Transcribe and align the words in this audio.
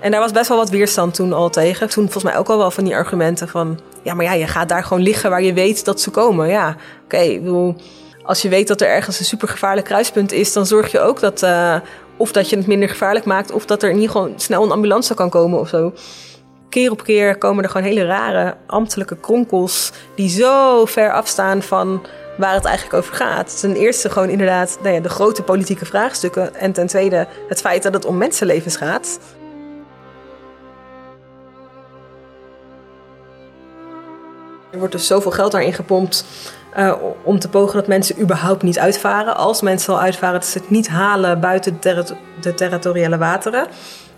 En 0.00 0.10
daar 0.10 0.20
was 0.20 0.32
best 0.32 0.48
wel 0.48 0.56
wat 0.56 0.70
weerstand 0.70 1.14
toen 1.14 1.32
al 1.32 1.50
tegen. 1.50 1.88
Toen 1.88 2.02
volgens 2.02 2.24
mij 2.24 2.36
ook 2.36 2.48
al 2.48 2.58
wel 2.58 2.70
van 2.70 2.84
die 2.84 2.94
argumenten 2.94 3.48
van... 3.48 3.80
ja, 4.02 4.14
maar 4.14 4.24
ja, 4.24 4.32
je 4.32 4.46
gaat 4.46 4.68
daar 4.68 4.84
gewoon 4.84 5.02
liggen 5.02 5.30
waar 5.30 5.42
je 5.42 5.52
weet 5.52 5.84
dat 5.84 6.00
ze 6.00 6.10
komen. 6.10 6.48
Ja, 6.48 6.76
oké, 7.04 7.40
als 8.22 8.42
je 8.42 8.48
weet 8.48 8.68
dat 8.68 8.80
er 8.80 8.88
ergens 8.88 9.18
een 9.18 9.24
supergevaarlijk 9.24 9.86
kruispunt 9.86 10.32
is... 10.32 10.52
dan 10.52 10.66
zorg 10.66 10.92
je 10.92 11.00
ook 11.00 11.20
dat... 11.20 11.42
Uh, 11.42 11.76
of 12.16 12.32
dat 12.32 12.50
je 12.50 12.56
het 12.56 12.66
minder 12.66 12.88
gevaarlijk 12.88 13.24
maakt... 13.24 13.52
of 13.52 13.66
dat 13.66 13.82
er 13.82 13.90
in 13.90 13.98
ieder 13.98 14.10
geval 14.10 14.32
snel 14.36 14.62
een 14.62 14.72
ambulance 14.72 15.14
kan 15.14 15.30
komen 15.30 15.60
of 15.60 15.68
zo. 15.68 15.92
Keer 16.68 16.90
op 16.90 17.02
keer 17.02 17.38
komen 17.38 17.64
er 17.64 17.70
gewoon 17.70 17.86
hele 17.86 18.04
rare 18.04 18.56
ambtelijke 18.66 19.16
kronkels... 19.16 19.92
die 20.14 20.28
zo 20.28 20.84
ver 20.84 21.12
afstaan 21.12 21.62
van 21.62 22.06
waar 22.38 22.54
het 22.54 22.64
eigenlijk 22.64 22.96
over 22.96 23.14
gaat. 23.14 23.60
Ten 23.60 23.74
eerste 23.74 24.10
gewoon 24.10 24.28
inderdaad 24.28 24.78
nou 24.82 24.94
ja, 24.94 25.00
de 25.00 25.08
grote 25.08 25.42
politieke 25.42 25.86
vraagstukken... 25.86 26.54
en 26.54 26.72
ten 26.72 26.86
tweede 26.86 27.26
het 27.48 27.60
feit 27.60 27.82
dat 27.82 27.94
het 27.94 28.04
om 28.04 28.16
mensenlevens 28.16 28.76
gaat... 28.76 29.18
Er 34.70 34.78
wordt 34.78 34.92
dus 34.92 35.06
zoveel 35.06 35.30
geld 35.30 35.52
daarin 35.52 35.72
gepompt 35.72 36.24
uh, 36.76 36.94
om 37.22 37.38
te 37.38 37.48
pogen 37.48 37.74
dat 37.74 37.86
mensen 37.86 38.20
überhaupt 38.20 38.62
niet 38.62 38.78
uitvaren. 38.78 39.36
Als 39.36 39.62
mensen 39.62 39.92
al 39.92 40.00
uitvaren, 40.00 40.40
dat 40.40 40.48
ze 40.48 40.58
het 40.58 40.70
niet 40.70 40.88
halen 40.88 41.40
buiten 41.40 41.72
de, 41.72 41.78
terri 41.78 42.16
de 42.40 42.54
territoriale 42.54 43.18
wateren. 43.18 43.66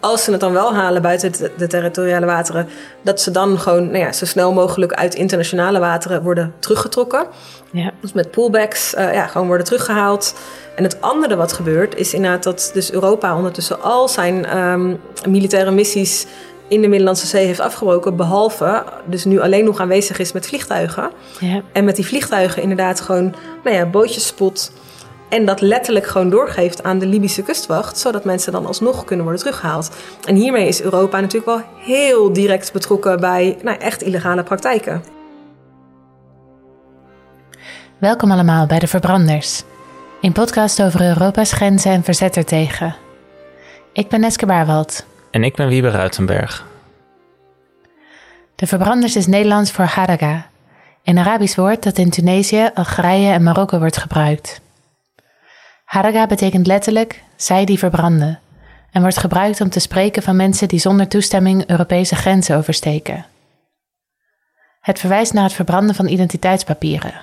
Als 0.01 0.25
ze 0.25 0.31
het 0.31 0.41
dan 0.41 0.53
wel 0.53 0.75
halen 0.75 1.03
buiten 1.03 1.33
de, 1.33 1.51
de 1.57 1.67
territoriale 1.67 2.27
wateren, 2.27 2.69
dat 3.03 3.21
ze 3.21 3.31
dan 3.31 3.59
gewoon 3.59 3.87
nou 3.87 3.99
ja, 3.99 4.13
zo 4.13 4.25
snel 4.25 4.53
mogelijk 4.53 4.93
uit 4.93 5.15
internationale 5.15 5.79
wateren 5.79 6.23
worden 6.23 6.55
teruggetrokken. 6.59 7.27
Ja. 7.71 7.91
Dus 8.01 8.13
met 8.13 8.31
pullbacks 8.31 8.95
uh, 8.95 9.15
ja, 9.15 9.27
gewoon 9.27 9.47
worden 9.47 9.67
teruggehaald. 9.67 10.35
En 10.77 10.83
het 10.83 11.01
andere 11.01 11.37
wat 11.37 11.53
gebeurt, 11.53 11.97
is 11.97 12.15
inderdaad 12.15 12.43
dat 12.43 12.71
dus 12.75 12.93
Europa 12.93 13.37
ondertussen 13.37 13.83
al 13.83 14.09
zijn 14.09 14.59
um, 14.59 15.01
militaire 15.29 15.71
missies 15.71 16.27
in 16.69 16.81
de 16.81 16.89
Middellandse 16.89 17.27
Zee 17.27 17.47
heeft 17.47 17.61
afgebroken. 17.61 18.17
Behalve 18.17 18.85
dus 19.05 19.25
nu 19.25 19.41
alleen 19.41 19.65
nog 19.65 19.81
aanwezig 19.81 20.19
is 20.19 20.33
met 20.33 20.47
vliegtuigen. 20.47 21.11
Ja. 21.41 21.63
En 21.73 21.85
met 21.85 21.97
die 21.97 22.07
vliegtuigen 22.07 22.63
inderdaad 22.63 23.01
gewoon 23.01 23.35
nou 23.65 23.77
ja, 23.77 23.87
bootjes 23.87 24.27
spot. 24.27 24.73
En 25.31 25.45
dat 25.45 25.61
letterlijk 25.61 26.07
gewoon 26.07 26.31
doorgeeft 26.31 26.83
aan 26.83 26.99
de 26.99 27.07
Libische 27.07 27.43
kustwacht. 27.43 27.99
Zodat 27.99 28.25
mensen 28.25 28.53
dan 28.53 28.67
alsnog 28.67 29.05
kunnen 29.05 29.25
worden 29.25 29.43
teruggehaald. 29.43 29.97
En 30.27 30.35
hiermee 30.35 30.69
is 30.69 30.83
Europa 30.83 31.21
natuurlijk 31.21 31.47
wel 31.47 31.63
heel 31.77 32.33
direct 32.33 32.73
betrokken 32.73 33.21
bij 33.21 33.59
nou, 33.63 33.79
echt 33.79 34.03
illegale 34.03 34.43
praktijken. 34.43 35.03
Welkom 37.99 38.31
allemaal 38.31 38.67
bij 38.67 38.79
de 38.79 38.87
Verbranders. 38.87 39.63
Een 40.21 40.33
podcast 40.33 40.83
over 40.83 41.01
Europa's 41.01 41.53
grenzen 41.53 41.91
en 41.91 42.03
verzet 42.03 42.37
ertegen. 42.37 42.95
Ik 43.93 44.09
ben 44.09 44.21
Neske 44.21 44.47
Baarwald. 44.47 45.07
En 45.31 45.45
ik 45.45 45.57
ben 45.57 45.69
Wiebe 45.69 45.91
Ruitenberg. 45.91 46.67
De 48.55 48.67
verbranders 48.67 49.17
is 49.17 49.27
Nederlands 49.27 49.71
voor 49.71 49.85
haraga, 49.85 50.47
een 51.05 51.19
Arabisch 51.19 51.57
woord 51.57 51.83
dat 51.83 51.99
in 51.99 52.11
Tunesië, 52.11 52.71
Algerije 52.75 53.33
en 53.33 53.43
Marokko 53.43 53.79
wordt 53.79 53.97
gebruikt. 53.97 54.61
Haraga 55.91 56.27
betekent 56.27 56.67
letterlijk 56.67 57.23
zij 57.37 57.65
die 57.65 57.79
verbranden 57.79 58.41
en 58.91 59.01
wordt 59.01 59.19
gebruikt 59.19 59.61
om 59.61 59.71
te 59.71 59.81
spreken 59.81 60.23
van 60.23 60.37
mensen 60.37 60.69
die 60.69 60.79
zonder 60.79 61.09
toestemming 61.09 61.71
Europese 61.71 62.15
grenzen 62.15 62.57
oversteken. 62.57 63.27
Het 64.81 64.99
verwijst 64.99 65.33
naar 65.33 65.45
het 65.45 65.53
verbranden 65.53 65.95
van 65.95 66.07
identiteitspapieren. 66.07 67.15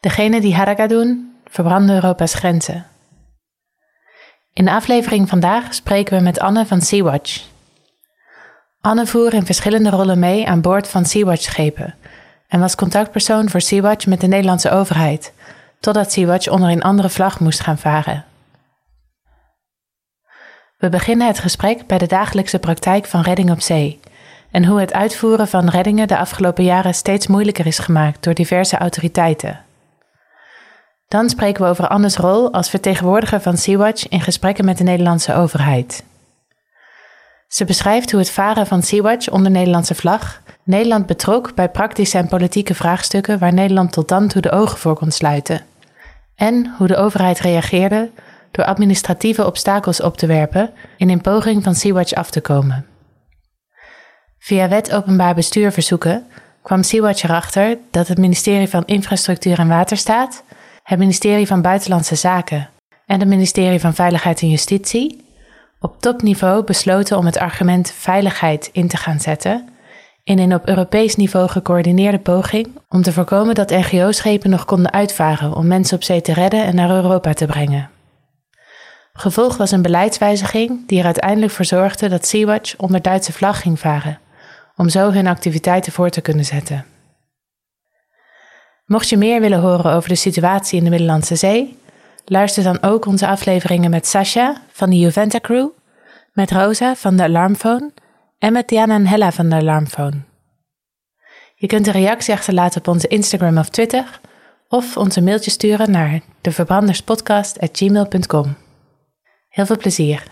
Degenen 0.00 0.40
die 0.40 0.54
haraga 0.54 0.86
doen, 0.86 1.36
verbranden 1.48 1.94
Europa's 1.94 2.34
grenzen. 2.34 2.86
In 4.52 4.64
de 4.64 4.72
aflevering 4.72 5.28
vandaag 5.28 5.74
spreken 5.74 6.16
we 6.16 6.22
met 6.22 6.40
Anne 6.40 6.66
van 6.66 6.80
Sea-Watch. 6.80 7.44
Anne 8.80 9.06
voer 9.06 9.34
in 9.34 9.46
verschillende 9.46 9.90
rollen 9.90 10.18
mee 10.18 10.48
aan 10.48 10.60
boord 10.60 10.88
van 10.88 11.04
Sea-Watch-schepen 11.04 11.94
en 12.48 12.60
was 12.60 12.74
contactpersoon 12.74 13.48
voor 13.48 13.60
Sea-Watch 13.60 14.06
met 14.06 14.20
de 14.20 14.26
Nederlandse 14.26 14.70
overheid, 14.70 15.32
totdat 15.84 16.12
Sea-Watch 16.12 16.48
onder 16.48 16.70
een 16.70 16.82
andere 16.82 17.08
vlag 17.08 17.40
moest 17.40 17.60
gaan 17.60 17.78
varen. 17.78 18.24
We 20.78 20.88
beginnen 20.88 21.26
het 21.26 21.38
gesprek 21.38 21.86
bij 21.86 21.98
de 21.98 22.06
dagelijkse 22.06 22.58
praktijk 22.58 23.06
van 23.06 23.20
redding 23.20 23.50
op 23.50 23.60
zee 23.60 24.00
en 24.50 24.64
hoe 24.64 24.80
het 24.80 24.92
uitvoeren 24.92 25.48
van 25.48 25.68
reddingen 25.68 26.08
de 26.08 26.18
afgelopen 26.18 26.64
jaren 26.64 26.94
steeds 26.94 27.26
moeilijker 27.26 27.66
is 27.66 27.78
gemaakt 27.78 28.22
door 28.22 28.34
diverse 28.34 28.76
autoriteiten. 28.76 29.60
Dan 31.08 31.28
spreken 31.28 31.62
we 31.62 31.68
over 31.68 31.88
Anne's 31.88 32.16
rol 32.16 32.52
als 32.52 32.70
vertegenwoordiger 32.70 33.40
van 33.40 33.56
Sea-Watch 33.56 34.08
in 34.08 34.20
gesprekken 34.20 34.64
met 34.64 34.78
de 34.78 34.84
Nederlandse 34.84 35.34
overheid. 35.34 36.04
Ze 37.48 37.64
beschrijft 37.64 38.10
hoe 38.10 38.20
het 38.20 38.30
varen 38.30 38.66
van 38.66 38.82
Sea-Watch 38.82 39.28
onder 39.28 39.50
Nederlandse 39.50 39.94
vlag 39.94 40.42
Nederland 40.62 41.06
betrok 41.06 41.54
bij 41.54 41.68
praktische 41.68 42.18
en 42.18 42.28
politieke 42.28 42.74
vraagstukken 42.74 43.38
waar 43.38 43.52
Nederland 43.52 43.92
tot 43.92 44.08
dan 44.08 44.28
toe 44.28 44.42
de 44.42 44.50
ogen 44.50 44.78
voor 44.78 44.94
kon 44.94 45.10
sluiten. 45.10 45.72
En 46.36 46.74
hoe 46.76 46.86
de 46.86 46.96
overheid 46.96 47.40
reageerde 47.40 48.10
door 48.50 48.64
administratieve 48.64 49.46
obstakels 49.46 50.00
op 50.00 50.16
te 50.16 50.26
werpen 50.26 50.70
in 50.96 51.08
een 51.08 51.20
poging 51.20 51.62
van 51.62 51.74
Sea-Watch 51.74 52.12
af 52.12 52.30
te 52.30 52.40
komen. 52.40 52.86
Via 54.38 54.68
wet 54.68 54.92
openbaar 54.92 55.34
bestuur 55.34 55.72
verzoeken 55.72 56.26
kwam 56.62 56.82
Sea-Watch 56.82 57.22
erachter 57.22 57.78
dat 57.90 58.08
het 58.08 58.18
ministerie 58.18 58.68
van 58.68 58.84
Infrastructuur 58.86 59.58
en 59.58 59.68
Waterstaat 59.68 60.44
het 60.82 60.98
ministerie 60.98 61.46
van 61.46 61.62
Buitenlandse 61.62 62.14
Zaken 62.14 62.68
en 63.06 63.20
het 63.20 63.28
ministerie 63.28 63.80
van 63.80 63.94
Veiligheid 63.94 64.40
en 64.40 64.50
Justitie 64.50 65.24
op 65.80 66.00
topniveau 66.00 66.64
besloten 66.64 67.16
om 67.16 67.26
het 67.26 67.38
argument 67.38 67.90
veiligheid 67.90 68.70
in 68.72 68.88
te 68.88 68.96
gaan 68.96 69.20
zetten 69.20 69.68
in 70.24 70.38
een 70.38 70.54
op 70.54 70.68
Europees 70.68 71.16
niveau 71.16 71.48
gecoördineerde 71.48 72.18
poging 72.18 72.68
om 72.88 73.02
te 73.02 73.12
voorkomen 73.12 73.54
dat 73.54 73.70
NGO-schepen 73.70 74.50
nog 74.50 74.64
konden 74.64 74.92
uitvaren 74.92 75.54
om 75.54 75.66
mensen 75.66 75.96
op 75.96 76.02
zee 76.02 76.20
te 76.20 76.32
redden 76.32 76.64
en 76.64 76.74
naar 76.74 76.90
Europa 76.90 77.32
te 77.32 77.46
brengen. 77.46 77.90
Gevolg 79.12 79.56
was 79.56 79.70
een 79.70 79.82
beleidswijziging 79.82 80.86
die 80.86 80.98
er 80.98 81.04
uiteindelijk 81.04 81.52
voor 81.52 81.64
zorgde 81.64 82.08
dat 82.08 82.26
Sea-Watch 82.26 82.76
onder 82.76 83.02
Duitse 83.02 83.32
vlag 83.32 83.60
ging 83.60 83.78
varen, 83.78 84.18
om 84.76 84.88
zo 84.88 85.10
hun 85.10 85.26
activiteiten 85.26 85.92
voor 85.92 86.10
te 86.10 86.20
kunnen 86.20 86.44
zetten. 86.44 86.84
Mocht 88.86 89.08
je 89.08 89.16
meer 89.16 89.40
willen 89.40 89.60
horen 89.60 89.92
over 89.92 90.08
de 90.08 90.14
situatie 90.14 90.78
in 90.78 90.84
de 90.84 90.90
Middellandse 90.90 91.36
Zee, 91.36 91.78
luister 92.24 92.62
dan 92.62 92.82
ook 92.82 93.06
onze 93.06 93.26
afleveringen 93.26 93.90
met 93.90 94.06
Sasha 94.06 94.62
van 94.72 94.90
de 94.90 94.98
Juventa 94.98 95.40
Crew, 95.40 95.68
met 96.32 96.50
Rosa 96.50 96.94
van 96.94 97.16
de 97.16 97.22
Alarmphone 97.22 97.90
en 98.44 98.52
met 98.52 98.68
Diana 98.68 98.94
en 98.94 99.06
Hella 99.06 99.32
van 99.32 99.48
de 99.48 99.54
Alarmphone. 99.54 100.22
Je 101.54 101.66
kunt 101.66 101.86
een 101.86 101.92
reactie 101.92 102.34
achterlaten 102.34 102.80
op 102.80 102.88
onze 102.88 103.08
Instagram 103.08 103.58
of 103.58 103.68
Twitter 103.68 104.20
of 104.68 104.96
onze 104.96 105.22
mailtje 105.22 105.50
sturen 105.50 105.90
naar 105.90 106.20
devverbranderspodcast.gmail.com. 106.40 108.56
Heel 109.48 109.66
veel 109.66 109.76
plezier! 109.76 110.22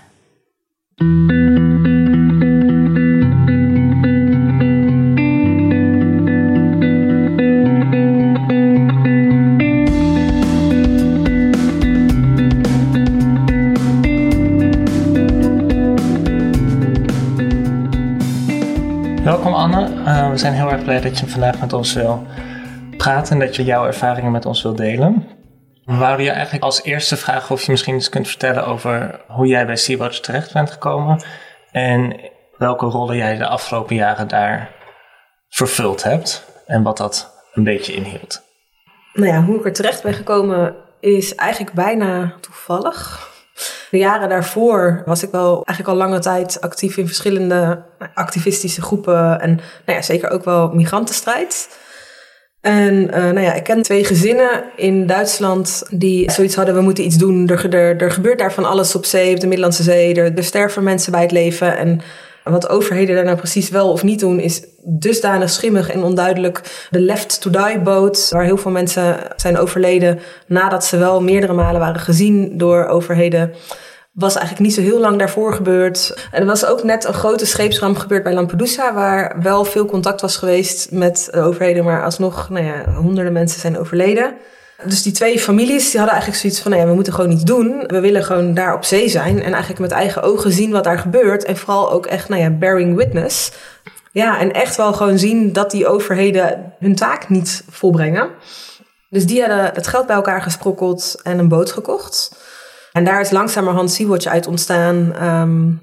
We 20.30 20.32
zijn 20.38 20.52
heel 20.52 20.70
erg 20.70 20.82
blij 20.82 21.00
dat 21.00 21.18
je 21.18 21.26
vandaag 21.26 21.60
met 21.60 21.72
ons 21.72 21.92
wil 21.92 22.26
praten 22.96 23.32
en 23.32 23.46
dat 23.46 23.56
je 23.56 23.64
jouw 23.64 23.86
ervaringen 23.86 24.32
met 24.32 24.46
ons 24.46 24.62
wil 24.62 24.74
delen. 24.74 25.26
We 25.84 25.96
wouden 25.96 26.24
je 26.24 26.30
eigenlijk 26.30 26.64
als 26.64 26.82
eerste 26.82 27.16
vragen 27.16 27.54
of 27.54 27.62
je 27.62 27.70
misschien 27.70 27.94
eens 27.94 28.08
kunt 28.08 28.28
vertellen 28.28 28.66
over 28.66 29.20
hoe 29.28 29.46
jij 29.46 29.66
bij 29.66 29.76
Sea-Watch 29.76 30.18
terecht 30.18 30.52
bent 30.52 30.70
gekomen 30.70 31.22
en 31.70 32.20
welke 32.56 32.86
rollen 32.86 33.16
jij 33.16 33.36
de 33.36 33.46
afgelopen 33.46 33.96
jaren 33.96 34.28
daar 34.28 34.70
vervuld 35.48 36.02
hebt 36.02 36.44
en 36.66 36.82
wat 36.82 36.96
dat 36.96 37.44
een 37.52 37.64
beetje 37.64 37.94
inhield. 37.94 38.42
Nou 39.12 39.28
ja, 39.28 39.42
hoe 39.42 39.58
ik 39.58 39.64
er 39.64 39.72
terecht 39.72 40.02
ben 40.02 40.14
gekomen 40.14 40.74
is 41.00 41.34
eigenlijk 41.34 41.74
bijna 41.74 42.34
toevallig. 42.40 43.30
De 43.90 43.98
jaren 43.98 44.28
daarvoor 44.28 45.02
was 45.06 45.22
ik 45.22 45.30
wel 45.30 45.64
eigenlijk 45.64 45.88
al 45.88 46.06
lange 46.06 46.18
tijd 46.18 46.60
actief 46.60 46.96
in 46.96 47.06
verschillende 47.06 47.82
activistische 48.14 48.82
groepen 48.82 49.40
en 49.40 49.54
nou 49.86 49.98
ja, 49.98 50.02
zeker 50.02 50.30
ook 50.30 50.44
wel 50.44 50.68
migrantenstrijd. 50.68 51.68
En 52.60 52.94
uh, 52.94 53.10
nou 53.10 53.40
ja, 53.40 53.52
ik 53.52 53.64
ken 53.64 53.82
twee 53.82 54.04
gezinnen 54.04 54.64
in 54.76 55.06
Duitsland 55.06 55.82
die 55.90 56.30
zoiets 56.30 56.54
hadden: 56.54 56.74
we 56.74 56.80
moeten 56.80 57.04
iets 57.04 57.16
doen. 57.16 57.48
Er, 57.48 57.74
er, 57.74 58.02
er 58.02 58.10
gebeurt 58.10 58.38
daar 58.38 58.52
van 58.52 58.64
alles 58.64 58.94
op 58.94 59.04
zee, 59.04 59.34
op 59.34 59.40
de 59.40 59.46
Middellandse 59.46 59.82
Zee. 59.82 60.14
Er, 60.14 60.36
er 60.36 60.44
sterven 60.44 60.82
mensen 60.82 61.12
bij 61.12 61.22
het 61.22 61.32
leven. 61.32 61.76
En 61.76 62.00
Wat 62.44 62.68
overheden 62.68 63.14
daar 63.14 63.24
nou 63.24 63.36
precies 63.36 63.70
wel 63.70 63.90
of 63.92 64.02
niet 64.02 64.20
doen, 64.20 64.40
is 64.40 64.64
dusdanig 64.84 65.50
schimmig 65.50 65.90
en 65.90 66.02
onduidelijk. 66.02 66.86
De 66.90 67.00
Left 67.00 67.40
to 67.40 67.50
Die 67.50 67.78
boot, 67.78 68.28
waar 68.30 68.44
heel 68.44 68.56
veel 68.56 68.70
mensen 68.70 69.16
zijn 69.36 69.58
overleden 69.58 70.18
nadat 70.46 70.84
ze 70.84 70.96
wel 70.96 71.22
meerdere 71.22 71.52
malen 71.52 71.80
waren 71.80 72.00
gezien 72.00 72.58
door 72.58 72.86
overheden 72.86 73.54
was 74.12 74.34
eigenlijk 74.34 74.66
niet 74.66 74.74
zo 74.74 74.80
heel 74.80 75.00
lang 75.00 75.18
daarvoor 75.18 75.54
gebeurd. 75.54 76.28
En 76.30 76.40
er 76.40 76.46
was 76.46 76.64
ook 76.64 76.82
net 76.82 77.04
een 77.04 77.14
grote 77.14 77.46
scheepsramp 77.46 77.96
gebeurd 77.96 78.22
bij 78.22 78.34
Lampedusa, 78.34 78.94
waar 78.94 79.36
wel 79.42 79.64
veel 79.64 79.86
contact 79.86 80.20
was 80.20 80.36
geweest 80.36 80.90
met 80.90 81.28
de 81.30 81.40
overheden, 81.40 81.84
maar 81.84 82.04
alsnog 82.04 82.48
nou 82.48 82.64
ja, 82.64 82.92
honderden 82.92 83.32
mensen 83.32 83.60
zijn 83.60 83.78
overleden. 83.78 84.34
Dus 84.84 85.02
die 85.02 85.12
twee 85.12 85.38
families 85.38 85.90
die 85.90 86.00
hadden 86.00 86.10
eigenlijk 86.10 86.40
zoiets 86.40 86.60
van, 86.60 86.70
nou 86.70 86.82
ja, 86.82 86.88
we 86.88 86.94
moeten 86.94 87.12
gewoon 87.12 87.30
iets 87.30 87.44
doen. 87.44 87.84
We 87.86 88.00
willen 88.00 88.24
gewoon 88.24 88.54
daar 88.54 88.74
op 88.74 88.84
zee 88.84 89.08
zijn 89.08 89.42
en 89.42 89.50
eigenlijk 89.52 89.80
met 89.80 89.90
eigen 89.90 90.22
ogen 90.22 90.52
zien 90.52 90.70
wat 90.70 90.84
daar 90.84 90.98
gebeurt. 90.98 91.44
En 91.44 91.56
vooral 91.56 91.92
ook 91.92 92.06
echt, 92.06 92.28
nou 92.28 92.42
ja, 92.42 92.50
bearing 92.50 92.96
witness. 92.96 93.52
Ja, 94.12 94.38
en 94.38 94.52
echt 94.52 94.76
wel 94.76 94.92
gewoon 94.92 95.18
zien 95.18 95.52
dat 95.52 95.70
die 95.70 95.86
overheden 95.86 96.74
hun 96.78 96.94
taak 96.94 97.28
niet 97.28 97.64
volbrengen. 97.70 98.28
Dus 99.10 99.26
die 99.26 99.40
hadden 99.40 99.70
het 99.74 99.86
geld 99.86 100.06
bij 100.06 100.16
elkaar 100.16 100.42
gesprokkeld 100.42 101.20
en 101.22 101.38
een 101.38 101.48
boot 101.48 101.72
gekocht. 101.72 102.36
En 102.92 103.04
daar 103.04 103.20
is 103.20 103.30
langzamerhand 103.30 103.92
Sea-Watch 103.92 104.26
uit 104.26 104.46
ontstaan. 104.46 105.24
Um, 105.28 105.80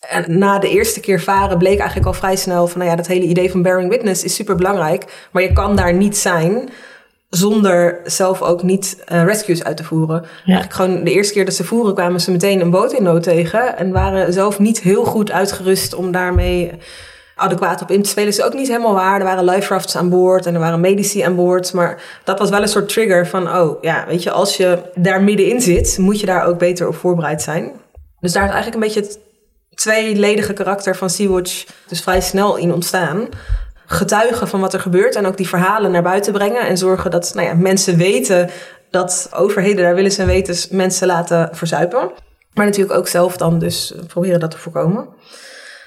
en 0.00 0.38
na 0.38 0.58
de 0.58 0.68
eerste 0.68 1.00
keer 1.00 1.20
varen 1.20 1.58
bleek 1.58 1.78
eigenlijk 1.78 2.06
al 2.06 2.12
vrij 2.12 2.36
snel 2.36 2.66
van, 2.66 2.78
nou 2.78 2.90
ja, 2.90 2.96
dat 2.96 3.06
hele 3.06 3.24
idee 3.24 3.50
van 3.50 3.62
bearing 3.62 3.90
witness 3.90 4.24
is 4.24 4.34
super 4.34 4.54
belangrijk. 4.54 5.28
Maar 5.30 5.42
je 5.42 5.52
kan 5.52 5.76
daar 5.76 5.94
niet 5.94 6.16
zijn 6.16 6.70
zonder 7.30 8.00
zelf 8.04 8.42
ook 8.42 8.62
niet 8.62 9.04
uh, 9.12 9.24
rescues 9.24 9.64
uit 9.64 9.76
te 9.76 9.84
voeren. 9.84 10.24
Eigenlijk 10.46 10.72
gewoon 10.72 11.04
de 11.04 11.10
eerste 11.10 11.32
keer 11.32 11.44
dat 11.44 11.54
ze 11.54 11.64
voeren 11.64 11.94
kwamen 11.94 12.20
ze 12.20 12.30
meteen 12.30 12.60
een 12.60 12.70
boot 12.70 12.92
in 12.92 13.02
nood 13.02 13.22
tegen. 13.22 13.76
En 13.76 13.92
waren 13.92 14.32
zelf 14.32 14.58
niet 14.58 14.80
heel 14.80 15.04
goed 15.04 15.30
uitgerust 15.30 15.94
om 15.94 16.12
daarmee 16.12 16.72
adequaat 17.34 17.82
op 17.82 17.90
in 17.90 18.02
te 18.02 18.08
spelen. 18.08 18.28
Is 18.28 18.42
ook 18.42 18.54
niet 18.54 18.68
helemaal 18.68 18.94
waar. 18.94 19.18
Er 19.18 19.24
waren 19.24 19.44
life 19.44 19.72
rafts 19.72 19.96
aan 19.96 20.08
boord 20.08 20.46
en 20.46 20.54
er 20.54 20.60
waren 20.60 20.80
medici 20.80 21.20
aan 21.20 21.36
boord. 21.36 21.72
Maar 21.72 22.02
dat 22.24 22.38
was 22.38 22.50
wel 22.50 22.62
een 22.62 22.68
soort 22.68 22.88
trigger 22.88 23.26
van, 23.26 23.48
oh 23.48 23.82
ja, 23.82 24.04
weet 24.06 24.22
je, 24.22 24.30
als 24.30 24.56
je 24.56 24.78
daar 24.94 25.22
middenin 25.22 25.60
zit, 25.60 25.98
moet 25.98 26.20
je 26.20 26.26
daar 26.26 26.46
ook 26.46 26.58
beter 26.58 26.88
op 26.88 26.94
voorbereid 26.94 27.42
zijn. 27.42 27.72
Dus 28.20 28.32
daar 28.32 28.44
is 28.44 28.52
eigenlijk 28.52 28.74
een 28.74 28.92
beetje 28.92 29.00
het 29.00 29.18
tweeledige 29.74 30.52
karakter 30.52 30.96
van 30.96 31.10
Sea-Watch 31.10 31.64
dus 31.88 32.00
vrij 32.00 32.20
snel 32.20 32.56
in 32.56 32.72
ontstaan. 32.72 33.28
Getuigen 33.92 34.48
van 34.48 34.60
wat 34.60 34.74
er 34.74 34.80
gebeurt 34.80 35.14
en 35.16 35.26
ook 35.26 35.36
die 35.36 35.48
verhalen 35.48 35.90
naar 35.90 36.02
buiten 36.02 36.32
brengen. 36.32 36.66
En 36.66 36.78
zorgen 36.78 37.10
dat 37.10 37.32
nou 37.34 37.46
ja, 37.46 37.54
mensen 37.54 37.96
weten 37.96 38.50
dat 38.90 39.28
overheden 39.34 39.84
daar 39.84 39.94
willen 39.94 40.10
zijn 40.10 40.26
weten 40.26 40.76
mensen 40.76 41.06
laten 41.06 41.48
verzuipen. 41.52 42.10
Maar 42.54 42.64
natuurlijk 42.64 42.98
ook 42.98 43.08
zelf 43.08 43.36
dan 43.36 43.58
dus 43.58 43.94
proberen 44.06 44.40
dat 44.40 44.50
te 44.50 44.58
voorkomen. 44.58 45.08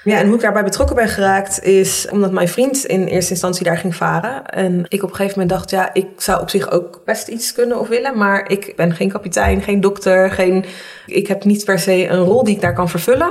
Ja, 0.04 0.18
en 0.18 0.26
hoe 0.26 0.34
ik 0.34 0.40
daarbij 0.40 0.64
betrokken 0.64 0.96
ben 0.96 1.08
geraakt 1.08 1.62
is 1.62 2.06
omdat 2.10 2.32
mijn 2.32 2.48
vriend 2.48 2.84
in 2.84 3.06
eerste 3.06 3.30
instantie 3.30 3.64
daar 3.64 3.78
ging 3.78 3.94
varen. 3.96 4.46
En 4.46 4.84
ik 4.88 5.02
op 5.02 5.08
een 5.08 5.16
gegeven 5.16 5.40
moment 5.40 5.58
dacht, 5.58 5.70
ja, 5.70 5.94
ik 5.94 6.06
zou 6.16 6.40
op 6.40 6.50
zich 6.50 6.70
ook 6.70 7.02
best 7.04 7.28
iets 7.28 7.52
kunnen 7.52 7.78
of 7.80 7.88
willen. 7.88 8.18
Maar 8.18 8.50
ik 8.50 8.72
ben 8.76 8.94
geen 8.94 9.08
kapitein, 9.08 9.62
geen 9.62 9.80
dokter, 9.80 10.30
geen, 10.30 10.64
ik 11.06 11.26
heb 11.26 11.44
niet 11.44 11.64
per 11.64 11.78
se 11.78 12.08
een 12.08 12.24
rol 12.24 12.44
die 12.44 12.54
ik 12.54 12.60
daar 12.60 12.74
kan 12.74 12.88
vervullen. 12.88 13.30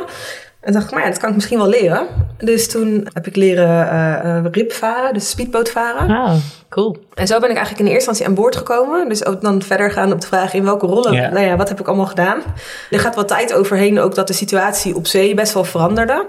En 0.64 0.74
dacht 0.74 0.86
ik, 0.86 0.92
maar 0.92 1.02
ja, 1.04 1.10
dat 1.10 1.18
kan 1.18 1.30
ik 1.30 1.36
misschien 1.36 1.58
wel 1.58 1.68
leren. 1.68 2.08
Dus 2.38 2.70
toen 2.70 3.08
heb 3.14 3.28
ik 3.28 3.36
leren 3.36 3.86
uh, 4.26 4.52
rip 4.52 4.72
varen, 4.72 5.14
dus 5.14 5.30
speedboot 5.30 5.70
varen. 5.70 6.10
Oh, 6.10 6.34
cool. 6.70 6.98
En 7.14 7.28
zo 7.28 7.40
ben 7.40 7.50
ik 7.50 7.56
eigenlijk 7.56 7.88
in 7.88 7.94
eerste 7.94 8.10
instantie 8.10 8.26
aan 8.26 8.42
boord 8.42 8.56
gekomen. 8.56 9.10
Dus 9.10 9.26
ook 9.26 9.42
dan 9.42 9.62
verder 9.62 9.92
gaan 9.92 10.12
op 10.12 10.22
de 10.22 10.28
vraag 10.28 10.54
in 10.54 10.64
welke 10.64 10.86
rollen, 10.86 11.14
nou 11.14 11.46
ja, 11.46 11.56
wat 11.56 11.70
heb 11.70 11.80
ik 11.80 11.88
allemaal 11.88 12.06
gedaan. 12.06 12.42
Er 12.90 13.00
gaat 13.00 13.16
wat 13.16 13.28
tijd 13.28 13.54
overheen 13.54 14.00
ook 14.00 14.16
dat 14.16 14.28
de 14.28 14.34
situatie 14.34 14.96
op 14.96 15.08
zee 15.08 15.34
best 15.34 15.54
wel 15.54 15.64
veranderde. 15.64 16.28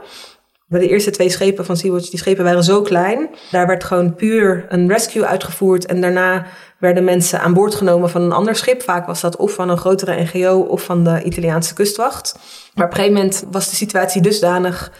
Bij 0.66 0.80
de 0.80 0.88
eerste 0.88 1.10
twee 1.10 1.30
schepen 1.30 1.64
van 1.64 1.76
Sea-Watch, 1.76 2.10
die 2.10 2.18
schepen 2.18 2.44
waren 2.44 2.64
zo 2.64 2.82
klein. 2.82 3.28
Daar 3.50 3.66
werd 3.66 3.84
gewoon 3.84 4.14
puur 4.14 4.66
een 4.68 4.88
rescue 4.88 5.26
uitgevoerd. 5.26 5.86
En 5.86 6.00
daarna 6.00 6.46
werden 6.84 7.04
mensen 7.04 7.40
aan 7.40 7.52
boord 7.52 7.74
genomen 7.74 8.10
van 8.10 8.22
een 8.22 8.32
ander 8.32 8.56
schip. 8.56 8.82
Vaak 8.82 9.06
was 9.06 9.20
dat 9.20 9.36
of 9.36 9.52
van 9.52 9.68
een 9.68 9.78
grotere 9.78 10.22
NGO 10.22 10.58
of 10.60 10.82
van 10.82 11.04
de 11.04 11.22
Italiaanse 11.22 11.74
kustwacht. 11.74 12.38
Maar 12.74 12.84
op 12.84 12.90
een 12.90 12.96
gegeven 12.96 13.16
moment 13.16 13.44
was 13.50 13.70
de 13.70 13.76
situatie 13.76 14.22
dusdanig 14.22 14.92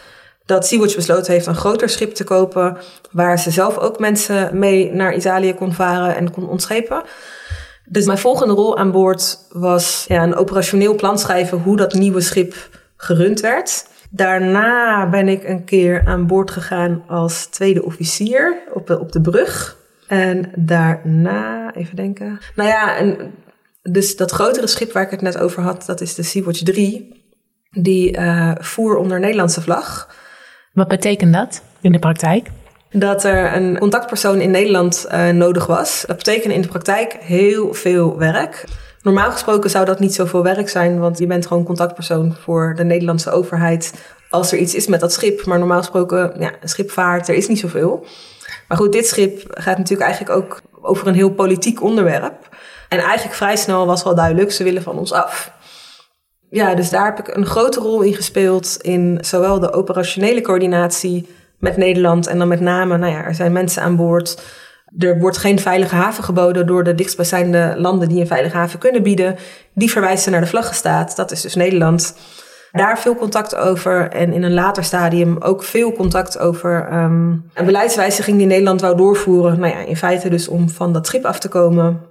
dat 0.45 0.67
Sea-Watch 0.67 0.95
besloten 0.95 1.33
heeft 1.33 1.45
een 1.45 1.55
groter 1.55 1.89
schip 1.89 2.13
te 2.13 2.23
kopen. 2.23 2.77
Waar 3.11 3.39
ze 3.39 3.51
zelf 3.51 3.77
ook 3.77 3.99
mensen 3.99 4.59
mee 4.59 4.91
naar 4.91 5.15
Italië 5.15 5.53
kon 5.53 5.73
varen 5.73 6.15
en 6.15 6.31
kon 6.31 6.49
ontschepen. 6.49 7.03
Dus 7.85 8.05
mijn 8.05 8.17
volgende 8.17 8.53
rol 8.53 8.77
aan 8.77 8.91
boord 8.91 9.37
was 9.49 10.05
ja, 10.07 10.23
een 10.23 10.35
operationeel 10.35 10.95
plan 10.95 11.19
schrijven 11.19 11.57
hoe 11.57 11.77
dat 11.77 11.93
nieuwe 11.93 12.21
schip 12.21 12.55
gerund 12.97 13.39
werd. 13.39 13.85
Daarna 14.09 15.09
ben 15.09 15.27
ik 15.27 15.43
een 15.43 15.63
keer 15.63 16.03
aan 16.05 16.27
boord 16.27 16.51
gegaan 16.51 17.03
als 17.07 17.45
tweede 17.45 17.83
officier 17.83 18.57
op 18.73 18.89
op 18.89 19.11
de 19.11 19.21
brug. 19.21 19.83
En 20.07 20.51
daarna, 20.55 21.73
even 21.75 21.95
denken. 21.95 22.39
Nou 22.55 22.69
ja, 22.69 22.97
en 22.97 23.33
dus 23.81 24.15
dat 24.15 24.31
grotere 24.31 24.67
schip 24.67 24.91
waar 24.91 25.03
ik 25.03 25.11
het 25.11 25.21
net 25.21 25.37
over 25.37 25.63
had, 25.63 25.85
dat 25.85 26.01
is 26.01 26.15
de 26.15 26.23
Sea-Watch 26.23 26.63
3. 26.63 27.23
Die 27.71 28.17
uh, 28.17 28.51
voer 28.59 28.97
onder 28.97 29.19
Nederlandse 29.19 29.61
vlag. 29.61 30.15
Wat 30.73 30.87
betekent 30.87 31.33
dat 31.33 31.61
in 31.81 31.91
de 31.91 31.99
praktijk? 31.99 32.47
Dat 32.89 33.23
er 33.23 33.55
een 33.55 33.77
contactpersoon 33.79 34.41
in 34.41 34.51
Nederland 34.51 35.05
uh, 35.11 35.29
nodig 35.29 35.65
was. 35.65 36.03
Dat 36.07 36.17
betekent 36.17 36.53
in 36.53 36.61
de 36.61 36.67
praktijk 36.67 37.17
heel 37.19 37.73
veel 37.73 38.17
werk. 38.17 38.65
Normaal 39.01 39.31
gesproken 39.31 39.69
zou 39.69 39.85
dat 39.85 39.99
niet 39.99 40.13
zoveel 40.13 40.43
werk 40.43 40.69
zijn, 40.69 40.99
want 40.99 41.17
je 41.17 41.27
bent 41.27 41.47
gewoon 41.47 41.63
contactpersoon 41.63 42.35
voor 42.39 42.73
de 42.75 42.83
Nederlandse 42.83 43.31
overheid 43.31 43.93
als 44.29 44.51
er 44.51 44.57
iets 44.57 44.75
is 44.75 44.87
met 44.87 44.99
dat 44.99 45.13
schip. 45.13 45.45
Maar 45.45 45.59
normaal 45.59 45.79
gesproken, 45.79 46.33
ja, 46.39 46.51
een 46.61 46.69
schipvaart, 46.69 47.27
er 47.27 47.35
is 47.35 47.47
niet 47.47 47.59
zoveel. 47.59 48.05
Maar 48.67 48.77
goed, 48.77 48.91
dit 48.91 49.07
schip 49.07 49.45
gaat 49.49 49.77
natuurlijk 49.77 50.09
eigenlijk 50.09 50.39
ook 50.39 50.61
over 50.81 51.07
een 51.07 51.13
heel 51.13 51.31
politiek 51.31 51.81
onderwerp. 51.81 52.57
En 52.89 52.99
eigenlijk 52.99 53.35
vrij 53.35 53.55
snel 53.55 53.85
was 53.85 54.03
wel 54.03 54.15
duidelijk, 54.15 54.51
ze 54.51 54.63
willen 54.63 54.83
van 54.83 54.97
ons 54.97 55.11
af. 55.11 55.51
Ja, 56.49 56.75
dus 56.75 56.89
daar 56.89 57.05
heb 57.05 57.19
ik 57.19 57.35
een 57.35 57.45
grote 57.45 57.79
rol 57.79 58.01
in 58.01 58.13
gespeeld 58.13 58.77
in 58.81 59.17
zowel 59.21 59.59
de 59.59 59.73
operationele 59.73 60.41
coördinatie 60.41 61.27
met 61.59 61.77
Nederland 61.77 62.27
en 62.27 62.37
dan 62.37 62.47
met 62.47 62.59
name, 62.59 62.97
nou 62.97 63.11
ja, 63.11 63.23
er 63.23 63.35
zijn 63.35 63.51
mensen 63.51 63.81
aan 63.81 63.95
boord 63.95 64.35
er 64.97 65.19
wordt 65.19 65.37
geen 65.37 65.59
veilige 65.59 65.95
haven 65.95 66.23
geboden 66.23 66.67
door 66.67 66.83
de 66.83 66.95
dichtstbijzijnde 66.95 67.75
landen 67.77 68.09
die 68.09 68.19
een 68.19 68.27
veilige 68.27 68.57
haven 68.57 68.79
kunnen 68.79 69.03
bieden. 69.03 69.35
Die 69.73 69.91
verwijzen 69.91 70.31
naar 70.31 70.41
de 70.41 70.47
vlaggenstaat, 70.47 71.15
dat 71.15 71.31
is 71.31 71.41
dus 71.41 71.55
Nederland. 71.55 72.15
Daar 72.75 72.99
veel 72.99 73.15
contact 73.15 73.55
over 73.55 74.09
en 74.09 74.33
in 74.33 74.43
een 74.43 74.53
later 74.53 74.83
stadium 74.83 75.37
ook 75.39 75.63
veel 75.63 75.91
contact 75.91 76.39
over 76.39 76.93
um, 76.93 77.49
een 77.53 77.65
beleidswijziging 77.65 78.37
die 78.37 78.45
Nederland 78.45 78.81
wou 78.81 78.97
doorvoeren. 78.97 79.59
Nou 79.59 79.73
ja, 79.73 79.79
in 79.79 79.97
feite 79.97 80.29
dus 80.29 80.47
om 80.47 80.69
van 80.69 80.93
dat 80.93 81.07
schip 81.07 81.25
af 81.25 81.39
te 81.39 81.47
komen. 81.47 82.01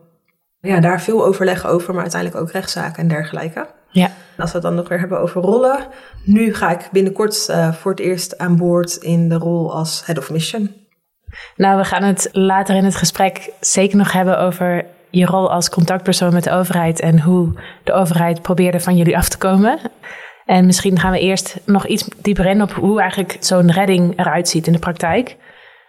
Ja, 0.60 0.80
daar 0.80 1.00
veel 1.00 1.24
overleg 1.24 1.66
over, 1.66 1.92
maar 1.92 2.02
uiteindelijk 2.02 2.42
ook 2.42 2.50
rechtszaken 2.50 3.02
en 3.02 3.08
dergelijke. 3.08 3.66
Ja. 3.90 4.10
Als 4.38 4.50
we 4.50 4.56
het 4.56 4.66
dan 4.66 4.74
nog 4.74 4.88
weer 4.88 4.98
hebben 4.98 5.20
over 5.20 5.42
rollen. 5.42 5.78
Nu 6.24 6.54
ga 6.54 6.70
ik 6.70 6.88
binnenkort 6.92 7.46
uh, 7.50 7.72
voor 7.72 7.90
het 7.90 8.00
eerst 8.00 8.38
aan 8.38 8.56
boord 8.56 8.94
in 8.96 9.28
de 9.28 9.34
rol 9.34 9.74
als 9.74 10.02
head 10.06 10.18
of 10.18 10.30
mission. 10.30 10.70
Nou, 11.56 11.78
we 11.78 11.84
gaan 11.84 12.02
het 12.02 12.28
later 12.32 12.76
in 12.76 12.84
het 12.84 12.96
gesprek 12.96 13.50
zeker 13.60 13.96
nog 13.96 14.12
hebben 14.12 14.38
over 14.38 14.84
je 15.10 15.26
rol 15.26 15.52
als 15.52 15.70
contactpersoon 15.70 16.32
met 16.32 16.44
de 16.44 16.50
overheid 16.50 17.00
en 17.00 17.20
hoe 17.20 17.52
de 17.84 17.92
overheid 17.92 18.42
probeerde 18.42 18.80
van 18.80 18.96
jullie 18.96 19.16
af 19.16 19.28
te 19.28 19.38
komen. 19.38 19.78
En 20.46 20.66
misschien 20.66 20.98
gaan 20.98 21.12
we 21.12 21.18
eerst 21.18 21.56
nog 21.64 21.86
iets 21.86 22.08
dieper 22.22 22.46
in 22.46 22.62
op 22.62 22.72
hoe 22.72 23.00
eigenlijk 23.00 23.36
zo'n 23.40 23.72
redding 23.72 24.18
eruit 24.18 24.48
ziet 24.48 24.66
in 24.66 24.72
de 24.72 24.78
praktijk. 24.78 25.36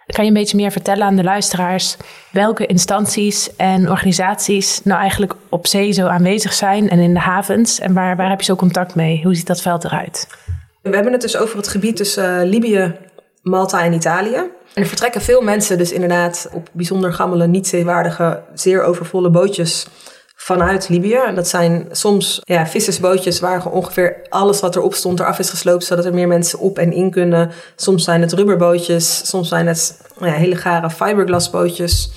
Kan 0.06 0.24
je 0.24 0.30
een 0.30 0.36
beetje 0.36 0.56
meer 0.56 0.70
vertellen 0.70 1.06
aan 1.06 1.16
de 1.16 1.22
luisteraars 1.22 1.96
welke 2.32 2.66
instanties 2.66 3.56
en 3.56 3.90
organisaties 3.90 4.80
nou 4.84 5.00
eigenlijk 5.00 5.34
op 5.48 5.66
zee 5.66 5.92
zo 5.92 6.06
aanwezig 6.06 6.52
zijn 6.52 6.88
en 6.88 6.98
in 6.98 7.14
de 7.14 7.20
havens 7.20 7.80
en 7.80 7.94
waar, 7.94 8.16
waar 8.16 8.28
heb 8.28 8.38
je 8.38 8.46
zo 8.46 8.56
contact 8.56 8.94
mee? 8.94 9.20
Hoe 9.22 9.34
ziet 9.34 9.46
dat 9.46 9.62
veld 9.62 9.84
eruit? 9.84 10.28
We 10.82 10.94
hebben 10.94 11.12
het 11.12 11.20
dus 11.20 11.36
over 11.36 11.56
het 11.56 11.68
gebied 11.68 11.96
tussen 11.96 12.44
uh, 12.44 12.50
Libië, 12.50 12.94
Malta 13.42 13.84
en 13.84 13.92
Italië. 13.92 14.36
En 14.74 14.82
er 14.82 14.86
vertrekken 14.86 15.20
veel 15.20 15.42
mensen 15.42 15.78
dus 15.78 15.92
inderdaad 15.92 16.48
op 16.52 16.68
bijzonder 16.72 17.12
gammele, 17.12 17.46
niet 17.46 17.66
zeewaardige, 17.66 18.42
zeer 18.54 18.82
overvolle 18.82 19.30
bootjes 19.30 19.86
vanuit 20.46 20.88
Libië. 20.88 21.14
En 21.26 21.34
dat 21.34 21.48
zijn 21.48 21.88
soms 21.90 22.40
ja, 22.44 22.66
vissersbootjes 22.66 23.40
waar 23.40 23.66
ongeveer 23.66 24.16
alles 24.28 24.60
wat 24.60 24.76
erop 24.76 24.94
stond 24.94 25.20
eraf 25.20 25.38
is 25.38 25.50
gesloopt, 25.50 25.84
zodat 25.84 26.04
er 26.04 26.14
meer 26.14 26.28
mensen 26.28 26.58
op 26.58 26.78
en 26.78 26.92
in 26.92 27.10
kunnen. 27.10 27.50
Soms 27.76 28.04
zijn 28.04 28.20
het 28.20 28.32
rubberbootjes, 28.32 29.28
soms 29.28 29.48
zijn 29.48 29.66
het 29.66 30.00
ja, 30.20 30.32
hele 30.32 30.56
gare 30.56 30.90
fiberglasbootjes. 30.90 32.10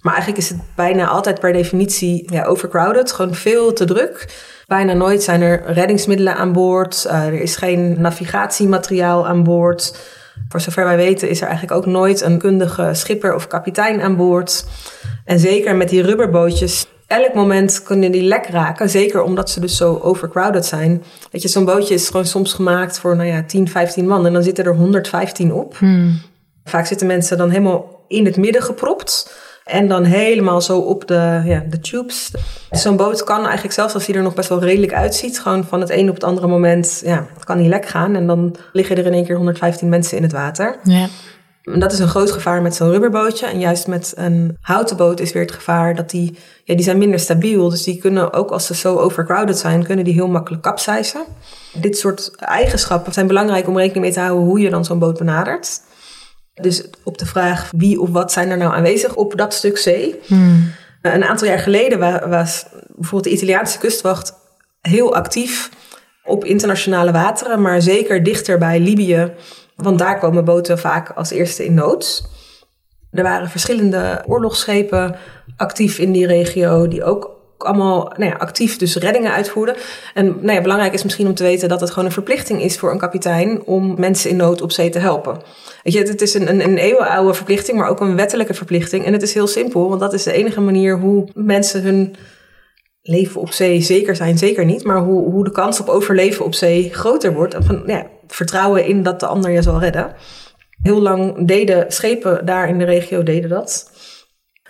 Maar 0.00 0.12
eigenlijk 0.12 0.42
is 0.42 0.48
het 0.48 0.58
bijna 0.76 1.06
altijd 1.06 1.40
per 1.40 1.52
definitie 1.52 2.32
ja, 2.32 2.44
overcrowded, 2.44 3.12
gewoon 3.12 3.34
veel 3.34 3.72
te 3.72 3.84
druk. 3.84 4.28
Bijna 4.66 4.92
nooit 4.92 5.22
zijn 5.22 5.42
er 5.42 5.62
reddingsmiddelen 5.72 6.36
aan 6.36 6.52
boord. 6.52 7.04
Uh, 7.06 7.26
er 7.26 7.40
is 7.40 7.56
geen 7.56 8.00
navigatiemateriaal 8.00 9.26
aan 9.26 9.42
boord. 9.42 9.96
Voor 10.48 10.60
zover 10.60 10.84
wij 10.84 10.96
weten 10.96 11.28
is 11.28 11.40
er 11.40 11.48
eigenlijk 11.48 11.76
ook 11.76 11.86
nooit 11.86 12.20
een 12.20 12.38
kundige 12.38 12.90
schipper 12.92 13.34
of 13.34 13.46
kapitein 13.46 14.00
aan 14.00 14.16
boord. 14.16 14.64
En 15.24 15.38
zeker 15.38 15.76
met 15.76 15.88
die 15.88 16.02
rubberbootjes. 16.02 16.86
Elk 17.22 17.34
moment 17.34 17.82
kunnen 17.82 18.12
die 18.12 18.22
lek 18.22 18.46
raken. 18.46 18.90
Zeker 18.90 19.22
omdat 19.22 19.50
ze 19.50 19.60
dus 19.60 19.76
zo 19.76 19.98
overcrowded 20.02 20.66
zijn. 20.66 21.02
Weet 21.30 21.42
je, 21.42 21.48
zo'n 21.48 21.64
bootje 21.64 21.94
is 21.94 22.06
gewoon 22.06 22.26
soms 22.26 22.52
gemaakt 22.52 22.98
voor 22.98 23.16
nou 23.16 23.28
ja, 23.28 23.44
10, 23.46 23.68
15 23.68 24.06
man. 24.06 24.26
En 24.26 24.32
dan 24.32 24.42
zitten 24.42 24.64
er 24.64 24.74
115 24.74 25.52
op. 25.52 25.76
Vaak 26.64 26.86
zitten 26.86 27.06
mensen 27.06 27.38
dan 27.38 27.50
helemaal 27.50 28.04
in 28.08 28.24
het 28.24 28.36
midden 28.36 28.62
gepropt. 28.62 29.42
En 29.64 29.88
dan 29.88 30.04
helemaal 30.04 30.60
zo 30.60 30.78
op 30.78 31.06
de, 31.06 31.42
ja, 31.44 31.64
de 31.70 31.80
tubes. 31.80 32.30
Zo'n 32.70 32.96
boot 32.96 33.24
kan 33.24 33.44
eigenlijk 33.44 33.74
zelfs 33.74 33.94
als 33.94 34.06
hij 34.06 34.14
er 34.14 34.22
nog 34.22 34.34
best 34.34 34.48
wel 34.48 34.60
redelijk 34.60 34.92
uitziet... 34.92 35.40
gewoon 35.40 35.64
van 35.64 35.80
het 35.80 35.90
een 35.90 36.08
op 36.08 36.14
het 36.14 36.24
andere 36.24 36.46
moment, 36.46 37.02
ja, 37.04 37.26
kan 37.44 37.58
hij 37.58 37.68
lek 37.68 37.86
gaan. 37.86 38.16
En 38.16 38.26
dan 38.26 38.56
liggen 38.72 38.96
er 38.96 39.06
in 39.06 39.12
één 39.12 39.24
keer 39.24 39.36
115 39.36 39.88
mensen 39.88 40.16
in 40.16 40.22
het 40.22 40.32
water. 40.32 40.78
Ja. 40.82 41.08
En 41.64 41.78
dat 41.78 41.92
is 41.92 41.98
een 41.98 42.08
groot 42.08 42.30
gevaar 42.30 42.62
met 42.62 42.74
zo'n 42.74 42.90
rubberbootje. 42.90 43.46
En 43.46 43.58
juist 43.58 43.86
met 43.86 44.12
een 44.16 44.56
houten 44.60 44.96
boot 44.96 45.20
is 45.20 45.32
weer 45.32 45.42
het 45.42 45.52
gevaar 45.52 45.94
dat 45.94 46.10
die, 46.10 46.38
ja, 46.64 46.74
die 46.74 46.84
zijn 46.84 46.98
minder 46.98 47.18
stabiel. 47.18 47.68
Dus 47.68 47.82
die 47.82 47.98
kunnen, 47.98 48.32
ook 48.32 48.50
als 48.50 48.66
ze 48.66 48.74
zo 48.74 48.96
overcrowded 48.96 49.58
zijn, 49.58 49.84
kunnen 49.84 50.04
die 50.04 50.14
heel 50.14 50.28
makkelijk 50.28 50.62
kapseizen. 50.62 51.24
Dit 51.72 51.98
soort 51.98 52.36
eigenschappen 52.36 53.12
zijn 53.12 53.26
belangrijk 53.26 53.68
om 53.68 53.76
rekening 53.76 54.04
mee 54.04 54.12
te 54.12 54.20
houden 54.20 54.44
hoe 54.44 54.60
je 54.60 54.70
dan 54.70 54.84
zo'n 54.84 54.98
boot 54.98 55.18
benadert. 55.18 55.80
Dus 56.54 56.84
op 57.02 57.18
de 57.18 57.26
vraag 57.26 57.70
wie 57.76 58.00
of 58.00 58.10
wat 58.10 58.32
zijn 58.32 58.50
er 58.50 58.56
nou 58.56 58.74
aanwezig 58.74 59.14
op 59.14 59.36
dat 59.36 59.54
stuk 59.54 59.78
zee. 59.78 60.20
Een 61.02 61.24
aantal 61.24 61.48
jaar 61.48 61.58
geleden 61.58 62.28
was 62.30 62.66
bijvoorbeeld 62.88 63.24
de 63.24 63.42
Italiaanse 63.42 63.78
kustwacht 63.78 64.34
heel 64.80 65.14
actief 65.14 65.70
op 66.24 66.44
internationale 66.44 67.12
wateren, 67.12 67.62
maar 67.62 67.82
zeker 67.82 68.22
dichter 68.22 68.58
bij 68.58 68.80
Libië 68.80 69.32
want 69.76 69.98
daar 69.98 70.18
komen 70.18 70.44
boten 70.44 70.78
vaak 70.78 71.10
als 71.10 71.30
eerste 71.30 71.64
in 71.64 71.74
nood. 71.74 72.28
Er 73.10 73.22
waren 73.22 73.48
verschillende 73.48 74.24
oorlogsschepen 74.26 75.16
actief 75.56 75.98
in 75.98 76.12
die 76.12 76.26
regio, 76.26 76.88
die 76.88 77.04
ook 77.04 77.34
allemaal 77.58 78.12
nou 78.16 78.30
ja, 78.30 78.36
actief 78.36 78.76
dus 78.76 78.96
reddingen 78.96 79.32
uitvoerden. 79.32 79.74
En 80.14 80.26
nou 80.26 80.52
ja, 80.52 80.60
belangrijk 80.60 80.92
is 80.92 81.02
misschien 81.02 81.26
om 81.26 81.34
te 81.34 81.42
weten 81.42 81.68
dat 81.68 81.80
het 81.80 81.90
gewoon 81.90 82.04
een 82.04 82.12
verplichting 82.12 82.62
is 82.62 82.78
voor 82.78 82.90
een 82.90 82.98
kapitein 82.98 83.62
om 83.64 84.00
mensen 84.00 84.30
in 84.30 84.36
nood 84.36 84.62
op 84.62 84.72
zee 84.72 84.90
te 84.90 84.98
helpen. 84.98 85.42
Weet 85.82 85.92
je, 85.92 86.02
het 86.02 86.22
is 86.22 86.34
een, 86.34 86.48
een, 86.48 86.64
een 86.64 86.78
eeuwenoude 86.78 87.34
verplichting, 87.34 87.78
maar 87.78 87.88
ook 87.88 88.00
een 88.00 88.16
wettelijke 88.16 88.54
verplichting. 88.54 89.04
En 89.04 89.12
het 89.12 89.22
is 89.22 89.34
heel 89.34 89.46
simpel, 89.46 89.88
want 89.88 90.00
dat 90.00 90.12
is 90.12 90.22
de 90.22 90.32
enige 90.32 90.60
manier 90.60 90.98
hoe 90.98 91.28
mensen 91.34 91.82
hun 91.82 92.14
leven 93.02 93.40
op 93.40 93.52
zee 93.52 93.80
zeker 93.80 94.16
zijn, 94.16 94.38
zeker 94.38 94.64
niet, 94.64 94.84
maar 94.84 94.98
hoe, 94.98 95.30
hoe 95.30 95.44
de 95.44 95.50
kans 95.50 95.80
op 95.80 95.88
overleven 95.88 96.44
op 96.44 96.54
zee 96.54 96.90
groter 96.92 97.32
wordt. 97.32 97.56
Van, 97.60 97.82
ja, 97.86 98.06
vertrouwen 98.28 98.84
in 98.84 99.02
dat 99.02 99.20
de 99.20 99.26
ander 99.26 99.50
je 99.50 99.62
zal 99.62 99.80
redden. 99.80 100.14
Heel 100.82 101.00
lang 101.00 101.46
deden 101.46 101.92
schepen 101.92 102.46
daar 102.46 102.68
in 102.68 102.78
de 102.78 102.84
regio 102.84 103.22
deden 103.22 103.50
dat. 103.50 103.90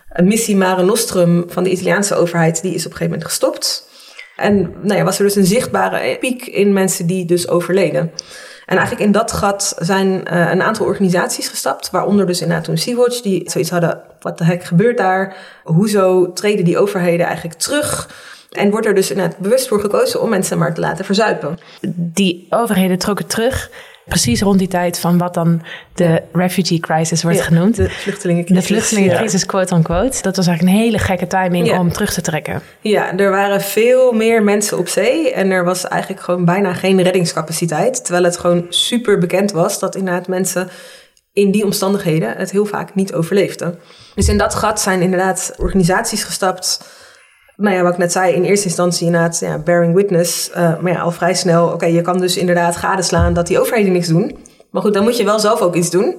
Een 0.08 0.26
missie 0.26 0.56
Mare 0.56 0.82
Nostrum 0.82 1.44
van 1.48 1.64
de 1.64 1.70
Italiaanse 1.70 2.14
overheid 2.14 2.62
die 2.62 2.74
is 2.74 2.86
op 2.86 2.90
een 2.90 2.96
gegeven 2.96 3.12
moment 3.12 3.24
gestopt. 3.24 3.88
En 4.36 4.72
nou 4.82 4.94
ja, 4.94 5.04
was 5.04 5.18
er 5.18 5.24
dus 5.24 5.36
een 5.36 5.46
zichtbare 5.46 6.16
piek 6.18 6.46
in 6.46 6.72
mensen 6.72 7.06
die 7.06 7.24
dus 7.24 7.48
overleden. 7.48 8.12
En 8.66 8.76
eigenlijk 8.76 9.06
in 9.06 9.12
dat 9.12 9.32
gat 9.32 9.74
zijn 9.78 10.08
uh, 10.08 10.50
een 10.50 10.62
aantal 10.62 10.86
organisaties 10.86 11.48
gestapt, 11.48 11.90
waaronder 11.90 12.26
dus 12.26 12.40
inderdaad 12.40 12.64
toen 12.64 12.76
Sea-Watch, 12.76 13.20
die 13.20 13.50
zoiets 13.50 13.70
hadden, 13.70 14.02
wat 14.20 14.38
de 14.38 14.44
hek 14.44 14.64
gebeurt 14.64 14.98
daar? 14.98 15.36
Hoezo 15.64 16.32
treden 16.32 16.64
die 16.64 16.78
overheden 16.78 17.26
eigenlijk 17.26 17.58
terug? 17.58 18.08
En 18.56 18.70
wordt 18.70 18.86
er 18.86 18.94
dus 18.94 19.10
inderdaad 19.10 19.38
bewust 19.38 19.68
voor 19.68 19.80
gekozen 19.80 20.20
om 20.22 20.28
mensen 20.28 20.58
maar 20.58 20.74
te 20.74 20.80
laten 20.80 21.04
verzuipen. 21.04 21.58
Die 21.96 22.46
overheden 22.50 22.98
trokken 22.98 23.26
terug. 23.26 23.70
Precies 24.06 24.40
rond 24.40 24.58
die 24.58 24.68
tijd 24.68 24.98
van 24.98 25.18
wat 25.18 25.34
dan 25.34 25.62
de 25.94 26.22
refugee 26.32 26.80
crisis 26.80 27.22
wordt 27.22 27.38
Ja, 27.38 27.44
genoemd. 27.44 27.76
De 27.76 27.90
vluchtelingencrisis. 27.90 28.66
De 28.66 28.74
vluchtelingencrisis, 28.74 29.46
quote 29.46 29.74
unquote. 29.74 30.22
Dat 30.22 30.36
was 30.36 30.46
eigenlijk 30.46 30.76
een 30.76 30.82
hele 30.82 30.98
gekke 30.98 31.26
timing 31.26 31.66
Ja. 31.66 31.78
om 31.78 31.92
terug 31.92 32.12
te 32.12 32.20
trekken. 32.20 32.62
Ja, 32.80 33.16
er 33.16 33.30
waren 33.30 33.60
veel 33.60 34.12
meer 34.12 34.42
mensen 34.42 34.78
op 34.78 34.88
zee 34.88 35.32
en 35.32 35.50
er 35.50 35.64
was 35.64 35.88
eigenlijk 35.88 36.22
gewoon 36.22 36.44
bijna 36.44 36.74
geen 36.74 37.02
reddingscapaciteit. 37.02 38.04
Terwijl 38.04 38.24
het 38.24 38.36
gewoon 38.38 38.66
super 38.68 39.18
bekend 39.18 39.52
was 39.52 39.78
dat 39.78 39.94
inderdaad 39.96 40.28
mensen 40.28 40.68
in 41.32 41.50
die 41.50 41.64
omstandigheden 41.64 42.36
het 42.36 42.50
heel 42.50 42.66
vaak 42.66 42.94
niet 42.94 43.14
overleefden. 43.14 43.78
Dus 44.14 44.28
in 44.28 44.38
dat 44.38 44.54
gat 44.54 44.80
zijn 44.80 45.00
inderdaad 45.00 45.54
organisaties 45.56 46.24
gestapt. 46.24 46.88
Nou 47.56 47.76
ja, 47.76 47.82
wat 47.82 47.92
ik 47.92 47.98
net 47.98 48.12
zei, 48.12 48.34
in 48.34 48.44
eerste 48.44 48.66
instantie 48.66 49.06
inderdaad 49.06 49.38
ja, 49.38 49.58
bearing 49.58 49.94
witness. 49.94 50.50
eh, 50.50 50.78
maar 50.80 50.92
ja, 50.92 51.00
al 51.00 51.10
vrij 51.10 51.34
snel, 51.34 51.68
oké, 51.68 51.86
je 51.86 52.00
kan 52.00 52.18
dus 52.18 52.36
inderdaad 52.36 52.76
gadeslaan 52.76 53.32
dat 53.32 53.46
die 53.46 53.60
overheden 53.60 53.92
niks 53.92 54.08
doen. 54.08 54.36
Maar 54.70 54.82
goed, 54.82 54.94
dan 54.94 55.02
moet 55.02 55.16
je 55.16 55.24
wel 55.24 55.38
zelf 55.38 55.60
ook 55.60 55.74
iets 55.74 55.90
doen. 55.90 56.16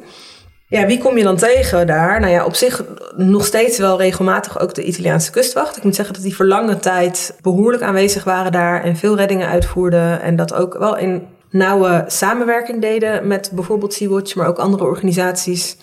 Ja, 0.68 0.86
wie 0.86 0.98
kom 0.98 1.18
je 1.18 1.24
dan 1.24 1.38
tegen 1.38 1.88
daar? 1.88 2.20
Nou 2.20 2.32
ja, 2.32 2.46
op 2.46 2.56
zich 2.56 2.84
nog 3.16 3.46
steeds 3.46 3.78
wel 3.78 3.98
regelmatig 3.98 4.60
ook 4.60 4.74
de 4.74 4.84
Italiaanse 4.84 5.32
kustwacht. 5.32 5.78
Ik 5.78 5.84
moet 5.84 5.96
zeggen 5.96 6.14
dat 6.14 6.24
die 6.24 6.36
voor 6.36 6.46
lange 6.46 6.80
tijd 6.80 7.36
behoorlijk 7.42 7.84
aanwezig 7.84 8.24
waren 8.24 8.52
daar 8.52 8.84
en 8.84 8.96
veel 8.96 9.16
reddingen 9.16 9.48
uitvoerden. 9.48 10.22
En 10.22 10.36
dat 10.36 10.54
ook 10.54 10.78
wel 10.78 10.98
in 10.98 11.28
nauwe 11.50 12.04
samenwerking 12.08 12.82
deden 12.82 13.28
met 13.28 13.52
bijvoorbeeld 13.54 13.94
Sea-Watch, 13.94 14.36
maar 14.36 14.48
ook 14.48 14.60
andere 14.60 14.84
organisaties. 14.84 15.78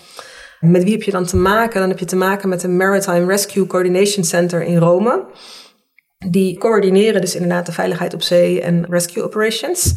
Met 0.63 0.83
wie 0.83 0.91
heb 0.91 1.03
je 1.03 1.11
dan 1.11 1.25
te 1.25 1.37
maken? 1.37 1.79
Dan 1.79 1.89
heb 1.89 1.99
je 1.99 2.05
te 2.05 2.15
maken 2.15 2.49
met 2.49 2.61
de 2.61 2.67
Maritime 2.67 3.25
Rescue 3.25 3.67
Coordination 3.67 4.23
Center 4.23 4.61
in 4.63 4.77
Rome. 4.77 5.25
Die 6.29 6.57
coördineren 6.57 7.21
dus 7.21 7.35
inderdaad 7.35 7.65
de 7.65 7.71
veiligheid 7.71 8.13
op 8.13 8.21
zee 8.21 8.61
en 8.61 8.85
rescue 8.89 9.23
operations. 9.23 9.93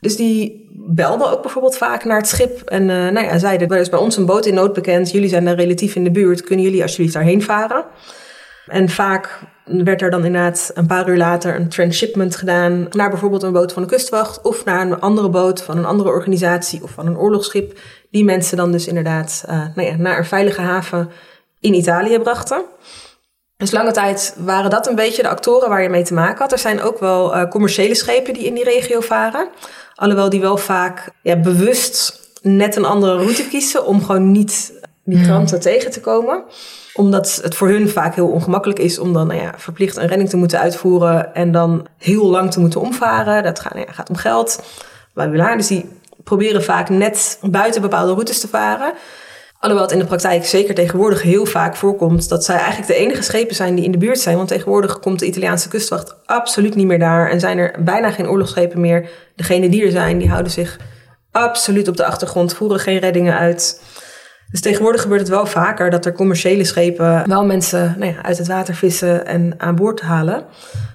Dus 0.00 0.16
die 0.16 0.70
belden 0.86 1.30
ook 1.30 1.42
bijvoorbeeld 1.42 1.76
vaak 1.76 2.04
naar 2.04 2.16
het 2.16 2.28
schip. 2.28 2.60
En 2.60 2.90
eh, 2.90 2.96
nou 2.96 3.26
ja, 3.26 3.38
zeiden, 3.38 3.68
er 3.68 3.80
is 3.80 3.88
bij 3.88 3.98
ons 3.98 4.16
een 4.16 4.26
boot 4.26 4.46
in 4.46 4.54
nood 4.54 4.72
bekend. 4.72 5.10
Jullie 5.10 5.28
zijn 5.28 5.44
daar 5.44 5.54
relatief 5.54 5.94
in 5.94 6.04
de 6.04 6.10
buurt. 6.10 6.42
Kunnen 6.42 6.64
jullie 6.64 6.82
alsjeblieft 6.82 7.14
daarheen 7.14 7.42
varen? 7.42 7.84
En 8.66 8.88
vaak 8.88 9.38
werd 9.64 10.02
er 10.02 10.10
dan 10.10 10.24
inderdaad 10.24 10.70
een 10.74 10.86
paar 10.86 11.08
uur 11.08 11.16
later 11.16 11.54
een 11.54 11.68
transshipment 11.68 12.36
gedaan 12.36 12.86
naar 12.90 13.10
bijvoorbeeld 13.10 13.42
een 13.42 13.52
boot 13.52 13.72
van 13.72 13.82
de 13.82 13.88
kustwacht 13.88 14.42
of 14.42 14.64
naar 14.64 14.80
een 14.80 15.00
andere 15.00 15.28
boot 15.28 15.62
van 15.62 15.78
een 15.78 15.84
andere 15.84 16.08
organisatie 16.08 16.82
of 16.82 16.90
van 16.90 17.06
een 17.06 17.18
oorlogsschip. 17.18 17.78
Die 18.10 18.24
mensen 18.24 18.56
dan 18.56 18.72
dus 18.72 18.86
inderdaad 18.86 19.44
eh, 19.46 19.64
nou 19.74 19.88
ja, 19.88 19.96
naar 19.96 20.18
een 20.18 20.24
veilige 20.24 20.60
haven 20.60 21.10
in 21.60 21.74
Italië 21.74 22.18
brachten. 22.18 22.64
Dus 23.56 23.70
lange 23.70 23.92
tijd 23.92 24.34
waren 24.38 24.70
dat 24.70 24.86
een 24.86 24.94
beetje 24.94 25.22
de 25.22 25.28
actoren 25.28 25.68
waar 25.68 25.82
je 25.82 25.88
mee 25.88 26.04
te 26.04 26.14
maken 26.14 26.38
had. 26.38 26.52
Er 26.52 26.58
zijn 26.58 26.80
ook 26.80 26.98
wel 26.98 27.34
eh, 27.34 27.50
commerciële 27.50 27.94
schepen 27.94 28.34
die 28.34 28.44
in 28.44 28.54
die 28.54 28.64
regio 28.64 29.00
varen. 29.00 29.48
Alhoewel 29.94 30.28
die 30.28 30.40
wel 30.40 30.56
vaak 30.56 31.10
ja, 31.22 31.36
bewust 31.36 32.20
net 32.42 32.76
een 32.76 32.84
andere 32.84 33.16
route 33.16 33.48
kiezen 33.48 33.86
om 33.86 34.02
gewoon 34.02 34.32
niet 34.32 34.72
migranten 35.04 35.60
tegen 35.60 35.90
te 35.90 36.00
komen. 36.00 36.44
Omdat 36.94 37.40
het 37.42 37.54
voor 37.54 37.68
hun 37.68 37.88
vaak 37.88 38.14
heel 38.14 38.28
ongemakkelijk 38.28 38.78
is 38.78 38.98
om 38.98 39.12
dan 39.12 39.26
nou 39.26 39.40
ja, 39.40 39.52
verplicht 39.56 39.96
een 39.96 40.06
redding 40.06 40.28
te 40.28 40.36
moeten 40.36 40.60
uitvoeren 40.60 41.34
en 41.34 41.52
dan 41.52 41.86
heel 41.98 42.26
lang 42.26 42.50
te 42.50 42.60
moeten 42.60 42.80
omvaren. 42.80 43.42
Dat 43.42 43.60
gaat, 43.60 43.74
nou 43.74 43.86
ja, 43.86 43.92
gaat 43.92 44.08
om 44.08 44.16
geld. 44.16 44.62
Dus 45.56 45.66
die 45.66 45.88
proberen 46.24 46.62
vaak 46.62 46.88
net 46.88 47.38
buiten 47.42 47.82
bepaalde 47.82 48.12
routes 48.12 48.40
te 48.40 48.48
varen. 48.48 48.92
Alhoewel 49.62 49.86
het 49.86 49.94
in 49.94 50.02
de 50.02 50.08
praktijk 50.08 50.44
zeker 50.44 50.74
tegenwoordig 50.74 51.22
heel 51.22 51.46
vaak 51.46 51.76
voorkomt 51.76 52.28
dat 52.28 52.44
zij 52.44 52.56
eigenlijk 52.56 52.86
de 52.86 52.94
enige 52.94 53.22
schepen 53.22 53.54
zijn 53.54 53.74
die 53.74 53.84
in 53.84 53.92
de 53.92 53.98
buurt 53.98 54.18
zijn. 54.18 54.36
Want 54.36 54.48
tegenwoordig 54.48 54.98
komt 54.98 55.18
de 55.18 55.26
Italiaanse 55.26 55.68
kustwacht 55.68 56.14
absoluut 56.26 56.74
niet 56.74 56.86
meer 56.86 56.98
daar 56.98 57.30
en 57.30 57.40
zijn 57.40 57.58
er 57.58 57.74
bijna 57.84 58.10
geen 58.10 58.28
oorlogsschepen 58.28 58.80
meer. 58.80 59.10
Degenen 59.36 59.70
die 59.70 59.84
er 59.84 59.90
zijn, 59.90 60.18
die 60.18 60.28
houden 60.28 60.52
zich 60.52 60.78
absoluut 61.30 61.88
op 61.88 61.96
de 61.96 62.04
achtergrond, 62.04 62.54
voeren 62.54 62.80
geen 62.80 62.98
reddingen 62.98 63.38
uit. 63.38 63.82
Dus 64.52 64.60
tegenwoordig 64.60 65.02
gebeurt 65.02 65.20
het 65.20 65.28
wel 65.30 65.46
vaker 65.46 65.90
dat 65.90 66.06
er 66.06 66.12
commerciële 66.12 66.64
schepen 66.64 67.28
wel 67.28 67.44
mensen 67.44 67.94
nou 67.98 68.12
ja, 68.12 68.22
uit 68.22 68.38
het 68.38 68.46
water 68.46 68.74
vissen 68.74 69.26
en 69.26 69.54
aan 69.56 69.76
boord 69.76 70.00
halen. 70.00 70.44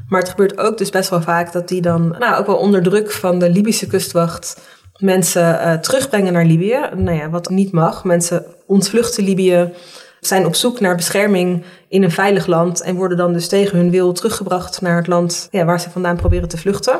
Maar 0.07 0.19
het 0.19 0.29
gebeurt 0.29 0.57
ook 0.57 0.77
dus 0.77 0.89
best 0.89 1.09
wel 1.09 1.21
vaak 1.21 1.51
dat 1.51 1.67
die 1.67 1.81
dan 1.81 2.15
nou, 2.19 2.35
ook 2.35 2.45
wel 2.45 2.55
onder 2.55 2.83
druk 2.83 3.11
van 3.11 3.39
de 3.39 3.49
Libische 3.49 3.87
kustwacht 3.87 4.61
mensen 4.97 5.59
eh, 5.59 5.73
terugbrengen 5.73 6.33
naar 6.33 6.45
Libië. 6.45 6.79
Nou 6.95 7.17
ja, 7.17 7.29
wat 7.29 7.49
niet 7.49 7.71
mag. 7.71 8.03
Mensen 8.03 8.45
ontvluchten 8.65 9.23
Libië, 9.23 9.73
zijn 10.19 10.45
op 10.45 10.55
zoek 10.55 10.79
naar 10.79 10.95
bescherming 10.95 11.63
in 11.87 12.03
een 12.03 12.11
veilig 12.11 12.45
land 12.45 12.81
en 12.81 12.95
worden 12.95 13.17
dan 13.17 13.33
dus 13.33 13.47
tegen 13.47 13.77
hun 13.77 13.91
wil 13.91 14.13
teruggebracht 14.13 14.81
naar 14.81 14.97
het 14.97 15.07
land 15.07 15.47
ja, 15.51 15.65
waar 15.65 15.79
ze 15.79 15.89
vandaan 15.89 16.15
proberen 16.15 16.47
te 16.47 16.57
vluchten. 16.57 16.99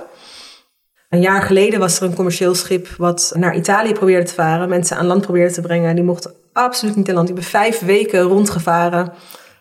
Een 1.09 1.21
jaar 1.21 1.41
geleden 1.41 1.79
was 1.79 1.99
er 1.99 2.03
een 2.03 2.15
commercieel 2.15 2.55
schip 2.55 2.87
wat 2.87 3.31
naar 3.35 3.55
Italië 3.55 3.93
probeerde 3.93 4.25
te 4.25 4.33
varen, 4.33 4.69
mensen 4.69 4.97
aan 4.97 5.05
land 5.05 5.21
probeerde 5.21 5.53
te 5.53 5.61
brengen. 5.61 5.95
Die 5.95 6.03
mochten 6.03 6.33
absoluut 6.53 6.95
niet 6.95 7.09
aan 7.09 7.15
land. 7.15 7.27
Die 7.27 7.35
hebben 7.35 7.51
vijf 7.51 7.79
weken 7.79 8.21
rondgevaren 8.21 9.13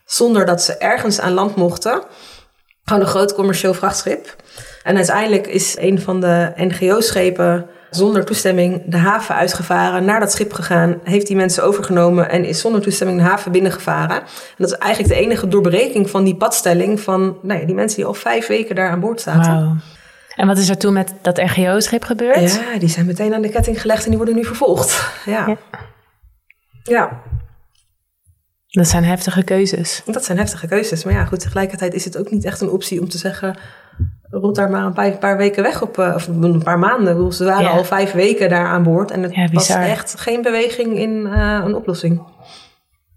zonder 0.05 0.47
dat 0.47 0.63
ze 0.63 0.77
ergens 0.77 1.21
aan 1.21 1.33
land 1.33 1.57
mochten. 1.57 2.03
Gewoon 2.85 3.03
een 3.03 3.09
groot 3.09 3.35
commercieel 3.35 3.75
vrachtschip. 3.75 4.37
En 4.83 4.97
uiteindelijk 4.97 5.47
is 5.47 5.77
een 5.79 6.01
van 6.01 6.21
de 6.21 6.53
NGO-schepen 6.57 7.67
zonder 7.91 8.25
toestemming 8.25 8.83
de 8.87 8.97
haven 8.97 9.35
uitgevaren, 9.35 10.05
naar 10.05 10.21
dat 10.21 10.33
schip 10.33 10.53
gegaan, 10.53 11.01
heeft 11.05 11.27
die 11.27 11.37
mensen 11.37 11.65
overgenomen 11.65 12.31
en 12.31 12.45
is 12.45 12.61
zonder 12.61 12.81
toestemming 12.81 13.19
de 13.19 13.25
haven 13.25 13.53
binnengevaren. 13.53 14.17
En 14.17 14.27
dat 14.57 14.71
is 14.71 14.79
eigenlijk 14.79 15.15
de 15.15 15.21
enige 15.21 15.49
doorbreking 15.49 16.11
van 16.11 16.25
die 16.25 16.37
padstelling 16.37 17.01
van 17.01 17.39
nou 17.43 17.61
ja, 17.61 17.67
die 17.67 17.75
mensen 17.75 17.97
die 17.97 18.07
al 18.07 18.15
vijf 18.15 18.47
weken 18.47 18.75
daar 18.75 18.91
aan 18.91 19.01
boord 19.01 19.21
zaten. 19.21 19.83
En 20.37 20.47
wat 20.47 20.59
is 20.59 20.69
er 20.69 20.77
toen 20.79 20.93
met 20.93 21.15
dat 21.23 21.39
RGO-schip 21.39 22.05
gebeurd? 22.05 22.55
Ja, 22.55 22.79
die 22.79 22.89
zijn 22.89 23.07
meteen 23.07 23.35
aan 23.35 23.43
de 23.43 23.49
ketting 23.49 23.81
gelegd 23.81 24.03
en 24.03 24.09
die 24.09 24.17
worden 24.17 24.35
nu 24.37 24.45
vervolgd. 24.45 25.05
Ja. 25.27 25.47
Ja. 25.47 25.57
Ja. 26.83 27.23
Dat 28.67 28.89
zijn 28.89 29.05
heftige 29.05 29.43
keuzes. 29.45 30.03
Dat 30.07 30.25
zijn 30.25 30.39
heftige 30.39 30.67
keuzes. 30.67 31.05
Maar 31.05 31.13
ja, 31.15 31.25
goed, 31.25 31.41
tegelijkertijd 31.41 31.95
is 31.95 32.05
het 32.05 32.19
ook 32.19 32.31
niet 32.31 32.45
echt 32.45 32.61
een 32.61 32.71
optie 32.71 33.01
om 33.01 33.09
te 33.09 33.19
zeggen... 33.19 33.59
rot 34.31 34.55
daar 34.55 34.71
maar 34.71 34.85
een 34.85 34.93
paar, 34.93 35.11
paar 35.19 35.37
weken 35.37 35.63
weg 35.63 35.83
op, 35.83 35.99
eh, 35.99 36.13
of 36.15 36.27
een 36.27 36.63
paar 36.63 36.79
maanden. 36.79 37.33
Ze 37.33 37.45
waren 37.45 37.63
Ja. 37.65 37.71
al 37.71 37.85
vijf 37.85 38.13
weken 38.13 38.49
daar 38.49 38.67
aan 38.67 38.83
boord. 38.83 39.11
En 39.11 39.23
het 39.23 39.35
Ja, 39.35 39.49
was 39.53 39.69
echt 39.69 40.21
geen 40.21 40.43
beweging 40.43 40.99
in 40.99 41.27
eh, 41.27 41.61
een 41.65 41.75
oplossing. 41.75 42.23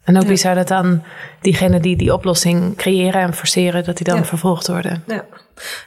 En 0.10 0.18
ook 0.18 0.28
wie 0.28 0.38
zou 0.38 0.56
dat 0.56 0.68
dan, 0.68 1.04
diegene 1.42 1.80
die 1.80 1.96
die 1.96 2.14
oplossing 2.14 2.76
creëren 2.76 3.22
en 3.22 3.34
forceren, 3.34 3.84
dat 3.84 3.98
die 3.98 4.06
dan 4.06 4.16
Ja. 4.18 4.24
vervolgd 4.24 4.68
worden? 4.68 5.04
Ja. 5.08 5.26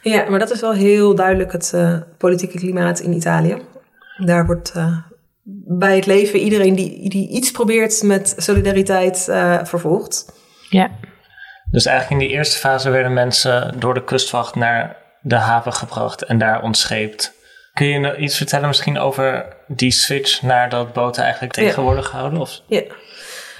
ja, 0.01 0.29
maar 0.29 0.39
dat 0.39 0.51
is 0.51 0.61
wel 0.61 0.73
heel 0.73 1.15
duidelijk 1.15 1.51
het 1.51 1.71
eh, 1.73 1.97
politieke 2.17 2.57
klimaat 2.57 2.99
in 2.99 3.13
Italië. 3.13 3.57
Daar 4.17 4.45
wordt 4.45 4.71
eh, 4.71 4.97
bij 5.67 5.95
het 5.95 6.05
leven 6.05 6.39
iedereen 6.39 6.75
die, 6.75 7.09
die 7.09 7.29
iets 7.29 7.51
probeert 7.51 8.03
met 8.03 8.33
solidariteit 8.37 9.27
eh, 9.27 9.59
vervolgd. 9.63 10.25
Ja. 10.69 10.89
Dus 11.71 11.85
eigenlijk 11.85 12.21
in 12.21 12.27
die 12.27 12.37
eerste 12.37 12.57
fase 12.57 12.89
werden 12.89 13.13
mensen 13.13 13.79
door 13.79 13.93
de 13.93 14.03
kustwacht 14.03 14.55
naar 14.55 14.97
de 15.21 15.35
haven 15.35 15.73
gebracht 15.73 16.21
en 16.21 16.37
daar 16.37 16.61
ontscheept. 16.61 17.33
Kun 17.73 17.87
je 17.87 17.99
nou 17.99 18.15
iets 18.15 18.37
vertellen 18.37 18.67
misschien 18.67 18.99
over 18.99 19.45
die 19.67 19.91
switch 19.91 20.41
naar 20.41 20.69
dat 20.69 20.93
boten 20.93 21.23
eigenlijk 21.23 21.53
tegen 21.53 21.81
Ja. 21.81 21.87
worden 21.87 22.03
gehouden? 22.03 22.39
Of? 22.39 22.61
Ja. 22.67 22.81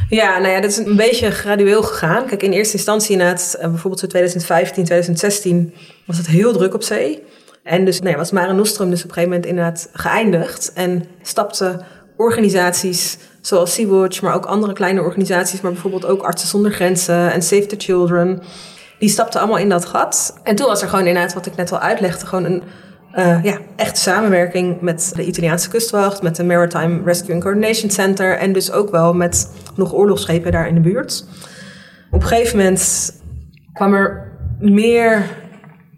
Ja, 0.10 0.40
nou 0.40 0.54
ja, 0.54 0.62
dat 0.62 0.72
is 0.72 0.78
een 0.78 0.96
beetje 0.96 1.32
gradueel 1.32 1.84
gegaan. 1.84 2.26
Kijk, 2.26 2.44
in 2.44 2.52
eerste 2.52 2.78
instantie 2.78 3.12
inderdaad, 3.12 3.54
eh, 3.54 3.68
bijvoorbeeld 3.68 4.00
zo 4.00 4.08
2015, 4.08 4.84
2016, 4.84 5.74
was 6.06 6.18
het 6.18 6.28
heel 6.28 6.54
druk 6.54 6.74
op 6.74 6.84
zee. 6.84 7.24
En 7.64 7.86
dus 7.86 8.02
nee, 8.02 8.16
was 8.16 8.32
Mare 8.32 8.54
Nostrum 8.54 8.90
dus 8.90 9.04
op 9.04 9.08
een 9.08 9.14
gegeven 9.14 9.30
moment 9.30 9.50
inderdaad 9.50 9.90
geëindigd. 9.94 10.72
En 10.74 11.06
stapten 11.22 11.86
organisaties 12.18 13.18
zoals 13.42 13.74
Sea-Watch, 13.74 14.22
maar 14.22 14.36
ook 14.36 14.46
andere 14.46 14.74
kleine 14.74 15.02
organisaties, 15.02 15.62
maar 15.62 15.72
bijvoorbeeld 15.72 16.06
ook 16.06 16.22
Artsen 16.22 16.48
zonder 16.48 16.72
Grenzen 16.72 17.32
en 17.32 17.42
Save 17.42 17.66
the 17.66 17.76
Children. 17.78 18.42
Die 19.00 19.10
stapten 19.10 19.40
allemaal 19.40 19.58
in 19.58 19.70
dat 19.70 19.86
gat. 19.86 20.40
En 20.44 20.56
toen 20.56 20.68
was 20.68 20.82
er 20.82 20.90
gewoon 20.90 21.06
inderdaad, 21.06 21.34
wat 21.34 21.46
ik 21.46 21.56
net 21.56 21.72
al 21.72 21.80
uitlegde, 21.80 22.26
gewoon 22.26 22.46
een 22.46 22.64
eh, 23.14 23.44
ja, 23.44 23.58
echte 23.76 24.00
samenwerking 24.00 24.82
met 24.82 25.12
de 25.16 25.26
Italiaanse 25.26 25.70
kustwacht, 25.70 26.22
met 26.22 26.36
de 26.36 26.44
Maritime 26.44 27.02
Rescue 27.04 27.34
and 27.34 27.44
Coordination 27.44 27.90
Center 27.90 28.38
en 28.38 28.54
dus 28.54 28.72
ook 28.72 28.92
wel 28.92 29.14
met 29.14 29.50
nog 29.76 29.94
oorlogsschepen 29.94 30.52
daar 30.52 30.68
in 30.68 30.76
de 30.76 30.82
buurt. 30.82 31.26
Op 32.12 32.22
een 32.22 32.28
gegeven 32.28 32.58
moment 32.58 33.14
kwam 33.74 33.94
er 33.94 34.32
meer 34.60 35.24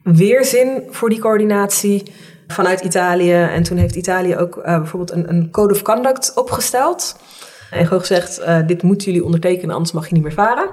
weerzin 0.04 0.84
voor 0.90 1.10
die 1.10 1.20
coördinatie 1.20 2.14
vanuit 2.48 2.82
Italië. 2.82 3.34
En 3.34 3.64
toen 3.64 3.78
heeft 3.78 3.96
Italië 3.96 4.38
ook 4.38 4.58
eh, 4.58 4.78
bijvoorbeeld 4.78 5.12
een, 5.12 5.30
een 5.30 5.52
code 5.52 5.74
of 5.74 5.82
conduct 5.82 6.32
opgesteld. 6.36 7.20
En 7.72 7.84
gewoon 7.84 8.00
gezegd, 8.00 8.38
eh, 8.38 8.68
dit 8.68 8.84
moeten 8.84 9.08
jullie 9.08 9.26
ondertekenen, 9.26 9.76
anders 9.76 9.94
mag 9.94 10.08
je 10.08 10.14
niet 10.14 10.24
meer 10.24 10.34
varen. 10.34 10.70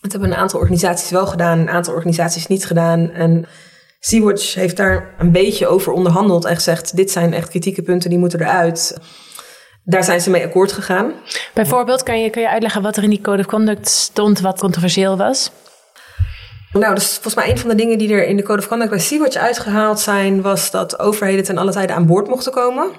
Dat 0.00 0.12
hebben 0.12 0.30
een 0.30 0.36
aantal 0.36 0.60
organisaties 0.60 1.10
wel 1.10 1.26
gedaan, 1.26 1.58
een 1.58 1.70
aantal 1.70 1.94
organisaties 1.94 2.46
niet 2.46 2.66
gedaan. 2.66 3.10
En 3.10 3.46
Sea-Watch 4.00 4.54
heeft 4.54 4.76
daar 4.76 5.14
een 5.18 5.32
beetje 5.32 5.66
over 5.66 5.92
onderhandeld 5.92 6.44
en 6.44 6.54
gezegd... 6.54 6.96
dit 6.96 7.10
zijn 7.10 7.32
echt 7.32 7.48
kritieke 7.48 7.82
punten, 7.82 8.10
die 8.10 8.18
moeten 8.18 8.40
eruit. 8.40 8.98
Daar 9.84 10.04
zijn 10.04 10.20
ze 10.20 10.30
mee 10.30 10.44
akkoord 10.44 10.72
gegaan. 10.72 11.12
Bijvoorbeeld, 11.54 12.02
kan 12.02 12.22
je, 12.22 12.30
kan 12.30 12.42
je 12.42 12.50
uitleggen 12.50 12.82
wat 12.82 12.96
er 12.96 13.02
in 13.02 13.10
die 13.10 13.20
code 13.20 13.38
of 13.38 13.46
conduct 13.46 13.88
stond 13.88 14.40
wat 14.40 14.58
controversieel 14.58 15.16
was? 15.16 15.50
Nou, 16.72 16.94
dus 16.94 17.12
volgens 17.12 17.34
mij 17.34 17.50
een 17.50 17.58
van 17.58 17.68
de 17.68 17.74
dingen 17.74 17.98
die 17.98 18.12
er 18.12 18.26
in 18.26 18.36
de 18.36 18.42
Code 18.42 18.60
of 18.60 18.68
Conduct 18.68 18.90
bij 18.90 18.98
Sea-Watch 18.98 19.36
uitgehaald 19.36 20.00
zijn... 20.00 20.42
was 20.42 20.70
dat 20.70 20.98
overheden 20.98 21.44
ten 21.44 21.58
alle 21.58 21.72
tijde 21.72 21.92
aan 21.92 22.06
boord 22.06 22.28
mochten 22.28 22.52
komen. 22.52 22.90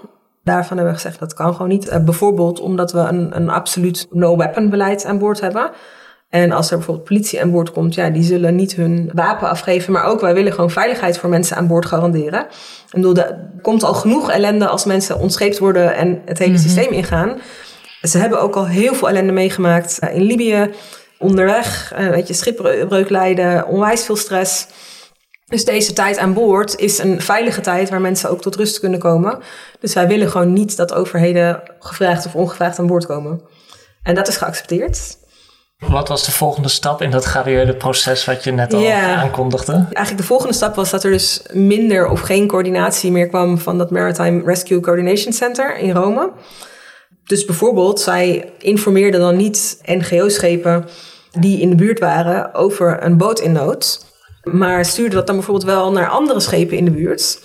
Daarvan 0.43 0.77
hebben 0.77 0.93
we 0.93 0.99
gezegd 0.99 1.19
dat 1.19 1.33
kan 1.33 1.53
gewoon 1.53 1.67
niet. 1.67 1.87
Eh, 1.87 2.03
bijvoorbeeld 2.03 2.59
omdat 2.59 2.91
we 2.91 2.99
een, 2.99 3.35
een 3.35 3.49
absoluut 3.49 4.07
no-weapon 4.09 4.69
beleid 4.69 5.05
aan 5.05 5.19
boord 5.19 5.41
hebben... 5.41 5.71
En 6.31 6.51
als 6.51 6.71
er 6.71 6.77
bijvoorbeeld 6.77 7.07
politie 7.07 7.41
aan 7.41 7.51
boord 7.51 7.71
komt, 7.71 7.95
ja, 7.95 8.09
die 8.09 8.23
zullen 8.23 8.55
niet 8.55 8.75
hun 8.75 9.09
wapen 9.13 9.49
afgeven. 9.49 9.93
Maar 9.93 10.05
ook 10.05 10.21
wij 10.21 10.33
willen 10.33 10.53
gewoon 10.53 10.69
veiligheid 10.69 11.17
voor 11.17 11.29
mensen 11.29 11.57
aan 11.57 11.67
boord 11.67 11.85
garanderen. 11.85 12.41
Ik 12.41 12.91
bedoel, 12.91 13.15
er 13.15 13.49
komt 13.61 13.83
al 13.83 13.93
genoeg 13.93 14.31
ellende 14.31 14.67
als 14.67 14.85
mensen 14.85 15.19
ontscheept 15.19 15.59
worden 15.59 15.95
en 15.95 16.21
het 16.25 16.37
hele 16.37 16.57
systeem 16.57 16.91
ingaan. 16.91 17.41
Ze 18.01 18.17
hebben 18.17 18.41
ook 18.41 18.55
al 18.55 18.67
heel 18.67 18.93
veel 18.93 19.09
ellende 19.09 19.31
meegemaakt 19.31 19.99
eh, 19.99 20.15
in 20.15 20.21
Libië. 20.21 20.69
Onderweg, 21.17 21.93
eh, 21.95 22.09
weet 22.09 22.27
je, 22.27 22.33
schipbreuk 22.33 23.09
lijden, 23.09 23.67
onwijs 23.67 24.03
veel 24.03 24.15
stress. 24.15 24.67
Dus 25.45 25.65
deze 25.65 25.93
tijd 25.93 26.17
aan 26.17 26.33
boord 26.33 26.79
is 26.79 26.97
een 26.97 27.21
veilige 27.21 27.61
tijd 27.61 27.89
waar 27.89 28.01
mensen 28.01 28.29
ook 28.29 28.41
tot 28.41 28.55
rust 28.55 28.79
kunnen 28.79 28.99
komen. 28.99 29.39
Dus 29.79 29.93
wij 29.93 30.07
willen 30.07 30.29
gewoon 30.29 30.53
niet 30.53 30.77
dat 30.77 30.93
overheden 30.93 31.61
gevraagd 31.79 32.25
of 32.25 32.35
ongevraagd 32.35 32.79
aan 32.79 32.87
boord 32.87 33.05
komen. 33.05 33.41
En 34.03 34.15
dat 34.15 34.27
is 34.27 34.37
geaccepteerd. 34.37 35.19
Wat 35.87 36.07
was 36.07 36.25
de 36.25 36.31
volgende 36.31 36.69
stap 36.69 37.01
in 37.01 37.11
dat 37.11 37.23
graduele 37.23 37.75
proces 37.75 38.25
wat 38.25 38.43
je 38.43 38.51
net 38.51 38.73
al 38.73 38.91
aankondigde? 38.91 39.73
Eigenlijk 39.73 40.17
de 40.17 40.23
volgende 40.23 40.53
stap 40.53 40.75
was 40.75 40.89
dat 40.89 41.03
er 41.03 41.11
dus 41.11 41.41
minder 41.51 42.07
of 42.07 42.19
geen 42.19 42.47
coördinatie 42.47 43.11
meer 43.11 43.27
kwam 43.27 43.57
van 43.57 43.77
dat 43.77 43.91
Maritime 43.91 44.43
Rescue 44.45 44.79
Coordination 44.79 45.33
Center 45.33 45.77
in 45.77 45.91
Rome. 45.91 46.31
Dus 47.23 47.45
bijvoorbeeld, 47.45 47.99
zij 47.99 48.51
informeerden 48.59 49.19
dan 49.19 49.35
niet 49.35 49.79
NGO-schepen 49.85 50.85
die 51.39 51.59
in 51.59 51.69
de 51.69 51.75
buurt 51.75 51.99
waren 51.99 52.53
over 52.53 53.03
een 53.03 53.17
boot 53.17 53.39
in 53.39 53.51
nood. 53.51 54.05
Maar 54.43 54.85
stuurden 54.85 55.15
dat 55.15 55.27
dan 55.27 55.35
bijvoorbeeld 55.35 55.65
wel 55.65 55.91
naar 55.91 56.09
andere 56.09 56.39
schepen 56.39 56.77
in 56.77 56.85
de 56.85 56.91
buurt. 56.91 57.39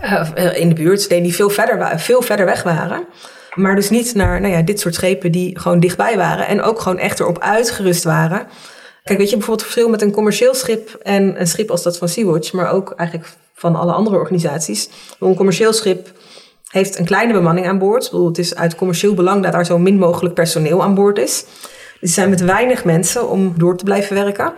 Eh, 0.00 0.60
in 0.60 0.68
de 0.68 0.74
buurt, 0.74 1.08
die 1.08 1.34
veel 1.34 1.50
verder, 1.50 1.98
veel 2.00 2.22
verder 2.22 2.46
weg 2.46 2.62
waren. 2.62 3.06
Maar 3.54 3.74
dus 3.74 3.90
niet 3.90 4.14
naar 4.14 4.40
nou 4.40 4.52
ja, 4.52 4.62
dit 4.62 4.80
soort 4.80 4.94
schepen 4.94 5.32
die 5.32 5.58
gewoon 5.58 5.80
dichtbij 5.80 6.16
waren. 6.16 6.46
En 6.46 6.62
ook 6.62 6.80
gewoon 6.80 6.98
echt 6.98 7.20
erop 7.20 7.38
uitgerust 7.38 8.04
waren. 8.04 8.46
Kijk, 9.04 9.18
weet 9.18 9.30
je 9.30 9.36
bijvoorbeeld 9.36 9.66
het 9.66 9.70
verschil 9.72 9.88
met 9.88 10.02
een 10.02 10.12
commercieel 10.12 10.54
schip 10.54 10.98
en 11.02 11.40
een 11.40 11.46
schip 11.46 11.70
als 11.70 11.82
dat 11.82 11.98
van 11.98 12.08
Sea-Watch, 12.08 12.52
maar 12.52 12.70
ook 12.70 12.90
eigenlijk 12.96 13.30
van 13.54 13.76
alle 13.76 13.92
andere 13.92 14.16
organisaties. 14.16 14.88
Een 15.18 15.34
commercieel 15.34 15.72
schip 15.72 16.12
heeft 16.68 16.98
een 16.98 17.04
kleine 17.04 17.32
bemanning 17.32 17.66
aan 17.66 17.78
boord. 17.78 18.04
Ik 18.04 18.10
bedoel, 18.10 18.26
het 18.26 18.38
is 18.38 18.54
uit 18.54 18.74
commercieel 18.74 19.14
belang 19.14 19.42
dat 19.42 19.52
daar 19.52 19.66
zo 19.66 19.78
min 19.78 19.98
mogelijk 19.98 20.34
personeel 20.34 20.82
aan 20.82 20.94
boord 20.94 21.18
is. 21.18 21.44
Dus 22.00 22.08
ze 22.08 22.14
zijn 22.14 22.30
met 22.30 22.40
weinig 22.40 22.84
mensen 22.84 23.28
om 23.28 23.54
door 23.56 23.76
te 23.76 23.84
blijven 23.84 24.16
werken. 24.16 24.52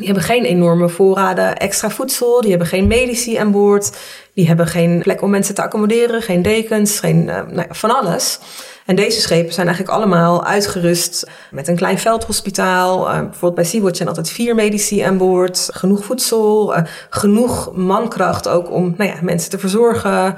Die 0.00 0.08
hebben 0.08 0.24
geen 0.24 0.44
enorme 0.44 0.88
voorraden 0.88 1.56
extra 1.56 1.90
voedsel. 1.90 2.40
Die 2.40 2.50
hebben 2.50 2.68
geen 2.68 2.86
medici 2.86 3.36
aan 3.36 3.50
boord. 3.50 3.96
Die 4.34 4.46
hebben 4.46 4.66
geen 4.66 5.02
plek 5.02 5.22
om 5.22 5.30
mensen 5.30 5.54
te 5.54 5.62
accommoderen. 5.62 6.22
Geen 6.22 6.42
dekens, 6.42 6.98
geen, 7.00 7.28
eh, 7.28 7.36
nou 7.36 7.66
ja, 7.68 7.74
van 7.74 7.96
alles. 7.96 8.38
En 8.86 8.96
deze 8.96 9.20
schepen 9.20 9.52
zijn 9.52 9.66
eigenlijk 9.66 9.96
allemaal 9.96 10.44
uitgerust 10.44 11.26
met 11.50 11.68
een 11.68 11.76
klein 11.76 11.98
veldhospitaal. 11.98 13.08
Eh, 13.08 13.14
bijvoorbeeld 13.14 13.54
bij 13.54 13.64
Sea-Watch 13.64 13.96
zijn 13.96 14.08
altijd 14.08 14.30
vier 14.30 14.54
medici 14.54 15.00
aan 15.00 15.18
boord. 15.18 15.68
Genoeg 15.72 16.04
voedsel, 16.04 16.74
eh, 16.74 16.84
genoeg 17.10 17.72
mankracht 17.74 18.48
ook 18.48 18.70
om 18.70 18.94
nou 18.96 19.10
ja, 19.10 19.16
mensen 19.22 19.50
te 19.50 19.58
verzorgen. 19.58 20.36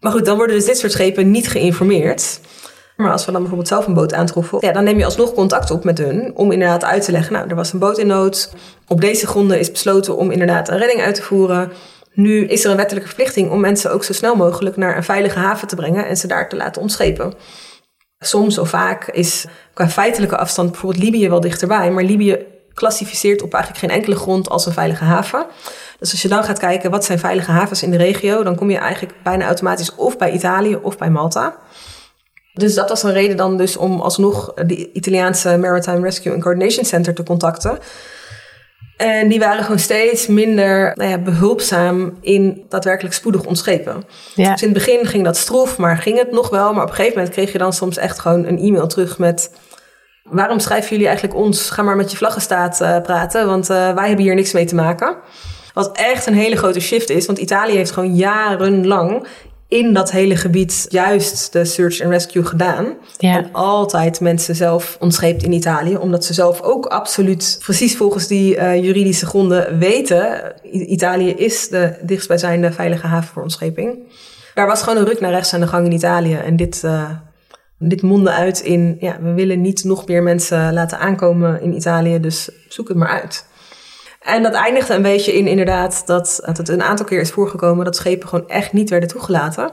Maar 0.00 0.12
goed, 0.12 0.24
dan 0.24 0.36
worden 0.36 0.56
dus 0.56 0.66
dit 0.66 0.78
soort 0.78 0.92
schepen 0.92 1.30
niet 1.30 1.48
geïnformeerd. 1.48 2.40
Maar 3.02 3.12
als 3.12 3.24
we 3.24 3.30
dan 3.30 3.40
bijvoorbeeld 3.40 3.68
zelf 3.68 3.86
een 3.86 3.94
boot 3.94 4.14
aantroffen, 4.14 4.58
ja, 4.60 4.72
dan 4.72 4.84
neem 4.84 4.98
je 4.98 5.04
alsnog 5.04 5.34
contact 5.34 5.70
op 5.70 5.84
met 5.84 5.98
hun 5.98 6.32
om 6.34 6.52
inderdaad 6.52 6.84
uit 6.84 7.04
te 7.04 7.12
leggen. 7.12 7.32
Nou, 7.32 7.48
er 7.48 7.54
was 7.54 7.72
een 7.72 7.78
boot 7.78 7.98
in 7.98 8.06
nood. 8.06 8.52
Op 8.88 9.00
deze 9.00 9.26
gronden 9.26 9.58
is 9.58 9.70
besloten 9.70 10.16
om 10.16 10.30
inderdaad 10.30 10.68
een 10.68 10.78
redding 10.78 11.00
uit 11.00 11.14
te 11.14 11.22
voeren. 11.22 11.72
Nu 12.12 12.46
is 12.46 12.64
er 12.64 12.70
een 12.70 12.76
wettelijke 12.76 13.08
verplichting 13.08 13.50
om 13.50 13.60
mensen 13.60 13.92
ook 13.92 14.04
zo 14.04 14.12
snel 14.12 14.36
mogelijk 14.36 14.76
naar 14.76 14.96
een 14.96 15.04
veilige 15.04 15.38
haven 15.38 15.68
te 15.68 15.76
brengen 15.76 16.06
en 16.06 16.16
ze 16.16 16.26
daar 16.26 16.48
te 16.48 16.56
laten 16.56 16.82
ontschepen. 16.82 17.34
Soms 18.18 18.58
of 18.58 18.68
vaak 18.68 19.08
is 19.08 19.46
qua 19.74 19.88
feitelijke 19.88 20.36
afstand 20.36 20.70
bijvoorbeeld 20.70 21.04
Libië 21.04 21.28
wel 21.28 21.40
dichterbij, 21.40 21.90
maar 21.90 22.04
Libië 22.04 22.38
klassificeert 22.74 23.42
op 23.42 23.54
eigenlijk 23.54 23.84
geen 23.84 23.96
enkele 23.98 24.16
grond 24.16 24.48
als 24.48 24.66
een 24.66 24.72
veilige 24.72 25.04
haven. 25.04 25.46
Dus 25.98 26.10
als 26.10 26.22
je 26.22 26.28
dan 26.28 26.44
gaat 26.44 26.58
kijken 26.58 26.90
wat 26.90 27.04
zijn 27.04 27.18
veilige 27.18 27.50
havens 27.50 27.82
in 27.82 27.90
de 27.90 27.96
regio, 27.96 28.42
dan 28.42 28.56
kom 28.56 28.70
je 28.70 28.78
eigenlijk 28.78 29.14
bijna 29.22 29.46
automatisch 29.46 29.94
of 29.94 30.16
bij 30.16 30.30
Italië 30.30 30.78
of 30.82 30.98
bij 30.98 31.10
Malta. 31.10 31.56
Dus 32.58 32.74
dat 32.74 32.88
was 32.88 33.02
een 33.02 33.12
reden 33.12 33.36
dan 33.36 33.56
dus 33.56 33.76
om 33.76 34.00
alsnog 34.00 34.54
de 34.54 34.92
Italiaanse 34.92 35.56
Maritime 35.56 36.00
Rescue 36.00 36.32
and 36.32 36.42
Coordination 36.42 36.84
Center 36.84 37.14
te 37.14 37.22
contacten. 37.22 37.78
En 38.98 39.28
die 39.28 39.38
waren 39.38 39.62
gewoon 39.62 39.78
steeds 39.78 40.26
minder 40.26 40.92
nou 40.94 41.10
ja, 41.10 41.18
behulpzaam 41.18 42.18
in 42.20 42.64
daadwerkelijk 42.68 43.14
spoedig 43.14 43.44
ontschepen. 43.44 44.04
Ja. 44.34 44.52
Dus 44.52 44.62
in 44.62 44.68
het 44.68 44.78
begin 44.78 45.06
ging 45.06 45.24
dat 45.24 45.36
stroef, 45.36 45.76
maar 45.76 45.96
ging 45.96 46.18
het 46.18 46.30
nog 46.30 46.48
wel. 46.48 46.72
Maar 46.72 46.82
op 46.82 46.88
een 46.88 46.94
gegeven 46.94 47.16
moment 47.16 47.34
kreeg 47.34 47.52
je 47.52 47.58
dan 47.58 47.72
soms 47.72 47.96
echt 47.96 48.18
gewoon 48.18 48.44
een 48.44 48.58
e-mail 48.58 48.86
terug 48.86 49.18
met... 49.18 49.50
waarom 50.22 50.58
schrijven 50.58 50.90
jullie 50.90 51.06
eigenlijk 51.06 51.36
ons? 51.38 51.70
Ga 51.70 51.82
maar 51.82 51.96
met 51.96 52.10
je 52.10 52.16
vlaggenstaat 52.16 52.80
eh, 52.80 53.00
praten, 53.00 53.46
want 53.46 53.70
eh, 53.70 53.94
wij 53.94 54.06
hebben 54.06 54.24
hier 54.24 54.34
niks 54.34 54.52
mee 54.52 54.64
te 54.64 54.74
maken. 54.74 55.16
Wat 55.74 55.96
echt 55.96 56.26
een 56.26 56.34
hele 56.34 56.56
grote 56.56 56.80
shift 56.80 57.10
is, 57.10 57.26
want 57.26 57.38
Italië 57.38 57.76
heeft 57.76 57.90
gewoon 57.90 58.14
jarenlang 58.14 59.26
in 59.68 59.92
dat 59.94 60.10
hele 60.10 60.36
gebied 60.36 60.86
juist 60.88 61.52
de 61.52 61.64
search 61.64 62.00
and 62.02 62.10
rescue 62.10 62.44
gedaan. 62.44 62.94
Ja. 63.18 63.36
En 63.36 63.52
altijd 63.52 64.20
mensen 64.20 64.54
zelf 64.56 64.96
ontscheept 65.00 65.42
in 65.42 65.52
Italië, 65.52 65.96
omdat 65.96 66.24
ze 66.24 66.34
zelf 66.34 66.60
ook 66.60 66.86
absoluut 66.86 67.56
precies 67.62 67.96
volgens 67.96 68.26
die 68.26 68.56
eh, 68.56 68.82
juridische 68.84 69.26
gronden 69.26 69.78
weten. 69.78 70.52
I- 70.72 70.84
Italië 70.86 71.30
is 71.30 71.68
de 71.68 71.94
dichtstbijzijnde 72.02 72.72
veilige 72.72 73.06
haven 73.06 73.28
voor 73.32 73.42
ontscheping. 73.42 73.98
Daar 74.54 74.66
was 74.66 74.82
gewoon 74.82 74.98
een 74.98 75.08
ruk 75.08 75.20
naar 75.20 75.30
rechts 75.30 75.54
aan 75.54 75.60
de 75.60 75.66
gang 75.66 75.86
in 75.86 75.92
Italië. 75.92 76.34
En 76.34 76.56
dit, 76.56 76.84
eh, 76.84 77.10
Dit 77.80 78.02
mondde 78.02 78.30
uit 78.30 78.60
in, 78.60 78.96
ja, 79.00 79.16
we 79.22 79.32
willen 79.32 79.60
niet 79.60 79.84
nog 79.84 80.06
meer 80.06 80.22
mensen 80.22 80.72
laten 80.72 80.98
aankomen 80.98 81.62
in 81.62 81.74
Italië, 81.76 82.20
dus 82.20 82.48
zoek 82.68 82.88
het 82.88 82.96
maar 82.96 83.08
uit. 83.08 83.46
En 84.20 84.42
dat 84.42 84.52
eindigde 84.52 84.94
een 84.94 85.02
beetje 85.02 85.32
in 85.32 85.46
inderdaad 85.46 86.02
dat, 86.06 86.40
het 86.44 86.68
een 86.68 86.82
aantal 86.82 87.06
keer 87.06 87.20
is 87.20 87.30
voorgekomen 87.30 87.84
dat 87.84 87.96
schepen 87.96 88.28
gewoon 88.28 88.48
echt 88.48 88.72
niet 88.72 88.90
werden 88.90 89.08
toegelaten. 89.08 89.70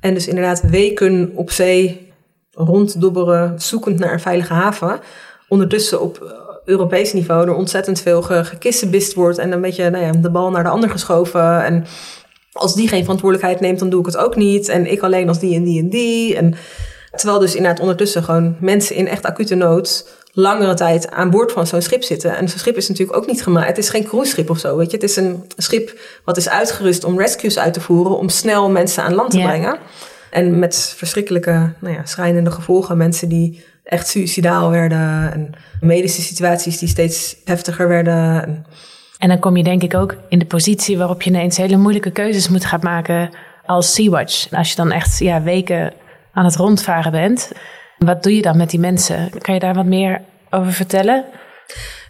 En 0.00 0.14
dus 0.14 0.28
inderdaad 0.28 0.60
weken 0.60 1.32
op 1.34 1.50
zee 1.50 2.12
ronddobberen, 2.50 3.60
zoekend 3.60 3.98
naar 3.98 4.12
een 4.12 4.20
veilige 4.20 4.52
haven. 4.52 5.00
Ondertussen 5.48 6.00
op 6.00 6.22
eh, 6.22 6.30
Europees 6.64 7.12
niveau 7.12 7.48
er 7.48 7.54
ontzettend 7.54 8.00
veel 8.00 8.22
gekissenbist 8.22 9.14
wordt 9.14 9.38
en 9.38 9.52
een 9.52 9.60
beetje 9.60 9.90
nou 9.90 10.04
ja, 10.04 10.12
de 10.12 10.30
bal 10.30 10.50
naar 10.50 10.62
de 10.62 10.68
ander 10.68 10.90
geschoven. 10.90 11.64
En 11.64 11.86
als 12.52 12.74
die 12.74 12.88
geen 12.88 13.02
verantwoordelijkheid 13.02 13.60
neemt, 13.60 13.78
dan 13.78 13.90
doe 13.90 14.00
ik 14.00 14.06
het 14.06 14.16
ook 14.16 14.36
niet. 14.36 14.68
En 14.68 14.90
ik 14.90 15.00
alleen 15.00 15.28
als 15.28 15.38
die 15.38 15.54
en 15.54 15.64
die 15.64 15.80
en 15.80 15.88
die. 15.88 16.36
En 16.36 16.54
terwijl 17.10 17.38
dus 17.40 17.54
inderdaad 17.54 17.80
ondertussen 17.80 18.22
gewoon 18.22 18.56
mensen 18.60 18.96
in 18.96 19.08
echt 19.08 19.24
acute 19.24 19.54
nood 19.54 20.08
langere 20.32 20.74
tijd 20.74 21.10
aan 21.10 21.30
boord 21.30 21.52
van 21.52 21.66
zo'n 21.66 21.82
schip 21.82 22.02
zitten. 22.02 22.36
En 22.36 22.48
zo'n 22.48 22.58
schip 22.58 22.76
is 22.76 22.88
natuurlijk 22.88 23.18
ook 23.18 23.26
niet 23.26 23.42
gemaakt. 23.42 23.66
Het 23.66 23.78
is 23.78 23.88
geen 23.88 24.04
cruiseschip 24.04 24.50
of 24.50 24.58
zo, 24.58 24.76
weet 24.76 24.90
je. 24.90 24.96
Het 24.96 25.10
is 25.10 25.16
een 25.16 25.44
schip 25.56 26.00
wat 26.24 26.36
is 26.36 26.48
uitgerust 26.48 27.04
om 27.04 27.18
rescues 27.18 27.58
uit 27.58 27.72
te 27.72 27.80
voeren, 27.80 28.18
om 28.18 28.28
snel 28.28 28.70
mensen 28.70 29.02
aan 29.02 29.14
land 29.14 29.30
te 29.30 29.38
brengen. 29.38 29.78
En 30.30 30.58
met 30.58 30.94
verschrikkelijke, 30.96 31.72
nou 31.78 31.94
ja, 31.94 32.04
schrijnende 32.04 32.50
gevolgen. 32.50 32.96
Mensen 32.96 33.28
die 33.28 33.64
echt 33.84 34.08
suicidaal 34.08 34.70
werden. 34.70 35.32
En 35.32 35.52
medische 35.80 36.22
situaties 36.22 36.78
die 36.78 36.88
steeds 36.88 37.36
heftiger 37.44 37.88
werden. 37.88 38.42
En, 38.42 38.66
en 39.18 39.28
dan 39.28 39.38
kom 39.38 39.56
je 39.56 39.64
denk 39.64 39.82
ik 39.82 39.94
ook 39.94 40.14
in 40.28 40.38
de 40.38 40.46
positie 40.46 40.98
waarop 40.98 41.22
je 41.22 41.30
ineens 41.30 41.56
hele 41.56 41.76
moeilijke 41.76 42.10
keuzes 42.10 42.48
moet 42.48 42.64
gaan 42.64 42.80
maken 42.82 43.30
als 43.66 43.94
Sea-Watch. 43.94 44.52
Als 44.52 44.70
je 44.70 44.76
dan 44.76 44.92
echt 44.92 45.18
ja, 45.18 45.42
weken 45.42 45.92
aan 46.32 46.44
het 46.44 46.56
rondvaren 46.56 47.12
bent. 47.12 47.52
Wat 48.04 48.22
doe 48.22 48.36
je 48.36 48.42
dan 48.42 48.56
met 48.56 48.70
die 48.70 48.80
mensen? 48.80 49.30
Kan 49.38 49.54
je 49.54 49.60
daar 49.60 49.74
wat 49.74 49.84
meer 49.84 50.20
over 50.50 50.72
vertellen? 50.72 51.24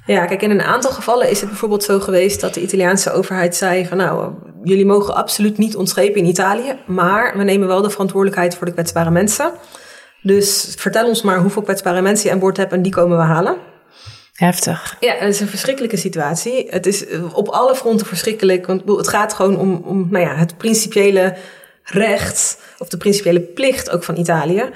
Ja, 0.06 0.26
kijk, 0.26 0.42
in 0.42 0.50
een 0.50 0.62
aantal 0.62 0.90
gevallen 0.90 1.30
is 1.30 1.40
het 1.40 1.48
bijvoorbeeld 1.48 1.84
zo 1.84 2.00
geweest 2.00 2.40
dat 2.40 2.54
de 2.54 2.62
Italiaanse 2.62 3.12
overheid 3.12 3.56
zei 3.56 3.86
van 3.86 3.96
nou, 3.96 4.32
jullie 4.62 4.86
mogen 4.86 5.14
absoluut 5.14 5.58
niet 5.58 5.76
ontschepen 5.76 6.20
in 6.20 6.26
Italië, 6.26 6.76
maar 6.86 7.36
we 7.36 7.44
nemen 7.44 7.68
wel 7.68 7.82
de 7.82 7.90
verantwoordelijkheid 7.90 8.54
voor 8.54 8.66
de 8.66 8.72
kwetsbare 8.72 9.10
mensen. 9.10 9.52
Dus 10.22 10.74
vertel 10.78 11.08
ons 11.08 11.22
maar 11.22 11.38
hoeveel 11.38 11.62
kwetsbare 11.62 12.02
mensen 12.02 12.26
je 12.26 12.34
aan 12.34 12.40
boord 12.40 12.56
hebt 12.56 12.72
en 12.72 12.82
die 12.82 12.92
komen 12.92 13.16
we 13.16 13.24
halen. 13.24 13.56
Heftig. 14.34 14.96
Ja, 15.00 15.14
het 15.14 15.34
is 15.34 15.40
een 15.40 15.48
verschrikkelijke 15.48 15.96
situatie. 15.96 16.66
Het 16.68 16.86
is 16.86 17.04
op 17.32 17.48
alle 17.48 17.74
fronten 17.74 18.06
verschrikkelijk. 18.06 18.66
Want 18.66 18.82
het 18.86 19.08
gaat 19.08 19.34
gewoon 19.34 19.58
om, 19.58 19.82
om 19.84 20.06
nou 20.10 20.24
ja, 20.24 20.34
het 20.34 20.56
principiële 20.56 21.36
recht, 21.84 22.58
of 22.78 22.88
de 22.88 22.96
principiële 22.96 23.40
plicht 23.40 23.90
ook 23.90 24.04
van 24.04 24.16
Italië, 24.16 24.70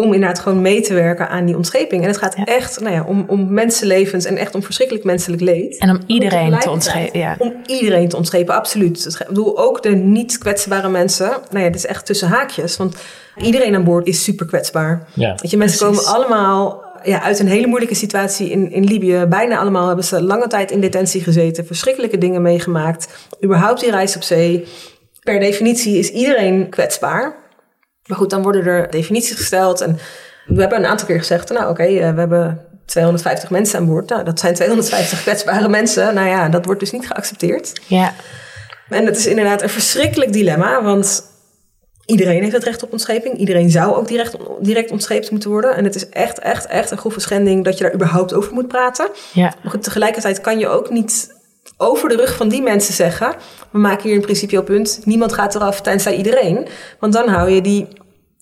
om 0.00 0.12
inderdaad 0.12 0.38
gewoon 0.38 0.60
mee 0.60 0.80
te 0.80 0.94
werken 0.94 1.28
aan 1.28 1.44
die 1.44 1.56
ontscheping. 1.56 2.02
En 2.02 2.08
het 2.08 2.18
gaat 2.18 2.36
echt 2.44 2.80
nou 2.80 2.94
ja, 2.94 3.04
om, 3.06 3.24
om 3.26 3.52
mensenlevens 3.52 4.24
en 4.24 4.36
echt 4.36 4.54
om 4.54 4.62
verschrikkelijk 4.62 5.04
menselijk 5.04 5.42
leed. 5.42 5.78
En 5.78 5.90
om 5.90 6.00
iedereen 6.06 6.58
te 6.58 6.70
ontschepen. 6.70 7.18
Ja. 7.18 7.36
Om 7.38 7.54
iedereen 7.66 8.08
te 8.08 8.16
ontschepen, 8.16 8.54
absoluut. 8.54 9.16
Ik 9.20 9.26
bedoel, 9.28 9.58
ook 9.58 9.82
de 9.82 9.90
niet 9.90 10.38
kwetsbare 10.38 10.88
mensen. 10.88 11.28
Nou 11.28 11.64
ja, 11.64 11.70
dit 11.70 11.74
is 11.74 11.86
echt 11.86 12.06
tussen 12.06 12.28
haakjes. 12.28 12.76
Want 12.76 12.96
iedereen 13.36 13.74
aan 13.74 13.84
boord 13.84 14.06
is 14.06 14.24
super 14.24 14.46
kwetsbaar. 14.46 15.06
Ja, 15.14 15.34
Weet 15.42 15.50
je, 15.50 15.56
mensen 15.56 15.86
komen 15.86 16.04
allemaal 16.04 16.82
ja, 17.02 17.22
uit 17.22 17.38
een 17.38 17.48
hele 17.48 17.66
moeilijke 17.66 17.94
situatie 17.94 18.50
in, 18.50 18.70
in 18.70 18.84
Libië. 18.84 19.26
Bijna 19.28 19.58
allemaal 19.58 19.86
hebben 19.86 20.04
ze 20.04 20.22
lange 20.22 20.46
tijd 20.46 20.70
in 20.70 20.80
detentie 20.80 21.22
gezeten. 21.22 21.66
Verschrikkelijke 21.66 22.18
dingen 22.18 22.42
meegemaakt. 22.42 23.28
Überhaupt 23.44 23.80
die 23.80 23.90
reis 23.90 24.16
op 24.16 24.22
zee. 24.22 24.66
Per 25.22 25.40
definitie 25.40 25.98
is 25.98 26.10
iedereen 26.10 26.68
kwetsbaar. 26.68 27.39
Maar 28.10 28.18
goed, 28.18 28.30
dan 28.30 28.42
worden 28.42 28.66
er 28.66 28.90
definities 28.90 29.36
gesteld. 29.36 29.80
En 29.80 29.98
we 30.46 30.60
hebben 30.60 30.78
een 30.78 30.86
aantal 30.86 31.06
keer 31.06 31.18
gezegd, 31.18 31.50
nou 31.50 31.70
oké, 31.70 31.82
eh, 31.82 32.12
we 32.12 32.18
hebben 32.18 32.66
250 32.86 33.50
mensen 33.50 33.78
aan 33.78 33.86
boord. 33.86 34.08
Nou, 34.08 34.24
dat 34.24 34.40
zijn 34.40 34.54
250 34.54 35.22
kwetsbare 35.22 35.68
mensen. 35.68 36.14
Nou 36.14 36.28
ja, 36.28 36.48
dat 36.48 36.64
wordt 36.64 36.80
dus 36.80 36.90
niet 36.90 37.06
geaccepteerd. 37.06 37.80
Ja. 37.86 38.14
En 38.88 39.06
het 39.06 39.16
is 39.16 39.26
inderdaad 39.26 39.62
een 39.62 39.68
verschrikkelijk 39.68 40.32
dilemma, 40.32 40.82
want 40.82 41.22
iedereen 42.06 42.40
heeft 42.40 42.54
het 42.54 42.64
recht 42.64 42.82
op 42.82 42.92
ontscheping. 42.92 43.36
Iedereen 43.36 43.70
zou 43.70 43.94
ook 43.94 44.08
direct, 44.08 44.36
direct 44.60 44.90
ontscheept 44.90 45.30
moeten 45.30 45.50
worden. 45.50 45.76
En 45.76 45.84
het 45.84 45.94
is 45.94 46.08
echt, 46.08 46.38
echt, 46.38 46.66
echt 46.66 46.90
een 46.90 46.98
grove 46.98 47.20
schending 47.20 47.64
dat 47.64 47.78
je 47.78 47.84
daar 47.84 47.94
überhaupt 47.94 48.34
over 48.34 48.52
moet 48.52 48.68
praten. 48.68 49.08
Ja. 49.32 49.54
Maar 49.62 49.70
goed, 49.70 49.82
tegelijkertijd 49.82 50.40
kan 50.40 50.58
je 50.58 50.68
ook 50.68 50.90
niet 50.90 51.38
over 51.76 52.08
de 52.08 52.16
rug 52.16 52.36
van 52.36 52.48
die 52.48 52.62
mensen 52.62 52.94
zeggen: 52.94 53.34
we 53.70 53.78
maken 53.78 54.02
hier 54.08 54.14
een 54.14 54.20
principieel 54.20 54.62
punt. 54.62 55.00
Niemand 55.04 55.32
gaat 55.32 55.54
eraf 55.54 55.80
tenzij 55.80 56.16
iedereen. 56.16 56.68
Want 57.00 57.12
dan 57.12 57.28
hou 57.28 57.50
je 57.50 57.60
die 57.60 57.88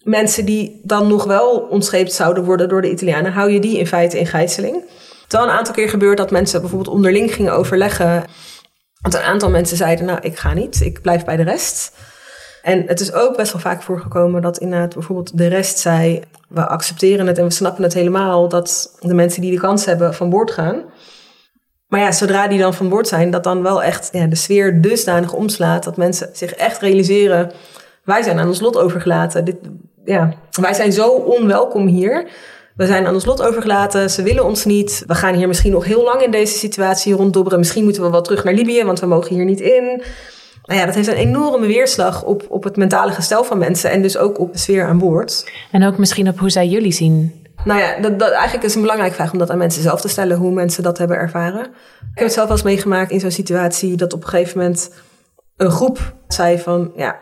mensen 0.09 0.45
die 0.45 0.81
dan 0.85 1.09
nog 1.09 1.25
wel 1.25 1.67
ontscheept 1.71 2.13
zouden 2.13 2.45
worden 2.45 2.69
door 2.69 2.83
de 2.83 2.91
Italianen, 2.91 3.33
hou 3.33 3.51
je 3.51 3.61
die 3.61 3.79
in 3.79 3.87
feite 3.87 4.19
in 4.19 4.27
gijzeling. 4.27 4.75
Het 4.75 5.33
is 5.33 5.39
wel 5.39 5.43
een 5.43 5.59
aantal 5.59 5.75
keer 5.75 5.89
gebeurd 5.89 6.17
dat 6.17 6.31
mensen 6.31 6.61
bijvoorbeeld 6.61 6.95
onderling 6.95 7.35
gingen 7.35 7.53
overleggen. 7.53 8.25
Want 9.01 9.15
een 9.15 9.21
aantal 9.21 9.51
mensen 9.51 9.77
zeiden: 9.77 10.07
Nou, 10.07 10.19
ik 10.23 10.39
ga 10.39 10.55
niet, 10.55 10.81
ik 10.81 11.03
blijf 11.03 11.25
bij 11.25 11.37
de 11.37 11.43
rest. 11.43 11.93
En 12.63 12.83
het 12.87 13.01
is 13.01 13.13
ook 13.13 13.37
best 13.37 13.53
wel 13.53 13.61
vaak 13.61 13.83
voorgekomen 13.83 14.43
dat 14.43 14.59
inderdaad 14.59 14.95
bijvoorbeeld 14.95 15.39
de 15.39 15.47
rest 15.47 15.79
zei: 15.79 16.23
We 16.49 16.67
accepteren 16.67 17.27
het 17.27 17.39
en 17.39 17.45
we 17.45 17.51
snappen 17.51 17.83
het 17.83 17.95
helemaal 17.95 18.49
dat 18.49 18.97
de 19.01 19.15
mensen 19.15 19.43
die 19.43 19.53
de 19.53 19.61
kans 19.61 19.85
hebben 19.85 20.15
van 20.15 20.31
boord 20.31 20.51
gaan. 20.51 20.83
Maar 21.87 22.01
ja, 22.01 22.13
zodra 22.13 22.49
die 22.49 22.59
dan 22.59 22.75
van 22.75 22.89
boord 22.89 23.09
zijn, 23.09 23.31
dat 23.31 23.45
dan 23.45 23.63
wel 23.63 23.83
echt 23.83 24.09
ja, 24.13 24.27
de 24.27 24.35
sfeer 24.35 24.81
dusdanig 24.81 25.33
omslaat 25.33 25.85
dat 25.85 25.97
mensen 25.97 26.31
zich 26.33 26.55
echt 26.55 26.81
realiseren: 26.81 27.53
wij 28.05 28.23
zijn 28.23 28.39
aan 28.39 28.49
ons 28.49 28.61
lot 28.61 28.77
overgelaten. 28.77 29.45
Dit, 29.45 29.57
ja, 30.09 30.33
wij 30.61 30.75
zijn 30.75 30.93
zo 30.93 31.09
onwelkom 31.09 31.87
hier. 31.87 32.29
We 32.77 32.87
zijn 32.87 33.07
aan 33.07 33.15
ons 33.15 33.25
lot 33.25 33.43
overgelaten. 33.43 34.11
Ze 34.11 34.23
willen 34.23 34.45
ons 34.45 34.65
niet. 34.65 35.05
We 35.07 35.15
gaan 35.15 35.35
hier 35.35 35.49
misschien 35.49 35.73
nog 35.73 35.85
heel 35.85 36.03
lang 36.03 36.23
in 36.23 36.31
deze 36.31 36.59
situatie 36.59 37.15
ronddobberen. 37.15 37.59
Misschien 37.59 37.85
moeten 37.85 38.03
we 38.03 38.11
wel 38.11 38.23
terug 38.23 38.45
naar 38.45 38.55
Libië, 38.55 38.85
want 38.85 39.01
we 39.01 39.07
mogen 39.07 39.35
hier 39.35 39.45
niet 39.45 39.61
in. 39.61 40.03
Nou 40.63 40.81
ja, 40.81 40.87
dat 40.87 40.95
heeft 40.95 41.09
een 41.09 41.15
enorme 41.15 41.67
weerslag 41.67 42.25
op, 42.25 42.47
op 42.49 42.65
het 42.65 42.77
mentale 42.77 43.13
gestel 43.13 43.45
van 43.45 43.59
mensen 43.59 43.91
en 43.91 44.03
dus 44.03 44.17
ook 44.17 44.39
op 44.39 44.53
de 44.53 44.59
sfeer 44.59 44.87
aan 44.87 44.99
boord. 44.99 45.53
En 45.71 45.85
ook 45.85 45.99
misschien 45.99 46.29
op 46.29 46.39
hoe 46.39 46.51
zij 46.51 46.67
jullie 46.67 46.93
zien. 46.93 47.45
Nou 47.65 47.81
ja, 47.81 48.01
dat, 48.01 48.19
dat 48.19 48.31
eigenlijk 48.31 48.65
is 48.65 48.75
een 48.75 48.81
belangrijke 48.81 49.15
vraag 49.15 49.33
om 49.33 49.39
dat 49.39 49.51
aan 49.51 49.59
mensen 49.59 49.83
zelf 49.83 50.01
te 50.01 50.09
stellen, 50.09 50.37
hoe 50.37 50.53
mensen 50.53 50.83
dat 50.83 50.99
hebben 50.99 51.17
ervaren. 51.17 51.65
Ik 51.65 52.15
heb 52.15 52.25
het 52.25 52.33
zelf 52.33 52.49
wel 52.49 52.57
eens 52.57 52.67
meegemaakt 52.67 53.11
in 53.11 53.21
zo'n 53.21 53.31
situatie 53.31 53.97
dat 53.97 54.13
op 54.13 54.23
een 54.23 54.29
gegeven 54.29 54.59
moment 54.59 54.91
een 55.57 55.71
groep 55.71 56.15
zei 56.29 56.59
van, 56.59 56.93
ja, 56.97 57.19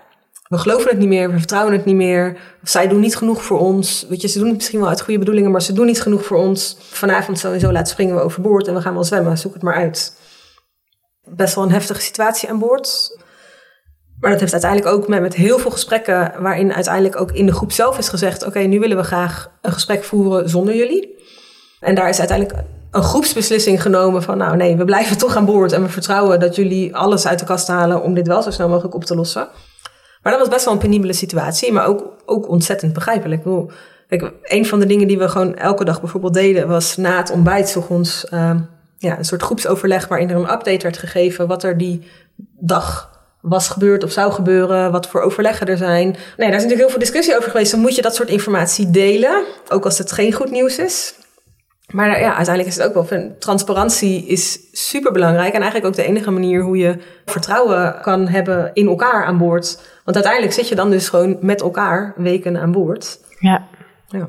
we 0.48 0.58
geloven 0.58 0.90
het 0.90 0.98
niet 0.98 1.08
meer, 1.08 1.30
we 1.30 1.38
vertrouwen 1.38 1.72
het 1.72 1.84
niet 1.84 1.94
meer. 1.94 2.38
Zij 2.62 2.88
doen 2.88 3.00
niet 3.00 3.16
genoeg 3.16 3.44
voor 3.44 3.58
ons. 3.58 4.06
Weet 4.08 4.20
je, 4.20 4.28
ze 4.28 4.38
doen 4.38 4.48
het 4.48 4.56
misschien 4.56 4.80
wel 4.80 4.88
uit 4.88 5.00
goede 5.00 5.18
bedoelingen, 5.18 5.50
maar 5.50 5.62
ze 5.62 5.72
doen 5.72 5.86
niet 5.86 6.02
genoeg 6.02 6.24
voor 6.24 6.36
ons. 6.36 6.76
Vanavond 6.80 7.38
sowieso 7.38 7.72
laat 7.72 7.88
springen 7.88 8.14
we 8.14 8.20
overboord 8.20 8.68
en 8.68 8.74
we 8.74 8.80
gaan 8.80 8.94
wel 8.94 9.04
zwemmen. 9.04 9.38
Zoek 9.38 9.54
het 9.54 9.62
maar 9.62 9.74
uit. 9.74 10.16
Best 11.24 11.54
wel 11.54 11.64
een 11.64 11.72
heftige 11.72 12.00
situatie 12.00 12.48
aan 12.48 12.58
boord. 12.58 13.16
Maar 14.20 14.30
dat 14.30 14.40
heeft 14.40 14.52
uiteindelijk 14.52 14.92
ook 14.92 15.08
met, 15.08 15.20
met 15.20 15.34
heel 15.34 15.58
veel 15.58 15.70
gesprekken, 15.70 16.32
waarin 16.38 16.72
uiteindelijk 16.72 17.20
ook 17.20 17.32
in 17.32 17.46
de 17.46 17.52
groep 17.52 17.72
zelf 17.72 17.98
is 17.98 18.08
gezegd: 18.08 18.44
Oké, 18.44 18.58
nu 18.58 18.80
willen 18.80 18.96
we 18.96 19.02
graag 19.02 19.50
een 19.62 19.72
gesprek 19.72 20.04
voeren 20.04 20.48
zonder 20.48 20.74
jullie. 20.74 21.24
En 21.80 21.94
daar 21.94 22.08
is 22.08 22.18
uiteindelijk 22.18 22.58
een 22.90 23.02
groepsbeslissing 23.02 23.82
genomen 23.82 24.22
van: 24.22 24.38
Nou, 24.38 24.56
nee, 24.56 24.76
we 24.76 24.84
blijven 24.84 25.18
toch 25.18 25.36
aan 25.36 25.44
boord 25.44 25.72
en 25.72 25.82
we 25.82 25.88
vertrouwen 25.88 26.40
dat 26.40 26.56
jullie 26.56 26.96
alles 26.96 27.26
uit 27.26 27.38
de 27.38 27.44
kast 27.44 27.68
halen 27.68 28.02
om 28.02 28.14
dit 28.14 28.26
wel 28.26 28.42
zo 28.42 28.50
snel 28.50 28.68
mogelijk 28.68 28.94
op 28.94 29.04
te 29.04 29.14
lossen. 29.14 29.48
Maar 30.26 30.34
dat 30.34 30.44
was 30.44 30.54
best 30.54 30.64
wel 30.64 30.74
een 30.74 30.80
penibele 30.80 31.12
situatie, 31.12 31.72
maar 31.72 31.86
ook, 31.86 32.12
ook 32.24 32.48
ontzettend 32.48 32.92
begrijpelijk. 32.92 33.42
Kijk, 34.08 34.32
een 34.42 34.66
van 34.66 34.80
de 34.80 34.86
dingen 34.86 35.08
die 35.08 35.18
we 35.18 35.28
gewoon 35.28 35.56
elke 35.56 35.84
dag 35.84 36.00
bijvoorbeeld 36.00 36.34
deden, 36.34 36.68
was 36.68 36.96
na 36.96 37.16
het 37.16 37.30
ontbijt 37.30 37.76
ons 37.88 38.26
uh, 38.32 38.50
ja, 38.98 39.18
een 39.18 39.24
soort 39.24 39.42
groepsoverleg 39.42 40.08
waarin 40.08 40.30
er 40.30 40.36
een 40.36 40.52
update 40.52 40.82
werd 40.82 40.98
gegeven 40.98 41.46
wat 41.46 41.62
er 41.62 41.78
die 41.78 42.02
dag 42.58 43.20
was 43.40 43.68
gebeurd 43.68 44.04
of 44.04 44.10
zou 44.12 44.32
gebeuren, 44.32 44.92
wat 44.92 45.06
voor 45.06 45.20
overleggen 45.20 45.66
er 45.66 45.76
zijn. 45.76 46.06
Nee, 46.06 46.16
daar 46.36 46.46
is 46.46 46.52
natuurlijk 46.54 46.80
heel 46.80 46.90
veel 46.90 46.98
discussie 46.98 47.36
over 47.36 47.50
geweest. 47.50 47.70
Dan 47.70 47.80
moet 47.80 47.94
je 47.94 48.02
dat 48.02 48.14
soort 48.14 48.28
informatie 48.28 48.90
delen, 48.90 49.44
ook 49.68 49.84
als 49.84 49.98
het 49.98 50.12
geen 50.12 50.32
goed 50.32 50.50
nieuws 50.50 50.78
is. 50.78 51.14
Maar 51.92 52.08
ja, 52.08 52.34
uiteindelijk 52.34 52.66
is 52.66 52.76
het 52.76 52.86
ook 52.86 52.94
wel 52.94 53.04
van 53.04 53.34
transparantie 53.38 54.26
is 54.26 54.58
super 54.72 55.12
belangrijk 55.12 55.54
en 55.54 55.60
eigenlijk 55.60 55.86
ook 55.86 55.96
de 55.96 56.08
enige 56.08 56.30
manier 56.30 56.62
hoe 56.62 56.76
je 56.76 56.98
vertrouwen 57.24 58.00
kan 58.00 58.28
hebben 58.28 58.70
in 58.72 58.86
elkaar 58.86 59.24
aan 59.24 59.38
boord. 59.38 59.82
Want 60.04 60.16
uiteindelijk 60.16 60.52
zit 60.52 60.68
je 60.68 60.74
dan 60.74 60.90
dus 60.90 61.08
gewoon 61.08 61.36
met 61.40 61.60
elkaar 61.60 62.14
weken 62.16 62.56
aan 62.56 62.72
boord. 62.72 63.20
Ja. 63.38 63.68
ja. 64.08 64.28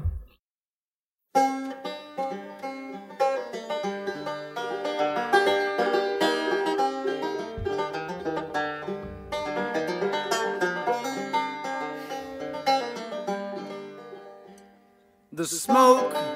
The 15.35 15.45
smoke 15.45 16.26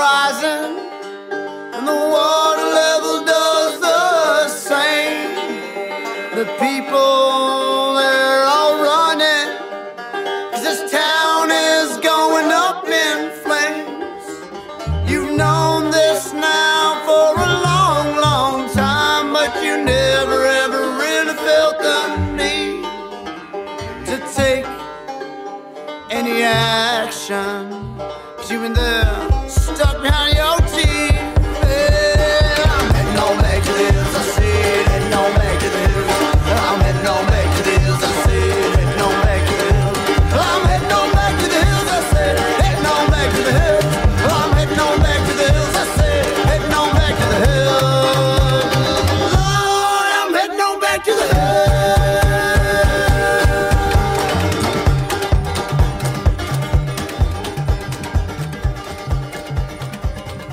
rising 0.00 0.78
and 1.76 1.84
the 1.86 1.98
water 2.14 2.49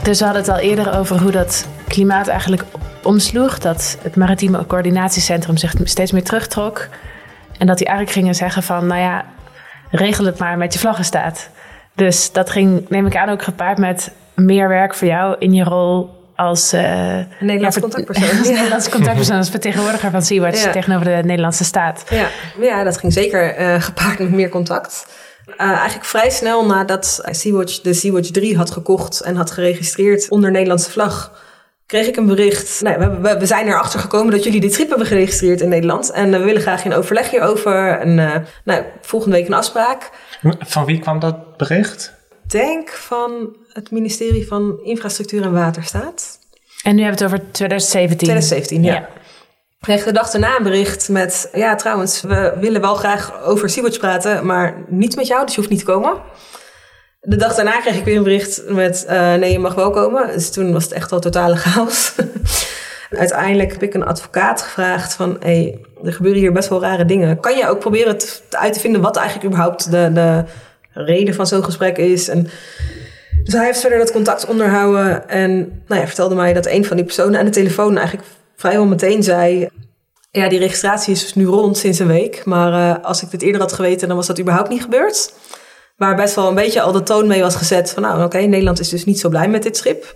Dus 0.08 0.20
we 0.20 0.26
hadden 0.26 0.43
het 0.43 0.52
al 0.52 0.60
eerder 0.60 0.98
over 0.98 1.22
hoe 1.22 1.32
dat 1.32 1.67
klimaat 1.88 2.28
eigenlijk 2.28 2.63
omsloeg. 3.04 3.60
Dat 3.60 3.98
het 4.02 4.15
maritieme 4.15 4.65
coördinatiecentrum 4.65 5.58
zich 5.58 5.74
steeds 5.84 6.12
meer 6.12 6.24
terugtrok. 6.24 6.88
En 7.58 7.67
dat 7.67 7.78
die 7.78 7.88
eigenlijk 7.88 8.17
gingen 8.17 8.36
zeggen 8.36 8.63
van, 8.63 8.88
nou 8.88 9.02
ja, 9.02 9.26
regel 9.91 10.26
het 10.26 10.38
maar 10.38 10.58
met 10.58 10.74
je 10.74 10.80
vlaggenstaat. 10.80 11.50
Dus 11.96 12.32
dat 12.32 12.50
ging, 12.50 12.89
neem 12.89 13.06
ik 13.06 13.15
aan, 13.15 13.30
ook 13.30 13.43
gepaard 13.43 13.78
met 13.78 14.12
meer 14.36 14.67
werk 14.67 14.96
voor 14.96 15.08
jou 15.08 15.36
in 15.39 15.54
je 15.54 15.63
rol 15.63 16.10
als 16.36 16.74
uh, 16.74 16.82
Nederlandse 17.39 17.80
ja, 17.80 17.88
contactpersoon. 17.88 18.38
als 18.39 18.50
Nederlandse 18.50 18.89
contactpersoon, 18.89 19.38
als 19.38 19.50
vertegenwoordiger 19.50 20.12
van 20.12 20.22
Sea-Watch 20.22 20.63
ja. 20.63 20.72
tegenover 20.72 21.06
de 21.06 21.22
Nederlandse 21.24 21.63
staat. 21.63 22.04
Ja, 22.10 22.28
ja 22.62 22.84
dat 22.84 22.98
ging 22.98 23.13
zeker 23.13 23.60
uh, 23.60 23.82
gepaard 23.82 24.20
met 24.20 24.32
meer 24.32 24.50
contact. 24.50 25.06
Uh, 25.47 25.55
eigenlijk 25.57 26.05
vrij 26.05 26.29
snel 26.29 26.65
nadat 26.65 27.21
Sea-Watch 27.31 27.81
de 27.81 27.93
Sea-Watch 27.93 28.29
3 28.29 28.57
had 28.57 28.71
gekocht 28.71 29.21
en 29.21 29.36
had 29.36 29.51
geregistreerd 29.51 30.29
onder 30.29 30.51
Nederlandse 30.51 30.91
vlag, 30.91 31.43
kreeg 31.86 32.07
ik 32.07 32.15
een 32.15 32.25
bericht. 32.25 32.81
Nou, 32.81 32.99
we, 32.99 33.19
we, 33.19 33.38
we, 33.39 33.45
zijn 33.45 33.67
erachter 33.67 33.99
gekomen 33.99 34.31
dat 34.31 34.43
jullie 34.43 34.62
dit 34.62 34.73
schip 34.73 34.89
hebben 34.89 35.07
geregistreerd 35.07 35.62
in 35.62 35.69
Nederland. 35.69 36.12
En 36.12 36.31
we 36.31 36.38
willen 36.38 36.62
graag 36.62 36.86
in 36.86 36.93
overleg 36.93 37.29
hierover. 37.29 37.99
En 37.99 38.15
nou, 38.63 38.83
volgende 39.01 39.36
week 39.36 39.47
een 39.47 39.53
afspraak. 39.53 40.10
Van 40.60 40.86
wie 40.86 40.99
kwam 40.99 41.19
dat 41.19 41.57
bericht? 41.57 42.15
denk 42.47 42.89
van 42.89 43.55
het 43.73 43.91
ministerie 43.91 44.47
van 44.47 44.79
Infrastructuur 44.83 45.43
en 45.43 45.53
Waterstaat. 45.53 46.39
En 46.83 46.95
nu 46.95 47.03
hebben 47.03 47.19
we 47.19 47.25
het 47.25 47.33
over 47.33 47.51
2017. 47.51 48.17
2017, 48.17 48.83
ja. 48.83 48.93
ja. 48.93 49.10
Kreeg 49.88 50.04
de 50.04 50.12
dag 50.12 50.30
daarna 50.30 50.58
een 50.58 50.63
bericht 50.63 51.10
met... 51.10 51.50
Ja, 51.54 51.76
trouwens, 51.76 52.21
we 52.21 52.54
willen 52.60 52.82
wel 52.82 52.95
graag 52.95 53.43
over 53.43 53.69
Sea-Watch 53.69 53.97
praten... 53.97 54.45
maar 54.45 54.76
niet 54.88 55.15
met 55.15 55.28
jou, 55.28 55.45
dus 55.45 55.54
je 55.54 55.60
hoeft 55.60 55.71
niet 55.71 55.80
te 55.80 55.86
komen. 55.86 56.13
De 57.21 57.36
dag 57.36 57.56
daarna 57.56 57.80
kreeg 57.80 57.95
ik 57.95 58.04
weer 58.04 58.17
een 58.17 58.23
bericht 58.23 58.63
met... 58.69 59.06
Uh, 59.10 59.34
nee, 59.34 59.52
je 59.52 59.60
mag 59.60 59.73
wel 59.73 59.89
komen. 59.89 60.28
Dus 60.34 60.50
toen 60.50 60.73
was 60.73 60.84
het 60.84 60.91
echt 60.91 61.12
al 61.12 61.19
totale 61.19 61.56
chaos. 61.56 62.13
Uiteindelijk 63.10 63.71
heb 63.71 63.84
ik 63.84 63.93
een 63.93 64.06
advocaat 64.06 64.62
gevraagd 64.62 65.13
van... 65.13 65.38
Hey, 65.39 65.80
er 66.04 66.13
gebeuren 66.13 66.41
hier 66.41 66.52
best 66.52 66.69
wel 66.69 66.82
rare 66.82 67.06
dingen. 67.06 67.39
Kan 67.39 67.58
je 67.58 67.69
ook 67.69 67.80
proberen 67.80 68.17
te, 68.17 68.39
uit 68.50 68.73
te 68.73 68.80
vinden... 68.80 69.02
wat 69.02 69.17
eigenlijk 69.17 69.47
überhaupt 69.47 69.91
de, 69.91 70.10
de 70.13 70.43
reden 70.91 71.36
van 71.36 71.47
zo'n 71.47 71.63
gesprek 71.63 71.97
is. 71.97 72.28
En 72.28 72.50
dus 73.43 73.54
hij 73.54 73.65
heeft 73.65 73.82
verder 73.82 73.97
dat 73.97 74.12
contact 74.12 74.45
onderhouden. 74.45 75.30
En 75.30 75.82
nou 75.88 76.02
ja, 76.02 76.08
vertelde 76.08 76.36
mij 76.36 76.54
dat 76.54 76.65
een 76.65 76.86
van 76.86 76.95
die 76.95 77.06
personen 77.06 77.39
aan 77.39 77.45
de 77.45 77.52
telefoon 77.52 77.97
eigenlijk 77.97 78.28
vrijwel 78.58 78.86
meteen 78.86 79.24
zei... 79.24 79.70
Ja, 80.32 80.50
die 80.50 80.60
registratie 80.60 81.13
is 81.13 81.22
dus 81.22 81.34
nu 81.34 81.46
rond 81.46 81.78
sinds 81.78 82.00
een 82.00 82.08
week. 82.08 82.46
Maar 82.46 82.98
uh, 82.98 83.04
als 83.06 83.24
ik 83.24 83.32
dit 83.32 83.41
eerder 83.41 83.62
had 83.62 83.74
geweten, 83.74 84.08
dan 84.08 84.17
was 84.17 84.28
dat 84.28 84.39
überhaupt 84.39 84.70
niet 84.70 84.82
gebeurd. 84.82 85.34
Waar 85.96 86.15
best 86.15 86.36
wel 86.36 86.48
een 86.48 86.56
beetje 86.56 86.82
al 86.82 86.91
de 86.91 87.04
toon 87.04 87.28
mee 87.28 87.41
was 87.41 87.56
gezet 87.56 87.91
van... 87.91 88.04
nou, 88.04 88.24
oké, 88.24 88.38
Nederland 88.38 88.80
is 88.80 88.89
dus 88.89 89.06
niet 89.06 89.20
zo 89.20 89.30
blij 89.30 89.50
met 89.50 89.63
dit 89.63 89.78
schip. 89.78 90.15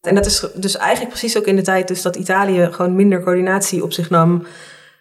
En 0.00 0.14
dat 0.14 0.26
is 0.26 0.46
dus 0.54 0.76
eigenlijk 0.76 1.10
precies 1.10 1.38
ook 1.38 1.46
in 1.46 1.56
de 1.56 1.62
tijd 1.62 1.88
dus 1.88 2.02
dat 2.02 2.16
Italië 2.16 2.68
gewoon 2.72 2.96
minder 2.96 3.22
coördinatie 3.22 3.82
op 3.82 3.92
zich 3.92 4.10
nam. 4.10 4.46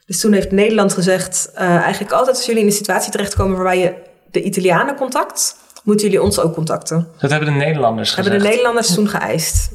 Dus 0.05 0.19
toen 0.19 0.33
heeft 0.33 0.51
Nederland 0.51 0.93
gezegd, 0.93 1.49
uh, 1.53 1.61
eigenlijk 1.61 2.11
altijd 2.11 2.35
als 2.35 2.45
jullie 2.45 2.61
in 2.61 2.67
een 2.67 2.73
situatie 2.73 3.11
terechtkomen 3.11 3.55
waarbij 3.55 3.79
je 3.79 3.93
de 4.31 4.41
Italianen 4.41 4.95
contact, 4.95 5.55
moeten 5.83 6.05
jullie 6.05 6.21
ons 6.21 6.39
ook 6.39 6.53
contacten. 6.53 7.07
Dat 7.19 7.29
hebben 7.29 7.53
de 7.53 7.59
Nederlanders 7.59 8.09
gezegd. 8.09 8.27
Hebben 8.27 8.43
de 8.43 8.49
Nederlanders 8.49 8.93
toen 8.93 9.09
geëist. 9.09 9.69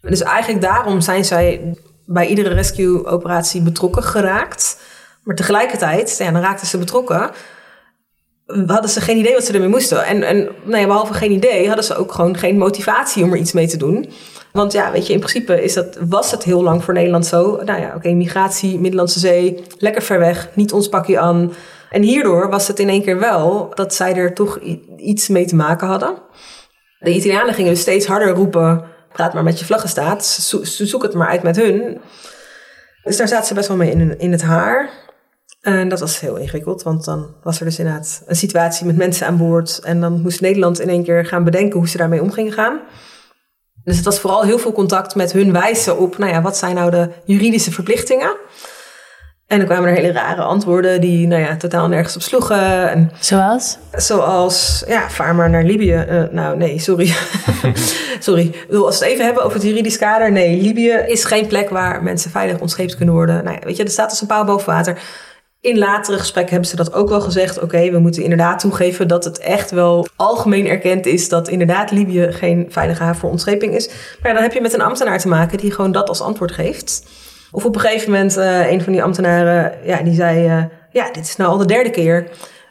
Dus 0.00 0.22
eigenlijk 0.22 0.62
daarom 0.62 1.00
zijn 1.00 1.24
zij 1.24 1.74
bij 2.06 2.26
iedere 2.26 2.54
rescue-operatie 2.54 3.62
betrokken 3.62 4.02
geraakt. 4.02 4.80
Maar 5.22 5.36
tegelijkertijd, 5.36 6.16
ja, 6.18 6.30
dan 6.30 6.40
raakten 6.40 6.66
ze 6.66 6.78
betrokken. 6.78 7.30
Hadden 8.66 8.90
ze 8.90 9.00
geen 9.00 9.18
idee 9.18 9.34
wat 9.34 9.44
ze 9.44 9.52
ermee 9.52 9.68
moesten. 9.68 10.04
En, 10.04 10.22
en 10.22 10.48
nou 10.64 10.80
ja, 10.80 10.86
behalve 10.86 11.14
geen 11.14 11.32
idee, 11.32 11.66
hadden 11.66 11.84
ze 11.84 11.96
ook 11.96 12.12
gewoon 12.12 12.36
geen 12.36 12.58
motivatie 12.58 13.24
om 13.24 13.32
er 13.32 13.38
iets 13.38 13.52
mee 13.52 13.68
te 13.68 13.76
doen. 13.76 14.10
Want 14.52 14.72
ja, 14.72 14.92
weet 14.92 15.06
je, 15.06 15.12
in 15.12 15.18
principe 15.18 15.62
is 15.62 15.74
dat, 15.74 15.98
was 16.08 16.30
het 16.30 16.44
heel 16.44 16.62
lang 16.62 16.84
voor 16.84 16.94
Nederland 16.94 17.26
zo. 17.26 17.62
Nou 17.64 17.80
ja, 17.80 17.92
oké, 17.96 18.10
migratie, 18.12 18.78
Middellandse 18.78 19.18
Zee, 19.18 19.62
lekker 19.78 20.02
ver 20.02 20.18
weg, 20.18 20.48
niet 20.54 20.72
ons 20.72 20.88
pakje 20.88 21.18
aan. 21.18 21.52
En 21.90 22.02
hierdoor 22.02 22.50
was 22.50 22.68
het 22.68 22.78
in 22.78 22.88
één 22.88 23.02
keer 23.02 23.18
wel 23.18 23.70
dat 23.74 23.94
zij 23.94 24.14
er 24.14 24.34
toch 24.34 24.58
iets 24.96 25.28
mee 25.28 25.46
te 25.46 25.56
maken 25.56 25.88
hadden. 25.88 26.18
De 26.98 27.14
Italianen 27.14 27.54
gingen 27.54 27.70
dus 27.70 27.80
steeds 27.80 28.06
harder 28.06 28.34
roepen: 28.34 28.84
praat 29.18 29.32
maar 29.32 29.42
met 29.42 29.58
je 29.58 29.64
vlaggenstaat, 29.64 30.24
zoek 30.62 31.02
het 31.02 31.14
maar 31.14 31.28
uit 31.28 31.42
met 31.42 31.56
hun. 31.56 32.00
Dus 33.02 33.16
daar 33.16 33.28
zaten 33.28 33.46
ze 33.46 33.54
best 33.54 33.68
wel 33.68 33.76
mee 33.76 33.90
in, 33.90 34.18
in 34.18 34.32
het 34.32 34.42
haar. 34.42 34.90
En 35.60 35.88
dat 35.88 36.00
was 36.00 36.20
heel 36.20 36.36
ingewikkeld, 36.36 36.82
want 36.82 37.04
dan 37.04 37.34
was 37.42 37.58
er 37.58 37.64
dus 37.64 37.78
inderdaad 37.78 38.22
een 38.26 38.36
situatie 38.36 38.86
met 38.86 38.96
mensen 38.96 39.26
aan 39.26 39.36
boord. 39.36 39.78
En 39.82 40.00
dan 40.00 40.20
moest 40.20 40.40
Nederland 40.40 40.80
in 40.80 40.88
één 40.88 41.04
keer 41.04 41.26
gaan 41.26 41.44
bedenken 41.44 41.78
hoe 41.78 41.88
ze 41.88 41.96
daarmee 41.96 42.22
om 42.22 42.32
gingen 42.32 42.52
gaan. 42.52 42.80
Dus 43.84 43.96
het 43.96 44.04
was 44.04 44.20
vooral 44.20 44.42
heel 44.42 44.58
veel 44.58 44.72
contact 44.72 45.14
met 45.14 45.32
hun 45.32 45.52
wijzen 45.52 45.98
op, 45.98 46.18
nou 46.18 46.32
ja, 46.32 46.42
wat 46.42 46.56
zijn 46.56 46.74
nou 46.74 46.90
de 46.90 47.10
juridische 47.24 47.72
verplichtingen? 47.72 48.36
En 49.48 49.58
dan 49.58 49.66
kwamen 49.66 49.88
er 49.88 49.94
hele 49.94 50.12
rare 50.12 50.42
antwoorden 50.42 51.00
die 51.00 51.26
nou 51.26 51.42
ja, 51.42 51.56
totaal 51.56 51.88
nergens 51.88 52.16
op 52.16 52.22
sloegen. 52.22 52.90
En 52.90 53.10
zoals? 53.20 53.78
Zoals, 53.92 54.84
ja, 54.86 55.10
vaar 55.10 55.34
maar 55.34 55.50
naar 55.50 55.62
Libië. 55.62 56.04
Uh, 56.10 56.22
nou, 56.30 56.56
nee, 56.56 56.78
sorry. 56.78 57.14
sorry. 58.18 58.42
Ik 58.44 58.64
bedoel, 58.66 58.86
als 58.86 58.98
we 58.98 59.04
het 59.04 59.12
even 59.12 59.24
hebben 59.24 59.42
over 59.42 59.56
het 59.56 59.66
juridisch 59.66 59.98
kader. 59.98 60.32
Nee, 60.32 60.62
Libië 60.62 60.92
is 61.06 61.24
geen 61.24 61.46
plek 61.46 61.70
waar 61.70 62.02
mensen 62.02 62.30
veilig 62.30 62.60
ontscheept 62.60 62.96
kunnen 62.96 63.14
worden. 63.14 63.44
Nou 63.44 63.56
ja, 63.60 63.66
weet 63.66 63.76
je, 63.76 63.84
er 63.84 63.90
staat 63.90 64.10
als 64.10 64.20
een 64.20 64.26
paal 64.26 64.44
boven 64.44 64.72
water. 64.72 64.98
In 65.60 65.78
latere 65.78 66.18
gesprekken 66.18 66.52
hebben 66.52 66.70
ze 66.70 66.76
dat 66.76 66.92
ook 66.92 67.08
wel 67.08 67.20
gezegd. 67.20 67.60
Oké, 67.60 67.90
we 67.90 67.98
moeten 67.98 68.22
inderdaad 68.22 68.60
toegeven 68.60 69.08
dat 69.08 69.24
het 69.24 69.38
echt 69.38 69.70
wel 69.70 70.06
algemeen 70.16 70.66
erkend 70.66 71.06
is 71.06 71.28
dat 71.28 71.48
inderdaad 71.48 71.90
Libië 71.90 72.32
geen 72.32 72.66
veilige 72.68 73.02
haven 73.02 73.20
voor 73.20 73.30
ontscheping 73.30 73.74
is. 73.74 73.90
Maar 74.22 74.34
dan 74.34 74.42
heb 74.42 74.52
je 74.52 74.60
met 74.60 74.74
een 74.74 74.80
ambtenaar 74.80 75.18
te 75.18 75.28
maken 75.28 75.58
die 75.58 75.72
gewoon 75.72 75.92
dat 75.92 76.08
als 76.08 76.20
antwoord 76.20 76.52
geeft. 76.52 77.02
Of 77.50 77.64
op 77.64 77.74
een 77.74 77.80
gegeven 77.80 78.10
moment 78.10 78.36
uh, 78.36 78.70
een 78.70 78.82
van 78.82 78.92
die 78.92 79.02
ambtenaren, 79.02 79.72
ja, 79.84 80.02
die 80.02 80.14
zei, 80.14 80.46
uh, 80.46 80.64
ja, 80.92 81.10
dit 81.12 81.24
is 81.24 81.36
nou 81.36 81.50
al 81.50 81.58
de 81.58 81.66
derde 81.66 81.90
keer. 81.90 82.28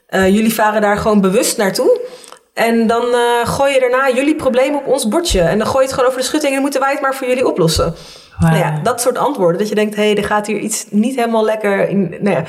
Uh, 0.09 0.27
jullie 0.27 0.53
varen 0.53 0.81
daar 0.81 0.97
gewoon 0.97 1.21
bewust 1.21 1.57
naartoe. 1.57 1.99
En 2.53 2.87
dan 2.87 3.03
gooi 3.43 3.73
je 3.73 3.79
daarna 3.79 4.09
jullie 4.15 4.35
probleem 4.35 4.75
op 4.75 4.87
ons 4.87 5.07
bordje. 5.07 5.41
En 5.41 5.57
dan 5.57 5.67
gooi 5.67 5.79
je 5.79 5.83
het 5.83 5.93
gewoon 5.93 6.09
over 6.09 6.21
de 6.21 6.25
schutting 6.25 6.53
en 6.53 6.53
dan 6.53 6.61
moeten 6.61 6.81
wij 6.81 6.91
het 6.91 7.01
maar 7.01 7.15
voor 7.15 7.27
jullie 7.27 7.47
oplossen. 7.47 7.95
Wow. 8.39 8.49
Nou 8.49 8.61
ja, 8.61 8.79
dat 8.83 9.01
soort 9.01 9.17
antwoorden. 9.17 9.57
Dat 9.59 9.69
je 9.69 9.75
denkt, 9.75 9.95
hé, 9.95 10.03
hey, 10.03 10.17
er 10.17 10.23
gaat 10.23 10.47
hier 10.47 10.59
iets 10.59 10.85
niet 10.89 11.15
helemaal 11.15 11.45
lekker. 11.45 11.89
In, 11.89 12.15
nou 12.19 12.35
ja, 12.35 12.43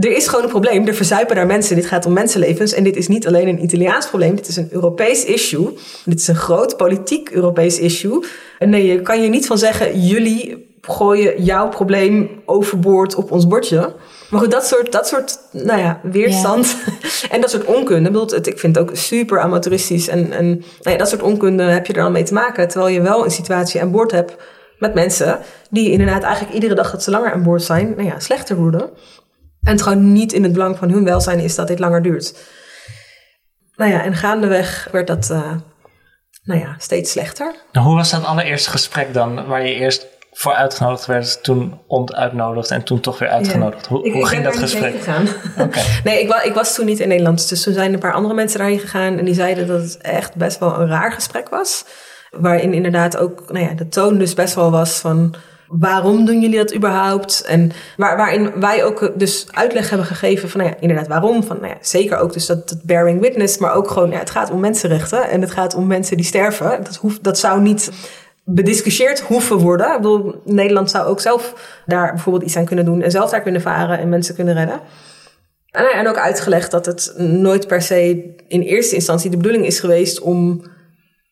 er 0.00 0.16
is 0.16 0.28
gewoon 0.28 0.44
een 0.44 0.50
probleem. 0.50 0.86
Er 0.86 0.94
verzuipen 0.94 1.36
daar 1.36 1.46
mensen. 1.46 1.76
Dit 1.76 1.86
gaat 1.86 2.06
om 2.06 2.12
mensenlevens. 2.12 2.72
En 2.72 2.84
dit 2.84 2.96
is 2.96 3.08
niet 3.08 3.26
alleen 3.26 3.48
een 3.48 3.62
Italiaans 3.62 4.08
probleem. 4.08 4.36
Dit 4.36 4.48
is 4.48 4.56
een 4.56 4.68
Europees 4.70 5.24
issue. 5.24 5.78
Dit 6.04 6.20
is 6.20 6.28
een 6.28 6.36
groot 6.36 6.76
politiek 6.76 7.30
Europees 7.30 7.78
issue. 7.78 8.24
En 8.58 8.70
nee, 8.70 8.86
je 8.86 9.02
kan 9.02 9.22
je 9.22 9.28
niet 9.28 9.46
van 9.46 9.58
zeggen, 9.58 10.00
jullie 10.00 10.65
gooien 10.88 11.42
jouw 11.42 11.68
probleem 11.68 12.42
overboord 12.44 13.14
op 13.14 13.30
ons 13.30 13.46
bordje. 13.46 13.94
Maar 14.30 14.40
goed, 14.40 14.50
dat 14.50 14.66
soort, 14.66 14.92
dat 14.92 15.08
soort 15.08 15.38
nou 15.50 15.80
ja, 15.80 16.00
weerstand 16.02 16.76
en 17.30 17.40
dat 17.40 17.50
soort 17.50 17.64
onkunde. 17.64 18.10
Bedoel, 18.10 18.34
ik 18.34 18.58
vind 18.58 18.76
het 18.76 18.78
ook 18.78 18.96
super 18.96 19.40
amateuristisch. 19.40 20.08
En, 20.08 20.32
en 20.32 20.48
nou 20.48 20.90
ja, 20.90 20.96
dat 20.96 21.08
soort 21.08 21.22
onkunde 21.22 21.62
heb 21.62 21.86
je 21.86 21.92
er 21.92 22.02
dan 22.02 22.12
mee 22.12 22.22
te 22.22 22.34
maken. 22.34 22.68
Terwijl 22.68 22.94
je 22.94 23.00
wel 23.00 23.24
een 23.24 23.30
situatie 23.30 23.80
aan 23.80 23.90
boord 23.90 24.10
hebt 24.10 24.36
met 24.78 24.94
mensen 24.94 25.38
die 25.70 25.90
inderdaad 25.90 26.22
eigenlijk 26.22 26.54
iedere 26.54 26.74
dag 26.74 26.90
dat 26.90 27.02
ze 27.02 27.10
langer 27.10 27.32
aan 27.32 27.42
boord 27.42 27.62
zijn, 27.62 27.90
nou 27.96 28.08
ja, 28.08 28.18
slechter 28.18 28.56
worden. 28.56 28.90
En 29.62 29.72
het 29.72 29.82
gewoon 29.82 30.12
niet 30.12 30.32
in 30.32 30.42
het 30.42 30.52
belang 30.52 30.78
van 30.78 30.90
hun 30.90 31.04
welzijn 31.04 31.38
is 31.38 31.54
dat 31.54 31.68
dit 31.68 31.78
langer 31.78 32.02
duurt. 32.02 32.34
Nou 33.76 33.90
ja, 33.90 34.02
en 34.02 34.14
gaandeweg 34.14 34.88
werd 34.92 35.06
dat 35.06 35.28
uh, 35.30 35.52
nou 36.42 36.60
ja, 36.60 36.74
steeds 36.78 37.10
slechter. 37.10 37.54
Nou, 37.72 37.86
hoe 37.86 37.96
was 37.96 38.10
dat 38.10 38.24
allereerste 38.24 38.70
gesprek 38.70 39.14
dan, 39.14 39.46
waar 39.46 39.66
je 39.66 39.74
eerst 39.74 40.06
voor 40.38 40.54
uitgenodigd 40.54 41.06
werd, 41.06 41.42
toen 41.42 41.80
ontuitnodigd 41.86 42.70
en 42.70 42.82
toen 42.82 43.00
toch 43.00 43.18
weer 43.18 43.28
uitgenodigd. 43.28 43.86
Hoe, 43.86 44.10
hoe 44.10 44.26
ging 44.26 44.44
dat 44.44 44.56
gesprek? 44.56 44.94
Okay. 45.58 45.82
nee, 46.04 46.20
ik, 46.22 46.34
ik, 46.44 46.54
was 46.54 46.74
toen 46.74 46.86
niet 46.86 47.00
in 47.00 47.08
Nederland. 47.08 47.48
Dus 47.48 47.62
toen 47.62 47.72
zijn 47.72 47.92
een 47.92 47.98
paar 47.98 48.12
andere 48.12 48.34
mensen 48.34 48.58
daarheen 48.58 48.78
gegaan 48.78 49.18
en 49.18 49.24
die 49.24 49.34
zeiden 49.34 49.66
dat 49.66 49.80
het 49.80 49.98
echt 49.98 50.34
best 50.34 50.58
wel 50.58 50.80
een 50.80 50.88
raar 50.88 51.12
gesprek 51.12 51.48
was. 51.48 51.84
Waarin 52.30 52.72
inderdaad 52.72 53.16
ook 53.16 53.52
nou 53.52 53.64
ja, 53.64 53.74
de 53.74 53.88
toon 53.88 54.18
dus 54.18 54.34
best 54.34 54.54
wel 54.54 54.70
was 54.70 54.98
van 54.98 55.34
waarom 55.68 56.24
doen 56.24 56.40
jullie 56.40 56.58
dat 56.58 56.74
überhaupt? 56.74 57.44
En 57.46 57.72
waar, 57.96 58.16
waarin 58.16 58.60
wij 58.60 58.84
ook 58.84 59.12
dus 59.14 59.46
uitleg 59.50 59.88
hebben 59.88 60.06
gegeven 60.06 60.48
van, 60.48 60.60
nou 60.60 60.72
ja, 60.72 60.80
inderdaad, 60.80 61.08
waarom? 61.08 61.44
Van, 61.44 61.56
nou 61.56 61.68
ja, 61.68 61.78
zeker 61.80 62.18
ook 62.18 62.32
dus 62.32 62.46
dat, 62.46 62.68
dat 62.68 62.82
bearing 62.82 63.20
witness, 63.20 63.58
maar 63.58 63.74
ook 63.74 63.90
gewoon, 63.90 64.10
ja, 64.10 64.18
het 64.18 64.30
gaat 64.30 64.50
om 64.50 64.60
mensenrechten 64.60 65.28
en 65.28 65.40
het 65.40 65.50
gaat 65.50 65.74
om 65.74 65.86
mensen 65.86 66.16
die 66.16 66.26
sterven. 66.26 66.84
Dat, 66.84 66.96
hoeft, 66.96 67.22
dat 67.22 67.38
zou 67.38 67.60
niet 67.60 67.90
bediscussieerd 68.48 69.20
hoeven 69.20 69.56
worden. 69.56 69.86
Ik 69.86 69.96
bedoel, 69.96 70.34
Nederland 70.44 70.90
zou 70.90 71.06
ook 71.06 71.20
zelf 71.20 71.54
daar 71.86 72.12
bijvoorbeeld 72.12 72.44
iets 72.44 72.56
aan 72.56 72.64
kunnen 72.64 72.84
doen 72.84 73.02
en 73.02 73.10
zelf 73.10 73.30
daar 73.30 73.42
kunnen 73.42 73.60
varen 73.60 73.98
en 73.98 74.08
mensen 74.08 74.34
kunnen 74.34 74.54
redden. 74.54 74.80
En, 75.70 76.08
ook 76.08 76.16
uitgelegd 76.16 76.70
dat 76.70 76.86
het 76.86 77.14
nooit 77.16 77.66
per 77.66 77.82
se 77.82 78.34
in 78.48 78.60
eerste 78.60 78.94
instantie 78.94 79.30
de 79.30 79.36
bedoeling 79.36 79.66
is 79.66 79.80
geweest 79.80 80.20
om 80.20 80.62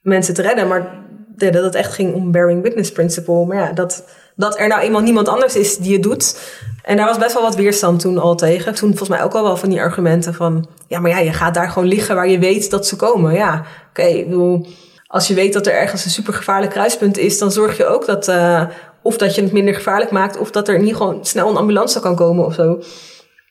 mensen 0.03 0.35
te 0.35 0.43
redden, 0.43 0.69
maar 0.69 1.03
dat 1.37 1.55
het 1.55 1.75
echt 1.75 1.93
ging 1.93 2.15
om 2.15 2.31
bearing 2.31 2.63
witness 2.63 2.93
principle. 2.93 3.47
Maar 3.47 3.57
ja, 3.57 3.73
dat, 3.73 4.05
dat 4.37 4.59
er 4.59 4.69
nou 4.69 4.81
eenmaal 4.81 5.01
niemand 5.01 5.29
anders 5.29 5.57
is 5.57 5.77
die 5.77 5.93
het 5.93 6.03
doet. 6.03 6.39
En 6.83 6.97
daar 6.97 7.07
was 7.07 7.19
best 7.19 7.35
wel 7.35 7.43
wat 7.43 7.55
weerstand 7.55 8.01
toen 8.01 8.19
al 8.19 8.35
tegen. 8.35 8.75
Toen 8.75 8.89
volgens 8.89 9.09
mij 9.09 9.23
ook 9.23 9.35
al 9.35 9.43
wel 9.43 9.57
van 9.57 9.69
die 9.69 9.81
argumenten 9.81 10.35
van... 10.35 10.69
ja, 10.89 11.01
maar 11.01 11.11
ja, 11.11 11.19
je 11.19 11.33
gaat 11.33 11.55
daar 11.55 11.69
gewoon 11.69 11.89
liggen 11.89 12.15
waar 12.15 12.29
je 12.29 12.39
weet 12.39 12.71
dat 12.71 12.87
ze 12.87 12.97
komen. 12.97 13.35
Ja, 13.35 13.55
oké, 13.55 14.01
okay, 14.01 14.19
ik 14.19 14.29
bedoel 14.29 14.67
als 15.15 15.29
je 15.29 15.35
weet 15.35 15.53
dat 15.53 15.67
er 15.67 15.73
ergens 15.73 16.05
een 16.05 16.11
supergevaarlijk 16.11 16.73
kruispunt 16.73 17.19
is, 17.19 17.39
dan 17.39 17.53
zorg 17.53 17.77
je 17.77 17.87
ook 17.87 18.07
dat, 18.07 18.29
uh, 18.29 18.63
of 19.03 19.17
dat 19.17 19.35
je 19.35 19.43
het 19.43 19.53
minder 19.53 19.75
gevaarlijk 19.75 20.11
maakt, 20.11 20.37
of 20.37 20.51
dat 20.51 20.69
er 20.69 20.75
ieder 20.81 20.97
geval 20.97 21.19
snel 21.23 21.49
een 21.49 21.57
ambulance 21.57 22.01
kan 22.01 22.17
komen 22.17 22.45
of 22.45 22.55
zo. 22.55 22.79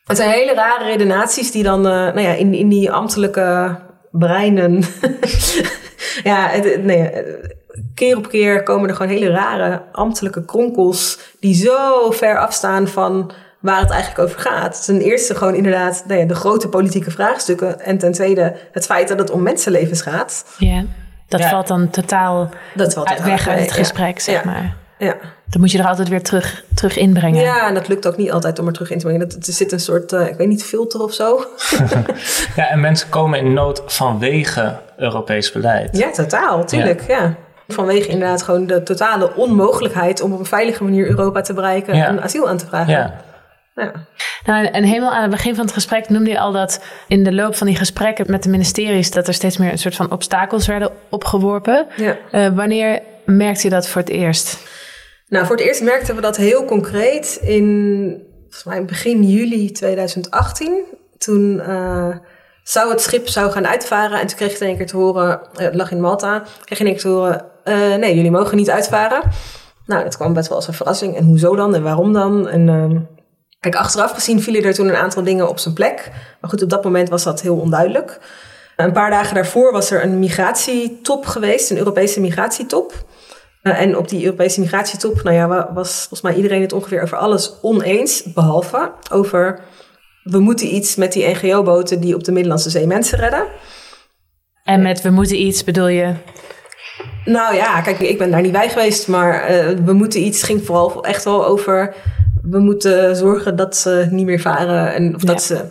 Het 0.05 0.17
zijn 0.17 0.29
hele 0.29 0.53
rare 0.53 0.83
redenaties 0.83 1.51
die 1.51 1.63
dan 1.63 1.79
uh, 1.79 1.91
nou 1.91 2.21
ja, 2.21 2.33
in, 2.33 2.53
in 2.53 2.69
die 2.69 2.91
ambtelijke 2.91 3.79
breinen. 4.11 4.83
ja, 6.23 6.51
nee, 6.81 7.09
keer 7.95 8.17
op 8.17 8.29
keer 8.29 8.63
komen 8.63 8.89
er 8.89 8.95
gewoon 8.95 9.11
hele 9.11 9.29
rare 9.29 9.81
ambtelijke 9.91 10.45
kronkels 10.45 11.19
die 11.39 11.55
zo 11.55 12.11
ver 12.11 12.39
afstaan 12.39 12.87
van 12.87 13.31
waar 13.59 13.79
het 13.79 13.91
eigenlijk 13.91 14.29
over 14.29 14.39
gaat. 14.39 14.85
Ten 14.85 15.01
eerste 15.01 15.35
gewoon 15.35 15.55
inderdaad 15.55 16.03
nou 16.07 16.19
ja, 16.19 16.25
de 16.25 16.35
grote 16.35 16.69
politieke 16.69 17.11
vraagstukken. 17.11 17.79
En 17.79 17.97
ten 17.97 18.11
tweede 18.11 18.55
het 18.71 18.85
feit 18.85 19.07
dat 19.07 19.19
het 19.19 19.31
om 19.31 19.41
mensenlevens 19.41 20.01
gaat. 20.01 20.45
Ja, 20.57 20.85
dat 21.37 21.49
valt 21.49 21.67
dan 21.67 21.89
totaal 21.89 22.49
dat 22.73 22.93
valt 22.93 23.07
uit, 23.07 23.23
weg 23.23 23.47
uit 23.47 23.59
het 23.59 23.71
gesprek, 23.71 24.19
zeg 24.19 24.43
ja. 24.43 24.51
maar. 24.51 24.75
Ja. 24.97 25.15
Dan 25.49 25.61
moet 25.61 25.71
je 25.71 25.77
er 25.77 25.87
altijd 25.87 26.09
weer 26.09 26.23
terug, 26.23 26.63
terug 26.75 26.97
inbrengen. 26.97 27.41
Ja, 27.41 27.67
en 27.67 27.73
dat 27.73 27.87
lukt 27.87 28.07
ook 28.07 28.17
niet 28.17 28.31
altijd 28.31 28.59
om 28.59 28.67
er 28.67 28.73
terug 28.73 28.91
in 28.91 28.99
te 28.99 29.05
brengen. 29.05 29.29
Er 29.29 29.35
zit 29.39 29.71
een 29.71 29.79
soort, 29.79 30.11
uh, 30.11 30.27
ik 30.27 30.35
weet 30.35 30.47
niet, 30.47 30.63
filter 30.63 31.01
of 31.01 31.13
zo. 31.13 31.45
ja, 32.55 32.69
en 32.69 32.79
mensen 32.79 33.09
komen 33.09 33.39
in 33.39 33.53
nood 33.53 33.81
vanwege 33.85 34.79
Europees 34.97 35.51
beleid. 35.51 35.97
Ja, 35.97 36.11
totaal, 36.11 36.65
tuurlijk, 36.65 37.07
ja. 37.07 37.35
Vanwege 37.67 38.07
inderdaad 38.07 38.43
gewoon 38.43 38.67
de 38.67 38.83
totale 38.83 39.35
onmogelijkheid 39.35 40.21
om 40.21 40.33
op 40.33 40.39
een 40.39 40.45
veilige 40.45 40.83
manier 40.83 41.07
Europa 41.07 41.41
te 41.41 41.53
bereiken 41.53 41.93
en 41.93 42.21
asiel 42.21 42.49
aan 42.49 42.57
te 42.57 42.65
vragen. 42.65 42.93
Ja. 42.93 43.21
Ja. 43.75 43.91
Nou, 44.45 44.65
en 44.65 44.83
helemaal 44.83 45.13
aan 45.13 45.21
het 45.21 45.31
begin 45.31 45.55
van 45.55 45.65
het 45.65 45.73
gesprek 45.73 46.09
noemde 46.09 46.29
je 46.29 46.39
al 46.39 46.51
dat 46.51 46.83
in 47.07 47.23
de 47.23 47.33
loop 47.33 47.55
van 47.55 47.67
die 47.67 47.75
gesprekken 47.75 48.31
met 48.31 48.43
de 48.43 48.49
ministeries 48.49 49.11
dat 49.11 49.27
er 49.27 49.33
steeds 49.33 49.57
meer 49.57 49.71
een 49.71 49.77
soort 49.77 49.95
van 49.95 50.11
obstakels 50.11 50.67
werden 50.67 50.91
opgeworpen. 51.09 51.87
Ja. 51.95 52.17
Uh, 52.31 52.55
wanneer 52.55 53.01
merkte 53.25 53.63
je 53.63 53.69
dat 53.69 53.87
voor 53.87 54.01
het 54.01 54.09
eerst? 54.09 54.57
Nou, 55.27 55.45
voor 55.45 55.55
het 55.55 55.65
eerst 55.65 55.81
merkten 55.83 56.15
we 56.15 56.21
dat 56.21 56.37
heel 56.37 56.65
concreet 56.65 57.39
in 57.41 58.31
volgens 58.41 58.63
mij 58.63 58.85
begin 58.85 59.23
juli 59.23 59.71
2018. 59.71 60.83
Toen 61.17 61.61
uh, 61.67 62.15
zou 62.63 62.91
het 62.91 63.01
schip 63.01 63.27
zou 63.27 63.51
gaan 63.51 63.67
uitvaren 63.67 64.19
en 64.19 64.27
toen 64.27 64.37
kreeg 64.37 64.51
je 64.51 64.59
in 64.59 64.67
één 64.67 64.77
keer 64.77 64.87
te 64.87 64.97
horen, 64.97 65.41
uh, 65.53 65.65
het 65.65 65.75
lag 65.75 65.91
in 65.91 66.01
Malta, 66.01 66.43
kreeg 66.65 66.77
je 66.77 66.83
in 66.83 66.89
één 66.89 66.99
keer 66.99 67.03
te 67.03 67.17
horen, 67.17 67.45
nee, 67.99 68.15
jullie 68.15 68.31
mogen 68.31 68.57
niet 68.57 68.69
uitvaren. 68.69 69.21
Nou, 69.85 70.03
dat 70.03 70.17
kwam 70.17 70.33
best 70.33 70.47
wel 70.47 70.57
als 70.57 70.67
een 70.67 70.73
verrassing. 70.73 71.15
En 71.15 71.25
hoezo 71.25 71.55
dan 71.55 71.75
en 71.75 71.83
waarom 71.83 72.13
dan? 72.13 72.47
En 72.47 72.69
ehm, 72.69 72.97
Kijk, 73.63 73.75
achteraf 73.75 74.11
gezien 74.11 74.41
vielen 74.41 74.63
er 74.63 74.73
toen 74.73 74.87
een 74.87 74.95
aantal 74.95 75.23
dingen 75.23 75.49
op 75.49 75.59
zijn 75.59 75.73
plek. 75.73 76.11
Maar 76.41 76.49
goed, 76.49 76.63
op 76.63 76.69
dat 76.69 76.83
moment 76.83 77.09
was 77.09 77.23
dat 77.23 77.41
heel 77.41 77.55
onduidelijk. 77.55 78.19
Een 78.75 78.91
paar 78.91 79.09
dagen 79.09 79.35
daarvoor 79.35 79.71
was 79.71 79.91
er 79.91 80.03
een 80.03 80.19
migratietop 80.19 81.25
geweest, 81.25 81.71
een 81.71 81.77
Europese 81.77 82.19
migratietop. 82.19 82.93
Uh, 83.61 83.81
en 83.81 83.97
op 83.97 84.09
die 84.09 84.23
Europese 84.23 84.59
migratietop, 84.59 85.23
nou 85.23 85.35
ja, 85.35 85.73
was 85.73 85.97
volgens 85.97 86.21
mij 86.21 86.33
iedereen 86.33 86.61
het 86.61 86.73
ongeveer 86.73 87.01
over 87.01 87.17
alles 87.17 87.53
oneens, 87.61 88.23
behalve 88.33 88.91
over 89.11 89.59
we 90.23 90.39
moeten 90.39 90.75
iets 90.75 90.95
met 90.95 91.13
die 91.13 91.27
NGO-boten 91.27 91.99
die 91.99 92.15
op 92.15 92.23
de 92.23 92.31
Middellandse 92.31 92.69
Zee 92.69 92.87
mensen 92.87 93.19
redden. 93.19 93.47
En 94.63 94.81
met 94.81 95.01
we 95.01 95.09
moeten 95.09 95.41
iets 95.41 95.63
bedoel 95.63 95.87
je? 95.87 96.13
Nou 97.25 97.55
ja, 97.55 97.81
kijk, 97.81 97.99
ik 97.99 98.17
ben 98.17 98.31
daar 98.31 98.41
niet 98.41 98.51
bij 98.51 98.69
geweest, 98.69 99.07
maar 99.07 99.51
uh, 99.51 99.69
we 99.85 99.93
moeten 99.93 100.21
iets 100.21 100.43
ging 100.43 100.65
vooral 100.65 101.03
echt 101.03 101.23
wel 101.23 101.45
over 101.45 101.95
we 102.43 102.59
moeten 102.59 103.15
zorgen 103.15 103.55
dat 103.55 103.75
ze 103.75 104.07
niet 104.09 104.25
meer 104.25 104.39
varen 104.39 104.93
en 104.93 105.15
of 105.15 105.21
dat 105.21 105.43
ze 105.43 105.65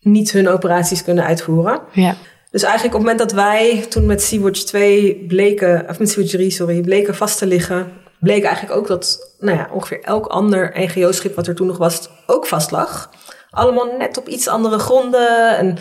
niet 0.00 0.32
hun 0.32 0.48
operaties 0.48 1.04
kunnen 1.04 1.24
uitvoeren. 1.24 1.80
Ja. 1.92 2.14
Dus 2.50 2.62
eigenlijk 2.62 2.94
op 2.94 3.00
het 3.00 3.10
moment 3.10 3.30
dat 3.30 3.32
wij 3.32 3.86
toen 3.88 4.06
met 4.06 4.22
Sea-Watch 4.22 4.60
2 4.60 5.24
bleken, 5.28 5.86
of 5.88 5.98
met 5.98 6.10
Sea-Watch 6.10 6.32
3, 6.32 6.50
sorry, 6.50 6.80
bleken 6.80 7.14
vast 7.14 7.38
te 7.38 7.46
liggen, 7.46 7.92
bleek 8.20 8.44
eigenlijk 8.44 8.76
ook 8.76 8.86
dat 8.86 9.34
nou 9.40 9.56
ja, 9.56 9.68
ongeveer 9.72 10.00
elk 10.02 10.26
ander 10.26 10.72
NGO-schip 10.74 11.34
wat 11.34 11.46
er 11.46 11.54
toen 11.54 11.66
nog 11.66 11.78
was, 11.78 12.08
ook 12.26 12.46
vast 12.46 12.70
lag. 12.70 13.10
Allemaal 13.50 13.96
net 13.98 14.18
op 14.18 14.28
iets 14.28 14.48
andere 14.48 14.78
gronden. 14.78 15.56
En 15.56 15.78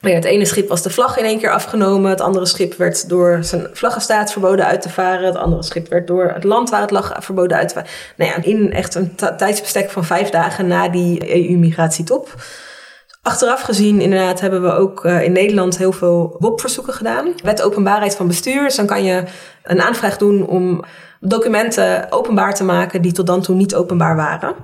maar 0.00 0.10
ja, 0.10 0.16
het 0.16 0.24
ene 0.24 0.44
schip 0.44 0.68
was 0.68 0.82
de 0.82 0.90
vlag 0.90 1.18
in 1.18 1.24
één 1.24 1.38
keer 1.38 1.52
afgenomen. 1.52 2.10
Het 2.10 2.20
andere 2.20 2.46
schip 2.46 2.74
werd 2.74 3.08
door 3.08 3.38
zijn 3.40 3.66
vlaggenstaat 3.72 4.32
verboden 4.32 4.66
uit 4.66 4.82
te 4.82 4.88
varen. 4.88 5.26
Het 5.26 5.36
andere 5.36 5.62
schip 5.62 5.88
werd 5.88 6.06
door 6.06 6.30
het 6.34 6.44
land 6.44 6.70
waar 6.70 6.80
het 6.80 6.90
lag 6.90 7.16
verboden 7.18 7.56
uit 7.56 7.68
te 7.68 7.74
varen. 7.74 7.90
Nou 8.16 8.30
ja, 8.30 8.42
in 8.42 8.72
echt 8.72 8.94
een 8.94 9.14
tijdsbestek 9.14 9.90
van 9.90 10.04
vijf 10.04 10.30
dagen 10.30 10.66
na 10.66 10.88
die 10.88 11.34
EU-migratietop. 11.34 12.34
Achteraf 13.22 13.60
gezien, 13.60 14.00
inderdaad, 14.00 14.40
hebben 14.40 14.62
we 14.62 14.72
ook 14.72 15.04
uh, 15.04 15.22
in 15.22 15.32
Nederland 15.32 15.78
heel 15.78 15.92
veel 15.92 16.36
WOP-verzoeken 16.38 16.92
gedaan. 16.92 17.32
Wet 17.42 17.62
openbaarheid 17.62 18.16
van 18.16 18.26
bestuur. 18.26 18.62
Dus 18.62 18.76
dan 18.76 18.86
kan 18.86 19.04
je 19.04 19.22
een 19.62 19.80
aanvraag 19.80 20.16
doen 20.16 20.46
om 20.46 20.84
documenten 21.20 22.12
openbaar 22.12 22.54
te 22.54 22.64
maken 22.64 23.02
die 23.02 23.12
tot 23.12 23.26
dan 23.26 23.42
toe 23.42 23.54
niet 23.56 23.74
openbaar 23.74 24.16
waren. 24.16 24.54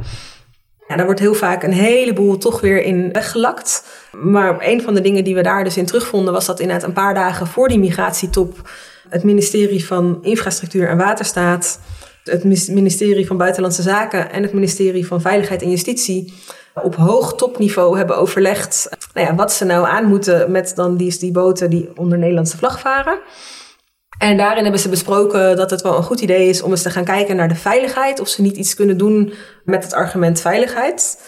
Ja, 0.89 0.97
daar 0.97 1.05
wordt 1.05 1.21
heel 1.21 1.35
vaak 1.35 1.63
een 1.63 1.73
heleboel 1.73 2.39
toch 2.39 2.61
weer 2.61 2.83
in 2.83 3.13
weggelakt. 3.13 3.85
Maar 4.13 4.57
een 4.61 4.83
van 4.83 4.95
de 4.95 5.01
dingen 5.01 5.25
die 5.25 5.35
we 5.35 5.43
daar 5.43 5.65
dus 5.65 5.77
in 5.77 5.87
terugvonden 5.87 6.33
was 6.33 6.47
dat 6.47 6.61
inderdaad 6.61 6.87
een 6.87 6.93
paar 6.93 7.15
dagen 7.15 7.47
voor 7.47 7.69
die 7.69 7.79
migratietop 7.79 8.71
het 9.09 9.23
ministerie 9.23 9.87
van 9.87 10.19
Infrastructuur 10.23 10.89
en 10.89 10.97
Waterstaat, 10.97 11.81
het 12.25 12.45
ministerie 12.69 13.27
van 13.27 13.37
Buitenlandse 13.37 13.83
Zaken 13.83 14.33
en 14.33 14.43
het 14.43 14.53
ministerie 14.53 15.07
van 15.07 15.21
Veiligheid 15.21 15.63
en 15.63 15.71
Justitie 15.71 16.33
op 16.83 16.95
hoog 16.95 17.35
topniveau 17.35 17.97
hebben 17.97 18.17
overlegd 18.17 18.89
nou 19.13 19.27
ja, 19.27 19.35
wat 19.35 19.53
ze 19.53 19.65
nou 19.65 19.87
aan 19.87 20.05
moeten 20.05 20.51
met 20.51 20.73
dan 20.75 20.97
die, 20.97 21.19
die 21.19 21.33
boten 21.33 21.71
die 21.71 21.91
onder 21.97 22.19
Nederlandse 22.19 22.57
vlag 22.57 22.81
varen. 22.81 23.19
En 24.25 24.37
daarin 24.37 24.63
hebben 24.63 24.81
ze 24.81 24.89
besproken 24.89 25.57
dat 25.57 25.71
het 25.71 25.83
wel 25.83 25.97
een 25.97 26.03
goed 26.03 26.21
idee 26.21 26.49
is 26.49 26.63
om 26.63 26.71
eens 26.71 26.83
te 26.83 26.91
gaan 26.91 27.05
kijken 27.05 27.37
naar 27.37 27.49
de 27.49 27.55
veiligheid. 27.55 28.21
Of 28.21 28.29
ze 28.29 28.43
niet 28.43 28.57
iets 28.57 28.75
kunnen 28.75 28.99
doen 28.99 29.33
met 29.65 29.85
het 29.85 29.93
argument 29.93 30.41
veiligheid. 30.41 31.19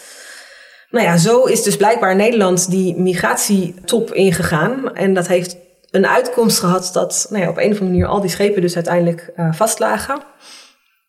Nou 0.91 1.05
ja, 1.05 1.17
zo 1.17 1.45
is 1.45 1.63
dus 1.63 1.77
blijkbaar 1.77 2.17
Nederland 2.17 2.71
die 2.71 2.97
migratietop 2.97 4.13
ingegaan. 4.15 4.95
En 4.95 5.15
dat 5.15 5.27
heeft 5.27 5.57
een 5.91 6.07
uitkomst 6.07 6.59
gehad 6.59 6.91
dat 6.93 7.27
nou 7.31 7.43
ja, 7.43 7.49
op 7.49 7.57
een 7.57 7.63
of 7.63 7.81
andere 7.81 7.85
manier 7.85 8.07
al 8.07 8.21
die 8.21 8.31
schepen 8.31 8.63
dus 8.63 8.75
uiteindelijk 8.75 9.33
uh, 9.37 9.53
vastlagen. 9.53 10.17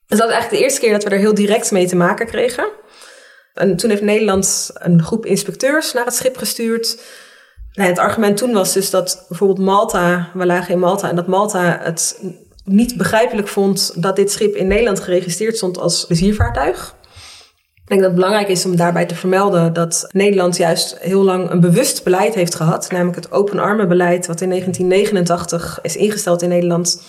Dus 0.07 0.17
dat 0.17 0.27
is 0.27 0.33
eigenlijk 0.33 0.49
de 0.49 0.63
eerste 0.63 0.79
keer 0.79 0.91
dat 0.91 1.03
we 1.03 1.09
er 1.09 1.19
heel 1.19 1.33
direct 1.33 1.71
mee 1.71 1.87
te 1.87 1.95
maken 1.95 2.25
kregen. 2.25 2.67
En 3.53 3.77
toen 3.77 3.89
heeft 3.89 4.01
Nederland 4.01 4.71
een 4.73 5.03
groep 5.03 5.25
inspecteurs 5.25 5.93
naar 5.93 6.05
het 6.05 6.15
schip 6.15 6.37
gestuurd. 6.37 6.99
Nou, 7.77 7.89
het 7.89 7.99
argument 7.99 8.37
toen 8.37 8.53
was 8.53 8.73
dus 8.73 8.89
dat 8.89 9.25
bijvoorbeeld 9.27 9.59
Malta, 9.59 10.29
we 10.33 10.45
lagen 10.45 10.73
in 10.73 10.79
Malta, 10.79 11.09
en 11.09 11.15
dat 11.15 11.27
Malta 11.27 11.79
het 11.81 12.21
niet 12.63 12.97
begrijpelijk 12.97 13.47
vond 13.47 14.01
dat 14.01 14.15
dit 14.15 14.31
schip 14.31 14.55
in 14.55 14.67
Nederland 14.67 14.99
geregistreerd 14.99 15.55
stond 15.55 15.77
als 15.77 16.05
pleziervaartuig. 16.05 16.95
Ik 17.73 17.87
denk 17.87 17.99
dat 17.99 18.09
het 18.09 18.19
belangrijk 18.19 18.47
is 18.47 18.65
om 18.65 18.75
daarbij 18.75 19.05
te 19.05 19.15
vermelden 19.15 19.73
dat 19.73 20.07
Nederland 20.11 20.57
juist 20.57 20.97
heel 20.99 21.23
lang 21.23 21.49
een 21.49 21.59
bewust 21.59 22.03
beleid 22.03 22.33
heeft 22.33 22.55
gehad, 22.55 22.91
namelijk 22.91 23.15
het 23.15 23.31
open 23.31 23.59
armen 23.59 23.87
beleid, 23.87 24.27
wat 24.27 24.41
in 24.41 24.49
1989 24.49 25.79
is 25.81 25.95
ingesteld 25.95 26.41
in 26.41 26.49
Nederland, 26.49 27.01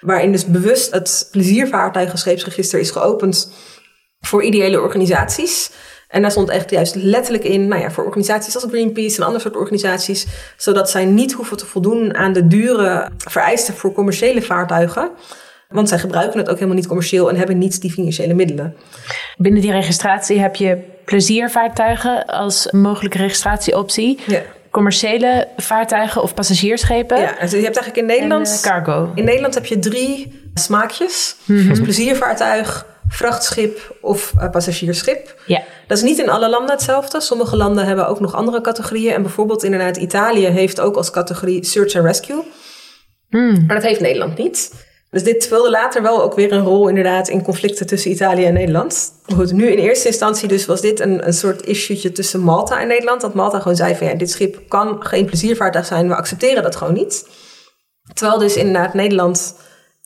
waarin 0.00 0.32
dus 0.32 0.46
bewust 0.46 0.92
het 0.92 1.28
pleziervaartuigenscheepsregister 1.30 2.80
is 2.80 2.90
geopend 2.90 3.50
voor 4.20 4.42
ideële 4.42 4.80
organisaties. 4.80 5.70
En 6.14 6.22
daar 6.22 6.30
stond 6.30 6.48
echt 6.48 6.70
juist 6.70 6.94
letterlijk 6.94 7.44
in, 7.44 7.68
nou 7.68 7.80
ja, 7.80 7.90
voor 7.90 8.04
organisaties 8.04 8.54
als 8.54 8.64
Greenpeace 8.68 9.16
en 9.16 9.22
andere 9.22 9.42
soort 9.42 9.56
organisaties, 9.56 10.26
zodat 10.56 10.90
zij 10.90 11.04
niet 11.04 11.32
hoeven 11.32 11.56
te 11.56 11.66
voldoen 11.66 12.14
aan 12.14 12.32
de 12.32 12.46
dure 12.46 13.08
vereisten 13.18 13.74
voor 13.74 13.92
commerciële 13.92 14.42
vaartuigen. 14.42 15.10
Want 15.68 15.88
zij 15.88 15.98
gebruiken 15.98 16.38
het 16.38 16.48
ook 16.48 16.54
helemaal 16.54 16.76
niet 16.76 16.86
commercieel 16.86 17.28
en 17.28 17.36
hebben 17.36 17.58
niet 17.58 17.80
die 17.80 17.92
financiële 17.92 18.34
middelen. 18.34 18.76
Binnen 19.36 19.60
die 19.60 19.70
registratie 19.70 20.38
heb 20.38 20.56
je 20.56 20.78
pleziervaartuigen 21.04 22.26
als 22.26 22.68
mogelijke 22.70 23.18
registratieoptie. 23.18 24.18
Ja. 24.26 24.40
Commerciële 24.70 25.48
vaartuigen 25.56 26.22
of 26.22 26.34
passagiersschepen. 26.34 27.20
Ja, 27.20 27.34
dus 27.40 27.50
je 27.50 27.56
hebt 27.56 27.76
eigenlijk 27.76 27.96
in 27.96 28.06
Nederland. 28.06 28.46
En, 28.46 28.54
uh, 28.54 28.60
cargo. 28.60 29.12
In 29.14 29.24
Nederland 29.24 29.54
heb 29.54 29.66
je 29.66 29.78
drie 29.78 30.42
smaakjes: 30.54 31.36
mm 31.44 31.68
dus 31.68 31.80
pleziervaartuig, 31.80 32.86
vrachtschip 33.08 33.96
of 34.00 34.32
uh, 34.36 34.50
passagiersschip. 34.50 35.42
Ja. 35.46 35.62
Dat 35.86 35.96
is 35.98 36.04
niet 36.04 36.18
in 36.18 36.28
alle 36.28 36.48
landen 36.48 36.70
hetzelfde. 36.70 37.20
Sommige 37.20 37.56
landen 37.56 37.86
hebben 37.86 38.08
ook 38.08 38.20
nog 38.20 38.34
andere 38.34 38.60
categorieën. 38.60 39.12
En 39.12 39.22
bijvoorbeeld 39.22 39.64
inderdaad 39.64 39.96
Italië 39.96 40.46
heeft 40.46 40.80
ook 40.80 40.96
als 40.96 41.10
categorie 41.10 41.64
search 41.64 41.94
and 41.94 42.04
rescue. 42.04 42.42
Hmm. 43.28 43.64
Maar 43.66 43.76
dat 43.76 43.84
heeft 43.84 44.00
Nederland 44.00 44.38
niet. 44.38 44.72
Dus 45.10 45.22
dit 45.22 45.42
speelde 45.42 45.70
later 45.70 46.02
wel 46.02 46.22
ook 46.22 46.34
weer 46.34 46.52
een 46.52 46.64
rol 46.64 46.88
inderdaad 46.88 47.28
in 47.28 47.42
conflicten 47.42 47.86
tussen 47.86 48.10
Italië 48.10 48.44
en 48.44 48.52
Nederland. 48.52 49.12
Goed, 49.34 49.52
nu 49.52 49.66
in 49.66 49.78
eerste 49.78 50.08
instantie 50.08 50.48
dus 50.48 50.66
was 50.66 50.80
dit 50.80 51.00
een, 51.00 51.26
een 51.26 51.32
soort 51.32 51.66
issue 51.66 52.12
tussen 52.12 52.40
Malta 52.40 52.80
en 52.80 52.88
Nederland. 52.88 53.20
Dat 53.20 53.34
Malta 53.34 53.58
gewoon 53.58 53.76
zei 53.76 53.94
van 53.94 54.06
ja, 54.06 54.14
dit 54.14 54.30
schip 54.30 54.68
kan 54.68 55.06
geen 55.06 55.24
pleziervaartuig 55.24 55.86
zijn, 55.86 56.08
we 56.08 56.14
accepteren 56.14 56.62
dat 56.62 56.76
gewoon 56.76 56.94
niet. 56.94 57.28
Terwijl 58.12 58.38
dus 58.38 58.56
inderdaad 58.56 58.94
Nederland 58.94 59.56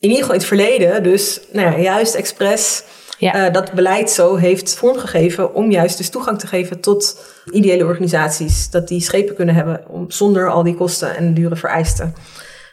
in 0.00 0.08
ieder 0.08 0.18
geval 0.18 0.34
in 0.34 0.40
het 0.40 0.48
verleden 0.48 1.02
dus 1.02 1.40
nou 1.52 1.70
ja, 1.70 1.78
juist 1.78 2.14
expres 2.14 2.84
ja. 3.18 3.46
Uh, 3.46 3.52
dat 3.52 3.72
beleid 3.72 4.10
zo 4.10 4.36
heeft 4.36 4.74
vormgegeven 4.74 5.54
om 5.54 5.70
juist 5.70 5.96
dus 5.96 6.08
toegang 6.08 6.38
te 6.38 6.46
geven 6.46 6.80
tot 6.80 7.20
ideële 7.50 7.84
organisaties. 7.84 8.70
Dat 8.70 8.88
die 8.88 9.00
schepen 9.00 9.34
kunnen 9.34 9.54
hebben 9.54 9.84
om, 9.88 10.10
zonder 10.10 10.50
al 10.50 10.62
die 10.62 10.74
kosten 10.74 11.16
en 11.16 11.34
dure 11.34 11.56
vereisten. 11.56 12.14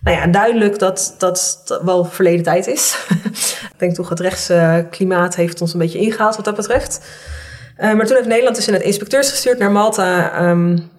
nou 0.02 0.18
ja, 0.18 0.28
duidelijk 0.28 0.80
dat 0.80 1.16
dat 1.18 1.80
wel 1.84 2.06
verleden 2.06 2.44
tijd 2.44 2.68
is. 2.68 2.98
ik 3.74 3.78
denk 3.78 3.96
toch 3.96 4.10
het 4.10 4.20
rechtsklimaat 4.20 5.36
heeft 5.36 5.62
ons 5.62 5.74
een 5.74 5.80
beetje 5.80 6.00
ingehaald 6.00 6.36
wat 6.36 6.46
dat 6.46 6.56
betreft. 6.56 7.02
Uh, 7.78 7.94
maar 7.94 8.06
toen 8.06 8.16
heeft 8.16 8.28
Nederland 8.28 8.56
dus 8.56 8.68
in 8.68 8.74
het 8.74 8.84
inspecteurs 8.84 9.30
gestuurd 9.30 9.58
naar 9.58 9.72
Malta. 9.72 10.42
Um, 10.50 10.90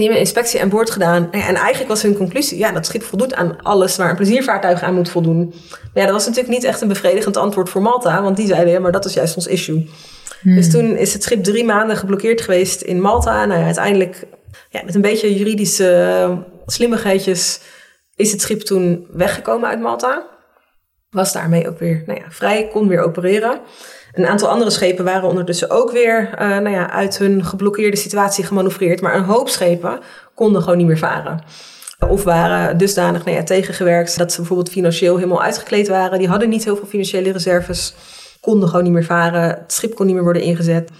die 0.00 0.08
hebben 0.08 0.26
een 0.26 0.32
inspectie 0.32 0.60
aan 0.62 0.68
boord 0.68 0.90
gedaan. 0.90 1.32
En 1.32 1.54
eigenlijk 1.54 1.88
was 1.88 2.02
hun 2.02 2.16
conclusie: 2.16 2.58
ja, 2.58 2.72
dat 2.72 2.86
schip 2.86 3.02
voldoet 3.02 3.34
aan 3.34 3.62
alles 3.62 3.96
waar 3.96 4.10
een 4.10 4.16
pleziervaartuig 4.16 4.82
aan 4.82 4.94
moet 4.94 5.10
voldoen. 5.10 5.54
Maar 5.70 5.90
ja, 5.92 6.04
dat 6.04 6.12
was 6.12 6.26
natuurlijk 6.26 6.54
niet 6.54 6.64
echt 6.64 6.80
een 6.80 6.88
bevredigend 6.88 7.36
antwoord 7.36 7.68
voor 7.68 7.82
Malta, 7.82 8.22
want 8.22 8.36
die 8.36 8.46
zeiden: 8.46 8.72
ja, 8.72 8.80
maar 8.80 8.92
dat 8.92 9.04
is 9.04 9.14
juist 9.14 9.36
ons 9.36 9.46
issue. 9.46 9.90
Hmm. 10.40 10.54
Dus 10.54 10.70
toen 10.70 10.96
is 10.96 11.12
het 11.12 11.22
schip 11.22 11.44
drie 11.44 11.64
maanden 11.64 11.96
geblokkeerd 11.96 12.40
geweest 12.40 12.80
in 12.80 13.00
Malta. 13.00 13.44
Nou 13.44 13.60
ja, 13.60 13.66
uiteindelijk, 13.66 14.26
ja, 14.68 14.82
met 14.84 14.94
een 14.94 15.00
beetje 15.00 15.34
juridische 15.34 16.26
uh, 16.28 16.38
slimmigheidjes, 16.66 17.60
is 18.16 18.32
het 18.32 18.40
schip 18.40 18.60
toen 18.60 19.06
weggekomen 19.10 19.68
uit 19.68 19.80
Malta. 19.80 20.28
Was 21.10 21.32
daarmee 21.32 21.68
ook 21.68 21.78
weer 21.78 22.02
nou 22.06 22.20
ja, 22.20 22.26
vrij, 22.28 22.68
kon 22.72 22.88
weer 22.88 23.00
opereren. 23.00 23.60
Een 24.12 24.26
aantal 24.26 24.48
andere 24.48 24.70
schepen 24.70 25.04
waren 25.04 25.28
ondertussen 25.28 25.70
ook 25.70 25.90
weer 25.90 26.30
uh, 26.32 26.38
nou 26.38 26.70
ja, 26.70 26.90
uit 26.90 27.18
hun 27.18 27.44
geblokkeerde 27.44 27.96
situatie 27.96 28.44
gemanoeuvreerd. 28.44 29.00
Maar 29.00 29.14
een 29.14 29.24
hoop 29.24 29.48
schepen 29.48 30.00
konden 30.34 30.62
gewoon 30.62 30.78
niet 30.78 30.86
meer 30.86 30.98
varen. 30.98 31.42
Of 32.08 32.24
waren 32.24 32.78
dusdanig 32.78 33.24
nou 33.24 33.44
tegengewerkt 33.44 34.18
dat 34.18 34.32
ze 34.32 34.38
bijvoorbeeld 34.38 34.70
financieel 34.70 35.16
helemaal 35.16 35.42
uitgekleed 35.42 35.88
waren. 35.88 36.18
Die 36.18 36.28
hadden 36.28 36.48
niet 36.48 36.64
heel 36.64 36.76
veel 36.76 36.86
financiële 36.86 37.32
reserves, 37.32 37.94
konden 38.40 38.68
gewoon 38.68 38.84
niet 38.84 38.92
meer 38.92 39.04
varen. 39.04 39.42
Het 39.42 39.72
schip 39.72 39.94
kon 39.94 40.06
niet 40.06 40.14
meer 40.14 40.24
worden 40.24 40.42
ingezet. 40.42 40.90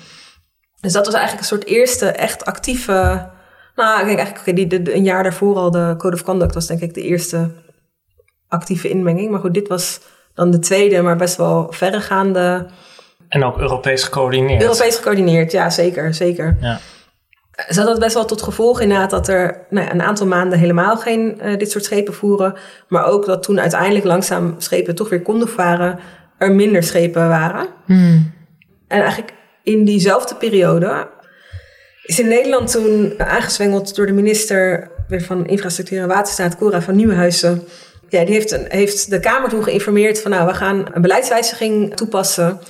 Dus 0.80 0.92
dat 0.92 1.06
was 1.06 1.14
eigenlijk 1.14 1.42
een 1.42 1.56
soort 1.56 1.68
eerste 1.68 2.06
echt 2.06 2.44
actieve. 2.44 3.28
Nou, 3.74 4.00
ik 4.00 4.06
denk 4.06 4.18
eigenlijk, 4.18 4.70
die, 4.70 4.94
een 4.94 5.04
jaar 5.04 5.22
daarvoor 5.22 5.56
al, 5.56 5.70
de 5.70 5.94
Code 5.98 6.16
of 6.16 6.22
Conduct 6.22 6.54
was 6.54 6.66
denk 6.66 6.80
ik 6.80 6.94
de 6.94 7.02
eerste 7.02 7.50
actieve 8.48 8.88
inmenging. 8.88 9.30
Maar 9.30 9.40
goed, 9.40 9.54
dit 9.54 9.68
was 9.68 10.00
dan 10.34 10.50
de 10.50 10.58
tweede, 10.58 11.02
maar 11.02 11.16
best 11.16 11.36
wel 11.36 11.66
verregaande 11.70 12.66
en 13.30 13.44
ook 13.44 13.58
Europees 13.58 14.02
gecoördineerd. 14.02 14.62
Europees 14.62 14.96
gecoördineerd, 14.96 15.52
ja, 15.52 15.70
zeker. 15.70 16.14
zeker. 16.14 16.56
Ja. 16.60 16.80
Ze 17.68 17.80
had 17.80 17.98
best 17.98 18.14
wel 18.14 18.24
tot 18.24 18.42
gevolg 18.42 18.80
inderdaad 18.80 19.10
dat 19.10 19.28
er 19.28 19.66
nou, 19.68 19.90
een 19.90 20.02
aantal 20.02 20.26
maanden 20.26 20.58
helemaal 20.58 20.96
geen 20.96 21.40
uh, 21.42 21.58
dit 21.58 21.70
soort 21.70 21.84
schepen 21.84 22.14
voeren. 22.14 22.54
Maar 22.88 23.06
ook 23.06 23.26
dat 23.26 23.42
toen 23.42 23.60
uiteindelijk 23.60 24.04
langzaam 24.04 24.54
schepen 24.58 24.94
toch 24.94 25.08
weer 25.08 25.22
konden 25.22 25.48
varen, 25.48 25.98
er 26.38 26.52
minder 26.52 26.82
schepen 26.82 27.28
waren. 27.28 27.66
Hmm. 27.86 28.32
En 28.88 29.00
eigenlijk 29.00 29.32
in 29.62 29.84
diezelfde 29.84 30.34
periode 30.34 31.08
is 32.02 32.20
in 32.20 32.28
Nederland 32.28 32.70
toen 32.70 33.14
aangezwengeld 33.16 33.94
door 33.96 34.06
de 34.06 34.12
minister 34.12 34.90
van 35.08 35.46
Infrastructuur 35.46 36.00
en 36.02 36.08
Waterstaat, 36.08 36.56
Cora 36.56 36.82
van 36.82 36.96
Nieuwenhuizen. 36.96 37.62
Ja, 38.08 38.24
die 38.24 38.34
heeft, 38.34 38.50
een, 38.50 38.66
heeft 38.68 39.10
de 39.10 39.20
Kamer 39.20 39.48
toen 39.48 39.62
geïnformeerd 39.62 40.20
van 40.20 40.30
nou, 40.30 40.46
we 40.46 40.54
gaan 40.54 40.86
een 40.92 41.02
beleidswijziging 41.02 41.96
toepassen 41.96 42.60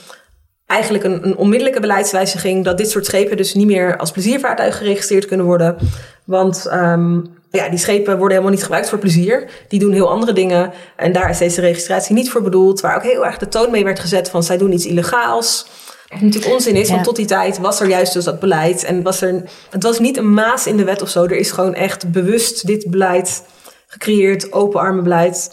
eigenlijk 0.70 1.04
een, 1.04 1.24
een, 1.26 1.36
onmiddellijke 1.36 1.80
beleidswijziging 1.80 2.64
dat 2.64 2.78
dit 2.78 2.90
soort 2.90 3.06
schepen 3.06 3.36
dus 3.36 3.54
niet 3.54 3.66
meer 3.66 3.96
als 3.96 4.10
pleziervaartuig 4.10 4.76
geregistreerd 4.76 5.26
kunnen 5.26 5.46
worden. 5.46 5.76
Want 6.24 6.66
um, 6.72 7.26
ja, 7.50 7.68
die 7.68 7.78
schepen 7.78 8.12
worden 8.12 8.30
helemaal 8.30 8.50
niet 8.50 8.62
gebruikt 8.62 8.88
voor 8.88 8.98
plezier. 8.98 9.50
Die 9.68 9.78
doen 9.78 9.92
heel 9.92 10.10
andere 10.10 10.32
dingen. 10.32 10.72
En 10.96 11.12
daar 11.12 11.30
is 11.30 11.38
deze 11.38 11.60
registratie 11.60 12.14
niet 12.14 12.30
voor 12.30 12.42
bedoeld. 12.42 12.80
Waar 12.80 12.96
ook 12.96 13.02
heel 13.02 13.26
erg 13.26 13.38
de 13.38 13.48
toon 13.48 13.70
mee 13.70 13.84
werd 13.84 14.00
gezet 14.00 14.30
van 14.30 14.42
zij 14.42 14.58
doen 14.58 14.72
iets 14.72 14.86
illegaals. 14.86 15.66
Wat 16.08 16.20
natuurlijk 16.20 16.52
onzin 16.52 16.76
is, 16.76 16.90
want 16.90 17.04
tot 17.04 17.16
die 17.16 17.26
tijd 17.26 17.58
was 17.58 17.80
er 17.80 17.88
juist 17.88 18.12
dus 18.12 18.24
dat 18.24 18.40
beleid. 18.40 18.84
En 18.84 19.02
was 19.02 19.20
er, 19.20 19.42
het 19.70 19.82
was 19.82 19.98
niet 19.98 20.16
een 20.16 20.32
maas 20.32 20.66
in 20.66 20.76
de 20.76 20.84
wet 20.84 21.02
of 21.02 21.08
zo. 21.08 21.24
Er 21.24 21.36
is 21.36 21.50
gewoon 21.50 21.74
echt 21.74 22.12
bewust 22.12 22.66
dit 22.66 22.90
beleid 22.90 23.42
gecreëerd, 23.86 24.52
open 24.52 24.80
armen 24.80 25.02
beleid. 25.02 25.50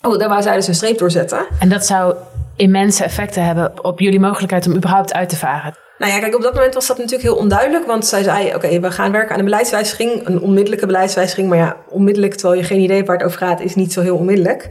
Oh, 0.00 0.18
daar 0.18 0.28
waar 0.28 0.42
zij 0.42 0.54
dus 0.54 0.66
een 0.66 0.74
streep 0.74 0.98
door 0.98 1.10
zetten. 1.10 1.46
En 1.58 1.68
dat 1.68 1.86
zou 1.86 2.14
immense 2.58 3.04
effecten 3.04 3.44
hebben 3.44 3.84
op 3.84 4.00
jullie 4.00 4.20
mogelijkheid 4.20 4.66
om 4.66 4.74
überhaupt 4.74 5.12
uit 5.12 5.28
te 5.28 5.36
varen? 5.36 5.74
Nou 5.98 6.12
ja, 6.12 6.18
kijk, 6.18 6.34
op 6.34 6.42
dat 6.42 6.54
moment 6.54 6.74
was 6.74 6.86
dat 6.86 6.96
natuurlijk 6.96 7.22
heel 7.22 7.36
onduidelijk. 7.36 7.86
Want 7.86 8.06
zij 8.06 8.22
zei, 8.22 8.54
oké, 8.54 8.80
we 8.80 8.90
gaan 8.90 9.12
werken 9.12 9.32
aan 9.32 9.38
een 9.38 9.44
beleidswijziging. 9.44 10.26
Een 10.26 10.40
onmiddellijke 10.40 10.86
beleidswijziging. 10.86 11.48
Maar 11.48 11.58
ja, 11.58 11.76
onmiddellijk, 11.88 12.34
terwijl 12.34 12.60
je 12.60 12.66
geen 12.66 12.80
idee 12.80 13.04
waar 13.04 13.16
het 13.16 13.26
over 13.26 13.38
gaat, 13.38 13.60
is 13.60 13.74
niet 13.74 13.92
zo 13.92 14.00
heel 14.00 14.16
onmiddellijk. 14.16 14.68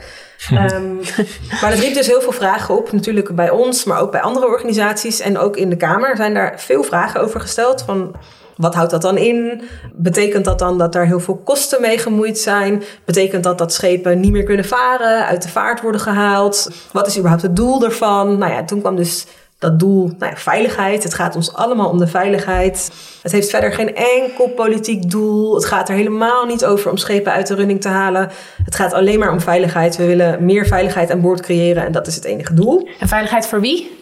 um, 0.51 0.95
maar 1.61 1.69
dat 1.69 1.79
riep 1.79 1.93
dus 1.93 2.07
heel 2.07 2.21
veel 2.21 2.31
vragen 2.31 2.77
op. 2.77 2.91
Natuurlijk 2.91 3.35
bij 3.35 3.49
ons, 3.49 3.83
maar 3.83 3.99
ook 3.99 4.11
bij 4.11 4.21
andere 4.21 4.47
organisaties. 4.47 5.19
En 5.19 5.37
ook 5.37 5.57
in 5.57 5.69
de 5.69 5.77
Kamer 5.77 6.15
zijn 6.15 6.33
daar 6.33 6.53
veel 6.59 6.83
vragen 6.83 7.21
over 7.21 7.39
gesteld. 7.39 7.81
Van, 7.81 8.15
wat 8.57 8.75
houdt 8.75 8.91
dat 8.91 9.01
dan 9.01 9.17
in? 9.17 9.61
Betekent 9.93 10.45
dat 10.45 10.59
dan 10.59 10.77
dat 10.77 10.95
er 10.95 11.05
heel 11.05 11.19
veel 11.19 11.41
kosten 11.43 11.81
mee 11.81 11.97
gemoeid 11.97 12.37
zijn? 12.37 12.83
Betekent 13.05 13.43
dat 13.43 13.57
dat 13.57 13.73
schepen 13.73 14.19
niet 14.19 14.31
meer 14.31 14.43
kunnen 14.43 14.65
varen, 14.65 15.25
uit 15.25 15.43
de 15.43 15.49
vaart 15.49 15.81
worden 15.81 16.01
gehaald? 16.01 16.69
Wat 16.91 17.07
is 17.07 17.17
überhaupt 17.17 17.43
het 17.43 17.55
doel 17.55 17.83
ervan? 17.83 18.37
Nou 18.37 18.51
ja, 18.51 18.63
toen 18.63 18.79
kwam 18.79 18.95
dus 18.95 19.25
dat 19.59 19.79
doel, 19.79 20.11
nou 20.17 20.31
ja, 20.31 20.37
veiligheid. 20.37 21.03
Het 21.03 21.13
gaat 21.13 21.35
ons 21.35 21.53
allemaal 21.53 21.89
om 21.89 21.97
de 21.97 22.07
veiligheid. 22.07 22.91
Het 23.21 23.31
heeft 23.31 23.49
verder 23.49 23.73
geen 23.73 23.95
enkel 23.95 24.49
politiek 24.49 25.09
doel. 25.09 25.55
Het 25.55 25.65
gaat 25.65 25.89
er 25.89 25.95
helemaal 25.95 26.45
niet 26.45 26.65
over 26.65 26.91
om 26.91 26.97
schepen 26.97 27.31
uit 27.31 27.47
de 27.47 27.55
running 27.55 27.81
te 27.81 27.87
halen. 27.87 28.29
Het 28.63 28.75
gaat 28.75 28.93
alleen 28.93 29.19
maar 29.19 29.31
om 29.31 29.41
veiligheid. 29.41 29.97
We 29.97 30.05
willen 30.05 30.45
meer 30.45 30.65
veiligheid 30.65 31.11
aan 31.11 31.21
boord 31.21 31.41
creëren 31.41 31.85
en 31.85 31.91
dat 31.91 32.07
is 32.07 32.15
het 32.15 32.25
enige 32.25 32.53
doel. 32.53 32.89
En 32.99 33.07
veiligheid 33.07 33.47
voor 33.47 33.61
wie? 33.61 33.99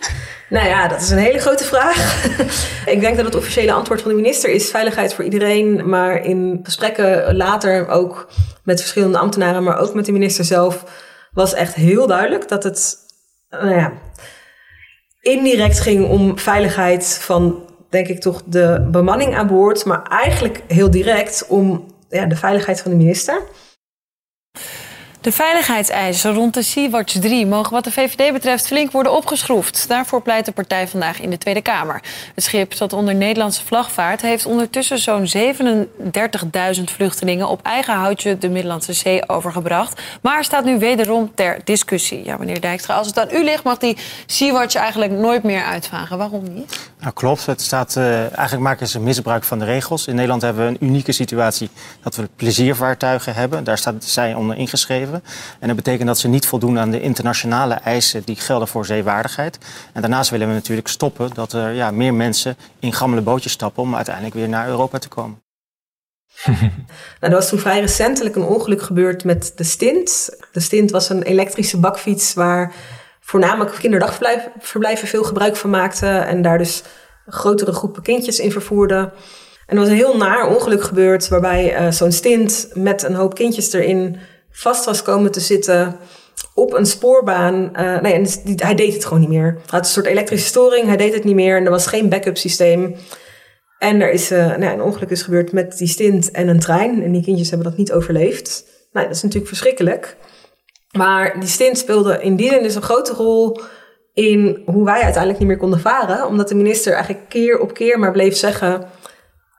Nou 0.49 0.67
ja, 0.67 0.87
dat 0.87 1.01
is 1.01 1.09
een 1.09 1.17
hele 1.17 1.39
grote 1.39 1.63
vraag. 1.63 2.25
ik 2.95 2.99
denk 2.99 3.15
dat 3.15 3.25
het 3.25 3.35
officiële 3.35 3.71
antwoord 3.73 4.01
van 4.01 4.09
de 4.11 4.17
minister 4.17 4.49
is 4.49 4.69
veiligheid 4.69 5.13
voor 5.13 5.23
iedereen. 5.23 5.89
Maar 5.89 6.15
in 6.15 6.59
gesprekken 6.63 7.35
later 7.35 7.87
ook 7.87 8.27
met 8.63 8.79
verschillende 8.79 9.17
ambtenaren, 9.17 9.63
maar 9.63 9.77
ook 9.77 9.93
met 9.93 10.05
de 10.05 10.11
minister 10.11 10.45
zelf, 10.45 10.83
was 11.33 11.53
echt 11.53 11.73
heel 11.73 12.07
duidelijk 12.07 12.47
dat 12.47 12.63
het 12.63 12.97
nou 13.49 13.75
ja, 13.75 13.91
indirect 15.25 15.79
ging 15.79 16.09
om 16.09 16.39
veiligheid 16.39 17.17
van, 17.21 17.63
denk 17.89 18.07
ik 18.07 18.19
toch, 18.19 18.41
de 18.45 18.87
bemanning 18.91 19.35
aan 19.35 19.47
boord. 19.47 19.85
Maar 19.85 20.03
eigenlijk 20.03 20.61
heel 20.67 20.91
direct 20.91 21.45
om 21.47 21.85
ja, 22.09 22.25
de 22.25 22.35
veiligheid 22.35 22.81
van 22.81 22.91
de 22.91 22.97
minister. 22.97 23.41
De 25.25 25.31
veiligheidseisen 25.31 26.33
rond 26.33 26.53
de 26.53 26.61
Sea-Watch 26.61 27.19
3 27.19 27.45
mogen 27.45 27.71
wat 27.71 27.83
de 27.83 27.91
VVD 27.91 28.33
betreft 28.33 28.67
flink 28.67 28.91
worden 28.91 29.11
opgeschroefd. 29.11 29.87
Daarvoor 29.87 30.21
pleit 30.21 30.45
de 30.45 30.51
partij 30.51 30.87
vandaag 30.87 31.21
in 31.21 31.29
de 31.29 31.37
Tweede 31.37 31.61
Kamer. 31.61 32.01
Het 32.35 32.43
schip 32.43 32.77
dat 32.77 32.93
onder 32.93 33.15
Nederlandse 33.15 33.65
vlag 33.65 33.91
vaart... 33.91 34.21
heeft 34.21 34.45
ondertussen 34.45 34.97
zo'n 34.97 35.27
37.000 36.77 36.83
vluchtelingen 36.83 37.47
op 37.47 37.61
eigen 37.63 37.93
houtje 37.93 38.37
de 38.37 38.49
Middellandse 38.49 38.93
Zee 38.93 39.29
overgebracht. 39.29 40.01
Maar 40.21 40.43
staat 40.43 40.63
nu 40.65 40.79
wederom 40.79 41.31
ter 41.35 41.59
discussie. 41.63 42.25
Ja, 42.25 42.37
meneer 42.37 42.61
Dijkstra, 42.61 42.95
als 42.95 43.07
het 43.07 43.19
aan 43.19 43.35
u 43.35 43.43
ligt 43.43 43.63
mag 43.63 43.77
die 43.77 43.97
Sea-Watch 44.25 44.75
eigenlijk 44.75 45.11
nooit 45.11 45.43
meer 45.43 45.63
uitvaren. 45.63 46.17
Waarom 46.17 46.53
niet? 46.53 46.79
Nou, 46.99 47.13
klopt. 47.13 47.45
Het 47.45 47.61
staat, 47.61 47.95
uh, 47.95 48.19
eigenlijk 48.19 48.59
maken 48.61 48.87
ze 48.87 48.99
misbruik 48.99 49.43
van 49.43 49.59
de 49.59 49.65
regels. 49.65 50.07
In 50.07 50.15
Nederland 50.15 50.41
hebben 50.41 50.65
we 50.65 50.69
een 50.69 50.87
unieke 50.87 51.11
situatie 51.11 51.69
dat 52.03 52.15
we 52.15 52.29
pleziervaartuigen 52.35 53.33
hebben. 53.33 53.63
Daar 53.63 53.77
staat 53.77 54.03
zij 54.03 54.33
onder 54.33 54.57
ingeschreven. 54.57 55.14
En 55.59 55.67
dat 55.67 55.75
betekent 55.75 56.07
dat 56.07 56.17
ze 56.17 56.27
niet 56.27 56.47
voldoen 56.47 56.79
aan 56.79 56.91
de 56.91 57.01
internationale 57.01 57.73
eisen 57.73 58.23
die 58.25 58.35
gelden 58.35 58.67
voor 58.67 58.85
zeewaardigheid. 58.85 59.57
En 59.93 60.01
daarnaast 60.01 60.29
willen 60.29 60.47
we 60.47 60.53
natuurlijk 60.53 60.87
stoppen 60.87 61.29
dat 61.33 61.53
er 61.53 61.73
ja, 61.73 61.91
meer 61.91 62.13
mensen 62.13 62.57
in 62.79 62.93
gammele 62.93 63.21
bootjes 63.21 63.51
stappen 63.51 63.83
om 63.83 63.95
uiteindelijk 63.95 64.35
weer 64.35 64.49
naar 64.49 64.67
Europa 64.67 64.99
te 64.99 65.07
komen. 65.07 65.43
nou, 66.45 66.57
er 67.19 67.31
was 67.31 67.49
toen 67.49 67.59
vrij 67.59 67.79
recentelijk 67.79 68.35
een 68.35 68.43
ongeluk 68.43 68.81
gebeurd 68.81 69.23
met 69.23 69.51
de 69.55 69.63
Stint. 69.63 70.29
De 70.51 70.59
Stint 70.59 70.91
was 70.91 71.09
een 71.09 71.23
elektrische 71.23 71.79
bakfiets 71.79 72.33
waar 72.33 72.73
voornamelijk 73.19 73.75
kinderdagverblijven 73.75 75.07
veel 75.07 75.23
gebruik 75.23 75.55
van 75.55 75.69
maakten. 75.69 76.27
En 76.27 76.41
daar 76.41 76.57
dus 76.57 76.83
grotere 77.25 77.71
groepen 77.71 78.03
kindjes 78.03 78.39
in 78.39 78.51
vervoerden. 78.51 79.11
En 79.65 79.75
er 79.75 79.81
was 79.81 79.87
een 79.87 79.95
heel 79.95 80.17
naar 80.17 80.47
ongeluk 80.47 80.83
gebeurd 80.83 81.27
waarbij 81.27 81.81
uh, 81.81 81.91
zo'n 81.91 82.11
stint 82.11 82.69
met 82.73 83.03
een 83.03 83.13
hoop 83.13 83.35
kindjes 83.35 83.73
erin 83.73 84.17
vast 84.55 84.85
was 84.85 85.01
komen 85.01 85.31
te 85.31 85.39
zitten 85.39 85.97
op 86.53 86.73
een 86.73 86.85
spoorbaan. 86.85 87.69
Uh, 87.73 87.99
nee, 87.99 88.13
en 88.13 88.27
hij 88.55 88.75
deed 88.75 88.93
het 88.93 89.05
gewoon 89.05 89.19
niet 89.19 89.29
meer. 89.29 89.51
Hij 89.53 89.61
had 89.67 89.79
een 89.79 89.85
soort 89.85 90.05
elektrische 90.05 90.47
storing, 90.47 90.87
hij 90.87 90.97
deed 90.97 91.13
het 91.13 91.23
niet 91.23 91.35
meer 91.35 91.57
en 91.57 91.65
er 91.65 91.71
was 91.71 91.87
geen 91.87 92.09
backup 92.09 92.37
systeem. 92.37 92.95
En 93.79 94.01
er 94.01 94.11
is 94.11 94.31
uh, 94.31 94.55
nou, 94.55 94.73
een 94.73 94.81
ongeluk 94.81 95.09
is 95.09 95.21
gebeurd 95.21 95.51
met 95.51 95.77
die 95.77 95.87
stint 95.87 96.31
en 96.31 96.47
een 96.47 96.59
trein. 96.59 97.03
En 97.03 97.11
die 97.11 97.23
kindjes 97.23 97.49
hebben 97.49 97.67
dat 97.67 97.77
niet 97.77 97.91
overleefd. 97.91 98.65
Nou, 98.91 99.07
dat 99.07 99.15
is 99.15 99.21
natuurlijk 99.21 99.49
verschrikkelijk. 99.49 100.17
Maar 100.91 101.39
die 101.39 101.49
stint 101.49 101.77
speelde 101.77 102.21
in 102.21 102.35
die 102.35 102.49
zin 102.49 102.63
dus 102.63 102.75
een 102.75 102.81
grote 102.81 103.13
rol 103.13 103.59
in 104.13 104.61
hoe 104.65 104.85
wij 104.85 105.01
uiteindelijk 105.01 105.39
niet 105.39 105.47
meer 105.47 105.57
konden 105.57 105.79
varen. 105.79 106.27
Omdat 106.27 106.47
de 106.47 106.55
minister 106.55 106.93
eigenlijk 106.93 107.29
keer 107.29 107.59
op 107.59 107.73
keer 107.73 107.99
maar 107.99 108.11
bleef 108.11 108.35
zeggen 108.35 108.87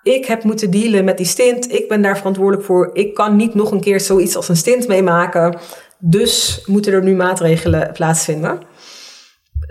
ik 0.07 0.27
heb 0.27 0.43
moeten 0.43 0.71
dealen 0.71 1.05
met 1.05 1.17
die 1.17 1.27
stint. 1.27 1.73
Ik 1.73 1.89
ben 1.89 2.03
daar 2.03 2.17
verantwoordelijk 2.17 2.65
voor. 2.65 2.91
Ik 2.93 3.15
kan 3.15 3.37
niet 3.37 3.55
nog 3.55 3.71
een 3.71 3.81
keer 3.81 4.01
zoiets 4.01 4.37
als 4.37 4.49
een 4.49 4.57
stint 4.57 4.89
meemaken. 4.89 5.59
Dus 5.99 6.63
moeten 6.67 6.93
er 6.93 7.03
nu 7.03 7.15
maatregelen 7.15 7.93
plaatsvinden. 7.93 8.59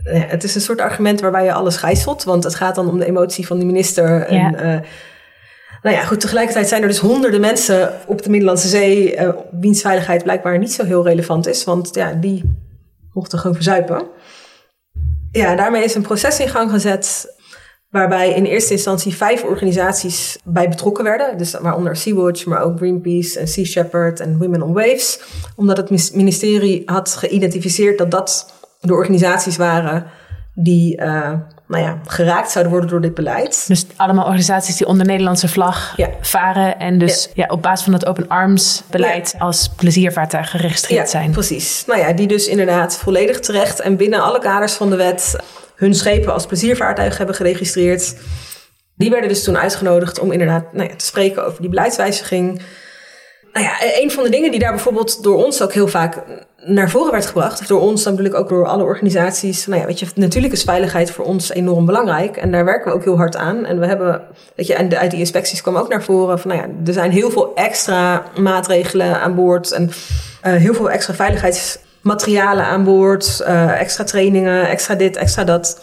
Het 0.04 0.44
is 0.44 0.56
een 0.56 0.62
soort 0.62 0.82
argument 0.82 1.22
waarbij 1.22 1.44
je 1.44 1.54
alles 1.54 1.78
gijzelt. 1.78 2.24
Want 2.24 2.44
het 2.44 2.56
gaat 2.56 2.76
dan 2.76 2.90
om 2.90 3.00
de 3.00 3.06
emotie 3.06 3.48
van 3.48 3.60
de 3.60 3.66
minister. 3.66 4.22
En, 4.22 4.54
uh, 4.54 4.80
Nou 5.82 5.96
ja, 5.96 6.04
goed, 6.04 6.20
tegelijkertijd 6.20 6.68
zijn 6.68 6.82
er 6.82 6.88
dus 6.88 6.98
honderden 6.98 7.42
mensen 7.42 7.94
op 8.08 8.22
de 8.22 8.30
Middellandse 8.30 8.68
Zee... 8.68 9.16
Uh, 9.16 9.30
wiens 9.52 9.82
veiligheid 9.82 10.24
blijkbaar 10.24 10.58
niet 10.58 10.74
zo 10.74 10.84
heel 10.84 11.04
relevant 11.04 11.48
is. 11.48 11.64
Want 11.64 11.96
ja, 11.96 12.14
die 12.14 12.56
mochten 13.14 13.40
gewoon 13.40 13.56
verzuipen. 13.56 14.08
Ja, 15.32 15.56
daarmee 15.56 15.84
is 15.84 15.96
een 15.96 16.02
proces 16.02 16.40
in 16.40 16.50
gang 16.50 16.72
gezet 16.72 17.35
waarbij 17.96 18.34
in 18.34 18.46
eerste 18.46 18.74
instantie 18.74 19.16
vijf 19.16 19.44
organisaties 19.44 20.38
bij 20.44 20.70
betrokken 20.70 21.04
werden. 21.04 21.38
Dus 21.38 21.52
waaronder 21.62 21.96
Sea-Watch, 21.96 22.46
maar 22.46 22.62
ook 22.62 22.78
Greenpeace 22.78 23.40
en 23.40 23.48
Sea 23.48 23.66
Shepherd 23.66 24.20
en 24.20 24.38
Women 24.38 24.62
on 24.62 24.74
Waves. 24.74 25.20
Omdat 25.56 25.78
het 25.78 26.14
ministerie 26.14 26.82
had 26.86 27.16
geïdentificeerd 27.16 27.98
dat 27.98 28.12
dat 28.12 28.54
de 28.80 28.94
organisaties 28.94 29.58
waren 29.58 30.06
die 30.54 31.02
uh, 31.02 31.32
nou 31.68 31.84
ja, 31.84 32.00
geraakt 32.06 32.52
zouden 32.52 32.74
worden 32.74 32.92
door 32.92 33.02
dit 33.02 33.14
beleid. 33.14 33.68
Dus 33.68 33.86
allemaal 33.96 34.26
organisaties 34.26 34.78
die 34.78 34.88
onder 34.88 35.06
Nederlandse 35.06 35.48
vlag 35.48 35.94
ja. 35.98 36.10
varen 36.22 36.80
en 36.80 36.98
dus 36.98 37.30
ja. 37.34 37.46
op 37.48 37.62
basis 37.62 37.84
van 37.84 37.94
het 37.94 38.06
open 38.06 38.28
arms 38.28 38.84
beleid 38.90 39.36
als 39.38 39.70
pleziervaartuigen 39.76 40.60
geregistreerd 40.60 41.10
zijn. 41.10 41.32
Precies. 41.32 41.84
Nou 41.88 42.00
ja, 42.00 42.14
die 42.14 42.28
dus 42.28 42.48
inderdaad 42.48 42.98
volledig 42.98 43.40
terecht 43.40 43.80
en 43.80 43.98
binnen 43.98 44.22
alle 44.22 44.40
kaders 44.40 44.74
van 44.74 44.90
de 44.90 44.96
wet 44.96 45.36
hun 45.76 45.96
schepen 45.96 46.34
als 46.34 46.46
pleziervaartuig 46.46 47.18
hebben 47.18 47.36
geregistreerd. 47.36 48.16
Die 48.96 49.10
werden 49.10 49.30
dus 49.30 49.44
toen 49.44 49.58
uitgenodigd 49.58 50.20
om 50.20 50.32
inderdaad 50.32 50.74
nou 50.74 50.90
ja, 50.90 50.96
te 50.96 51.06
spreken 51.06 51.46
over 51.46 51.62
die 51.62 51.70
beleidswijziging. 51.70 52.62
Nou 53.54 53.66
ja, 53.66 53.74
een 54.02 54.12
van 54.12 54.24
de 54.24 54.30
dingen 54.30 54.52
die 54.52 54.60
daar 54.60 54.72
bijvoorbeeld 54.72 55.24
door 55.24 55.46
ons 55.46 55.62
ook 55.62 55.74
heel 55.74 55.88
vaak 55.88 56.24
naar 56.66 56.90
voren 56.90 57.12
werd 57.12 57.26
gebracht, 57.26 57.68
door 57.68 57.82
ons, 57.82 58.04
dan 58.04 58.26
ik 58.26 58.34
ook 58.34 58.50
door 58.50 58.68
alle 58.68 58.84
organisaties. 58.84 59.66
Nou 59.66 59.82
ja, 59.82 59.88
weet 59.88 60.00
je, 60.00 60.08
natuurlijk 60.16 60.54
is 60.54 60.64
veiligheid 60.64 61.12
voor 61.12 61.26
ons 61.26 61.52
enorm 61.52 61.86
belangrijk 61.86 62.38
en 62.38 62.52
daar 62.52 62.66
werken 62.66 62.92
we 62.92 62.98
ook 62.98 63.04
heel 63.04 63.18
hard 63.18 63.36
aan. 63.36 63.66
En 63.66 63.80
we 63.80 63.86
hebben, 63.86 64.22
weet 64.56 64.68
je, 64.68 64.74
en 64.74 64.98
uit 64.98 65.12
die 65.12 65.20
inspecties 65.20 65.62
kwam 65.62 65.76
ook 65.76 65.90
naar 65.90 66.04
voren 66.04 66.40
van, 66.40 66.52
nou 66.52 66.62
ja, 66.62 66.74
er 66.86 66.94
zijn 66.94 67.12
heel 67.12 67.30
veel 67.30 67.56
extra 67.56 68.24
maatregelen 68.40 69.20
aan 69.22 69.36
boord 69.36 69.72
en 69.72 69.84
uh, 69.84 70.54
heel 70.54 70.74
veel 70.74 70.90
extra 70.90 71.14
veiligheids 71.14 71.78
materialen 72.06 72.66
aan 72.66 72.84
boord, 72.84 73.42
uh, 73.42 73.80
extra 73.80 74.04
trainingen, 74.04 74.68
extra 74.68 74.96
dit, 74.96 75.16
extra 75.16 75.44
dat. 75.44 75.82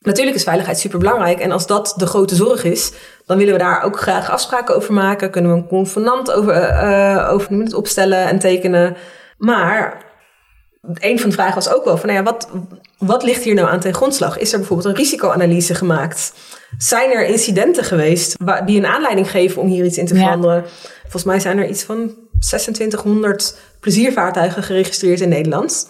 Natuurlijk 0.00 0.36
is 0.36 0.42
veiligheid 0.42 0.78
super 0.78 0.98
belangrijk. 0.98 1.38
En 1.38 1.50
als 1.50 1.66
dat 1.66 1.94
de 1.96 2.06
grote 2.06 2.34
zorg 2.34 2.64
is, 2.64 2.92
dan 3.26 3.38
willen 3.38 3.52
we 3.52 3.58
daar 3.58 3.82
ook 3.82 4.00
graag 4.00 4.30
afspraken 4.30 4.76
over 4.76 4.94
maken. 4.94 5.30
Kunnen 5.30 5.50
we 5.50 5.56
een 5.56 5.66
convenant 5.66 6.32
over, 6.32 6.54
uh, 6.54 7.28
over 7.32 7.52
het 7.52 7.74
opstellen 7.74 8.26
en 8.26 8.38
tekenen. 8.38 8.96
Maar 9.38 10.04
een 10.94 11.20
van 11.20 11.28
de 11.28 11.34
vragen 11.34 11.54
was 11.54 11.72
ook 11.72 11.84
wel 11.84 11.96
van, 11.96 12.08
nou 12.08 12.18
ja, 12.18 12.24
wat, 12.24 12.48
wat 12.98 13.22
ligt 13.22 13.44
hier 13.44 13.54
nou 13.54 13.68
aan 13.68 13.80
ten 13.80 13.94
grondslag? 13.94 14.38
Is 14.38 14.52
er 14.52 14.58
bijvoorbeeld 14.58 14.88
een 14.88 15.02
risicoanalyse 15.02 15.74
gemaakt? 15.74 16.32
Zijn 16.78 17.10
er 17.10 17.26
incidenten 17.26 17.84
geweest 17.84 18.36
die 18.66 18.78
een 18.78 18.86
aanleiding 18.86 19.30
geven 19.30 19.62
om 19.62 19.68
hier 19.68 19.84
iets 19.84 19.98
in 19.98 20.06
te 20.06 20.14
veranderen? 20.14 20.64
Volgens 21.02 21.24
mij 21.24 21.40
zijn 21.40 21.58
er 21.58 21.68
iets 21.68 21.82
van 21.82 22.14
2600 22.38 23.56
pleziervaartuigen 23.80 24.62
geregistreerd 24.62 25.20
in 25.20 25.28
Nederland. 25.28 25.86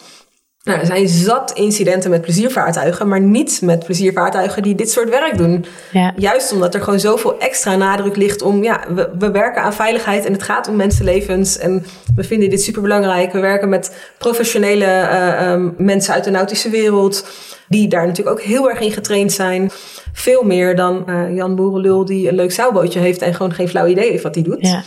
Nou, 0.69 0.81
er 0.81 0.87
zijn 0.87 1.09
zat 1.09 1.53
incidenten 1.53 2.11
met 2.11 2.21
pleziervaartuigen, 2.21 3.09
maar 3.09 3.21
niet 3.21 3.61
met 3.63 3.85
pleziervaartuigen 3.85 4.63
die 4.63 4.75
dit 4.75 4.91
soort 4.91 5.09
werk 5.09 5.37
doen. 5.37 5.65
Ja. 5.93 6.13
Juist 6.17 6.53
omdat 6.53 6.75
er 6.75 6.83
gewoon 6.83 7.01
zoveel 7.01 7.39
extra 7.39 7.77
nadruk 7.77 8.17
ligt 8.17 8.43
om, 8.43 8.63
ja, 8.63 8.85
we, 8.89 9.11
we 9.19 9.31
werken 9.31 9.63
aan 9.63 9.73
veiligheid 9.73 10.25
en 10.25 10.33
het 10.33 10.43
gaat 10.43 10.69
om 10.69 10.77
mensenlevens 10.77 11.59
en 11.59 11.85
we 12.15 12.25
vinden 12.25 12.51
dit 12.51 12.63
superbelangrijk. 12.63 13.33
We 13.33 13.41
werken 13.41 13.69
met 13.69 13.97
professionele 14.19 14.85
uh, 14.85 15.51
um, 15.51 15.75
mensen 15.79 16.15
uit 16.15 16.25
de 16.25 16.31
nautische 16.31 16.71
wereld, 16.71 17.27
die 17.69 17.89
daar 17.89 18.07
natuurlijk 18.07 18.39
ook 18.39 18.45
heel 18.45 18.71
erg 18.71 18.81
in 18.81 18.93
getraind 18.93 19.33
zijn. 19.33 19.71
Veel 20.13 20.43
meer 20.43 20.77
dan 20.77 21.05
uh, 21.07 21.35
Jan 21.37 21.57
Boerenlul 21.57 22.05
die 22.05 22.29
een 22.29 22.35
leuk 22.35 22.53
zeilbootje 22.53 22.99
heeft 22.99 23.23
en 23.23 23.35
gewoon 23.35 23.53
geen 23.53 23.69
flauw 23.69 23.87
idee 23.87 24.11
heeft 24.11 24.23
wat 24.23 24.35
hij 24.35 24.45
doet. 24.45 24.67
Ja. 24.67 24.83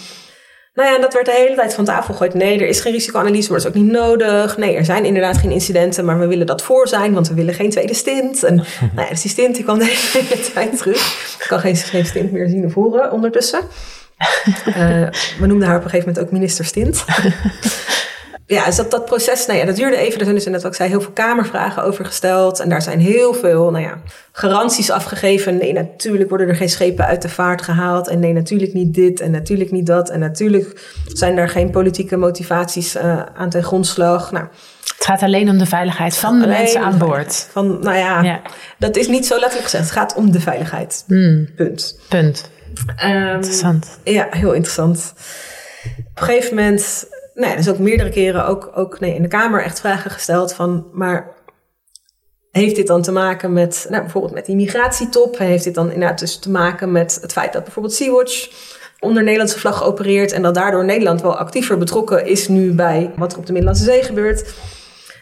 Nou 0.74 0.94
ja, 0.94 1.00
dat 1.00 1.14
werd 1.14 1.26
de 1.26 1.32
hele 1.32 1.56
tijd 1.56 1.74
van 1.74 1.86
tafel 1.86 2.14
gegooid. 2.14 2.34
Nee, 2.34 2.60
er 2.60 2.68
is 2.68 2.80
geen 2.80 2.94
risicoanalyse, 2.94 3.52
maar 3.52 3.62
dat 3.62 3.72
is 3.72 3.78
ook 3.78 3.84
niet 3.84 3.94
nodig. 3.94 4.58
Nee, 4.58 4.76
er 4.76 4.86
zijn 4.86 5.06
inderdaad 5.06 5.38
geen 5.38 5.52
incidenten, 5.52 6.06
maar 6.06 6.20
we 6.20 6.28
willen 6.28 6.46
dat 6.46 6.62
voor 6.62 6.88
zijn, 6.88 7.14
want 7.14 7.28
we 7.28 7.34
willen 7.34 7.54
geen 7.54 7.70
tweede 7.70 7.94
stint. 7.94 8.44
En 8.44 8.56
nou 8.96 9.02
ja, 9.02 9.10
dus 9.10 9.22
die 9.22 9.32
stint 9.32 9.56
die 9.56 9.64
kwam 9.64 9.80
de 9.80 9.86
hele 9.86 10.42
tijd 10.54 10.78
terug. 10.78 11.38
Ik 11.40 11.46
kan 11.48 11.60
geen, 11.60 11.76
geen 11.76 12.06
stint 12.06 12.32
meer 12.32 12.50
zien 12.50 12.66
of 12.66 12.74
horen 12.74 13.12
ondertussen. 13.12 13.60
Uh, 14.68 14.76
we 15.40 15.46
noemden 15.48 15.68
haar 15.68 15.78
op 15.78 15.84
een 15.84 15.90
gegeven 15.90 16.08
moment 16.08 16.20
ook 16.20 16.32
minister 16.32 16.66
Stint 16.66 17.04
ja, 18.52 18.66
dus 18.66 18.76
dat, 18.76 18.92
dat 18.92 19.06
proces, 19.06 19.46
nou 19.46 19.60
ja, 19.60 19.66
dat 19.66 19.76
duurde 19.76 19.98
even. 19.98 20.20
Er 20.20 20.24
zijn 20.24 20.36
dus 20.36 20.46
net 20.46 20.62
wat 20.62 20.72
ik 20.72 20.78
zei, 20.78 20.90
heel 20.90 21.02
veel 21.02 21.12
kamervragen 21.12 21.84
over 21.84 22.06
gesteld. 22.06 22.60
En 22.60 22.70
daar 22.70 22.82
zijn 22.82 23.00
heel 23.00 23.34
veel, 23.34 23.72
nou 23.72 23.84
ja, 23.84 24.02
garanties 24.32 24.90
afgegeven. 24.90 25.58
Nee, 25.58 25.74
natuurlijk 25.74 26.30
worden 26.30 26.48
er 26.48 26.56
geen 26.56 26.70
schepen 26.70 27.06
uit 27.06 27.22
de 27.22 27.30
vaart 27.30 27.62
gehaald. 27.62 28.08
En 28.08 28.20
nee, 28.20 28.34
natuurlijk 28.34 28.74
niet 28.74 28.94
dit 28.94 29.20
en 29.20 29.32
natuurlijk 29.32 29.72
niet 29.72 29.86
dat. 29.86 30.10
En 30.10 30.20
natuurlijk 30.20 30.94
zijn 31.06 31.38
er 31.38 31.50
geen 31.50 31.70
politieke 31.70 32.18
motivaties 32.18 32.96
uh, 32.96 33.22
aan 33.36 33.50
ten 33.50 33.64
grondslag. 33.64 34.32
Nou, 34.32 34.46
het 34.98 35.06
gaat 35.06 35.22
alleen 35.22 35.50
om 35.50 35.58
de 35.58 35.66
veiligheid 35.66 36.16
van 36.16 36.40
de 36.40 36.48
mensen 36.48 36.82
aan 36.82 36.98
boord. 36.98 37.48
Van, 37.52 37.80
nou 37.82 37.98
ja, 37.98 38.22
ja, 38.22 38.42
dat 38.78 38.96
is 38.96 39.08
niet 39.08 39.26
zo 39.26 39.34
letterlijk 39.34 39.64
gezegd. 39.64 39.84
Het 39.84 39.94
gaat 39.94 40.16
om 40.16 40.32
de 40.32 40.42
veiligheid. 40.42 41.04
Hmm. 41.08 41.48
Punt. 41.56 42.00
Punt. 42.10 42.50
Um, 43.04 43.34
interessant. 43.34 44.00
Ja, 44.04 44.28
heel 44.30 44.52
interessant. 44.52 45.14
Op 45.98 46.20
een 46.20 46.24
gegeven 46.24 46.56
moment 46.56 47.06
nou 47.34 47.56
dus 47.56 47.70
ook 47.70 47.78
meerdere 47.78 48.10
keren 48.10 48.46
ook, 48.46 48.72
ook 48.76 49.00
nee, 49.00 49.16
in 49.16 49.22
de 49.22 49.28
Kamer 49.28 49.64
echt 49.64 49.80
vragen 49.80 50.12
gesteld 50.12 50.54
van, 50.54 50.88
maar 50.92 51.36
heeft 52.52 52.76
dit 52.76 52.88
dan 52.88 53.02
te 53.02 53.12
maken 53.12 53.54
met, 53.54 53.86
nou, 53.90 54.02
bijvoorbeeld 54.02 54.34
met 54.34 54.46
die 54.46 54.56
migratietop? 54.56 55.38
Heeft 55.38 55.64
dit 55.64 55.76
dan 55.76 55.92
inderdaad 55.92 56.20
dus 56.20 56.40
te 56.40 56.52
maken 56.52 56.92
met 56.92 57.18
het 57.22 57.32
feit 57.32 57.54
dat 57.54 57.64
bijvoorbeeld 57.64 57.96
Sea-Watch 57.96 58.50
onder 59.00 59.24
Nederlandse 59.24 59.60
vlag 59.60 59.84
opereert 59.84 60.32
en 60.32 60.42
dat 60.42 60.54
daardoor 60.54 60.86
Nederland 60.86 61.22
wel 61.22 61.38
actiever 61.38 61.78
betrokken 61.78 62.26
is 62.26 62.48
nu 62.48 62.74
bij 62.74 63.12
wat 63.16 63.32
er 63.32 63.38
op 63.38 63.46
de 63.46 63.52
Middellandse 63.52 63.92
Zee 63.92 64.04
gebeurt? 64.04 64.54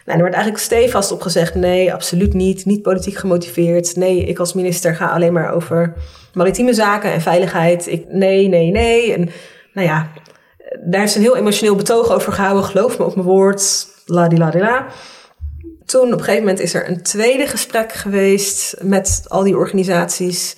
Nou, 0.04 0.18
er 0.18 0.22
werd 0.22 0.34
eigenlijk 0.34 0.64
stevast 0.64 1.12
op 1.12 1.22
gezegd: 1.22 1.54
nee, 1.54 1.92
absoluut 1.92 2.34
niet. 2.34 2.64
Niet 2.64 2.82
politiek 2.82 3.16
gemotiveerd. 3.16 3.96
Nee, 3.96 4.24
ik 4.24 4.38
als 4.38 4.52
minister 4.52 4.94
ga 4.94 5.06
alleen 5.06 5.32
maar 5.32 5.52
over 5.52 5.94
maritieme 6.34 6.74
zaken 6.74 7.12
en 7.12 7.20
veiligheid. 7.20 7.86
Ik, 7.86 8.04
nee, 8.08 8.48
nee, 8.48 8.70
nee. 8.70 9.14
En 9.14 9.30
nou 9.72 9.86
ja, 9.86 10.10
daar 10.78 11.02
is 11.02 11.14
een 11.14 11.22
heel 11.22 11.36
emotioneel 11.36 11.74
betoog 11.74 12.10
over 12.10 12.32
gehouden. 12.32 12.64
Geloof 12.64 12.98
me 12.98 13.04
op 13.04 13.14
mijn 13.14 13.26
woord. 13.26 13.86
La 14.06 14.28
di 14.28 14.36
la 14.36 14.50
di 14.50 14.58
la. 14.58 14.86
Toen 15.84 16.06
op 16.06 16.12
een 16.12 16.18
gegeven 16.18 16.40
moment 16.40 16.60
is 16.60 16.74
er 16.74 16.88
een 16.88 17.02
tweede 17.02 17.46
gesprek 17.46 17.92
geweest 17.92 18.76
met 18.82 19.24
al 19.28 19.42
die 19.42 19.56
organisaties 19.56 20.56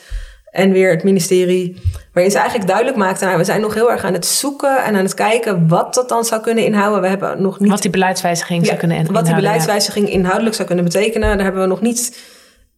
en 0.51 0.73
weer 0.73 0.91
het 0.91 1.03
ministerie. 1.05 1.77
Waarin 2.13 2.33
ze 2.33 2.39
eigenlijk 2.39 2.69
duidelijk 2.69 2.97
maakten, 2.97 3.27
nou, 3.27 3.39
we 3.39 3.45
zijn 3.45 3.61
nog 3.61 3.75
heel 3.75 3.91
erg 3.91 4.05
aan 4.05 4.13
het 4.13 4.27
zoeken 4.27 4.85
en 4.85 4.97
aan 4.97 5.05
het 5.05 5.15
kijken 5.15 5.69
wat 5.69 5.95
dat 5.95 6.09
dan 6.09 6.25
zou 6.25 6.41
kunnen 6.41 6.65
inhouden. 6.65 7.01
We 7.01 7.09
hebben 7.09 7.43
nog 7.43 7.61
niet. 7.61 7.71
Wat 7.71 7.83
die 7.83 7.91
beleidswijziging 7.91 8.67
zou 8.67 8.79
kunnen 8.79 8.97
inhouden. 8.97 9.25
Wat 9.25 9.33
die 9.33 9.43
beleidswijziging 9.43 10.11
inhoudelijk 10.11 10.55
zou 10.55 10.67
kunnen 10.67 10.85
betekenen. 10.85 11.29
Daar 11.37 11.45
hebben 11.45 11.63
we 11.63 11.69
nog 11.69 11.81
niet 11.81 12.19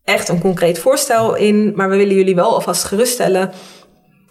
echt 0.04 0.28
een 0.28 0.40
concreet 0.40 0.78
voorstel 0.78 1.34
in. 1.34 1.72
Maar 1.74 1.88
we 1.88 1.96
willen 1.96 2.14
jullie 2.14 2.34
wel 2.34 2.54
alvast 2.54 2.84
geruststellen 2.84 3.52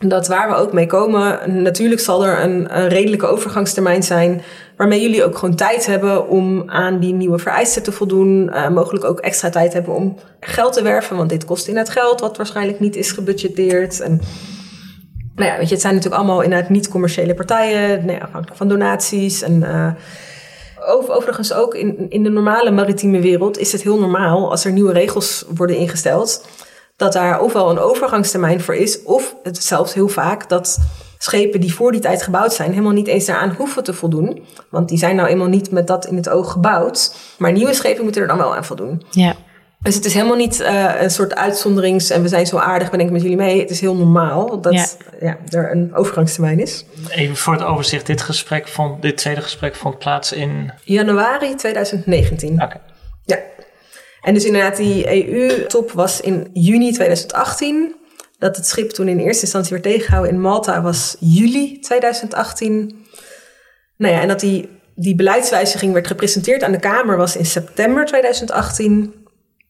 dat 0.10 0.28
waar 0.28 0.49
we 0.49 0.56
ook 0.56 0.74
mee 0.74 0.86
komen, 0.86 1.62
natuurlijk 1.62 2.01
zal 2.01 2.26
er 2.26 2.43
een, 2.43 2.78
een, 2.78 2.88
redelijke 2.88 3.26
overgangstermijn 3.26 4.04
zijn. 4.04 4.41
Waarmee 4.78 5.01
jullie 5.01 5.24
ook 5.24 5.38
gewoon 5.38 5.56
tijd 5.56 5.86
hebben 5.86 6.28
om 6.28 6.64
aan 6.70 6.99
die 6.99 7.14
nieuwe 7.14 7.39
vereisten 7.39 7.84
te 7.84 7.91
voldoen. 7.91 8.49
Uh, 8.54 8.70
mogelijk 8.70 9.06
ook 9.06 9.20
extra 9.20 9.49
tijd 9.49 9.74
hebben 9.74 9.93
om 9.93 10.18
geld 10.39 10.74
te 10.74 10.82
werven, 10.82 11.18
want 11.18 11.30
dit 11.30 11.45
kost 11.45 11.68
inderdaad 11.68 11.93
geld, 11.93 12.20
wat 12.20 12.38
waarschijnlijk 12.38 12.80
niet 12.80 12.95
is 12.95 13.12
gebudgeteerd. 13.12 14.01
En 14.01 14.22
nou 15.36 15.49
ja, 15.49 15.58
weet 15.58 15.68
je, 15.68 15.74
het 15.74 15.82
zijn 15.82 15.93
natuurlijk 15.95 16.22
allemaal 16.22 16.41
inderdaad 16.41 16.70
niet-commerciële 16.70 17.34
partijen, 17.34 18.06
nou 18.06 18.18
ja, 18.18 18.24
afhankelijk 18.24 18.58
van 18.58 18.68
donaties. 18.68 19.41
En 19.41 19.62
uh, 19.62 19.91
overigens 21.08 21.54
ook 21.54 21.76
in, 21.76 22.06
in 22.10 22.24
de 22.24 22.30
normale 22.30 22.72
maritieme 22.72 23.20
wereld 23.20 23.58
is 23.58 23.72
het 23.72 23.84
heel 23.84 23.99
normaal 23.99 24.51
als 24.51 24.66
er 24.66 24.72
nieuwe 24.72 24.93
regels 24.93 25.45
worden 25.56 25.78
ingesteld 25.78 26.45
dat 27.04 27.14
daar 27.14 27.41
ofwel 27.41 27.70
een 27.70 27.80
overgangstermijn 27.80 28.62
voor 28.62 28.76
is, 28.76 29.04
of 29.04 29.36
het 29.43 29.64
zelfs 29.64 29.93
heel 29.93 30.08
vaak 30.08 30.49
dat 30.49 30.80
schepen 31.18 31.62
die 31.62 31.74
voor 31.74 31.91
die 31.91 32.01
tijd 32.01 32.22
gebouwd 32.22 32.54
zijn, 32.54 32.70
helemaal 32.70 32.91
niet 32.91 33.08
eens 33.08 33.26
daaraan 33.26 33.56
hoeven 33.58 33.84
te 33.84 33.93
voldoen. 33.93 34.45
Want 34.70 34.89
die 34.89 34.97
zijn 34.97 35.16
nou 35.16 35.30
eenmaal 35.30 35.47
niet 35.47 35.72
met 35.72 35.88
dat 35.88 36.06
in 36.06 36.16
het 36.16 36.30
oog 36.30 36.51
gebouwd. 36.51 37.16
Maar 37.38 37.51
nieuwe 37.51 37.74
schepen 37.74 38.04
moeten 38.04 38.22
er 38.22 38.28
dan 38.28 38.38
wel 38.38 38.56
aan 38.56 38.66
voldoen. 38.66 39.04
Ja. 39.10 39.36
Dus 39.80 39.95
het 39.95 40.06
is 40.06 40.14
helemaal 40.14 40.36
niet 40.36 40.60
uh, 40.60 41.01
een 41.01 41.12
soort 41.12 41.36
uitzonderings 41.36 42.10
en 42.10 42.22
we 42.22 42.28
zijn 42.28 42.45
zo 42.45 42.58
aardig, 42.58 42.89
we 42.89 42.97
denken 42.97 43.14
met 43.14 43.22
jullie 43.22 43.38
mee. 43.38 43.60
Het 43.60 43.70
is 43.70 43.80
heel 43.80 43.95
normaal 43.95 44.62
dat 44.62 44.74
ja. 44.74 44.86
ja. 45.20 45.38
er 45.49 45.72
een 45.72 45.95
overgangstermijn 45.95 46.60
is. 46.60 46.86
Even 47.10 47.36
voor 47.36 47.54
het 47.54 47.64
overzicht, 47.64 48.06
dit 48.06 48.22
gesprek 48.22 48.68
vond, 48.68 49.01
dit 49.01 49.18
tweede 49.18 49.41
gesprek 49.41 49.76
vond 49.76 49.97
plaats 49.97 50.32
in... 50.32 50.72
Januari 50.84 51.56
2019. 51.56 52.62
Oké. 52.62 52.80
Ja. 53.26 53.38
En 54.24 54.34
dus 54.34 54.46
inderdaad, 54.46 54.78
die 54.78 55.28
EU-top 55.30 55.92
was 55.92 56.22
in 56.22 56.50
juni 56.54 56.92
2018. 56.92 57.96
Dat 58.38 58.56
het 58.56 58.68
schip 58.68 58.90
toen 58.90 59.08
in 59.08 59.20
eerste 59.20 59.42
instantie 59.42 59.72
werd 59.72 59.84
tegengehouden 59.84 60.34
in 60.34 60.42
Malta 60.42 60.82
was 60.82 61.16
juli 61.20 61.80
2018. 61.80 63.06
Nou 63.98 64.14
ja, 64.14 64.22
en 64.22 64.28
dat 64.28 64.40
die, 64.40 64.70
die 64.96 65.16
beleidswijziging 65.16 65.94
werd 65.94 66.08
gepresenteerd 66.08 66.64
aan 66.64 66.72
de 66.72 66.80
Kamer 66.80 67.18
was 67.18 67.36
in 67.36 67.46
september 67.46 68.06
2018. 68.06 69.14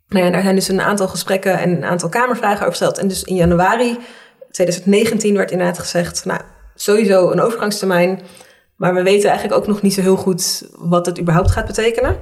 Nou 0.08 0.26
ja, 0.26 0.32
daar 0.32 0.41
zijn 0.41 0.56
dus 0.56 0.68
een 0.68 0.82
aantal 0.82 1.08
gesprekken 1.08 1.60
en 1.60 1.70
een 1.70 1.84
aantal 1.84 2.10
Kamervragen 2.10 2.60
over 2.60 2.70
gesteld. 2.70 2.97
En 2.97 3.08
dus 3.08 3.24
in 3.24 3.36
januari 3.36 3.97
2019 4.51 5.36
werd 5.36 5.51
inderdaad 5.51 5.80
gezegd, 5.80 6.26
nou, 6.26 6.41
sowieso 6.76 7.32
een 7.32 7.41
overgangstermijn. 7.41 8.22
Maar 8.76 8.93
we 8.93 9.04
weten 9.04 9.30
eigenlijk 9.30 9.60
ook 9.60 9.68
nog 9.68 9.82
niet 9.82 9.93
zo 9.93 10.01
heel 10.01 10.16
goed 10.16 10.68
wat 10.72 11.06
het 11.06 11.20
überhaupt 11.20 11.51
gaat 11.51 11.68
betekenen. 11.68 12.18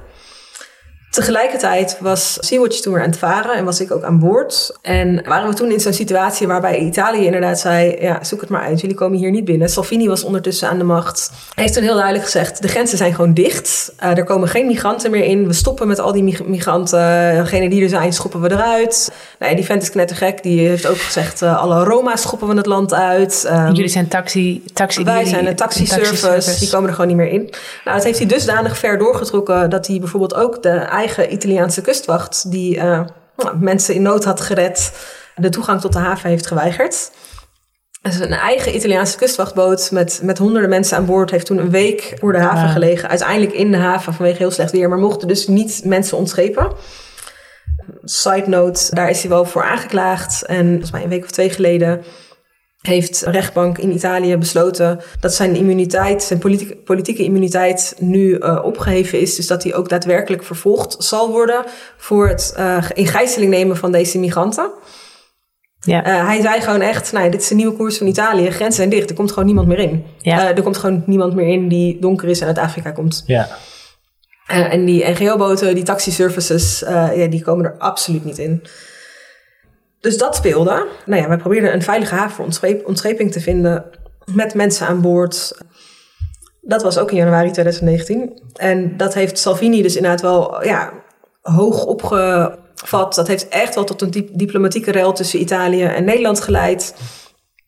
Tegelijkertijd 1.12 1.96
was 2.00 2.36
Sea-Watch 2.40 2.80
toen 2.80 2.92
weer 2.92 3.02
aan 3.02 3.08
het 3.08 3.18
varen 3.18 3.54
en 3.54 3.64
was 3.64 3.80
ik 3.80 3.92
ook 3.92 4.02
aan 4.02 4.18
boord. 4.18 4.78
En 4.82 5.22
waren 5.26 5.48
we 5.48 5.54
toen 5.54 5.70
in 5.70 5.80
zo'n 5.80 5.92
situatie 5.92 6.46
waarbij 6.46 6.78
Italië 6.78 7.24
inderdaad 7.24 7.58
zei... 7.58 7.96
ja, 8.00 8.24
zoek 8.24 8.40
het 8.40 8.50
maar 8.50 8.62
uit, 8.62 8.80
jullie 8.80 8.96
komen 8.96 9.18
hier 9.18 9.30
niet 9.30 9.44
binnen. 9.44 9.68
Salvini 9.68 10.08
was 10.08 10.24
ondertussen 10.24 10.68
aan 10.68 10.78
de 10.78 10.84
macht. 10.84 11.30
Hij 11.54 11.62
heeft 11.62 11.74
toen 11.74 11.82
heel 11.82 11.94
duidelijk 11.94 12.24
gezegd, 12.24 12.62
de 12.62 12.68
grenzen 12.68 12.98
zijn 12.98 13.14
gewoon 13.14 13.34
dicht. 13.34 13.92
Uh, 14.02 14.16
er 14.16 14.24
komen 14.24 14.48
geen 14.48 14.66
migranten 14.66 15.10
meer 15.10 15.24
in. 15.24 15.46
We 15.46 15.52
stoppen 15.52 15.88
met 15.88 15.98
al 15.98 16.12
die 16.12 16.40
migranten. 16.46 17.34
Degene 17.36 17.68
die 17.68 17.82
er 17.82 17.88
zijn, 17.88 18.12
schoppen 18.12 18.40
we 18.40 18.50
eruit. 18.50 19.12
Nou, 19.38 19.54
die 19.54 19.64
vent 19.64 19.82
is 19.82 19.90
knettergek. 19.90 20.42
Die 20.42 20.68
heeft 20.68 20.86
ook 20.86 21.00
gezegd, 21.00 21.42
uh, 21.42 21.62
alle 21.62 21.84
Roma's 21.84 22.22
schoppen 22.22 22.48
we 22.48 22.54
het 22.54 22.66
land 22.66 22.94
uit. 22.94 23.48
Um, 23.50 23.72
jullie 23.72 23.88
zijn 23.88 24.08
taxi... 24.08 24.62
taxi 24.72 25.04
wij 25.04 25.24
zijn 25.24 25.46
een 25.46 25.56
taxiservice. 25.56 26.26
Taxi 26.26 26.58
die 26.58 26.70
komen 26.70 26.88
er 26.88 26.94
gewoon 26.94 27.08
niet 27.08 27.16
meer 27.16 27.32
in. 27.32 27.50
Nou, 27.84 27.96
dat 27.96 28.04
heeft 28.04 28.18
hij 28.18 28.26
dusdanig 28.26 28.78
ver 28.78 28.98
doorgetrokken... 28.98 29.70
dat 29.70 29.86
hij 29.86 29.98
bijvoorbeeld 29.98 30.34
ook 30.34 30.62
de 30.62 31.00
eigen 31.02 31.32
Italiaanse 31.32 31.80
kustwacht, 31.80 32.50
die 32.50 32.76
uh, 32.76 33.00
mensen 33.60 33.94
in 33.94 34.02
nood 34.02 34.24
had 34.24 34.40
gered, 34.40 34.92
de 35.36 35.48
toegang 35.48 35.80
tot 35.80 35.92
de 35.92 35.98
haven 35.98 36.30
heeft 36.30 36.46
geweigerd. 36.46 37.10
Dus 38.02 38.18
een 38.18 38.32
eigen 38.32 38.74
Italiaanse 38.74 39.16
kustwachtboot 39.16 39.90
met, 39.90 40.20
met 40.22 40.38
honderden 40.38 40.70
mensen 40.70 40.96
aan 40.96 41.06
boord 41.06 41.30
heeft 41.30 41.46
toen 41.46 41.58
een 41.58 41.70
week 41.70 42.16
voor 42.20 42.32
de 42.32 42.38
haven 42.38 42.68
gelegen. 42.68 43.08
Uiteindelijk 43.08 43.52
in 43.52 43.70
de 43.70 43.76
haven 43.76 44.14
vanwege 44.14 44.36
heel 44.36 44.50
slecht 44.50 44.72
weer, 44.72 44.88
maar 44.88 44.98
mochten 44.98 45.28
dus 45.28 45.46
niet 45.46 45.82
mensen 45.84 46.16
ontschepen. 46.16 46.72
Side 48.04 48.48
note, 48.48 48.94
daar 48.94 49.10
is 49.10 49.20
hij 49.20 49.30
wel 49.30 49.44
voor 49.44 49.62
aangeklaagd. 49.62 50.46
En 50.46 50.68
volgens 50.68 50.90
mij 50.90 51.02
een 51.02 51.08
week 51.08 51.24
of 51.24 51.30
twee 51.30 51.50
geleden 51.50 52.04
heeft 52.82 53.26
een 53.26 53.32
rechtbank 53.32 53.78
in 53.78 53.92
Italië 53.92 54.36
besloten 54.36 55.00
dat 55.20 55.34
zijn 55.34 55.56
immuniteit, 55.56 56.22
zijn 56.22 56.38
politieke, 56.38 56.76
politieke 56.76 57.24
immuniteit 57.24 57.94
nu 57.98 58.38
uh, 58.38 58.60
opgeheven 58.64 59.20
is. 59.20 59.36
Dus 59.36 59.46
dat 59.46 59.62
hij 59.62 59.74
ook 59.74 59.88
daadwerkelijk 59.88 60.44
vervolgd 60.44 60.96
zal 60.98 61.30
worden 61.30 61.64
voor 61.96 62.28
het 62.28 62.54
uh, 62.58 62.84
in 62.94 63.06
gijzeling 63.06 63.50
nemen 63.50 63.76
van 63.76 63.92
deze 63.92 64.18
migranten. 64.18 64.70
Ja. 65.80 66.06
Uh, 66.06 66.26
hij 66.26 66.40
zei 66.40 66.60
gewoon 66.60 66.80
echt, 66.80 67.12
nou, 67.12 67.30
dit 67.30 67.42
is 67.42 67.50
een 67.50 67.56
nieuwe 67.56 67.76
koers 67.76 67.98
van 67.98 68.06
Italië, 68.06 68.50
grenzen 68.50 68.72
zijn 68.72 68.88
dicht, 68.88 69.10
er 69.10 69.16
komt 69.16 69.30
gewoon 69.30 69.46
niemand 69.46 69.68
meer 69.68 69.78
in. 69.78 70.04
Ja. 70.18 70.54
er 70.54 70.62
komt 70.62 70.76
gewoon 70.76 71.02
niemand 71.06 71.34
meer 71.34 71.48
in 71.48 71.68
die 71.68 71.98
donker 72.00 72.28
is 72.28 72.40
en 72.40 72.46
uit 72.46 72.58
Afrika 72.58 72.90
komt. 72.90 73.22
Ja. 73.26 73.48
en 74.46 74.84
die 74.84 75.08
NGO-boten, 75.08 75.74
die 75.74 75.84
taxiservices, 75.84 76.84
ja, 76.88 77.26
die 77.26 77.42
komen 77.42 77.64
er 77.64 77.74
absoluut 77.78 78.24
niet 78.24 78.38
in. 78.38 78.62
Dus 80.02 80.18
dat 80.18 80.36
speelde. 80.36 80.86
Nou 81.06 81.22
ja, 81.22 81.28
wij 81.28 81.36
probeerden 81.36 81.74
een 81.74 81.82
veilige 81.82 82.14
haven 82.14 82.34
voor 82.34 82.44
ontschep 82.44 82.86
ontscheping 82.86 83.32
te 83.32 83.40
vinden 83.40 83.84
met 84.34 84.54
mensen 84.54 84.86
aan 84.86 85.00
boord. 85.00 85.52
Dat 86.60 86.82
was 86.82 86.98
ook 86.98 87.10
in 87.10 87.16
januari 87.16 87.50
2019. 87.50 88.42
En 88.54 88.96
dat 88.96 89.14
heeft 89.14 89.38
Salvini 89.38 89.82
dus 89.82 89.96
inderdaad 89.96 90.20
wel 90.20 90.64
ja, 90.64 90.92
hoog 91.40 91.84
opgevat. 91.84 93.14
Dat 93.14 93.28
heeft 93.28 93.48
echt 93.48 93.74
wel 93.74 93.84
tot 93.84 94.02
een 94.02 94.30
diplomatieke 94.32 94.90
rel 94.90 95.12
tussen 95.12 95.40
Italië 95.40 95.84
en 95.84 96.04
Nederland 96.04 96.40
geleid. 96.40 96.94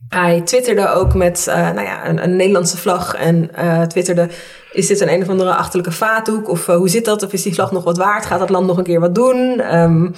Hij 0.08 0.40
twitterde 0.40 0.88
ook 0.88 1.14
met 1.14 1.46
uh, 1.48 1.54
nou 1.54 1.86
ja, 1.86 2.08
een, 2.08 2.36
Nederlandse 2.36 2.76
vlag 2.76 3.14
en 3.14 3.50
uh, 3.58 3.82
twitterde... 3.82 4.28
is 4.72 4.86
dit 4.86 5.00
een 5.00 5.12
een 5.12 5.22
of 5.22 5.28
andere 5.28 5.54
achterlijke 5.54 5.92
vaatdoek? 5.92 6.48
Of 6.48 6.68
uh, 6.68 6.76
hoe 6.76 6.88
zit 6.88 7.04
dat? 7.04 7.22
Of 7.22 7.32
is 7.32 7.42
die 7.42 7.54
vlag 7.54 7.72
nog 7.72 7.84
wat 7.84 7.96
waard? 7.96 8.26
Gaat 8.26 8.38
dat 8.38 8.50
land 8.50 8.66
nog 8.66 8.78
een 8.78 8.84
keer 8.84 9.00
wat 9.00 9.14
doen? 9.14 9.74
Um, 9.74 10.14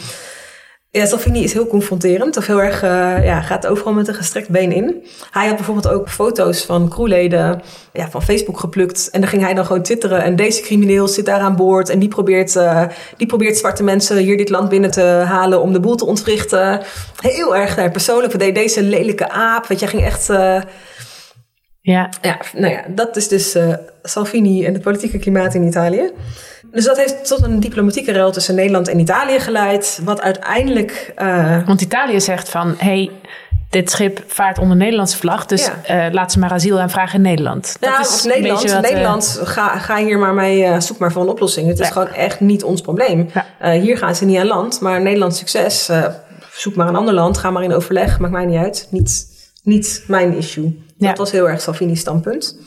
ja, 0.97 1.07
Salvini 1.07 1.43
is 1.43 1.53
heel 1.53 1.67
confronterend. 1.67 2.37
Of 2.37 2.47
heel 2.47 2.63
erg, 2.63 2.83
uh, 2.83 3.25
ja, 3.25 3.41
gaat 3.41 3.67
overal 3.67 3.93
met 3.93 4.09
een 4.09 4.15
gestrekt 4.15 4.49
been 4.49 4.73
in. 4.73 5.05
Hij 5.31 5.47
had 5.47 5.57
bijvoorbeeld 5.57 5.89
ook 5.95 6.09
foto's 6.09 6.65
van 6.65 6.89
crewleden 6.89 7.63
ja, 7.93 8.11
van 8.11 8.23
Facebook 8.23 8.61
geplukt. 8.61 9.09
En 9.11 9.21
dan 9.21 9.29
ging 9.29 9.43
hij 9.43 9.55
dan 9.55 9.67
gewoon 9.67 9.83
twitteren. 9.83 10.23
En 10.23 10.37
deze 10.37 10.63
crimineel 10.63 11.09
zit 11.09 11.27
daar 11.27 11.41
aan 11.41 11.57
boord. 11.57 11.89
En 11.89 11.99
die 11.99 12.09
probeert, 12.09 12.55
uh, 12.55 12.83
die 13.17 13.27
probeert 13.27 13.57
zwarte 13.57 13.83
mensen 13.83 14.17
hier 14.17 14.37
dit 14.37 14.49
land 14.49 14.69
binnen 14.69 14.91
te 14.91 15.01
halen 15.27 15.61
om 15.61 15.73
de 15.73 15.81
boel 15.81 15.95
te 15.95 16.07
ontwrichten. 16.07 16.83
Heel 17.21 17.57
erg 17.57 17.79
uh, 17.79 17.91
persoonlijk. 17.91 18.55
Deze 18.55 18.83
lelijke 18.83 19.31
aap. 19.31 19.67
Weet 19.67 19.81
je, 19.81 19.87
ging 19.87 20.05
echt... 20.05 20.31
ja. 21.93 22.09
ja, 22.21 22.39
nou 22.55 22.73
ja, 22.73 22.85
dat 22.89 23.17
is 23.17 23.29
dus 23.29 23.57
Salvini 24.03 24.65
en 24.65 24.73
het 24.73 24.83
politieke 24.83 25.19
klimaat 25.19 25.55
in 25.55 25.67
Italië. 25.67 26.13
Dus 26.73 26.85
dat 26.85 26.97
heeft 26.97 27.27
tot 27.27 27.43
een 27.43 27.61
diplomatieke 27.61 28.13
ruil 28.13 28.33
tussen 28.33 28.55
Nederland 28.55 28.89
en 28.89 28.99
Italië 28.99 29.41
geleid. 29.41 30.01
Wat 30.05 30.21
uiteindelijk. 30.21 31.13
Uh... 31.19 31.67
Want 31.67 31.81
Italië 31.81 32.21
zegt 32.21 32.49
van: 32.49 32.75
hey, 32.79 33.11
dit 33.71 33.91
schip 33.91 34.25
vaart 34.27 34.59
onder 34.59 34.77
Nederlandse 34.77 35.17
vlag, 35.17 35.47
dus 35.47 35.71
ja. 35.87 36.07
uh, 36.07 36.13
laat 36.13 36.33
ze 36.33 36.39
maar 36.39 36.51
asiel 36.51 36.81
aanvragen 36.81 37.15
in 37.15 37.23
Nederland. 37.23 37.77
Dat 37.81 37.91
ja, 37.91 38.01
is 38.01 38.23
Nederland, 38.25 38.73
wat, 38.73 38.83
Nederland 38.83 39.41
ga, 39.43 39.79
ga 39.79 39.97
hier 39.97 40.19
maar 40.19 40.35
mee, 40.35 40.81
zoek 40.81 40.99
maar 40.99 41.13
voor 41.13 41.23
een 41.23 41.29
oplossing. 41.29 41.69
Het 41.69 41.79
is 41.79 41.89
gewoon 41.89 42.09
echt 42.09 42.41
niet 42.41 42.65
ons 42.65 42.81
probleem. 42.81 43.31
Ja. 43.61 43.71
hier 43.73 43.99
gaan 43.99 44.15
ze 44.15 44.25
niet 44.25 44.39
aan 44.39 44.47
land, 44.47 44.81
maar 44.81 45.03
Nederlands 45.03 45.39
succes. 45.39 45.91
zoek 46.53 46.75
maar 46.75 46.89
een 46.89 46.97
ander 46.97 47.15
land, 47.15 47.39
ga 47.39 47.51
maar 47.51 47.63
in 47.63 47.75
overleg, 47.75 48.19
maakt 48.19 48.33
mij 48.33 48.45
niet 48.45 48.59
uit. 48.59 48.89
Niet, 48.91 49.27
niet 49.63 50.05
mijn 50.07 50.37
issue. 50.37 50.85
Dat 50.99 51.19
was 51.19 51.31
heel 51.31 51.49
erg 51.49 51.61
Salvini's 51.61 52.01
standpunt. 52.01 52.59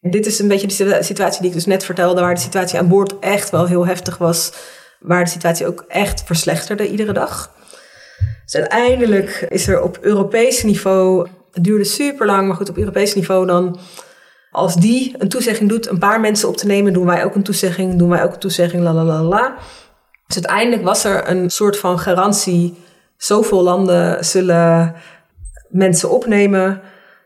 Dit 0.00 0.26
is 0.26 0.38
een 0.38 0.48
beetje 0.48 0.84
de 0.84 1.02
situatie 1.02 1.40
die 1.40 1.48
ik 1.50 1.56
dus 1.56 1.66
net 1.66 1.84
vertelde, 1.84 2.20
waar 2.20 2.34
de 2.34 2.40
situatie 2.40 2.78
aan 2.78 2.88
boord 2.88 3.18
echt 3.18 3.50
wel 3.50 3.66
heel 3.66 3.86
heftig 3.86 4.18
was. 4.18 4.52
Waar 5.00 5.24
de 5.24 5.30
situatie 5.30 5.66
ook 5.66 5.84
echt 5.88 6.22
verslechterde 6.24 6.88
iedere 6.88 7.12
dag. 7.12 7.54
Dus 8.44 8.54
uiteindelijk 8.54 9.46
is 9.48 9.68
er 9.68 9.82
op 9.82 9.98
Europees 10.00 10.62
niveau, 10.62 11.28
het 11.52 11.64
duurde 11.64 11.84
super 11.84 12.26
lang, 12.26 12.46
maar 12.46 12.56
goed, 12.56 12.68
op 12.68 12.76
Europees 12.76 13.14
niveau 13.14 13.46
dan. 13.46 13.78
Als 14.50 14.74
die 14.74 15.14
een 15.18 15.28
toezegging 15.28 15.68
doet, 15.68 15.88
een 15.88 15.98
paar 15.98 16.20
mensen 16.20 16.48
op 16.48 16.56
te 16.56 16.66
nemen, 16.66 16.92
doen 16.92 17.06
wij 17.06 17.24
ook 17.24 17.34
een 17.34 17.42
toezegging, 17.42 17.98
doen 17.98 18.08
wij 18.08 18.24
ook 18.24 18.32
een 18.32 18.38
toezegging, 18.38 18.82
la 18.82 18.92
la 18.92 19.04
la 19.04 19.22
la. 19.22 19.54
Dus 20.26 20.36
uiteindelijk 20.36 20.82
was 20.82 21.04
er 21.04 21.28
een 21.28 21.50
soort 21.50 21.78
van 21.78 21.98
garantie. 21.98 22.74
Zoveel 23.16 23.62
landen 23.62 24.24
zullen 24.24 24.94
mensen 25.68 26.10
opnemen. 26.10 26.80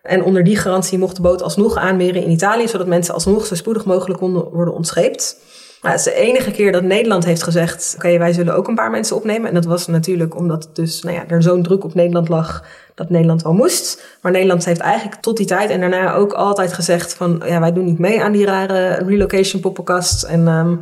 En 0.07 0.23
onder 0.23 0.45
die 0.45 0.57
garantie 0.57 0.99
mocht 0.99 1.17
de 1.17 1.23
boot 1.23 1.43
alsnog 1.43 1.77
aanmeren 1.77 2.23
in 2.23 2.31
Italië, 2.31 2.69
zodat 2.69 2.87
mensen 2.87 3.15
alsnog 3.15 3.47
zo 3.47 3.55
spoedig 3.55 3.85
mogelijk 3.85 4.21
konden 4.21 4.51
worden 4.51 4.75
ontscheept. 4.75 5.37
Maar 5.83 5.91
het 5.91 6.07
is 6.07 6.13
de 6.13 6.21
enige 6.21 6.51
keer 6.51 6.73
dat 6.73 6.83
Nederland 6.83 7.25
heeft 7.25 7.43
gezegd: 7.43 7.95
oké, 7.97 8.19
wij 8.19 8.33
zullen 8.33 8.55
ook 8.55 8.69
een 8.69 8.75
paar 8.75 8.91
mensen 8.91 9.17
opnemen. 9.17 9.49
En 9.49 9.55
dat 9.55 9.65
was 9.65 9.87
natuurlijk 9.87 10.37
omdat 10.37 10.69
dus, 10.73 11.03
nou 11.03 11.17
ja, 11.17 11.25
er 11.29 11.43
zo'n 11.43 11.63
druk 11.63 11.85
op 11.85 11.95
Nederland 11.95 12.29
lag 12.29 12.65
dat 12.95 13.11
Nederland 13.11 13.43
wel 13.43 13.53
moest. 13.53 14.03
Maar 14.23 14.33
Nederland 14.33 14.65
heeft 14.65 14.81
eigenlijk 14.81 15.21
tot 15.21 15.37
die 15.37 15.47
tijd 15.47 15.71
en 15.71 15.81
daarna 15.81 16.15
ook 16.15 16.33
altijd 16.33 16.73
gezegd: 16.73 17.15
van 17.15 17.43
ja, 17.47 17.61
wij 17.61 17.73
doen 17.73 17.85
niet 17.85 17.99
mee 17.99 18.23
aan 18.23 18.33
die 18.33 18.47
rare 18.47 18.95
relocation 18.95 19.61
poppenkast. 19.61 20.23
En 20.23 20.49
um, 20.49 20.81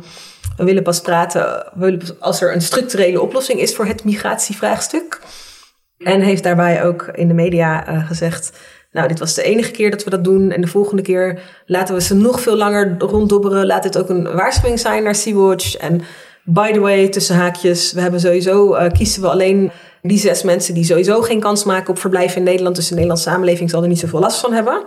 we 0.57 0.63
willen 0.63 0.83
pas 0.83 1.01
praten 1.01 1.73
als 2.19 2.41
er 2.41 2.53
een 2.53 2.61
structurele 2.61 3.21
oplossing 3.21 3.59
is 3.59 3.75
voor 3.75 3.85
het 3.85 4.03
migratievraagstuk. 4.03 5.21
En 5.97 6.21
heeft 6.21 6.43
daarbij 6.43 6.83
ook 6.83 7.09
in 7.13 7.27
de 7.27 7.33
media 7.33 7.89
uh, 7.89 8.07
gezegd: 8.07 8.51
nou, 8.95 9.07
dit 9.07 9.19
was 9.19 9.33
de 9.33 9.43
enige 9.43 9.71
keer 9.71 9.91
dat 9.91 10.03
we 10.03 10.09
dat 10.09 10.23
doen. 10.23 10.51
En 10.51 10.61
de 10.61 10.67
volgende 10.67 11.01
keer 11.01 11.39
laten 11.65 11.95
we 11.95 12.01
ze 12.01 12.15
nog 12.15 12.41
veel 12.41 12.55
langer 12.55 12.95
ronddobberen. 12.97 13.65
Laat 13.65 13.83
dit 13.83 13.97
ook 13.97 14.09
een 14.09 14.23
waarschuwing 14.23 14.79
zijn 14.79 15.03
naar 15.03 15.15
Sea-Watch. 15.15 15.75
En 15.75 16.01
by 16.43 16.71
the 16.71 16.79
way, 16.79 17.09
tussen 17.09 17.35
haakjes, 17.35 17.91
we 17.91 18.01
hebben 18.01 18.19
sowieso, 18.19 18.75
uh, 18.75 18.91
kiezen 18.91 19.21
we 19.21 19.29
alleen 19.29 19.71
die 20.01 20.17
zes 20.17 20.43
mensen 20.43 20.73
die 20.73 20.83
sowieso 20.83 21.21
geen 21.21 21.39
kans 21.39 21.63
maken 21.63 21.89
op 21.89 21.99
verblijf 21.99 22.35
in 22.35 22.43
Nederland. 22.43 22.75
Dus 22.75 22.87
de 22.87 22.93
Nederlandse 22.93 23.29
samenleving 23.29 23.69
zal 23.69 23.81
er 23.81 23.87
niet 23.87 23.99
zoveel 23.99 24.19
last 24.19 24.39
van 24.39 24.53
hebben. 24.53 24.83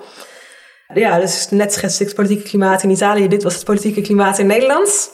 Ja, 0.94 1.20
dus 1.20 1.46
net 1.50 1.72
schets 1.72 2.00
ik 2.00 2.06
het 2.06 2.16
politieke 2.16 2.48
klimaat 2.48 2.82
in 2.82 2.90
Italië. 2.90 3.28
Dit 3.28 3.42
was 3.42 3.54
het 3.54 3.64
politieke 3.64 4.00
klimaat 4.00 4.38
in 4.38 4.46
Nederland. 4.46 5.10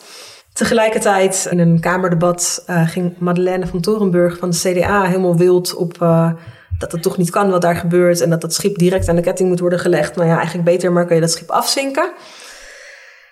Tegelijkertijd 0.52 1.46
in 1.50 1.58
een 1.58 1.80
kamerdebat 1.80 2.64
uh, 2.70 2.88
ging 2.88 3.14
Madeleine 3.18 3.66
van 3.66 3.80
Torenburg 3.80 4.38
van 4.38 4.50
de 4.50 4.56
CDA 4.56 5.04
helemaal 5.04 5.36
wild 5.36 5.74
op 5.74 5.98
uh, 6.02 6.30
dat 6.78 6.92
het 6.92 7.02
toch 7.02 7.16
niet 7.16 7.30
kan 7.30 7.50
wat 7.50 7.60
daar 7.60 7.76
gebeurt 7.76 8.20
en 8.20 8.30
dat 8.30 8.40
dat 8.40 8.54
schip 8.54 8.78
direct 8.78 9.08
aan 9.08 9.16
de 9.16 9.22
ketting 9.22 9.48
moet 9.48 9.60
worden 9.60 9.78
gelegd. 9.78 10.16
Nou 10.16 10.28
ja, 10.28 10.36
eigenlijk 10.36 10.64
beter, 10.64 10.92
maar 10.92 11.06
kun 11.06 11.14
je 11.14 11.20
dat 11.20 11.30
schip 11.30 11.50
afzinken. 11.50 12.12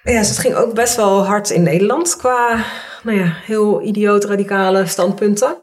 Ja, 0.02 0.18
dus 0.18 0.28
het 0.28 0.38
ging 0.38 0.54
ook 0.54 0.74
best 0.74 0.96
wel 0.96 1.26
hard 1.26 1.50
in 1.50 1.62
Nederland 1.62 2.16
qua 2.16 2.64
nou 3.02 3.18
ja, 3.18 3.32
heel 3.44 3.82
idioot 3.82 4.24
radicale 4.24 4.86
standpunten. 4.86 5.60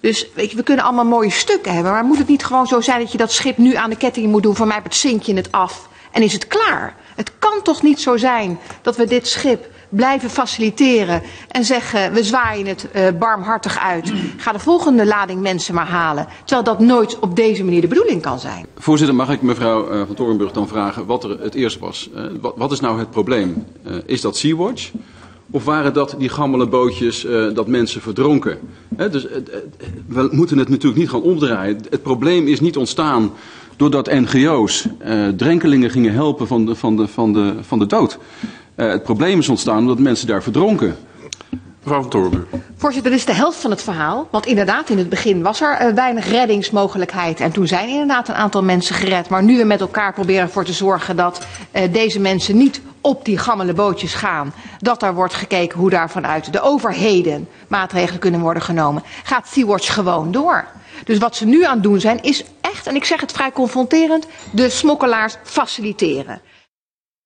Dus 0.00 0.32
weet 0.34 0.50
je, 0.50 0.56
we 0.56 0.62
kunnen 0.62 0.84
allemaal 0.84 1.04
mooie 1.04 1.30
stukken 1.30 1.74
hebben, 1.74 1.92
maar 1.92 2.04
moet 2.04 2.18
het 2.18 2.28
niet 2.28 2.44
gewoon 2.44 2.66
zo 2.66 2.80
zijn 2.80 3.00
dat 3.00 3.12
je 3.12 3.18
dat 3.18 3.32
schip 3.32 3.56
nu 3.56 3.74
aan 3.74 3.90
de 3.90 3.96
ketting 3.96 4.26
moet 4.26 4.42
doen? 4.42 4.56
Van 4.56 4.68
mij 4.68 4.82
zink 4.88 5.22
je 5.22 5.34
het 5.34 5.52
af 5.52 5.88
en 6.12 6.22
is 6.22 6.32
het 6.32 6.46
klaar. 6.46 6.94
Het 7.16 7.32
kan 7.38 7.62
toch 7.62 7.82
niet 7.82 8.00
zo 8.00 8.16
zijn 8.16 8.58
dat 8.82 8.96
we 8.96 9.06
dit 9.06 9.28
schip 9.28 9.70
blijven 9.92 10.30
faciliteren 10.30 11.22
en 11.48 11.64
zeggen 11.64 12.12
we 12.12 12.22
zwaaien 12.22 12.66
het 12.66 12.88
uh, 12.96 13.08
barmhartig 13.18 13.78
uit. 13.78 14.12
Ga 14.36 14.52
de 14.52 14.58
volgende 14.58 15.06
lading 15.06 15.40
mensen 15.40 15.74
maar 15.74 15.86
halen. 15.86 16.26
Terwijl 16.44 16.64
dat 16.64 16.86
nooit 16.86 17.18
op 17.18 17.36
deze 17.36 17.64
manier 17.64 17.80
de 17.80 17.86
bedoeling 17.86 18.22
kan 18.22 18.38
zijn. 18.38 18.66
Voorzitter, 18.78 19.16
mag 19.16 19.30
ik 19.30 19.42
mevrouw 19.42 19.92
uh, 19.92 20.02
van 20.06 20.14
Torenburg 20.14 20.52
dan 20.52 20.68
vragen 20.68 21.06
wat 21.06 21.24
er 21.24 21.40
het 21.40 21.54
eerst 21.54 21.78
was? 21.78 22.10
Uh, 22.14 22.24
wat, 22.40 22.54
wat, 22.56 22.72
is 22.72 22.80
nou 22.80 22.98
het 22.98 23.10
probleem? 23.10 23.66
is 24.06 24.20
dat 24.20 24.36
Sea-Watch? 24.36 24.90
Of 25.50 25.64
waren 25.64 25.92
dat 25.92 26.14
die 26.18 26.28
gammele 26.28 26.66
bootjes 26.66 27.26
dat 27.54 27.66
mensen 27.66 28.00
verdronken? 28.00 28.58
Dus 28.88 29.26
we 30.06 30.28
moeten 30.30 30.58
het 30.58 30.68
natuurlijk 30.68 31.00
niet 31.00 31.10
gaan 31.10 31.22
omdraaien. 31.22 31.80
Het 31.90 32.02
probleem 32.02 32.46
is 32.46 32.60
niet 32.60 32.76
ontstaan 32.76 33.32
doordat 33.76 34.10
NGO's 34.10 34.86
drenkelingen 35.36 35.90
gingen 35.90 36.12
helpen 36.12 36.46
van 36.46 36.66
de, 36.66 36.74
van 36.74 36.96
de, 36.96 37.08
van 37.08 37.32
de, 37.32 37.54
van 37.60 37.78
de 37.78 37.86
dood. 37.86 38.18
Het 38.90 39.02
probleem 39.02 39.38
is 39.38 39.48
ontstaan 39.48 39.78
omdat 39.78 39.98
mensen 39.98 40.26
daar 40.26 40.42
verdronken. 40.42 40.96
Mevrouw 41.82 42.00
van 42.00 42.10
Torenburg. 42.10 42.44
Voorzitter, 42.76 43.10
dat 43.10 43.20
is 43.20 43.26
de 43.26 43.32
helft 43.32 43.60
van 43.60 43.70
het 43.70 43.82
verhaal. 43.82 44.28
Want 44.30 44.46
inderdaad, 44.46 44.88
in 44.88 44.98
het 44.98 45.08
begin 45.08 45.42
was 45.42 45.60
er 45.60 45.86
uh, 45.86 45.94
weinig 45.94 46.28
reddingsmogelijkheid. 46.28 47.40
En 47.40 47.52
toen 47.52 47.66
zijn 47.66 47.88
inderdaad 47.88 48.28
een 48.28 48.34
aantal 48.34 48.62
mensen 48.62 48.94
gered. 48.94 49.28
Maar 49.28 49.42
nu 49.42 49.58
we 49.58 49.64
met 49.64 49.80
elkaar 49.80 50.12
proberen 50.12 50.42
ervoor 50.42 50.64
te 50.64 50.72
zorgen 50.72 51.16
dat 51.16 51.46
uh, 51.72 51.82
deze 51.92 52.20
mensen 52.20 52.56
niet 52.56 52.80
op 53.00 53.24
die 53.24 53.38
gammele 53.38 53.72
bootjes 53.72 54.14
gaan. 54.14 54.54
Dat 54.78 55.00
daar 55.00 55.14
wordt 55.14 55.34
gekeken 55.34 55.78
hoe 55.78 55.90
daar 55.90 56.10
vanuit 56.10 56.52
de 56.52 56.60
overheden 56.60 57.48
maatregelen 57.68 58.20
kunnen 58.20 58.40
worden 58.40 58.62
genomen. 58.62 59.02
Gaat 59.22 59.48
Sea-Watch 59.48 59.94
gewoon 59.94 60.32
door. 60.32 60.64
Dus 61.04 61.18
wat 61.18 61.36
ze 61.36 61.46
nu 61.46 61.64
aan 61.64 61.74
het 61.74 61.82
doen 61.82 62.00
zijn, 62.00 62.22
is 62.22 62.44
echt, 62.60 62.86
en 62.86 62.94
ik 62.94 63.04
zeg 63.04 63.20
het 63.20 63.32
vrij 63.32 63.52
confronterend, 63.52 64.26
de 64.52 64.70
smokkelaars 64.70 65.36
faciliteren. 65.42 66.40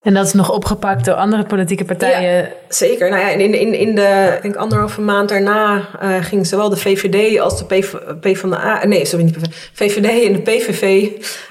En 0.06 0.14
dat 0.14 0.26
is 0.26 0.32
nog 0.32 0.50
opgepakt 0.50 1.04
door 1.04 1.14
andere 1.14 1.44
politieke 1.44 1.84
partijen. 1.84 2.32
Ja, 2.32 2.48
zeker. 2.68 3.10
Nou 3.10 3.22
ja, 3.22 3.28
in, 3.28 3.54
in, 3.54 3.74
in 3.74 3.94
de, 3.94 4.32
ik 4.36 4.42
denk 4.42 4.56
anderhalve 4.56 5.00
maand 5.00 5.28
daarna 5.28 5.88
uh, 6.02 6.24
ging 6.24 6.46
zowel 6.46 6.68
de 6.68 6.76
VVD 6.76 7.40
als 7.40 7.58
de 7.58 7.64
PV, 7.64 7.94
P 8.20 8.36
van 8.36 8.50
de 8.50 8.56
A, 8.56 8.86
nee, 8.86 9.04
sorry, 9.04 9.24
niet 9.24 9.38
PV, 9.38 9.70
VVD 9.72 10.26
en 10.26 10.32
de 10.32 10.40
PVV 10.42 11.08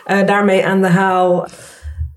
uh, 0.08 0.26
daarmee 0.26 0.66
aan 0.66 0.82
de 0.82 0.88
haal. 0.88 1.48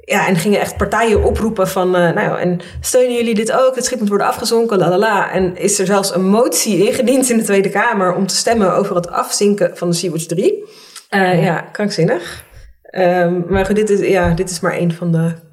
Ja, 0.01 0.27
en 0.27 0.37
gingen 0.37 0.61
echt 0.61 0.77
partijen 0.77 1.25
oproepen 1.25 1.69
van, 1.69 1.97
uh, 1.97 2.11
nou 2.13 2.39
en 2.39 2.61
steunen 2.81 3.15
jullie 3.15 3.35
dit 3.35 3.53
ook? 3.53 3.75
Het 3.75 3.85
schip 3.85 3.99
moet 3.99 4.09
worden 4.09 4.27
afgezonken, 4.27 4.79
la 4.79 4.89
la 4.89 4.99
la. 4.99 5.31
En 5.31 5.57
is 5.57 5.79
er 5.79 5.87
zelfs 5.87 6.15
een 6.15 6.29
motie 6.29 6.87
ingediend 6.87 7.31
in 7.31 7.37
de 7.37 7.45
Tweede 7.45 7.71
Kamer 7.71 8.15
om 8.15 8.27
te 8.27 8.37
stemmen 8.37 8.75
over 8.75 8.97
het 8.97 9.11
afzinken 9.11 9.71
van 9.75 9.91
de 9.91 9.97
Sea-Watch 9.97 10.27
3. 10.27 10.65
ja, 11.11 11.61
krankzinnig. 11.73 12.45
Um, 12.91 13.45
maar 13.49 13.67
goed, 13.67 13.77
dit 13.77 13.91
is, 13.91 14.09
ja, 14.09 14.31
dit 14.35 14.51
is 14.51 14.61
maar 14.61 14.77
een 14.77 14.93
van 14.93 15.13
de 15.13 15.47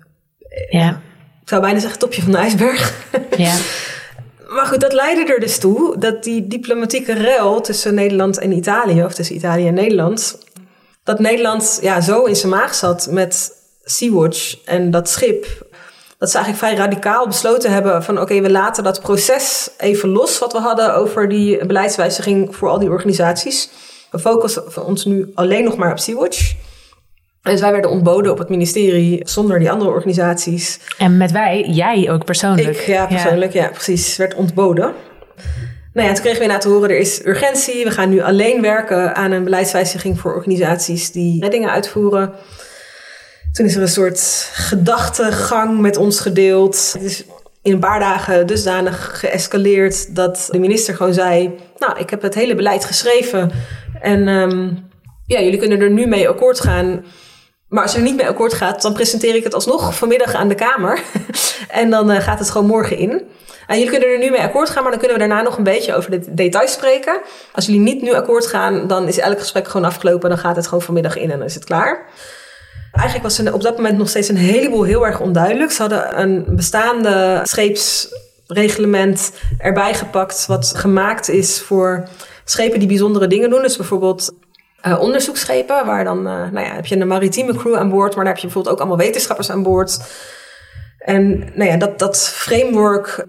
ja. 0.70 1.02
Ik 1.42 1.50
zou 1.52 1.62
bijna 1.62 1.80
zeggen 1.80 2.00
topje 2.00 2.22
van 2.22 2.32
de 2.32 2.38
ijsberg. 2.38 2.94
Ja. 3.38 3.56
maar 4.56 4.66
goed, 4.66 4.82
dat 4.82 4.94
leidde 4.94 5.34
er 5.34 5.40
dus 5.40 5.58
toe 5.58 5.98
dat 5.98 6.24
die 6.24 6.48
diplomatieke 6.48 7.14
ruil 7.14 7.62
tussen 7.62 7.94
Nederland 7.94 8.38
en 8.38 8.52
Italië, 8.52 9.04
of 9.04 9.14
tussen 9.14 9.36
Italië 9.36 9.68
en 9.68 9.74
Nederland, 9.74 10.38
dat 11.04 11.20
Nederland 11.20 11.80
ja, 11.82 12.02
zo 12.02 12.24
in 12.24 12.36
zijn 12.36 12.52
maag 12.52 12.76
zat 12.76 13.08
met 13.12 13.52
Sea-Watch 13.84 14.58
en 14.66 14.92
dat 14.92 15.10
schip. 15.10 15.46
Dat 16.18 16.32
ze 16.32 16.38
eigenlijk 16.38 16.66
vrij 16.66 16.86
radicaal 16.86 17.28
besloten 17.28 17.72
hebben 17.72 18.04
van 18.04 18.22
oké, 18.22 18.42
we 18.42 18.52
laten 18.52 18.84
dat 18.84 19.02
proces 19.02 19.70
even 19.78 20.10
los 20.10 20.40
wat 20.40 20.54
we 20.54 20.60
hadden 20.60 20.96
over 20.96 21.30
die 21.30 21.66
beleidswijziging 21.66 22.56
voor 22.56 22.70
al 22.70 22.80
die 22.80 22.90
organisaties. 22.90 23.70
We 24.12 24.20
focussen 24.20 24.86
ons 24.86 25.06
nu 25.06 25.32
alleen 25.34 25.64
nog 25.64 25.76
maar 25.76 25.92
op 25.92 26.00
Sea-Watch. 26.00 26.54
Dus 27.52 27.62
wij 27.62 27.72
werden 27.72 27.92
ontboden 27.92 28.32
op 28.32 28.38
het 28.38 28.50
ministerie 28.50 29.20
zonder 29.24 29.60
die 29.60 29.72
andere 29.72 29.90
organisaties. 29.90 30.80
En 30.98 31.18
met 31.18 31.32
wij, 31.32 31.66
jij 31.70 32.12
ook 32.12 32.26
persoonlijk. 32.26 32.78
Ik, 32.78 32.86
ja, 32.86 33.06
persoonlijk, 33.06 33.54
ja, 33.54 33.64
ja 33.64 33.70
precies. 33.70 34.18
Werd 34.18 34.36
ontboden. 34.36 34.94
Nou 35.94 36.08
ja, 36.08 36.14
toen 36.14 36.24
kregen 36.24 36.40
we 36.40 36.46
inderdaad 36.46 36.62
te 36.62 36.68
horen, 36.68 36.90
er 36.90 36.98
is 36.98 37.26
urgentie. 37.26 37.84
We 37.84 37.92
gaan 37.92 38.10
nu 38.10 38.22
alleen 38.22 38.62
werken 38.62 39.16
aan 39.16 39.32
een 39.32 39.44
beleidswijziging 39.44 40.20
voor 40.20 40.36
organisaties 40.36 41.12
die 41.12 41.42
reddingen 41.42 41.70
uitvoeren. 41.70 42.34
Toen 43.52 43.66
is 43.66 43.76
er 43.76 43.82
een 43.82 43.88
soort 43.88 44.50
gedachtegang 44.54 45.80
met 45.80 45.98
ons 45.98 46.20
gedeeld. 46.20 46.92
Het 46.94 47.04
is 47.04 47.26
in 47.62 47.72
een 47.72 47.80
paar 47.80 48.00
dagen 48.00 48.48
dusdanig 48.48 49.20
geëscaleerd 49.20 50.16
dat 50.16 50.48
de 50.52 50.60
minister 50.60 50.96
gewoon 50.96 51.14
zei... 51.14 51.56
nou, 51.78 52.00
ik 52.00 52.10
heb 52.10 52.22
het 52.22 52.36
hele 52.36 52.56
beleid 52.56 52.86
geschreven 52.86 53.52
en 54.02 54.28
um, 54.28 54.90
ja, 55.26 55.42
jullie 55.42 55.60
kunnen 55.60 55.82
er 55.82 55.92
nu 55.92 56.06
mee 56.06 56.30
akkoord 56.30 56.60
gaan... 56.60 57.04
Maar 57.76 57.84
als 57.84 57.94
je 57.94 58.00
er 58.00 58.04
niet 58.04 58.16
mee 58.16 58.28
akkoord 58.28 58.54
gaat, 58.54 58.82
dan 58.82 58.94
presenteer 58.94 59.36
ik 59.36 59.44
het 59.44 59.54
alsnog 59.54 59.96
vanmiddag 59.96 60.34
aan 60.34 60.48
de 60.48 60.56
Kamer. 60.56 61.00
en 61.82 61.90
dan 61.90 62.12
uh, 62.12 62.20
gaat 62.20 62.40
het 62.40 62.50
gewoon 62.50 62.68
morgen 62.68 62.98
in. 62.98 63.10
En 63.68 63.76
jullie 63.76 63.90
kunnen 63.90 64.10
er 64.10 64.18
nu 64.18 64.30
mee 64.30 64.42
akkoord 64.42 64.70
gaan, 64.70 64.82
maar 64.82 64.92
dan 64.92 65.00
kunnen 65.00 65.18
we 65.18 65.28
daarna 65.28 65.42
nog 65.42 65.58
een 65.58 65.64
beetje 65.64 65.96
over 65.96 66.12
de 66.12 66.34
details 66.34 66.72
spreken. 66.72 67.22
Als 67.52 67.66
jullie 67.66 67.82
niet 67.82 68.02
nu 68.02 68.14
akkoord 68.14 68.48
gaan, 68.48 68.88
dan 68.88 69.08
is 69.08 69.18
elk 69.18 69.40
gesprek 69.40 69.68
gewoon 69.68 69.88
afgelopen. 69.88 70.30
Dan 70.30 70.38
gaat 70.38 70.56
het 70.56 70.68
gewoon 70.68 70.82
vanmiddag 70.84 71.18
in 71.18 71.32
en 71.32 71.38
dan 71.38 71.48
is 71.48 71.56
het 71.56 71.66
klaar. 71.66 72.06
Eigenlijk 72.92 73.24
was 73.24 73.38
er 73.38 73.54
op 73.54 73.62
dat 73.62 73.78
moment 73.78 73.98
nog 73.98 74.10
steeds 74.10 74.30
een 74.30 74.38
heleboel 74.38 74.84
heel 74.84 75.06
erg 75.06 75.20
onduidelijk. 75.20 75.72
Ze 75.72 75.82
hadden 75.82 76.22
een 76.22 76.46
bestaande 76.50 77.42
scheepsreglement 77.44 79.32
erbij 79.58 79.94
gepakt, 79.94 80.46
wat 80.46 80.74
gemaakt 80.76 81.30
is 81.30 81.62
voor 81.62 82.08
schepen 82.46 82.80
die 82.80 82.88
bijzondere 82.88 83.28
dingen 83.28 83.50
doen. 83.50 83.62
Dus 83.62 83.78
bijvoorbeeld 83.78 84.34
uh, 84.88 85.00
onderzoeksschepen, 85.00 85.86
waar 85.86 86.04
dan 86.04 86.18
uh, 86.18 86.24
nou 86.24 86.60
ja, 86.60 86.74
heb 86.74 86.86
je 86.86 86.96
een 86.96 87.08
maritieme 87.08 87.56
crew 87.56 87.76
aan 87.76 87.90
boord, 87.90 88.16
maar 88.16 88.24
daar 88.24 88.34
heb 88.34 88.42
je 88.42 88.48
bijvoorbeeld 88.48 88.74
ook 88.74 88.80
allemaal 88.80 89.06
wetenschappers 89.06 89.50
aan 89.50 89.64
boord. 89.64 90.00
En 91.00 91.38
nou 91.54 91.70
ja, 91.70 91.78
dat, 91.78 92.00
dat 92.00 92.30
framework 92.30 93.26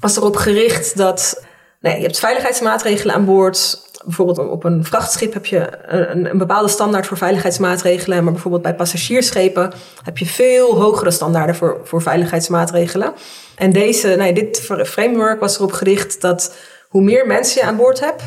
was 0.00 0.16
erop 0.16 0.36
gericht 0.36 0.96
dat 0.96 1.44
nee, 1.80 1.96
je 1.96 2.02
hebt 2.02 2.18
veiligheidsmaatregelen 2.18 3.14
aan 3.14 3.24
boord. 3.24 3.88
Bijvoorbeeld 4.04 4.38
op 4.38 4.64
een 4.64 4.84
vrachtschip 4.84 5.32
heb 5.32 5.46
je 5.46 5.68
een, 5.86 6.30
een, 6.30 6.38
bepaalde 6.38 6.68
standaard 6.68 7.06
voor 7.06 7.16
veiligheidsmaatregelen. 7.16 8.24
Maar 8.24 8.32
bijvoorbeeld 8.32 8.62
bij 8.62 8.74
passagiersschepen 8.74 9.72
heb 10.04 10.18
je 10.18 10.26
veel 10.26 10.80
hogere 10.80 11.10
standaarden 11.10 11.54
voor, 11.54 11.80
voor 11.84 12.02
veiligheidsmaatregelen. 12.02 13.12
En 13.56 13.72
deze, 13.72 14.14
nou 14.16 14.32
dit 14.32 14.60
framework 14.84 15.40
was 15.40 15.56
erop 15.56 15.72
gericht 15.72 16.20
dat 16.20 16.56
hoe 16.88 17.02
meer 17.02 17.26
mensen 17.26 17.60
je 17.60 17.66
aan 17.66 17.76
boord 17.76 18.00
hebt, 18.00 18.22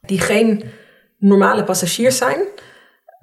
die 0.00 0.20
geen 0.20 0.64
normale 1.28 1.64
passagiers 1.64 2.16
zijn. 2.16 2.38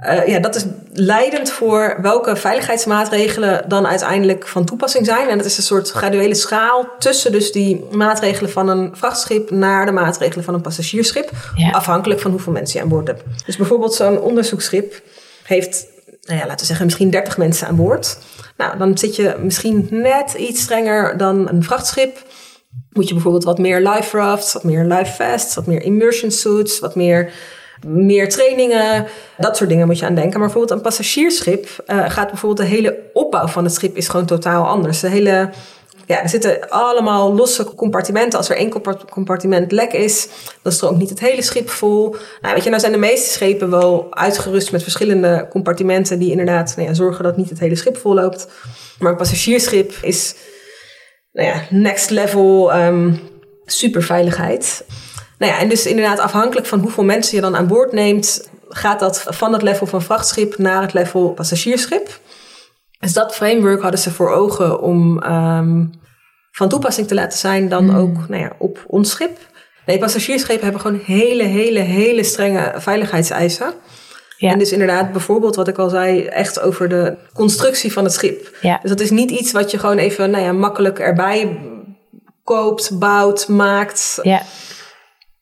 Uh, 0.06 0.28
ja, 0.28 0.40
dat 0.40 0.56
is 0.56 0.66
leidend 0.94 1.52
voor 1.52 1.98
welke 2.02 2.36
veiligheidsmaatregelen 2.36 3.64
dan 3.68 3.88
uiteindelijk 3.88 4.48
van 4.48 4.66
toepassing 4.66 5.06
zijn. 5.06 5.30
En 5.30 5.38
dat 5.38 5.46
is 5.46 5.58
een 5.58 5.64
soort 5.64 5.92
graduele 5.92 6.36
schaal 6.36 6.88
tussen 7.00 7.32
dus 7.32 7.52
die 7.52 7.86
maatregelen 7.92 8.52
van 8.52 8.68
een 8.68 8.92
vrachtschip 8.96 9.50
naar 9.52 9.86
de 9.86 9.92
maatregelen 9.92 10.46
van 10.46 10.54
een 10.54 10.62
passagiersschip. 10.62 11.30
Ja. 11.56 11.70
Afhankelijk 11.70 12.20
van 12.20 12.32
hoeveel 12.32 12.54
mensen 12.54 12.78
je 12.78 12.84
aan 12.84 12.90
boord 12.92 13.08
hebt. 13.08 13.24
Dus 13.46 13.58
bijvoorbeeld 13.58 13.94
zo'n 13.94 14.22
onderzoeksschip 14.22 15.02
heeft, 15.44 15.86
nou 16.22 16.40
ja, 16.40 16.46
laten 16.46 16.60
we 16.60 16.66
zeggen, 16.66 16.86
misschien 16.86 17.10
30 17.10 17.38
mensen 17.38 17.68
aan 17.68 17.76
boord. 17.76 18.18
Nou, 18.58 18.78
dan 18.78 18.98
zit 18.98 19.16
je 19.16 19.36
misschien 19.40 19.88
net 19.90 20.34
iets 20.34 20.62
strenger 20.62 21.18
dan 21.18 21.50
een 21.50 21.64
vrachtschip. 21.64 22.26
Moet 22.90 23.08
je 23.08 23.14
bijvoorbeeld 23.14 23.44
wat 23.44 23.58
meer 23.58 23.90
life 23.90 24.18
rafts, 24.18 24.54
wat 24.54 24.64
meer 24.64 24.84
life 24.84 25.12
vests, 25.12 25.56
wat 25.56 25.66
meer 25.66 25.82
immersion 25.82 26.32
suits, 26.32 26.80
wat 26.80 26.96
meer 26.96 27.32
meer 27.86 28.30
trainingen, 28.30 29.08
dat 29.38 29.58
soort 29.58 29.70
dingen 29.70 29.88
moet 29.88 30.00
je 30.00 30.06
aan 30.06 30.16
denken. 30.16 30.40
Maar 30.40 30.48
bijvoorbeeld 30.48 30.78
een 30.78 30.86
passagiersschip 30.86 31.68
uh, 31.88 32.10
gaat 32.10 32.30
bijvoorbeeld 32.30 32.70
de 32.70 32.76
hele 32.76 33.00
opbouw 33.14 33.48
van 33.48 33.64
het 33.64 33.74
schip 33.74 33.96
is 33.96 34.08
gewoon 34.08 34.26
totaal 34.26 34.68
anders. 34.68 35.00
De 35.00 35.10
hele 35.10 35.50
ja, 36.12 36.22
er 36.22 36.30
zitten 36.30 36.70
allemaal 36.70 37.34
losse 37.34 37.64
compartimenten. 37.76 38.38
Als 38.38 38.50
er 38.50 38.56
één 38.56 38.82
compartiment 39.10 39.72
lek 39.72 39.94
is, 39.94 40.28
dan 40.62 40.72
stroomt 40.72 40.98
niet 40.98 41.10
het 41.10 41.20
hele 41.20 41.42
schip 41.42 41.70
vol. 41.70 42.16
Nou, 42.42 42.54
weet 42.54 42.64
je, 42.64 42.70
nou 42.70 42.82
zijn 42.82 42.92
de 42.92 42.98
meeste 42.98 43.30
schepen 43.30 43.70
wel 43.70 44.08
uitgerust 44.10 44.72
met 44.72 44.84
verschillende 44.84 45.48
compartimenten 45.50 46.20
die 46.20 46.32
inderdaad 46.32 46.74
nou 46.76 46.88
ja, 46.88 46.94
zorgen 46.94 47.24
dat 47.24 47.38
niet 47.38 47.50
het 47.50 47.60
hele 47.60 47.76
schip 47.76 47.98
vol 47.98 48.14
loopt. 48.14 48.48
Maar 49.00 49.12
een 49.12 49.18
passagiersschip 49.18 49.94
is 50.02 50.36
nou 51.32 51.48
ja, 51.48 51.62
next 51.70 52.10
level 52.10 52.76
um, 52.76 53.20
superveiligheid. 53.66 54.86
Nou 55.42 55.54
ja, 55.54 55.60
en 55.60 55.70
dus 55.70 55.86
inderdaad 55.86 56.20
afhankelijk 56.20 56.68
van 56.68 56.80
hoeveel 56.80 57.04
mensen 57.04 57.36
je 57.36 57.42
dan 57.42 57.56
aan 57.56 57.68
boord 57.68 57.92
neemt, 57.92 58.50
gaat 58.70 59.00
dat 59.00 59.26
van 59.28 59.54
het 59.54 59.62
level 59.62 59.88
van 59.88 60.02
vrachtschip 60.02 60.58
naar 60.58 60.82
het 60.82 60.94
level 60.94 61.30
passagiersschip. 61.30 62.20
Dus 63.00 63.14
dat 63.14 63.36
framework 63.36 63.82
hadden 63.82 64.00
ze 64.00 64.12
voor 64.12 64.32
ogen 64.32 64.82
om 64.82 65.24
um, 65.24 65.90
van 66.52 66.70
toepassing 66.70 67.08
te 67.08 67.14
laten 67.14 67.40
zijn 67.40 67.70
dan 67.70 67.90
hmm. 67.90 67.98
ook 67.98 68.28
nou 68.28 68.42
ja, 68.42 68.52
op 68.58 68.84
ons 68.88 69.10
schip. 69.10 69.38
Nee, 69.86 70.00
passagiersschepen 70.00 70.64
hebben 70.64 70.82
gewoon 70.82 71.02
hele, 71.04 71.44
hele, 71.44 71.80
hele 71.80 72.24
strenge 72.24 72.74
veiligheidseisen. 72.76 73.74
Ja. 74.38 74.52
En 74.52 74.60
dus 74.60 74.72
inderdaad, 74.72 75.12
bijvoorbeeld 75.12 75.56
wat 75.56 75.68
ik 75.68 75.78
al 75.78 75.90
zei, 75.90 76.26
echt 76.26 76.60
over 76.60 76.90
de 76.90 77.18
constructie 77.34 77.94
van 77.94 78.04
het 78.04 78.14
schip. 78.14 78.56
Ja. 78.62 78.80
Dus 78.82 78.90
dat 78.90 79.00
is 79.00 79.12
niet 79.12 79.32
iets 79.32 79.52
wat 79.52 79.72
je 79.72 79.80
gewoon 79.80 79.98
even 79.98 80.32
nou 80.32 80.44
ja, 80.44 80.52
makkelijk 80.52 81.00
erbij 81.00 81.60
koopt, 82.44 83.00
bouwt, 83.00 83.48
maakt. 83.48 84.20
Ja. 84.22 84.42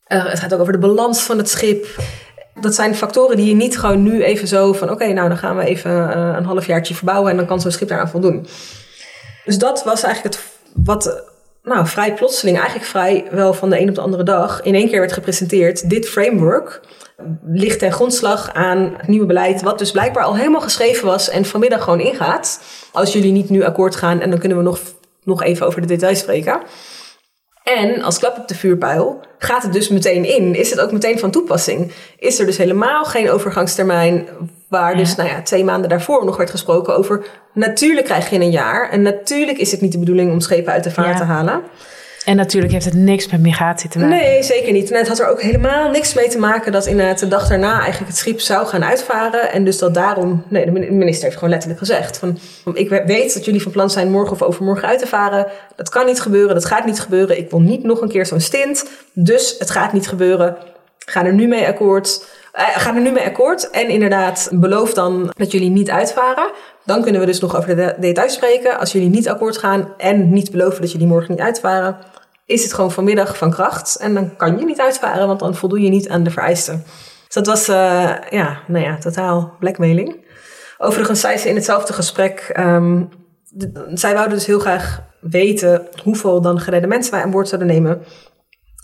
Uh, 0.10 0.26
het 0.30 0.40
gaat 0.40 0.54
ook 0.54 0.60
over 0.60 0.74
de 0.74 0.80
balans 0.80 1.22
van 1.22 1.38
het 1.38 1.50
schip. 1.50 1.88
Dat 2.62 2.76
zijn 2.76 2.96
factoren 2.96 3.38
die 3.38 3.46
je 3.46 3.56
niet 3.56 3.80
gewoon 3.80 4.04
nu 4.04 4.24
even 4.24 4.48
zo 4.48 4.74
van... 4.74 4.90
oké, 4.90 5.08
nou 5.08 5.28
dan 5.28 5.38
gaan 5.38 5.58
we 5.58 5.66
even 5.66 5.92
uh, 5.92 6.34
een 6.38 6.46
halfjaartje 6.46 6.94
verbouwen... 6.96 7.32
en 7.32 7.38
dan 7.38 7.46
kan 7.46 7.62
zo'n 7.62 7.72
schip 7.72 7.88
daaraan 7.88 8.10
voldoen. 8.10 8.48
Dus 9.46 9.58
dat 9.58 9.84
was 9.84 10.04
eigenlijk 10.04 10.36
het 10.36 10.46
wat 10.74 11.24
nou, 11.64 11.88
vrij 11.88 12.14
plotseling... 12.14 12.58
eigenlijk 12.58 12.88
vrij 12.88 13.28
wel 13.32 13.54
van 13.54 13.70
de 13.70 13.80
een 13.80 13.90
op 13.90 13.96
de 13.96 14.02
andere 14.02 14.24
dag... 14.24 14.62
in 14.62 14.76
één 14.76 14.90
keer 14.90 15.00
werd 15.00 15.14
gepresenteerd. 15.14 15.90
Dit 15.90 16.10
framework 16.10 16.82
ligt 17.46 17.80
ten 17.80 17.92
grondslag 17.92 18.54
aan 18.54 18.94
het 18.98 19.08
nieuwe 19.08 19.26
beleid... 19.26 19.62
wat 19.62 19.80
dus 19.80 19.92
blijkbaar 19.92 20.24
al 20.24 20.36
helemaal 20.36 20.62
geschreven 20.62 21.06
was... 21.06 21.30
en 21.30 21.46
vanmiddag 21.46 21.84
gewoon 21.84 22.00
ingaat. 22.00 22.62
Als 22.92 23.14
jullie 23.14 23.32
niet 23.32 23.50
nu 23.50 23.64
akkoord 23.64 23.96
gaan... 23.96 24.20
en 24.20 24.30
dan 24.30 24.40
kunnen 24.40 24.58
we 24.58 24.64
nog, 24.64 24.80
nog 25.24 25.44
even 25.44 25.66
over 25.66 25.82
de 25.82 25.88
details 25.88 26.20
spreken... 26.20 26.62
En 27.64 28.02
als 28.02 28.20
klap 28.20 28.38
op 28.38 28.48
de 28.48 28.56
vuurpijl 28.56 29.22
gaat 29.38 29.64
het 29.64 29.74
dus 29.74 29.90
meteen 29.90 30.26
in. 30.26 30.56
Is 30.56 30.70
het 30.70 30.80
ook 30.80 30.92
meteen 30.92 31.20
van 31.20 31.32
toepassing? 31.32 31.92
Is 32.20 32.40
er 32.40 32.46
dus 32.46 32.58
helemaal 32.58 33.06
geen 33.06 33.32
overgangstermijn 33.32 34.28
waar 34.68 34.98
dus 34.98 35.16
nou 35.16 35.30
ja, 35.30 35.42
twee 35.42 35.64
maanden 35.64 35.90
daarvoor 35.90 36.26
nog 36.26 36.38
werd 36.38 36.50
gesproken 36.50 36.98
over... 36.98 37.26
natuurlijk 37.54 38.06
krijg 38.06 38.30
je 38.30 38.40
een 38.40 38.52
jaar 38.52 38.90
en 38.90 39.02
natuurlijk 39.02 39.58
is 39.58 39.72
het 39.72 39.82
niet 39.82 39.92
de 39.92 40.00
bedoeling 40.00 40.32
om 40.32 40.40
schepen 40.40 40.74
uit 40.74 40.84
de 40.84 40.92
vaart 40.92 41.08
Ja. 41.08 41.18
te 41.18 41.24
halen. 41.24 41.62
En 42.30 42.36
natuurlijk 42.36 42.74
heeft 42.74 42.86
het 42.86 42.94
niks 42.94 43.28
met 43.32 43.42
migratie 43.42 43.90
te 43.90 44.00
maken. 44.00 44.18
Nee, 44.18 44.44
zeker 44.44 44.72
niet. 44.72 44.92
En 44.92 44.98
het 44.98 45.08
had 45.08 45.20
er 45.20 45.28
ook 45.28 45.42
helemaal 45.42 45.90
niks 45.90 46.14
mee 46.14 46.28
te 46.28 46.40
maken 46.40 46.72
dat 46.72 46.86
inderdaad 46.86 47.20
de 47.20 47.28
dag 47.28 47.48
daarna 47.48 47.80
eigenlijk 47.80 48.08
het 48.12 48.18
schip 48.18 48.40
zou 48.40 48.68
gaan 48.68 48.84
uitvaren. 48.84 49.52
En 49.52 49.64
dus 49.64 49.78
dat 49.78 49.94
daarom, 49.94 50.44
nee, 50.48 50.66
de 50.66 50.72
minister 50.72 51.24
heeft 51.24 51.36
gewoon 51.36 51.50
letterlijk 51.50 51.80
gezegd 51.80 52.18
van, 52.18 52.38
ik 52.74 52.90
weet 52.90 53.34
dat 53.34 53.46
jullie 53.46 53.62
van 53.62 53.72
plan 53.72 53.90
zijn 53.90 54.12
morgen 54.12 54.32
of 54.32 54.42
overmorgen 54.42 54.88
uit 54.88 55.00
te 55.00 55.08
varen. 55.08 55.48
Dat 55.76 55.90
kan 55.90 56.06
niet 56.06 56.22
gebeuren, 56.22 56.54
dat 56.54 56.66
gaat 56.66 56.86
niet 56.86 57.00
gebeuren. 57.00 57.38
Ik 57.38 57.50
wil 57.50 57.62
niet 57.62 57.84
nog 57.84 58.02
een 58.02 58.10
keer 58.10 58.26
zo'n 58.26 58.40
stint, 58.40 58.86
dus 59.14 59.56
het 59.60 59.70
gaat 59.70 59.94
niet 59.94 60.08
gebeuren. 60.08 60.56
Ga 61.06 61.26
er 61.26 61.34
nu 61.34 61.48
mee 61.48 61.68
akkoord. 61.68 62.26
Eh, 62.52 62.68
ga 62.68 62.96
er 62.96 63.02
nu 63.02 63.12
mee 63.12 63.26
akkoord 63.26 63.70
en 63.70 63.88
inderdaad 63.88 64.50
beloof 64.54 64.94
dan 64.94 65.32
dat 65.38 65.52
jullie 65.52 65.70
niet 65.70 65.90
uitvaren. 65.90 66.52
Dan 66.86 67.02
kunnen 67.02 67.22
we 67.22 67.28
dus 67.28 67.40
nog 67.40 67.56
over 67.58 67.68
de 67.70 67.76
de- 67.76 67.96
details 68.00 68.34
spreken. 68.34 68.80
Als 68.80 68.92
jullie 68.92 69.10
niet 69.10 69.30
akkoord 69.30 69.58
gaan 69.58 69.94
en 69.98 70.34
niet 70.34 70.52
beloven 70.52 70.82
dat 70.82 70.92
jullie 70.92 71.08
morgen 71.08 71.32
niet 71.32 71.40
uitvaren, 71.40 71.98
is 72.50 72.64
het 72.64 72.74
gewoon 72.74 72.92
vanmiddag 72.92 73.38
van 73.38 73.52
kracht. 73.52 73.96
En 73.96 74.14
dan 74.14 74.36
kan 74.36 74.60
je 74.60 74.66
niet 74.66 74.82
uitvaren, 74.82 75.28
want 75.28 75.40
dan 75.40 75.56
voldoe 75.56 75.82
je 75.82 75.90
niet 75.90 76.10
aan 76.10 76.24
de 76.24 76.30
vereisten. 76.30 76.84
Dus 77.26 77.34
dat 77.34 77.46
was, 77.46 77.68
eh, 77.68 78.16
ja, 78.30 78.60
nou 78.68 78.86
ja, 78.86 78.98
totaal 78.98 79.54
blackmailing. 79.60 80.26
Overigens 80.78 81.20
zei 81.20 81.38
ze 81.38 81.50
in 81.50 81.56
hetzelfde 81.56 81.94
gesprek, 81.94 82.50
ehm, 82.54 83.04
zij 83.94 84.14
wouden 84.14 84.38
dus 84.38 84.46
heel 84.46 84.60
graag 84.60 85.02
weten 85.22 85.88
hoeveel 86.04 86.42
dan 86.42 86.60
geredde 86.60 86.88
mensen 86.88 87.14
wij 87.14 87.22
aan 87.22 87.32
boord 87.32 87.48
zouden 87.48 87.70
nemen. 87.70 88.04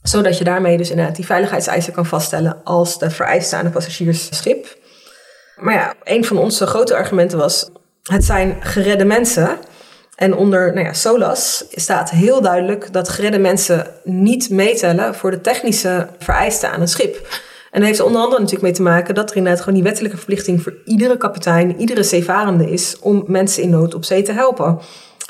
Zodat 0.03 0.37
je 0.37 0.43
daarmee 0.43 0.77
dus 0.77 0.89
inderdaad 0.89 1.15
die 1.15 1.25
veiligheidseisen 1.25 1.93
kan 1.93 2.05
vaststellen 2.05 2.61
als 2.63 2.99
de 2.99 3.09
vereisten 3.09 3.57
aan 3.57 3.65
een 3.65 3.71
passagiersschip. 3.71 4.77
Maar 5.55 5.73
ja, 5.73 5.93
een 6.03 6.25
van 6.25 6.37
onze 6.37 6.67
grote 6.67 6.95
argumenten 6.95 7.37
was, 7.37 7.69
het 8.03 8.23
zijn 8.25 8.57
geredde 8.59 9.05
mensen. 9.05 9.57
En 10.15 10.35
onder 10.35 10.73
nou 10.73 10.85
ja, 10.85 10.93
SOLAS 10.93 11.65
staat 11.71 12.09
heel 12.09 12.41
duidelijk 12.41 12.93
dat 12.93 13.09
geredde 13.09 13.39
mensen 13.39 13.87
niet 14.03 14.49
meetellen 14.49 15.15
voor 15.15 15.31
de 15.31 15.41
technische 15.41 16.07
vereisten 16.19 16.71
aan 16.71 16.81
een 16.81 16.87
schip. 16.87 17.27
En 17.71 17.79
daar 17.81 17.89
heeft 17.89 17.99
er 17.99 18.05
onder 18.05 18.21
andere 18.21 18.41
natuurlijk 18.41 18.63
mee 18.63 18.73
te 18.73 18.81
maken 18.91 19.15
dat 19.15 19.29
er 19.29 19.35
inderdaad 19.35 19.59
gewoon 19.59 19.75
die 19.75 19.83
wettelijke 19.83 20.17
verplichting 20.17 20.61
voor 20.61 20.73
iedere 20.85 21.17
kapitein, 21.17 21.79
iedere 21.79 22.03
zeevarende 22.03 22.69
is 22.71 22.99
om 22.99 23.23
mensen 23.27 23.63
in 23.63 23.69
nood 23.69 23.93
op 23.93 24.03
zee 24.05 24.21
te 24.21 24.31
helpen. 24.31 24.79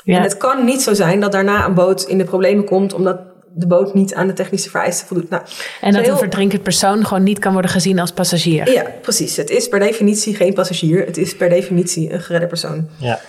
Ja. 0.04 0.16
En 0.16 0.22
het 0.22 0.36
kan 0.36 0.64
niet 0.64 0.82
zo 0.82 0.94
zijn 0.94 1.20
dat 1.20 1.32
daarna 1.32 1.64
een 1.66 1.74
boot 1.74 2.02
in 2.02 2.18
de 2.18 2.24
problemen 2.24 2.64
komt 2.64 2.92
omdat 2.94 3.18
de 3.54 3.66
boot 3.66 3.94
niet 3.94 4.14
aan 4.14 4.26
de 4.26 4.32
technische 4.32 4.70
vereisten 4.70 5.06
voldoet. 5.06 5.30
Nou, 5.30 5.42
En 5.80 5.92
dat 5.92 6.02
heel- 6.02 6.12
een 6.12 6.18
verdrinkend 6.18 6.62
persoon 6.62 7.06
gewoon 7.06 7.22
niet 7.22 7.38
kan 7.38 7.52
worden 7.52 7.70
gezien 7.70 7.98
als 7.98 8.12
passagier. 8.12 8.72
Ja, 8.72 8.84
precies. 9.02 9.36
Het 9.36 9.50
is 9.50 9.68
per 9.68 9.78
definitie 9.78 10.34
geen 10.34 10.54
passagier. 10.54 11.06
Het 11.06 11.16
is 11.16 11.36
per 11.36 11.48
definitie 11.48 12.12
een 12.12 12.20
geredde 12.22 12.46
persoon. 12.46 12.88
Ja. 12.98 13.12
Op 13.14 13.20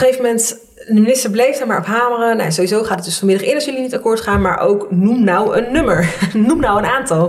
een 0.00 0.06
gegeven 0.06 0.22
moment, 0.24 0.58
de 0.86 1.00
minister 1.00 1.30
bleef 1.30 1.58
daar 1.58 1.66
maar 1.66 1.78
op 1.78 1.86
hameren. 1.86 2.36
Nou, 2.36 2.52
sowieso 2.52 2.82
gaat 2.82 2.96
het 2.96 3.04
dus 3.04 3.18
vanmiddag 3.18 3.46
in 3.46 3.54
als 3.54 3.64
jullie 3.64 3.80
niet 3.80 3.94
akkoord 3.94 4.20
gaan, 4.20 4.40
maar 4.40 4.60
ook 4.60 4.90
noem 4.90 5.24
nou 5.24 5.56
een 5.56 5.72
nummer. 5.72 6.14
noem 6.48 6.60
nou 6.60 6.78
een 6.78 6.90
aantal. 6.90 7.28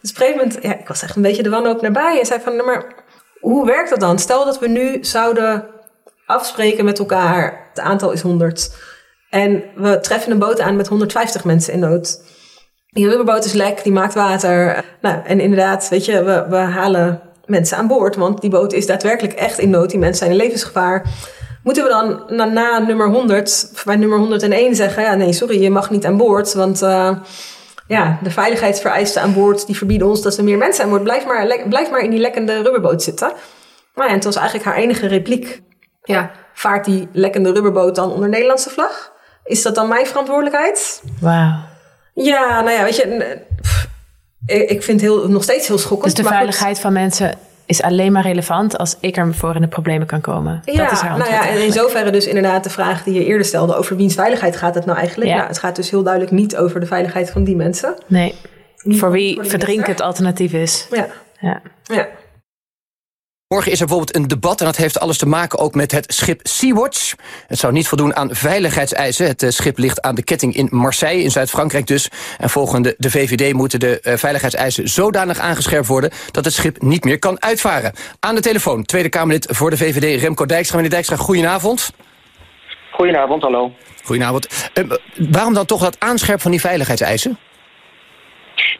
Dus 0.00 0.10
op 0.10 0.16
een 0.16 0.26
gegeven 0.26 0.36
moment, 0.36 0.58
ja, 0.62 0.78
ik 0.78 0.88
was 0.88 1.02
echt 1.02 1.16
een 1.16 1.22
beetje 1.22 1.42
de 1.42 1.50
wanhoop 1.50 1.80
nabij. 1.80 2.18
En 2.18 2.26
zei 2.26 2.40
van, 2.40 2.56
nou, 2.56 2.66
maar 2.66 2.94
hoe 3.40 3.66
werkt 3.66 3.90
dat 3.90 4.00
dan? 4.00 4.18
Stel 4.18 4.44
dat 4.44 4.58
we 4.58 4.68
nu 4.68 5.04
zouden 5.04 5.64
afspreken 6.26 6.84
met 6.84 6.98
elkaar, 6.98 7.66
het 7.68 7.80
aantal 7.80 8.12
is 8.12 8.20
100. 8.20 8.74
En 9.30 9.62
we 9.74 10.00
treffen 10.00 10.32
een 10.32 10.38
boot 10.38 10.60
aan 10.60 10.76
met 10.76 10.88
150 10.88 11.44
mensen 11.44 11.72
in 11.72 11.78
nood. 11.78 12.22
Die 12.86 13.08
rubberboot 13.08 13.44
is 13.44 13.52
lek, 13.52 13.82
die 13.82 13.92
maakt 13.92 14.14
water. 14.14 14.84
Nou, 15.00 15.20
en 15.24 15.40
inderdaad, 15.40 15.88
weet 15.88 16.04
je, 16.04 16.24
we, 16.24 16.46
we 16.48 16.56
halen 16.56 17.20
mensen 17.46 17.76
aan 17.76 17.86
boord, 17.86 18.16
want 18.16 18.40
die 18.40 18.50
boot 18.50 18.72
is 18.72 18.86
daadwerkelijk 18.86 19.34
echt 19.34 19.58
in 19.58 19.70
nood. 19.70 19.90
Die 19.90 19.98
mensen 19.98 20.18
zijn 20.18 20.30
in 20.30 20.36
levensgevaar. 20.36 21.06
Moeten 21.62 21.82
we 21.82 21.88
dan 21.88 22.22
na, 22.28 22.44
na 22.44 22.78
nummer 22.78 23.08
100, 23.08 23.70
of 23.72 23.84
bij 23.84 23.96
nummer 23.96 24.18
101 24.18 24.74
zeggen, 24.74 25.02
ja 25.02 25.14
nee, 25.14 25.32
sorry, 25.32 25.62
je 25.62 25.70
mag 25.70 25.90
niet 25.90 26.06
aan 26.06 26.16
boord, 26.16 26.54
want 26.54 26.82
eh, 26.82 27.16
ja, 27.86 28.18
de 28.22 28.30
veiligheidsvereisten 28.30 29.22
aan 29.22 29.34
boord, 29.34 29.66
die 29.66 29.76
verbieden 29.76 30.08
ons 30.08 30.22
dat 30.22 30.36
er 30.36 30.44
meer 30.44 30.58
mensen 30.58 30.84
aan 30.84 30.90
boord. 30.90 31.02
Blijf 31.02 31.26
maar, 31.26 31.64
blijf 31.68 31.90
maar 31.90 32.00
in 32.00 32.10
die 32.10 32.20
lekkende 32.20 32.62
rubberboot 32.62 33.02
zitten. 33.02 33.28
Nou 33.94 34.06
ja, 34.06 34.08
en 34.08 34.14
het 34.14 34.24
was 34.24 34.36
eigenlijk 34.36 34.66
haar 34.66 34.76
enige 34.76 35.06
repliek. 35.06 35.62
Ja, 36.02 36.30
vaart 36.54 36.84
die 36.84 37.08
lekkende 37.12 37.52
rubberboot 37.52 37.94
dan 37.94 38.12
onder 38.12 38.28
Nederlandse 38.28 38.70
vlag? 38.70 39.12
Is 39.44 39.62
dat 39.62 39.74
dan 39.74 39.88
mijn 39.88 40.06
verantwoordelijkheid? 40.06 41.02
Wauw. 41.20 41.54
Ja, 42.14 42.60
nou 42.60 42.70
ja, 42.70 42.82
weet 42.82 42.96
je, 42.96 43.38
pff, 43.60 43.88
ik 44.46 44.82
vind 44.82 45.00
het 45.00 45.10
heel, 45.10 45.28
nog 45.28 45.42
steeds 45.42 45.66
heel 45.66 45.78
schokkend. 45.78 46.04
Dus 46.04 46.14
de 46.14 46.22
maar 46.22 46.32
goed. 46.32 46.40
veiligheid 46.40 46.80
van 46.80 46.92
mensen 46.92 47.38
is 47.70 47.82
alleen 47.82 48.12
maar 48.12 48.22
relevant 48.22 48.78
als 48.78 48.96
ik 49.00 49.16
er 49.16 49.34
voor 49.34 49.54
in 49.54 49.60
de 49.60 49.68
problemen 49.68 50.06
kan 50.06 50.20
komen. 50.20 50.62
Ja, 50.64 50.82
dat 50.82 50.92
is 50.92 51.00
haar 51.00 51.18
nou 51.18 51.30
ja, 51.30 51.36
en 51.36 51.42
in 51.42 51.48
eigenlijk. 51.48 51.72
zoverre 51.72 52.10
dus 52.10 52.26
inderdaad 52.26 52.64
de 52.64 52.70
vraag 52.70 53.02
die 53.02 53.14
je 53.14 53.24
eerder 53.24 53.46
stelde 53.46 53.74
over 53.74 53.96
wiens 53.96 54.14
veiligheid 54.14 54.56
gaat 54.56 54.74
het 54.74 54.84
nou 54.84 54.98
eigenlijk? 54.98 55.30
Ja. 55.30 55.36
Nou, 55.36 55.48
het 55.48 55.58
gaat 55.58 55.76
dus 55.76 55.90
heel 55.90 56.02
duidelijk 56.02 56.32
niet 56.32 56.56
over 56.56 56.80
de 56.80 56.86
veiligheid 56.86 57.30
van 57.30 57.44
die 57.44 57.56
mensen. 57.56 57.94
Nee, 58.06 58.34
voor 58.76 59.10
wie 59.10 59.34
voor 59.34 59.46
verdrinken 59.46 59.90
het 59.90 60.00
alternatief 60.00 60.52
is. 60.52 60.86
Ja, 60.90 61.06
Ja. 61.40 61.60
ja. 61.82 62.08
Morgen 63.54 63.72
is 63.72 63.80
er 63.80 63.86
bijvoorbeeld 63.86 64.16
een 64.16 64.28
debat 64.28 64.60
en 64.60 64.66
dat 64.66 64.76
heeft 64.76 65.00
alles 65.00 65.18
te 65.18 65.26
maken 65.26 65.58
ook 65.58 65.74
met 65.74 65.92
het 65.92 66.12
schip 66.12 66.40
Sea-Watch. 66.42 67.14
Het 67.46 67.58
zou 67.58 67.72
niet 67.72 67.88
voldoen 67.88 68.16
aan 68.16 68.34
veiligheidseisen. 68.34 69.26
Het 69.26 69.42
eh, 69.42 69.50
schip 69.50 69.78
ligt 69.78 70.02
aan 70.02 70.14
de 70.14 70.22
ketting 70.22 70.54
in 70.54 70.68
Marseille, 70.70 71.22
in 71.22 71.30
Zuid-Frankrijk 71.30 71.86
dus. 71.86 72.10
En 72.38 72.50
volgens 72.50 72.82
de, 72.82 72.94
de 72.98 73.10
VVD 73.10 73.52
moeten 73.52 73.80
de 73.80 74.00
eh, 74.00 74.16
veiligheidseisen 74.16 74.88
zodanig 74.88 75.38
aangescherpt 75.38 75.86
worden... 75.86 76.10
dat 76.30 76.44
het 76.44 76.54
schip 76.54 76.82
niet 76.82 77.04
meer 77.04 77.18
kan 77.18 77.42
uitvaren. 77.42 77.92
Aan 78.20 78.34
de 78.34 78.40
telefoon, 78.40 78.84
Tweede 78.84 79.08
Kamerlid 79.08 79.46
voor 79.50 79.70
de 79.70 79.76
VVD, 79.76 80.20
Remco 80.20 80.46
Dijkstra. 80.46 80.76
Meneer 80.76 80.90
Dijkstra, 80.90 81.16
goedenavond. 81.16 81.92
Goedenavond, 82.92 83.42
hallo. 83.42 83.72
Goedenavond. 84.04 84.70
Eh, 84.74 84.84
waarom 85.30 85.54
dan 85.54 85.66
toch 85.66 85.80
dat 85.80 85.96
aanscherpen 85.98 86.42
van 86.42 86.50
die 86.50 86.60
veiligheidseisen? 86.60 87.38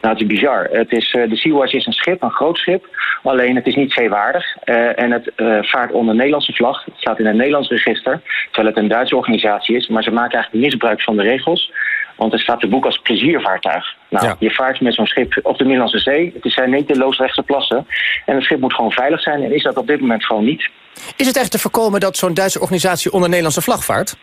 Nou, 0.01 0.13
het 0.13 0.21
is 0.21 0.27
bizar. 0.27 0.67
Het 0.71 0.91
is, 0.91 1.11
eh, 1.13 1.29
de 1.29 1.35
Sea-Watch 1.35 1.73
is 1.73 1.85
een 1.85 1.93
schip, 1.93 2.21
een 2.21 2.31
groot 2.31 2.57
schip. 2.57 2.85
Alleen 3.23 3.55
het 3.55 3.67
is 3.67 3.75
niet 3.75 3.91
zeewaardig. 3.93 4.45
Eh, 4.63 4.99
en 4.99 5.11
het 5.11 5.31
eh, 5.35 5.57
vaart 5.61 5.91
onder 5.91 6.15
Nederlandse 6.15 6.53
vlag. 6.53 6.85
Het 6.85 6.93
staat 6.97 7.19
in 7.19 7.25
een 7.25 7.35
Nederlands 7.35 7.69
register. 7.69 8.21
Terwijl 8.51 8.67
het 8.73 8.83
een 8.83 8.89
Duitse 8.89 9.15
organisatie 9.15 9.75
is. 9.75 9.87
Maar 9.87 10.03
ze 10.03 10.11
maken 10.11 10.33
eigenlijk 10.33 10.65
misbruik 10.65 11.01
van 11.01 11.15
de 11.15 11.23
regels. 11.23 11.71
Want 12.15 12.31
het 12.31 12.41
staat 12.41 12.59
te 12.59 12.67
boek 12.67 12.85
als 12.85 12.97
pleziervaartuig. 12.97 13.95
Nou, 14.09 14.25
Ja. 14.25 14.35
je 14.39 14.51
vaart 14.51 14.81
met 14.81 14.93
zo'n 14.93 15.05
schip 15.05 15.39
op 15.43 15.57
de 15.57 15.63
Middellandse 15.63 15.99
Zee. 15.99 16.33
Het 16.41 16.51
zijn 16.53 16.69
niet 16.69 16.87
de 16.87 16.97
loosrechtse 16.97 17.43
plassen. 17.43 17.87
En 18.25 18.35
het 18.35 18.43
schip 18.43 18.59
moet 18.59 18.73
gewoon 18.73 18.91
veilig 18.91 19.21
zijn. 19.21 19.43
En 19.43 19.53
is 19.55 19.63
dat 19.63 19.77
op 19.77 19.87
dit 19.87 19.99
moment 20.01 20.25
gewoon 20.25 20.43
niet. 20.43 20.69
Is 21.15 21.27
het 21.27 21.37
echt 21.37 21.51
te 21.51 21.59
voorkomen 21.59 21.99
dat 21.99 22.17
zo'n 22.17 22.33
Duitse 22.33 22.59
organisatie 22.59 23.11
onder 23.11 23.27
Nederlandse 23.27 23.61
vlag 23.61 23.83
vaart? 23.83 24.15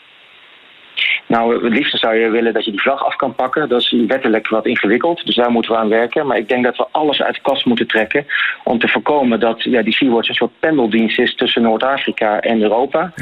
Nou, 1.26 1.64
het 1.64 1.72
liefste 1.72 1.96
zou 1.96 2.16
je 2.16 2.30
willen 2.30 2.52
dat 2.52 2.64
je 2.64 2.70
die 2.70 2.80
vlag 2.80 3.04
af 3.04 3.16
kan 3.16 3.34
pakken. 3.34 3.68
Dat 3.68 3.80
is 3.80 3.94
wettelijk 4.06 4.48
wat 4.48 4.66
ingewikkeld, 4.66 5.26
dus 5.26 5.34
daar 5.34 5.50
moeten 5.50 5.72
we 5.72 5.78
aan 5.78 5.88
werken. 5.88 6.26
Maar 6.26 6.36
ik 6.36 6.48
denk 6.48 6.64
dat 6.64 6.76
we 6.76 6.86
alles 6.90 7.22
uit 7.22 7.34
de 7.34 7.40
kast 7.40 7.64
moeten 7.64 7.86
trekken 7.86 8.26
om 8.64 8.78
te 8.78 8.88
voorkomen 8.88 9.40
dat 9.40 9.62
ja, 9.62 9.82
die 9.82 9.94
Sea-Watch 9.94 10.28
een 10.28 10.34
soort 10.34 10.58
pendeldienst 10.60 11.18
is 11.18 11.34
tussen 11.34 11.62
Noord-Afrika 11.62 12.40
en 12.40 12.62
Europa. 12.62 13.12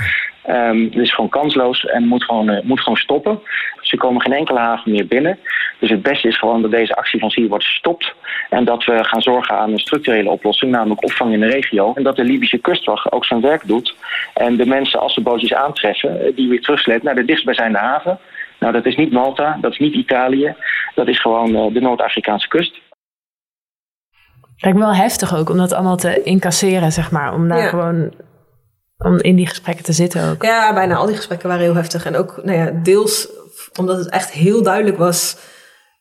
Ehm 0.47 0.85
het 0.85 0.95
is 0.97 1.15
gewoon 1.15 1.31
kansloos 1.31 1.85
en 1.87 2.07
moet 2.07 2.25
gewoon, 2.25 2.49
eh, 2.49 2.63
moet 2.65 2.81
gewoon 2.81 2.97
stoppen. 2.99 3.41
Ze 3.81 3.97
komen 3.97 4.21
geen 4.23 4.33
enkele 4.33 4.59
haven 4.59 4.93
meer 4.93 5.07
binnen. 5.07 5.39
Dus 5.79 5.91
het 5.91 6.03
beste 6.03 6.29
is 6.29 6.39
gewoon 6.39 6.63
dat 6.63 6.71
deze 6.71 6.97
actie 6.97 7.21
van 7.21 7.31
Sea-Watch 7.31 7.67
stopt. 7.67 8.15
En 8.51 8.65
dat 8.65 8.85
we 8.85 9.05
gaan 9.05 9.23
zorgen 9.23 9.59
aan 9.59 9.73
een 9.73 9.79
structurele 9.79 10.31
oplossing, 10.31 10.71
namelijk 10.73 11.05
opvang 11.05 11.33
in 11.33 11.41
de 11.41 11.47
regio. 11.47 11.93
En 11.95 12.03
dat 12.03 12.17
de 12.17 12.25
Libische 12.25 12.59
kustwacht 12.59 13.13
ook 13.13 13.25
zijn 13.25 13.41
werk 13.41 13.67
doet. 13.67 13.95
En 14.35 14.57
de 14.57 14.67
mensen, 14.67 15.01
als 15.01 15.15
ze 15.15 15.21
bootjes 15.21 15.55
aantreffen, 15.55 16.21
eh, 16.27 16.37
die 16.37 16.49
weer 16.49 16.61
terugsleept 16.61 17.03
naar 17.03 17.15
de 17.15 17.25
dichtstbijzijnde 17.25 17.79
haven. 17.79 18.19
Nou, 18.59 18.73
dat 18.73 18.87
is 18.87 18.97
niet 18.97 19.13
Malta, 19.13 19.59
dat 19.61 19.73
is 19.73 19.79
niet 19.79 19.95
Italië. 19.95 20.55
Dat 20.95 21.09
is 21.09 21.21
gewoon 21.21 21.55
eh, 21.57 21.73
de 21.75 21.81
Noord-Afrikaanse 21.81 22.49
kust. 22.49 22.81
Lijkt 24.57 24.79
me 24.79 24.85
wel 24.85 24.95
heftig 24.95 25.37
ook 25.37 25.51
om 25.51 25.57
dat 25.57 25.73
allemaal 25.73 25.97
te 25.97 26.23
incasseren, 26.23 26.93
zeg 26.93 27.11
maar. 27.11 27.35
Om 27.35 27.49
daar 27.49 27.59
Ja. 27.59 27.69
gewoon 27.69 28.13
om 28.99 29.19
in 29.21 29.37
die 29.37 29.47
gesprekken 29.47 29.85
te 29.85 29.93
zitten 29.93 30.31
ook. 30.31 30.43
Ja, 30.43 30.75
bijna 30.75 30.95
al 30.95 31.07
die 31.07 31.17
gesprekken 31.17 31.49
waren 31.49 31.65
heel 31.65 31.75
heftig. 31.75 32.05
En 32.05 32.17
ook 32.17 32.41
nou 32.43 32.59
ja, 32.59 32.71
deels 32.83 33.29
omdat 33.79 33.99
het 33.99 34.09
echt 34.09 34.31
heel 34.31 34.63
duidelijk 34.63 34.99
was... 34.99 35.37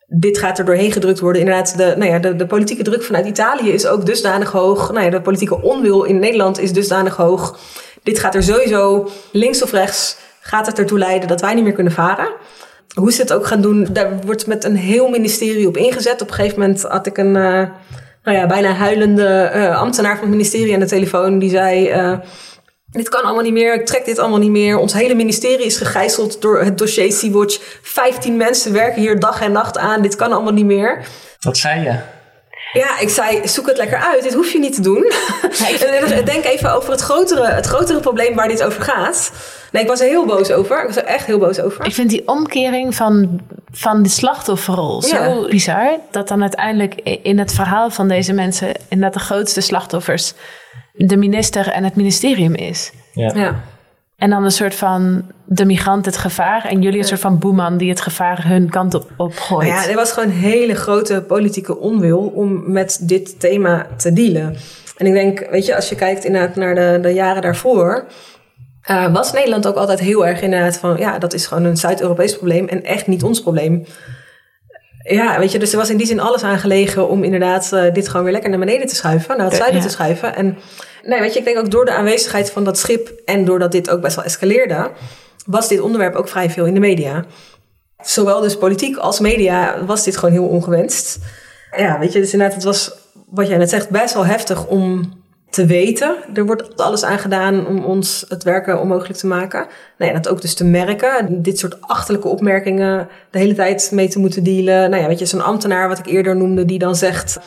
dit 0.08 0.38
gaat 0.38 0.60
er 0.60 0.66
doorheen 0.66 0.92
gedrukt 0.92 1.20
worden. 1.20 1.42
Inderdaad, 1.42 1.78
de, 1.78 1.94
nou 1.98 2.12
ja, 2.12 2.20
de, 2.20 2.36
de 2.36 2.46
politieke 2.46 2.84
druk 2.84 3.04
vanuit 3.04 3.26
Italië 3.26 3.70
is 3.70 3.88
ook 3.88 4.06
dusdanig 4.06 4.52
hoog. 4.52 4.92
Nou 4.92 5.06
ja, 5.06 5.10
de 5.10 5.22
politieke 5.22 5.62
onwil 5.62 6.04
in 6.04 6.20
Nederland 6.20 6.60
is 6.60 6.74
dusdanig 6.74 7.16
hoog. 7.16 7.60
Dit 8.04 8.20
gaat 8.20 8.36
er 8.36 8.44
sowieso, 8.44 9.10
links 9.32 9.64
of 9.64 9.72
rechts, 9.72 10.18
gaat 10.40 10.66
het 10.66 10.80
ertoe 10.80 10.98
leiden... 10.98 11.28
dat 11.28 11.42
wij 11.42 11.54
niet 11.54 11.64
meer 11.64 11.74
kunnen 11.74 11.94
varen. 11.94 12.30
Hoe 12.94 13.12
ze 13.12 13.22
het 13.22 13.34
ook 13.34 13.48
gaan 13.48 13.62
doen, 13.62 13.88
daar 13.92 14.20
wordt 14.26 14.48
met 14.48 14.64
een 14.64 14.76
heel 14.76 15.10
ministerie 15.10 15.68
op 15.68 15.78
ingezet. 15.78 16.22
Op 16.22 16.28
een 16.28 16.34
gegeven 16.34 16.60
moment 16.60 16.82
had 16.82 17.08
ik 17.08 17.18
een... 17.18 17.36
eh, 17.36 17.68
nou 18.24 18.38
ja, 18.38 18.48
bijna 18.48 18.72
huilende 18.72 19.28
eh, 19.28 19.82
ambtenaar 19.82 20.14
van 20.14 20.22
het 20.22 20.36
ministerie 20.36 20.74
aan 20.74 20.80
de 20.80 20.86
telefoon. 20.86 21.40
Die 21.40 21.50
zei... 21.50 21.88
eh, 21.88 22.18
dit 22.98 23.10
kan 23.10 23.24
allemaal 23.24 23.44
niet 23.44 23.54
meer, 23.54 23.74
ik 23.74 23.86
trek 23.86 24.06
dit 24.06 24.20
allemaal 24.20 24.40
niet 24.40 24.52
meer. 24.52 24.78
Ons 24.78 24.94
hele 24.94 25.14
ministerie 25.14 25.66
is 25.66 25.78
gegijzeld 25.78 26.42
door 26.42 26.60
het 26.60 26.78
dossier 26.78 27.12
Sea-Watch. 27.12 27.60
15 27.82 28.38
mensen 28.38 28.74
werken 28.74 29.02
hier 29.02 29.20
dag 29.20 29.42
en 29.42 29.52
nacht 29.52 29.78
aan, 29.78 30.02
dit 30.02 30.16
kan 30.16 30.32
allemaal 30.32 30.54
niet 30.54 30.66
meer. 30.66 31.06
Wat 31.40 31.58
zei 31.58 31.84
je? 31.84 31.98
Ja, 32.80 33.00
ik 33.00 33.10
zei, 33.10 33.48
zoek 33.48 33.68
het 33.68 33.78
lekker 33.78 33.98
uit. 33.98 34.24
Dit 34.24 34.34
hoef 34.34 34.52
je 34.52 34.60
niet 34.60 34.76
te 34.76 34.82
doen. 34.82 35.04
En 36.16 36.26
Denk 36.26 36.46
even 36.46 36.74
over 36.74 36.92
het 36.92 37.02
grotere, 37.02 37.48
het 37.48 37.66
grotere 37.66 38.00
probleem 38.00 38.36
waar 38.36 38.48
dit 38.48 38.64
over 38.64 38.82
gaat. 38.82 39.32
Nee, 39.72 39.82
ik 39.82 39.88
was 39.88 40.00
er 40.00 40.08
heel 40.08 40.26
boos 40.26 40.52
over. 40.52 40.80
Ik 40.80 40.88
was 40.88 40.96
er 40.96 41.04
echt 41.04 41.26
heel 41.26 41.38
boos 41.38 41.60
over. 41.60 41.86
Ik 41.86 41.94
vind 41.94 42.10
die 42.10 42.28
omkering 42.28 42.96
van, 42.96 43.42
van 43.72 44.04
de 44.04 44.10
slachtofferrol 44.10 45.02
zo 45.02 45.48
bizar. 45.48 45.98
Dat 46.12 46.28
dan 46.28 46.42
uiteindelijk 46.42 46.94
in 47.24 47.40
het 47.40 47.54
verhaal 47.54 47.90
van 47.90 48.08
deze 48.08 48.34
mensen... 48.34 48.68
inderdaad 48.90 49.20
de 49.20 49.26
grootste 49.26 49.62
slachtoffers 49.62 50.34
de 50.98 51.18
minister 51.18 51.68
en 51.68 51.84
het 51.84 51.96
ministerium 51.96 52.54
is. 52.54 52.92
Ja. 53.14 53.32
Ja. 53.36 53.64
En 54.18 54.30
dan 54.30 54.44
een 54.44 54.52
soort 54.52 54.76
van 54.76 55.32
de 55.46 55.66
migrant 55.66 56.06
het 56.06 56.18
gevaar... 56.18 56.66
en 56.66 56.82
jullie 56.82 57.00
een 57.00 57.06
soort 57.06 57.20
van 57.20 57.40
boeman 57.40 57.78
die 57.78 57.90
het 57.90 58.02
gevaar 58.02 58.48
hun 58.48 58.70
kant 58.70 58.94
op, 58.94 59.12
op 59.18 59.38
gooit. 59.38 59.68
Ja, 59.68 59.88
er 59.88 59.96
was 59.96 60.12
gewoon 60.12 60.30
een 60.30 60.36
hele 60.36 60.76
grote 60.76 61.24
politieke 61.28 61.78
onwil 61.78 62.20
om 62.20 62.72
met 62.72 63.00
dit 63.02 63.40
thema 63.40 63.88
te 63.98 64.14
dealen. 64.14 64.56
En 64.98 65.06
ik 65.06 65.14
denk, 65.14 65.48
weet 65.50 65.66
je, 65.66 65.76
als 65.76 65.90
je 65.90 65.96
kijkt 65.96 66.26
inderdaad 66.26 66.56
naar 66.56 66.76
de, 66.76 67.00
de 67.02 67.10
jaren 67.10 67.42
daarvoor, 67.42 68.06
eh, 68.82 69.14
was 69.14 69.34
Nederland 69.34 69.68
ook 69.68 69.76
altijd 69.76 70.00
heel 70.00 70.28
erg 70.28 70.42
inderdaad 70.42 70.78
van, 70.78 70.98
ja, 70.98 71.20
dat 71.20 71.34
is 71.34 71.48
gewoon 71.48 71.64
een 71.64 71.78
Zuid-Europees 71.78 72.38
probleem 72.38 72.68
en 72.68 72.84
echt 72.84 73.08
niet 73.08 73.24
ons 73.24 73.42
probleem. 73.42 73.86
Ja, 75.08 75.40
weet 75.40 75.52
je, 75.52 75.60
dus 75.60 75.72
er 75.72 75.78
was 75.78 75.90
in 75.90 75.98
die 75.98 76.08
zin 76.08 76.20
alles 76.20 76.44
aan 76.44 76.60
gelegen 76.60 77.10
om 77.10 77.24
inderdaad 77.24 77.74
eh, 77.74 77.94
dit 77.94 78.08
gewoon 78.08 78.24
weer 78.24 78.32
lekker 78.34 78.50
naar 78.50 78.60
beneden 78.60 78.88
te 78.88 78.96
schuiven, 78.96 79.38
naar 79.38 79.46
het 79.46 79.56
zuiden 79.56 79.80
Ja. 79.80 79.86
te 79.86 79.92
schuiven. 79.92 80.36
En 80.36 80.58
nee, 81.04 81.20
weet 81.20 81.34
je, 81.34 81.40
ik 81.40 81.46
denk 81.46 81.58
ook 81.58 81.72
door 81.72 81.86
de 81.86 81.92
aanwezigheid 81.92 82.52
van 82.52 82.64
dat 82.64 82.78
schip 82.78 83.12
en 83.26 83.46
doordat 83.46 83.72
dit 83.72 83.90
ook 83.90 84.02
best 84.02 84.16
wel 84.16 84.26
escaleerde, 84.26 84.92
was 85.46 85.68
dit 85.68 85.80
onderwerp 85.80 86.16
ook 86.16 86.28
vrij 86.30 86.50
veel 86.50 86.66
in 86.66 86.74
de 86.74 86.80
media. 86.80 87.26
Zowel 88.04 88.42
dus 88.42 88.58
politiek 88.58 88.98
als 88.98 89.20
media 89.20 89.86
was 89.86 90.04
dit 90.04 90.18
gewoon 90.18 90.34
heel 90.34 90.48
ongewenst. 90.48 91.18
Ja, 91.78 92.00
weet 92.00 92.14
je, 92.14 92.20
dus 92.20 92.32
inderdaad, 92.34 92.56
het 92.56 92.66
was 92.66 92.92
wat 93.30 93.48
jij 93.48 93.58
net 93.58 93.70
zegt, 93.70 93.90
best 93.90 94.14
wel 94.14 94.26
heftig 94.26 94.66
om 94.68 95.14
te 95.56 95.66
weten. 95.66 96.16
Er 96.34 96.46
wordt 96.46 96.78
alles 96.78 97.04
aan 97.04 97.20
gedaan 97.20 97.68
om 97.68 97.84
ons 97.84 98.26
het 98.28 98.44
werken 98.44 98.80
onmogelijk 98.80 99.20
te 99.20 99.28
maken. 99.28 99.68
Nou 99.98 100.12
ja, 100.12 100.18
dat 100.20 100.32
ook 100.32 100.42
dus 100.42 100.54
te 100.54 100.64
merken. 100.64 101.42
Dit 101.42 101.60
soort 101.60 101.82
achterlijke 101.82 102.28
opmerkingen 102.28 103.08
de 103.32 103.38
hele 103.38 103.54
tijd 103.54 103.90
mee 103.92 104.08
te 104.08 104.20
moeten 104.20 104.44
dealen. 104.44 104.90
Nou 104.90 105.02
ja, 105.02 105.08
weet 105.08 105.20
je, 105.20 105.26
zo'n 105.26 105.44
ambtenaar 105.44 105.88
wat 105.88 106.00
ik 106.00 106.06
eerder 106.06 106.36
noemde, 106.36 106.66
die 106.66 106.80
dan 106.80 106.96
zegt... 106.96 107.40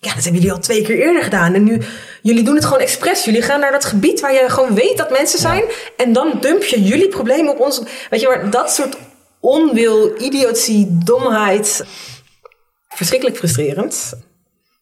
Ja, 0.00 0.14
dat 0.14 0.22
hebben 0.22 0.40
jullie 0.40 0.56
al 0.56 0.62
twee 0.62 0.82
keer 0.82 0.98
eerder 0.98 1.22
gedaan. 1.22 1.54
En 1.54 1.64
nu, 1.64 1.80
jullie 2.22 2.44
doen 2.44 2.54
het 2.54 2.64
gewoon 2.64 2.80
expres. 2.80 3.24
Jullie 3.24 3.42
gaan 3.42 3.60
naar 3.60 3.72
dat 3.72 3.84
gebied 3.84 4.20
waar 4.20 4.32
je 4.32 4.44
gewoon 4.48 4.74
weet 4.74 4.96
dat 4.96 5.10
mensen 5.10 5.38
zijn. 5.38 5.62
En 5.96 6.12
dan 6.12 6.38
dump 6.40 6.62
je 6.62 6.82
jullie 6.82 7.08
problemen 7.08 7.52
op 7.52 7.60
ons. 7.60 7.82
Weet 8.10 8.20
je, 8.20 8.26
maar 8.26 8.50
dat 8.50 8.70
soort 8.70 8.96
onwil, 9.40 10.20
idiotie, 10.22 10.98
domheid. 11.04 11.84
Verschrikkelijk 12.88 13.36
frustrerend. 13.36 14.12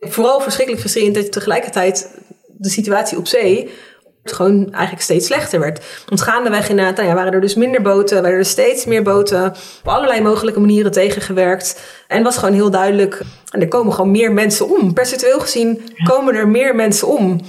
Vooral 0.00 0.40
verschrikkelijk 0.40 0.80
frustrerend 0.80 1.14
dat 1.14 1.24
je 1.24 1.30
tegelijkertijd 1.30 2.10
de 2.58 2.68
situatie 2.68 3.18
op 3.18 3.26
zee 3.26 3.70
gewoon 4.34 4.72
eigenlijk 4.72 5.02
steeds 5.02 5.26
slechter 5.26 5.60
werd. 5.60 6.02
Want 6.06 6.20
gaandeweg 6.20 6.68
inderdaad, 6.68 6.96
nou 6.96 7.08
ja, 7.08 7.14
waren 7.14 7.32
er 7.32 7.40
dus 7.40 7.54
minder 7.54 7.82
boten, 7.82 8.22
waren 8.22 8.38
er 8.38 8.44
steeds 8.44 8.84
meer 8.84 9.02
boten, 9.02 9.46
op 9.80 9.88
allerlei 9.88 10.20
mogelijke 10.20 10.60
manieren 10.60 10.92
tegengewerkt. 10.92 11.80
En 12.06 12.22
was 12.22 12.36
gewoon 12.36 12.54
heel 12.54 12.70
duidelijk, 12.70 13.22
en 13.50 13.60
er 13.60 13.68
komen 13.68 13.92
gewoon 13.92 14.10
meer 14.10 14.32
mensen 14.32 14.68
om. 14.70 14.92
Percentueel 14.92 15.40
gezien 15.40 15.82
komen 16.04 16.34
er 16.34 16.48
meer 16.48 16.74
mensen 16.74 17.08
om. 17.08 17.40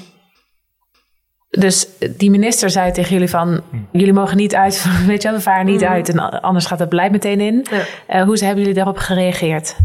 Dus 1.50 1.88
die 2.10 2.30
minister 2.30 2.70
zei 2.70 2.92
tegen 2.92 3.14
jullie 3.14 3.30
van... 3.30 3.64
jullie 3.92 4.14
mogen 4.14 4.38
niet 4.38 4.56
uit, 4.56 4.86
weet 5.08 5.22
je 5.22 5.28
wel, 5.28 5.38
we 5.38 5.44
varen 5.44 5.66
niet 5.66 5.84
uit... 5.84 6.10
en 6.10 6.42
anders 6.42 6.66
gaat 6.66 6.80
het 6.80 6.90
beleid 6.90 7.12
meteen 7.12 7.40
in. 7.40 7.66
Ja. 7.72 7.82
Eh, 8.08 8.24
hoe 8.24 8.38
hebben 8.38 8.60
jullie 8.60 8.74
daarop 8.74 8.98
gereageerd? 8.98 9.76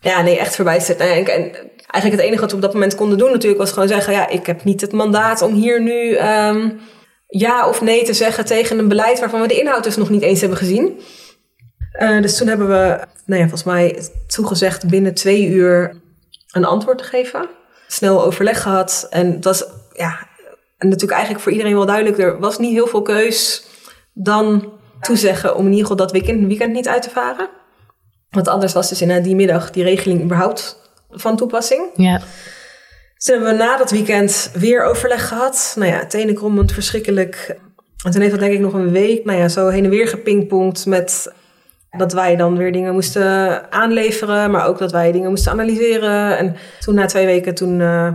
Ja, 0.00 0.22
nee, 0.22 0.38
echt 0.38 0.56
ja, 0.56 0.64
en, 0.64 1.26
en 1.26 1.52
eigenlijk 1.88 2.22
het 2.22 2.30
enige 2.30 2.40
wat 2.40 2.50
we 2.50 2.56
op 2.56 2.62
dat 2.62 2.72
moment 2.72 2.94
konden 2.94 3.18
doen 3.18 3.30
natuurlijk 3.30 3.60
was 3.60 3.72
gewoon 3.72 3.88
zeggen... 3.88 4.12
ja, 4.12 4.28
ik 4.28 4.46
heb 4.46 4.64
niet 4.64 4.80
het 4.80 4.92
mandaat 4.92 5.42
om 5.42 5.54
hier 5.54 5.82
nu 5.82 6.14
ehm, 6.14 6.70
ja 7.26 7.68
of 7.68 7.80
nee 7.80 8.04
te 8.04 8.12
zeggen 8.12 8.44
tegen 8.44 8.78
een 8.78 8.88
beleid... 8.88 9.20
waarvan 9.20 9.40
we 9.40 9.48
de 9.48 9.60
inhoud 9.60 9.84
dus 9.84 9.96
nog 9.96 10.10
niet 10.10 10.22
eens 10.22 10.40
hebben 10.40 10.58
gezien. 10.58 11.00
Eh, 11.92 12.22
dus 12.22 12.36
toen 12.36 12.48
hebben 12.48 12.68
we, 12.68 13.00
nou 13.26 13.40
ja, 13.40 13.48
volgens 13.48 13.64
mij 13.64 14.02
toegezegd 14.26 14.88
binnen 14.88 15.14
twee 15.14 15.46
uur 15.46 16.00
een 16.52 16.64
antwoord 16.64 16.98
te 16.98 17.04
geven. 17.04 17.48
Snel 17.86 18.24
overleg 18.24 18.62
gehad 18.62 19.06
en 19.10 19.32
het 19.32 19.44
was, 19.44 19.64
ja, 19.92 20.26
en 20.78 20.88
natuurlijk 20.88 21.12
eigenlijk 21.12 21.42
voor 21.42 21.52
iedereen 21.52 21.74
wel 21.74 21.86
duidelijk... 21.86 22.18
er 22.18 22.38
was 22.38 22.58
niet 22.58 22.72
heel 22.72 22.86
veel 22.86 23.02
keus 23.02 23.66
dan 24.12 24.72
toezeggen 25.00 25.54
om 25.54 25.64
in 25.64 25.70
ieder 25.70 25.82
geval 25.82 25.96
dat 25.96 26.12
weekend, 26.12 26.46
weekend 26.46 26.72
niet 26.72 26.88
uit 26.88 27.02
te 27.02 27.10
varen... 27.10 27.48
Want 28.30 28.48
anders 28.48 28.72
was 28.72 28.88
dus 28.88 29.00
inderdaad 29.00 29.24
die 29.24 29.34
middag 29.34 29.70
die 29.70 29.84
regeling 29.84 30.22
überhaupt 30.22 30.78
van 31.10 31.36
toepassing. 31.36 31.82
Ja. 31.94 32.18
Dus 33.14 33.24
toen 33.24 33.34
hebben 33.34 33.52
we 33.52 33.64
na 33.64 33.76
dat 33.76 33.90
weekend 33.90 34.50
weer 34.54 34.84
overleg 34.84 35.28
gehad. 35.28 35.74
Nou 35.76 35.90
ja, 35.90 36.06
tenenkrommend, 36.06 36.72
verschrikkelijk. 36.72 37.56
En 38.04 38.10
toen 38.10 38.20
heeft 38.20 38.32
dat 38.32 38.40
denk 38.40 38.52
ik 38.52 38.60
nog 38.60 38.72
een 38.72 38.90
week, 38.90 39.24
nou 39.24 39.38
ja, 39.38 39.48
zo 39.48 39.68
heen 39.68 39.84
en 39.84 39.90
weer 39.90 40.08
gepingpongd 40.08 40.86
met 40.86 41.32
dat 41.90 42.12
wij 42.12 42.36
dan 42.36 42.56
weer 42.56 42.72
dingen 42.72 42.92
moesten 42.92 43.72
aanleveren, 43.72 44.50
maar 44.50 44.66
ook 44.66 44.78
dat 44.78 44.92
wij 44.92 45.12
dingen 45.12 45.30
moesten 45.30 45.52
analyseren. 45.52 46.38
En 46.38 46.56
toen 46.80 46.94
na 46.94 47.06
twee 47.06 47.26
weken, 47.26 47.54
toen 47.54 47.80
eh, 47.80 48.12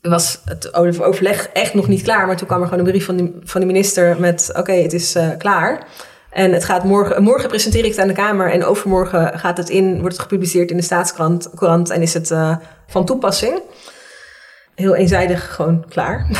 was 0.00 0.40
het 0.44 0.74
overleg 0.74 1.48
echt 1.52 1.74
nog 1.74 1.88
niet 1.88 2.02
klaar, 2.02 2.26
maar 2.26 2.36
toen 2.36 2.46
kwam 2.46 2.60
er 2.60 2.68
gewoon 2.68 2.84
een 2.84 2.90
brief 2.90 3.04
van 3.04 3.16
de, 3.16 3.38
van 3.44 3.60
de 3.60 3.66
minister 3.66 4.20
met, 4.20 4.50
oké, 4.56 4.72
het 4.72 4.92
is 4.92 5.14
eh, 5.14 5.28
klaar. 5.38 5.86
En 6.30 6.52
het 6.52 6.64
gaat 6.64 6.84
morgen, 6.84 7.22
morgen 7.22 7.48
presenteer 7.48 7.84
ik 7.84 7.90
het 7.90 8.00
aan 8.00 8.08
de 8.08 8.14
Kamer 8.14 8.50
en 8.50 8.64
overmorgen 8.64 9.38
gaat 9.38 9.56
het 9.56 9.68
in, 9.68 10.00
wordt 10.00 10.12
het 10.12 10.22
gepubliceerd 10.22 10.70
in 10.70 10.76
de 10.76 10.82
staatskrant 10.82 11.50
krant, 11.54 11.90
en 11.90 12.02
is 12.02 12.14
het 12.14 12.30
eh, 12.30 12.56
van 12.86 13.04
toepassing. 13.04 13.62
Heel 14.74 14.94
eenzijdig 14.94 15.54
gewoon 15.54 15.84
klaar. 15.88 16.26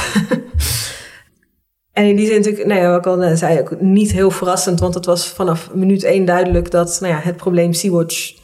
en 1.92 2.04
in 2.04 2.16
die 2.16 2.26
zin 2.26 2.36
natuurlijk, 2.36 2.66
nou 2.66 2.80
ja, 2.80 2.90
wat 2.90 2.98
ik 2.98 3.06
al 3.06 3.16
net 3.16 3.38
zei, 3.38 3.60
ook 3.60 3.80
niet 3.80 4.12
heel 4.12 4.30
verrassend, 4.30 4.80
want 4.80 4.94
het 4.94 5.06
was 5.06 5.28
vanaf 5.28 5.74
minuut 5.74 6.04
één 6.04 6.24
duidelijk 6.24 6.70
dat 6.70 6.98
nou 7.00 7.12
ja, 7.12 7.20
het 7.20 7.36
probleem 7.36 7.72
Sea-Watch 7.72 8.34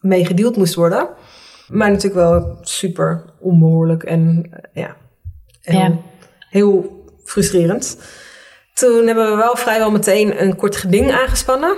mee 0.00 0.26
gedeeld 0.26 0.56
moest 0.56 0.74
worden. 0.74 1.08
Maar 1.68 1.90
natuurlijk 1.90 2.14
wel 2.14 2.58
super 2.60 3.24
onbehoorlijk 3.38 4.02
en 4.02 4.46
eh, 4.50 4.82
ja, 4.82 4.96
heel, 5.62 5.78
Ja. 5.78 5.96
heel 6.50 7.04
frustrerend. 7.24 7.98
Toen 8.80 9.06
hebben 9.06 9.30
we 9.30 9.36
wel 9.36 9.56
vrijwel 9.56 9.90
meteen 9.90 10.42
een 10.42 10.56
kort 10.56 10.76
geding 10.76 11.12
aangespannen. 11.12 11.76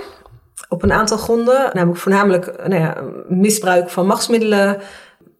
Op 0.69 0.83
een 0.83 0.91
aantal 0.91 1.17
gronden. 1.17 1.69
Namelijk 1.73 1.99
voornamelijk 1.99 2.67
nou 2.67 2.81
ja, 2.81 3.03
misbruik 3.27 3.89
van 3.89 4.05
machtsmiddelen. 4.05 4.77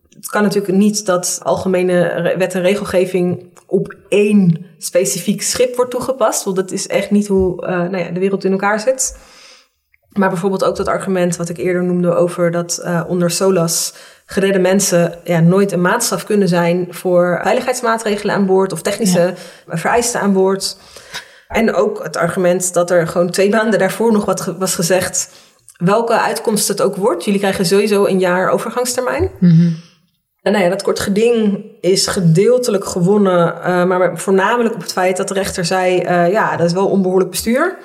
Het 0.10 0.28
kan 0.28 0.44
natuurlijk 0.44 0.74
niet 0.74 1.06
dat 1.06 1.40
algemene 1.44 2.34
wet 2.38 2.54
en 2.54 2.62
regelgeving 2.62 3.54
op 3.68 3.96
één 4.10 4.66
specifiek 4.78 5.42
schip 5.42 5.76
wordt 5.76 5.92
toegepast. 5.92 6.44
Want 6.44 6.56
dat 6.56 6.72
is 6.72 6.88
echt 6.88 7.12
niet 7.12 7.28
hoe 7.28 7.66
eh, 7.66 7.78
nou 7.78 7.98
ja, 7.98 8.10
de 8.10 8.20
wereld 8.20 8.44
in 8.44 8.52
elkaar 8.52 8.80
zit. 8.80 9.18
Maar 10.10 10.30
bijvoorbeeld 10.30 10.64
ook 10.64 10.76
dat 10.76 10.88
argument 10.88 11.36
wat 11.36 11.50
ik 11.50 11.58
eerder 11.58 11.84
noemde 11.84 12.14
over 12.14 12.52
dat 12.52 12.78
eh, 12.78 13.04
onder 13.08 13.32
SOLAS 13.32 13.94
geredde 14.26 14.60
mensen 14.60 15.20
ja, 15.24 15.40
nooit 15.40 15.72
een 15.72 15.82
maatstaf 15.82 16.24
kunnen 16.24 16.48
zijn 16.48 16.88
voor 16.90 17.40
veiligheidsmaatregelen 17.44 18.36
aan 18.36 18.46
boord 18.46 18.72
of 18.72 18.82
technische 18.82 19.34
vereisten 19.68 20.20
aan 20.22 20.34
boord. 20.34 20.78
En 21.48 21.74
ook 21.74 22.04
het 22.04 22.18
argument 22.18 22.74
dat 22.74 22.92
er 22.92 23.08
gewoon 23.08 23.30
twee 23.30 23.50
maanden 23.50 23.80
daarvoor 23.80 24.12
nog 24.12 24.26
wat 24.26 24.42
ge- 24.42 24.58
was 24.58 24.76
gezegd. 24.76 25.30
Welke 25.78 26.20
uitkomst 26.20 26.68
het 26.68 26.82
ook 26.82 26.96
wordt, 26.96 27.24
jullie 27.26 27.40
krijgen 27.40 27.66
sowieso 27.66 28.06
een 28.06 28.20
jaar 28.20 28.50
overgangstermijn. 28.50 29.32
En 30.42 30.52
nou 30.52 30.64
ja, 30.64 30.70
dat 30.70 30.82
kort 30.84 31.00
geding 31.00 31.66
is 31.82 32.08
gedeeltelijk 32.08 32.86
gewonnen, 32.86 33.62
eh, 33.64 33.84
maar 33.84 34.18
voornamelijk 34.20 34.76
op 34.76 34.82
het 34.82 34.92
feit 34.92 35.18
dat 35.18 35.28
de 35.28 35.34
rechter 35.34 35.66
zei: 35.66 36.00
eh, 36.00 36.32
ja, 36.32 36.58
dat 36.58 36.66
is 36.68 36.74
wel 36.74 36.88
onbehoorlijk 36.88 37.30
bestuur. 37.32 37.78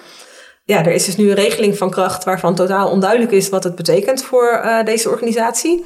Ja, 0.64 0.78
er 0.84 0.92
is 0.92 1.04
dus 1.04 1.16
nu 1.16 1.28
een 1.28 1.34
regeling 1.34 1.78
van 1.78 1.90
kracht 1.90 2.24
waarvan 2.24 2.54
totaal 2.54 2.90
onduidelijk 2.90 3.30
is 3.32 3.48
wat 3.48 3.64
het 3.64 3.74
betekent 3.74 4.22
voor 4.24 4.48
eh, 4.48 4.84
deze 4.84 5.08
organisatie. 5.10 5.84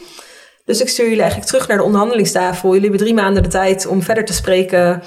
Dus 0.64 0.80
ik 0.80 0.88
stuur 0.88 1.04
jullie 1.04 1.20
eigenlijk 1.20 1.50
terug 1.50 1.68
naar 1.68 1.76
de 1.76 1.82
onderhandelingstafel. 1.82 2.68
Jullie 2.68 2.82
hebben 2.88 3.00
drie 3.00 3.14
maanden 3.14 3.42
de 3.42 3.48
tijd 3.48 3.86
om 3.86 4.02
verder 4.02 4.24
te 4.24 4.32
spreken 4.32 5.02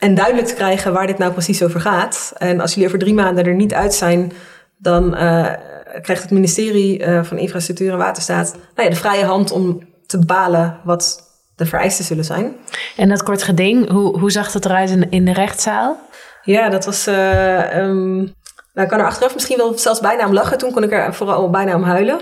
en 0.00 0.14
duidelijk 0.14 0.46
te 0.46 0.54
krijgen 0.54 0.92
waar 0.92 1.06
dit 1.06 1.18
nou 1.18 1.32
precies 1.32 1.62
over 1.62 1.80
gaat. 1.80 2.32
En 2.38 2.60
als 2.60 2.70
jullie 2.70 2.86
over 2.86 2.98
drie 2.98 3.14
maanden 3.14 3.44
er 3.44 3.54
niet 3.54 3.74
uit 3.74 3.94
zijn, 3.94 4.32
dan 4.76 5.14
eh, 5.14 5.46
krijgt 6.02 6.22
het 6.22 6.30
ministerie 6.30 7.04
eh, 7.04 7.22
van 7.24 7.38
Infrastructuur 7.38 7.92
en 7.92 7.98
Waterstaat 7.98 8.52
nou 8.52 8.88
ja, 8.88 8.94
de 8.94 9.00
vrije 9.00 9.24
hand 9.24 9.50
om 9.50 9.88
te 10.06 10.18
bepalen 10.18 10.80
wat 10.84 11.28
de 11.56 11.66
vereisten 11.66 12.04
zullen 12.04 12.24
zijn. 12.24 12.56
En 12.96 13.08
dat 13.08 13.22
kort 13.22 13.42
geding, 13.42 13.90
hoe, 13.90 14.18
hoe 14.18 14.30
zag 14.30 14.52
dat 14.52 14.64
eruit 14.64 14.90
in, 14.90 15.10
in 15.10 15.24
de 15.24 15.32
rechtszaal? 15.32 16.00
Ja, 16.42 16.68
dat 16.68 16.84
was. 16.84 17.06
eh, 17.06 17.76
ehm, 17.76 18.16
nou, 18.16 18.86
ik 18.86 18.88
kan 18.88 18.98
er 18.98 19.06
achteraf 19.06 19.34
misschien 19.34 19.56
wel 19.56 19.78
zelfs 19.78 20.00
bijna 20.00 20.26
om 20.26 20.32
lachen. 20.32 20.58
Toen 20.58 20.72
kon 20.72 20.82
ik 20.82 20.92
er 20.92 21.14
vooral 21.14 21.50
bijna 21.50 21.74
om 21.74 21.82
huilen. 21.82 22.20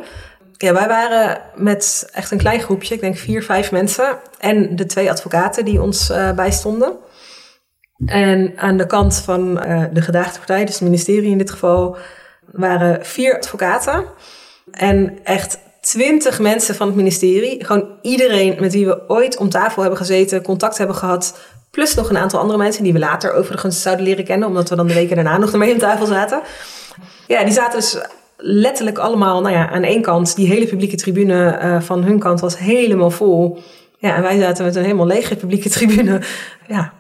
Ja, 0.57 0.73
wij 0.73 0.89
waren 0.89 1.41
met 1.55 2.09
echt 2.13 2.31
een 2.31 2.39
klein 2.39 2.61
groepje, 2.61 2.95
ik 2.95 3.01
denk 3.01 3.17
vier, 3.17 3.43
vijf 3.43 3.71
mensen. 3.71 4.19
En 4.39 4.77
de 4.77 4.87
twee 4.87 5.11
advocaten 5.11 5.65
die 5.65 5.83
ons 5.83 6.13
bijstonden. 6.35 6.93
En 8.07 8.53
aan 8.57 8.77
de 8.77 8.87
kant 8.87 9.17
van 9.25 9.67
uh, 9.67 9.85
de 9.93 10.01
gedaagde 10.03 10.39
partij, 10.39 10.65
dus 10.65 10.75
het 10.75 10.89
ministerie 10.89 11.31
in 11.31 11.39
dit 11.39 11.51
geval, 11.51 11.97
waren 12.53 13.05
vier 13.05 13.37
advocaten. 13.37 14.05
En 14.71 15.19
echt 15.25 15.59
twintig 15.81 16.39
mensen 16.39 16.75
van 16.75 16.87
het 16.87 16.97
ministerie. 16.97 17.65
Gewoon 17.65 17.89
iedereen 18.03 18.57
met 18.61 18.73
wie 18.73 18.87
we 18.87 19.09
ooit 19.09 19.37
om 19.37 19.49
tafel 19.49 19.81
hebben 19.81 20.01
gezeten, 20.01 20.43
contact 20.43 20.79
hebben 20.79 20.97
gehad. 20.97 21.39
Plus 21.71 21.95
nog 21.95 22.11
een 22.11 22.19
aantal 22.19 22.41
andere 22.41 22.59
mensen 22.59 22.85
die 22.85 22.93
we 22.93 22.99
later 22.99 23.33
overigens 23.33 23.83
zouden 23.83 24.05
leren 24.05 24.25
kennen, 24.25 24.49
omdat 24.49 24.69
we 24.69 24.77
dan 24.77 24.87
de 24.87 24.95
weken 24.95 25.17
daarna 25.17 25.39
nog 25.39 25.53
ermee 25.53 25.73
om 25.73 25.79
tafel 25.79 26.07
zaten. 26.07 26.41
Ja, 27.27 27.45
die 27.45 27.53
zaten 27.53 27.79
dus 27.79 27.99
letterlijk 28.37 28.99
allemaal, 28.99 29.41
nou 29.41 29.55
ja, 29.55 29.71
aan 29.71 29.83
één 29.83 30.03
kant, 30.03 30.37
die 30.37 30.49
hele 30.49 30.67
publieke 30.67 30.97
tribune 30.97 31.61
uh, 31.63 31.81
van 31.81 32.03
hun 32.05 32.19
kant 32.19 32.41
was 32.41 32.59
helemaal 32.59 33.11
vol. 33.11 33.59
Ja, 33.99 34.17
en 34.17 34.23
wij 34.23 34.39
zaten 34.39 34.65
met 34.65 34.77
een 34.77 34.83
helemaal 34.83 35.07
lege 35.07 35.37
publieke 35.37 35.69
tribune. 35.69 36.21
Ja, 36.69 36.93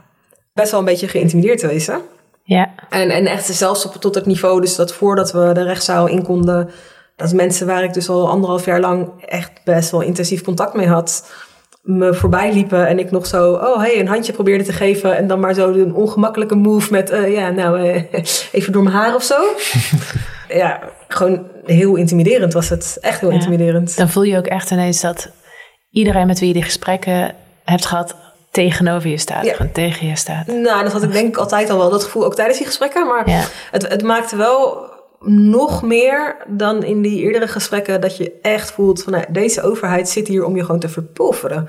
best 0.59 0.71
wel 0.71 0.81
een 0.81 0.87
beetje 0.87 1.09
geïntimideerd 1.09 1.59
te 1.59 1.67
wezen. 1.67 2.01
Ja. 2.43 2.71
En, 2.89 3.11
en 3.11 3.27
echt 3.27 3.47
zelfs 3.47 3.87
op, 3.87 3.95
tot 3.95 4.15
het 4.15 4.27
niveau, 4.27 4.61
dus 4.61 4.77
dat 4.77 4.93
voordat 4.93 5.33
we 5.33 5.51
de 5.55 5.63
rechtszaal 5.63 6.07
in 6.07 6.23
konden, 6.23 6.71
dat 7.17 7.33
mensen 7.33 7.67
waar 7.67 7.85
ik 7.85 7.93
dus 7.93 8.09
al 8.09 8.29
anderhalf 8.29 8.65
jaar 8.65 8.81
lang 8.81 9.11
echt 9.27 9.51
best 9.65 9.91
wel 9.91 10.01
intensief 10.01 10.43
contact 10.43 10.75
mee 10.75 10.87
had, 10.87 11.33
me 11.83 12.15
voorbij 12.15 12.53
liepen 12.53 12.87
en 12.87 12.99
ik 12.99 13.11
nog 13.11 13.27
zo, 13.27 13.53
oh 13.53 13.79
hey, 13.81 14.01
een 14.01 14.09
handje 14.09 14.33
probeerde 14.33 14.65
te 14.65 14.73
geven 14.73 15.17
en 15.17 15.27
dan 15.27 15.41
maar 15.41 15.55
zo 15.55 15.73
een 15.73 15.95
ongemakkelijke 15.95 16.55
move 16.55 16.93
met, 16.93 17.11
uh, 17.11 17.35
ja, 17.35 17.51
nou, 17.51 17.81
uh, 17.81 18.03
even 18.53 18.73
door 18.73 18.83
mijn 18.83 18.95
haar 18.97 19.15
of 19.15 19.23
zo. 19.23 19.37
ja, 20.63 20.81
gewoon 21.09 21.47
heel 21.65 21.97
intimiderend 21.97 22.53
was 22.53 22.69
het. 22.69 22.99
Echt 23.01 23.21
heel 23.21 23.31
intimiderend. 23.31 23.97
Dan 23.97 24.09
voel 24.09 24.23
je 24.23 24.37
ook 24.37 24.47
echt 24.47 24.71
ineens 24.71 25.01
dat 25.01 25.31
iedereen 25.91 26.27
met 26.27 26.39
wie 26.39 26.49
je 26.49 26.55
die 26.55 26.63
gesprekken 26.63 27.35
hebt 27.65 27.87
gehad 27.87 28.15
tegenover 28.51 29.11
je 29.11 29.18
staat, 29.18 29.44
ja. 29.44 29.57
tegen 29.72 30.07
je 30.07 30.16
staat. 30.16 30.46
Nou, 30.46 30.82
dat 30.82 30.92
had 30.92 31.03
ik 31.03 31.12
denk 31.12 31.28
ik 31.28 31.36
altijd 31.36 31.70
al 31.70 31.78
wel, 31.78 31.90
dat 31.90 32.05
gevoel 32.05 32.24
ook 32.24 32.34
tijdens 32.34 32.59
die 32.59 32.66
gesprekken. 32.66 33.07
Maar 33.07 33.30
ja. 33.30 33.44
het, 33.70 33.88
het 33.88 34.03
maakte 34.03 34.36
wel 34.36 34.86
nog 35.20 35.82
meer 35.82 36.36
dan 36.46 36.82
in 36.82 37.03
die 37.03 37.22
eerdere 37.22 37.49
gesprekken 37.49 38.01
dat 38.01 38.16
je 38.16 38.32
echt 38.42 38.70
voelt 38.70 39.03
van 39.03 39.12
nou, 39.12 39.24
deze 39.28 39.62
overheid 39.62 40.09
zit 40.09 40.28
hier 40.28 40.44
om 40.44 40.57
je 40.57 40.64
gewoon 40.64 40.80
te 40.80 40.88
verpulveren. 40.88 41.68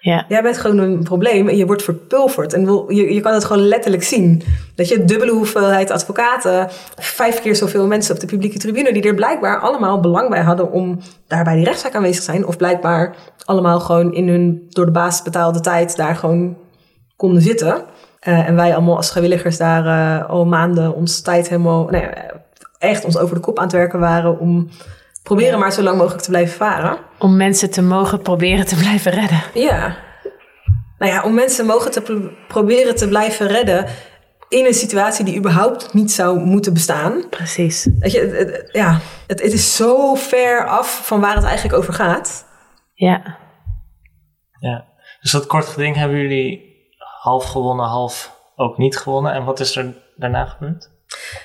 Ja. 0.00 0.24
Jij 0.28 0.42
bent 0.42 0.58
gewoon 0.58 0.78
een 0.78 1.02
probleem 1.02 1.48
en 1.48 1.56
je 1.56 1.66
wordt 1.66 1.82
verpulverd. 1.82 2.52
En 2.52 2.84
je, 2.88 3.14
je 3.14 3.20
kan 3.20 3.34
het 3.34 3.44
gewoon 3.44 3.66
letterlijk 3.68 4.02
zien. 4.02 4.42
Dat 4.74 4.88
je 4.88 5.04
dubbele 5.04 5.32
hoeveelheid 5.32 5.90
advocaten, 5.90 6.68
vijf 6.96 7.40
keer 7.40 7.56
zoveel 7.56 7.86
mensen 7.86 8.14
op 8.14 8.20
de 8.20 8.26
publieke 8.26 8.58
tribune, 8.58 8.92
die 8.92 9.02
er 9.02 9.14
blijkbaar 9.14 9.60
allemaal 9.60 10.00
belang 10.00 10.28
bij 10.30 10.42
hadden 10.42 10.72
om 10.72 10.98
daar 11.26 11.44
bij 11.44 11.54
die 11.54 11.64
rechtszaak 11.64 11.94
aanwezig 11.94 12.24
te 12.24 12.30
zijn. 12.30 12.46
Of 12.46 12.56
blijkbaar 12.56 13.16
allemaal 13.44 13.80
gewoon 13.80 14.14
in 14.14 14.28
hun 14.28 14.66
door 14.68 14.86
de 14.86 14.92
baas 14.92 15.22
betaalde 15.22 15.60
tijd 15.60 15.96
daar 15.96 16.16
gewoon 16.16 16.56
konden 17.16 17.42
zitten. 17.42 17.84
Uh, 18.28 18.48
en 18.48 18.54
wij 18.54 18.74
allemaal 18.74 18.96
als 18.96 19.10
vrijwilligers 19.10 19.56
daar 19.56 19.84
uh, 19.84 20.30
al 20.30 20.46
maanden 20.46 20.94
ons 20.94 21.20
tijd 21.20 21.48
helemaal, 21.48 21.88
nou 21.90 22.04
echt 22.78 23.04
ons 23.04 23.18
over 23.18 23.34
de 23.34 23.40
kop 23.40 23.58
aan 23.58 23.64
het 23.64 23.72
werken 23.72 24.00
waren 24.00 24.38
om 24.38 24.68
proberen 25.34 25.58
maar 25.58 25.72
zo 25.72 25.82
lang 25.82 25.98
mogelijk 25.98 26.22
te 26.22 26.30
blijven 26.30 26.56
varen. 26.56 26.98
Om 27.18 27.36
mensen 27.36 27.70
te 27.70 27.82
mogen 27.82 28.22
proberen 28.22 28.66
te 28.66 28.76
blijven 28.76 29.12
redden. 29.12 29.42
Ja. 29.54 29.96
Nou 30.98 31.12
ja, 31.12 31.22
om 31.22 31.34
mensen 31.34 31.66
mogen 31.66 31.90
te 31.90 32.30
proberen 32.48 32.96
te 32.96 33.08
blijven 33.08 33.46
redden 33.46 33.86
in 34.48 34.66
een 34.66 34.74
situatie 34.74 35.24
die 35.24 35.36
überhaupt 35.36 35.94
niet 35.94 36.12
zou 36.12 36.38
moeten 36.38 36.72
bestaan. 36.72 37.28
Precies. 37.28 37.88
Weet 37.98 38.12
je, 38.12 38.20
het, 38.20 38.68
ja, 38.72 39.00
het, 39.26 39.42
het 39.42 39.52
is 39.52 39.76
zo 39.76 40.14
ver 40.14 40.66
af 40.66 41.06
van 41.06 41.20
waar 41.20 41.34
het 41.34 41.44
eigenlijk 41.44 41.78
over 41.78 41.92
gaat. 41.92 42.44
Ja. 42.94 43.36
Ja. 44.60 44.84
Dus 45.20 45.30
dat 45.30 45.46
kort 45.46 45.66
geding 45.66 45.96
hebben 45.96 46.18
jullie 46.18 46.78
half 47.20 47.44
gewonnen, 47.44 47.86
half 47.86 48.40
ook 48.56 48.78
niet 48.78 48.96
gewonnen. 48.96 49.32
En 49.32 49.44
wat 49.44 49.60
is 49.60 49.76
er 49.76 49.94
daarna 50.16 50.44
gebeurd? 50.44 50.90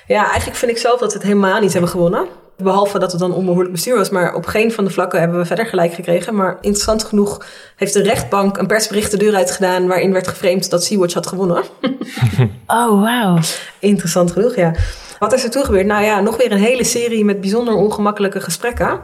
Ja, 0.06 0.24
eigenlijk 0.26 0.56
vind 0.56 0.70
ik 0.70 0.78
zelf 0.78 1.00
dat 1.00 1.12
we 1.12 1.18
het 1.18 1.26
helemaal 1.26 1.60
niet 1.60 1.72
hebben 1.72 1.90
gewonnen. 1.90 2.28
Behalve 2.56 2.98
dat 2.98 3.10
het 3.10 3.20
dan 3.20 3.34
onbehoorlijk 3.34 3.72
bestuur 3.72 3.96
was. 3.96 4.10
Maar 4.10 4.34
op 4.34 4.46
geen 4.46 4.72
van 4.72 4.84
de 4.84 4.90
vlakken 4.90 5.20
hebben 5.20 5.38
we 5.38 5.44
verder 5.44 5.66
gelijk 5.66 5.94
gekregen. 5.94 6.34
Maar 6.34 6.56
interessant 6.60 7.04
genoeg 7.04 7.44
heeft 7.76 7.92
de 7.92 8.02
rechtbank 8.02 8.56
een 8.56 8.66
persbericht 8.66 9.10
de 9.10 9.16
deur 9.16 9.34
uit 9.34 9.50
gedaan... 9.50 9.86
waarin 9.86 10.12
werd 10.12 10.28
geframed 10.28 10.70
dat 10.70 10.84
Sea-Watch 10.84 11.14
had 11.14 11.26
gewonnen. 11.26 11.62
oh, 12.66 13.02
wauw. 13.02 13.38
Interessant 13.78 14.32
genoeg, 14.32 14.54
ja. 14.54 14.72
Wat 15.18 15.32
is 15.32 15.44
er 15.44 15.50
toen 15.50 15.64
gebeurd? 15.64 15.86
Nou 15.86 16.04
ja, 16.04 16.20
nog 16.20 16.36
weer 16.36 16.52
een 16.52 16.58
hele 16.58 16.84
serie 16.84 17.24
met 17.24 17.40
bijzonder 17.40 17.74
ongemakkelijke 17.74 18.40
gesprekken. 18.40 19.00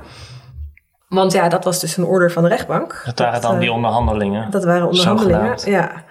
Want 1.09 1.32
ja, 1.32 1.48
dat 1.48 1.64
was 1.64 1.80
dus 1.80 1.96
een 1.96 2.05
order 2.05 2.32
van 2.32 2.42
de 2.42 2.48
rechtbank. 2.48 3.03
Dat 3.05 3.18
waren 3.18 3.40
dan 3.40 3.59
die 3.59 3.68
eh, 3.68 3.74
onderhandelingen. 3.74 4.50
Dat 4.50 4.64
waren 4.64 4.86
onderhandelingen, 4.86 5.59
ja. 5.64 6.05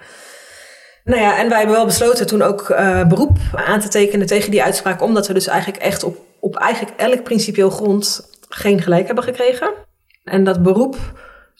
Nou 1.04 1.20
ja, 1.20 1.38
en 1.38 1.48
wij 1.48 1.58
hebben 1.58 1.76
wel 1.76 1.84
besloten 1.84 2.26
toen 2.26 2.42
ook 2.42 2.68
uh, 2.68 3.06
beroep 3.06 3.38
aan 3.54 3.80
te 3.80 3.88
tekenen 3.88 4.26
tegen 4.26 4.50
die 4.50 4.62
uitspraak, 4.62 5.02
omdat 5.02 5.26
we 5.26 5.34
dus 5.34 5.46
eigenlijk 5.46 5.82
echt 5.82 6.04
op, 6.04 6.16
op 6.42 6.56
eigenlijk 6.56 7.00
elk 7.00 7.22
principieel 7.22 7.70
grond 7.70 8.30
geen 8.48 8.82
gelijk 8.82 9.06
hebben 9.06 9.24
gekregen. 9.24 9.72
En 10.24 10.44
dat 10.44 10.62
beroep 10.62 10.96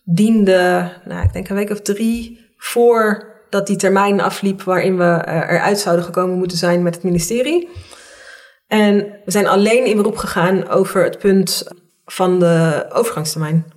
diende, 0.04 0.92
nou, 1.04 1.22
ik 1.24 1.32
denk 1.32 1.48
een 1.48 1.56
week 1.56 1.70
of 1.70 1.80
drie 1.80 2.40
voordat 2.56 3.66
die 3.66 3.76
termijn 3.76 4.20
afliep 4.20 4.62
waarin 4.62 4.96
we 4.96 5.24
uh, 5.28 5.34
eruit 5.34 5.78
zouden 5.78 6.04
gekomen 6.04 6.38
moeten 6.38 6.56
zijn 6.56 6.82
met 6.82 6.94
het 6.94 7.04
ministerie. 7.04 7.68
En 8.66 8.96
we 9.24 9.30
zijn 9.30 9.46
alleen 9.46 9.84
in 9.86 9.96
beroep 9.96 10.16
gegaan 10.16 10.68
over 10.68 11.04
het 11.04 11.18
punt 11.18 11.68
van 12.04 12.38
de 12.38 12.86
overgangstermijn. 12.92 13.72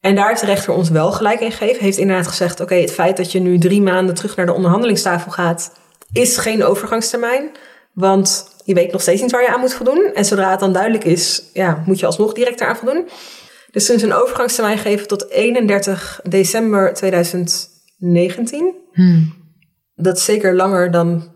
En 0.00 0.14
daar 0.14 0.28
heeft 0.28 0.40
de 0.40 0.46
rechter 0.46 0.72
ons 0.72 0.90
wel 0.90 1.12
gelijk 1.12 1.40
in 1.40 1.52
gegeven. 1.52 1.82
Heeft 1.82 1.98
inderdaad 1.98 2.26
gezegd: 2.26 2.60
oké, 2.60 2.74
het 2.74 2.92
feit 2.92 3.16
dat 3.16 3.32
je 3.32 3.40
nu 3.40 3.58
drie 3.58 3.82
maanden 3.82 4.14
terug 4.14 4.36
naar 4.36 4.46
de 4.46 4.52
onderhandelingstafel 4.52 5.30
gaat, 5.30 5.72
is 6.12 6.36
geen 6.36 6.64
overgangstermijn. 6.64 7.50
Want 7.92 8.51
je 8.64 8.74
weet 8.74 8.92
nog 8.92 9.02
steeds 9.02 9.22
niet 9.22 9.30
waar 9.30 9.42
je 9.42 9.48
aan 9.48 9.60
moet 9.60 9.74
voldoen. 9.74 10.10
En 10.14 10.24
zodra 10.24 10.50
het 10.50 10.60
dan 10.60 10.72
duidelijk 10.72 11.04
is, 11.04 11.42
ja, 11.52 11.82
moet 11.86 11.98
je 11.98 12.06
alsnog 12.06 12.32
direct 12.32 12.60
eraan 12.60 12.76
voldoen. 12.76 13.08
Dus 13.70 13.86
toen 13.86 13.96
is 13.96 14.02
een 14.02 14.12
overgangstermijn 14.12 14.78
gegeven 14.78 15.08
tot 15.08 15.30
31 15.30 16.20
december 16.28 16.94
2019. 16.94 18.74
Hmm. 18.92 19.34
Dat 19.94 20.16
is 20.16 20.24
zeker 20.24 20.54
langer 20.54 20.90
dan 20.90 21.30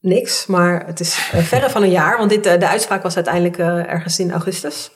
niks, 0.00 0.46
maar 0.46 0.86
het 0.86 1.00
is 1.00 1.30
uh, 1.34 1.40
verre 1.40 1.70
van 1.70 1.82
een 1.82 1.90
jaar. 1.90 2.18
Want 2.18 2.30
dit, 2.30 2.46
uh, 2.46 2.58
de 2.58 2.68
uitspraak 2.68 3.02
was 3.02 3.14
uiteindelijk 3.14 3.58
uh, 3.58 3.92
ergens 3.92 4.18
in 4.18 4.32
augustus. 4.32 4.90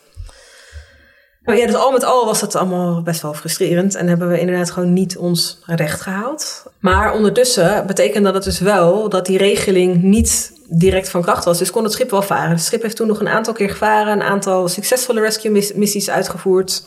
Nou 1.45 1.59
ja, 1.59 1.67
dus 1.67 1.75
al 1.75 1.93
met 1.93 2.05
al 2.05 2.25
was 2.25 2.41
het 2.41 2.55
allemaal 2.55 3.03
best 3.03 3.23
wel 3.23 3.35
frustrerend 3.35 3.95
en 3.95 4.09
hebben 4.09 4.29
we 4.29 4.41
inderdaad 4.41 4.71
gewoon 4.71 4.93
niet 4.93 5.17
ons 5.17 5.63
recht 5.67 6.01
gehaald. 6.01 6.67
Maar 6.79 7.15
ondertussen 7.15 7.87
betekende 7.87 8.33
dat 8.33 8.45
dus 8.45 8.59
wel 8.59 9.09
dat 9.09 9.27
die 9.27 9.39
regeling 9.39 10.03
niet 10.03 10.53
direct 10.69 11.09
van 11.09 11.23
kracht 11.23 11.45
was. 11.45 11.59
Dus 11.59 11.71
kon 11.71 11.85
het 11.85 11.93
schip 11.93 12.11
wel 12.11 12.23
varen. 12.23 12.51
Het 12.51 12.61
schip 12.61 12.83
heeft 12.83 12.97
toen 12.97 13.07
nog 13.07 13.21
een 13.21 13.29
aantal 13.29 13.53
keer 13.53 13.71
gevaren, 13.71 14.13
een 14.13 14.23
aantal 14.23 14.69
succesvolle 14.69 15.21
rescue 15.21 15.71
missies 15.75 16.11
uitgevoerd. 16.11 16.85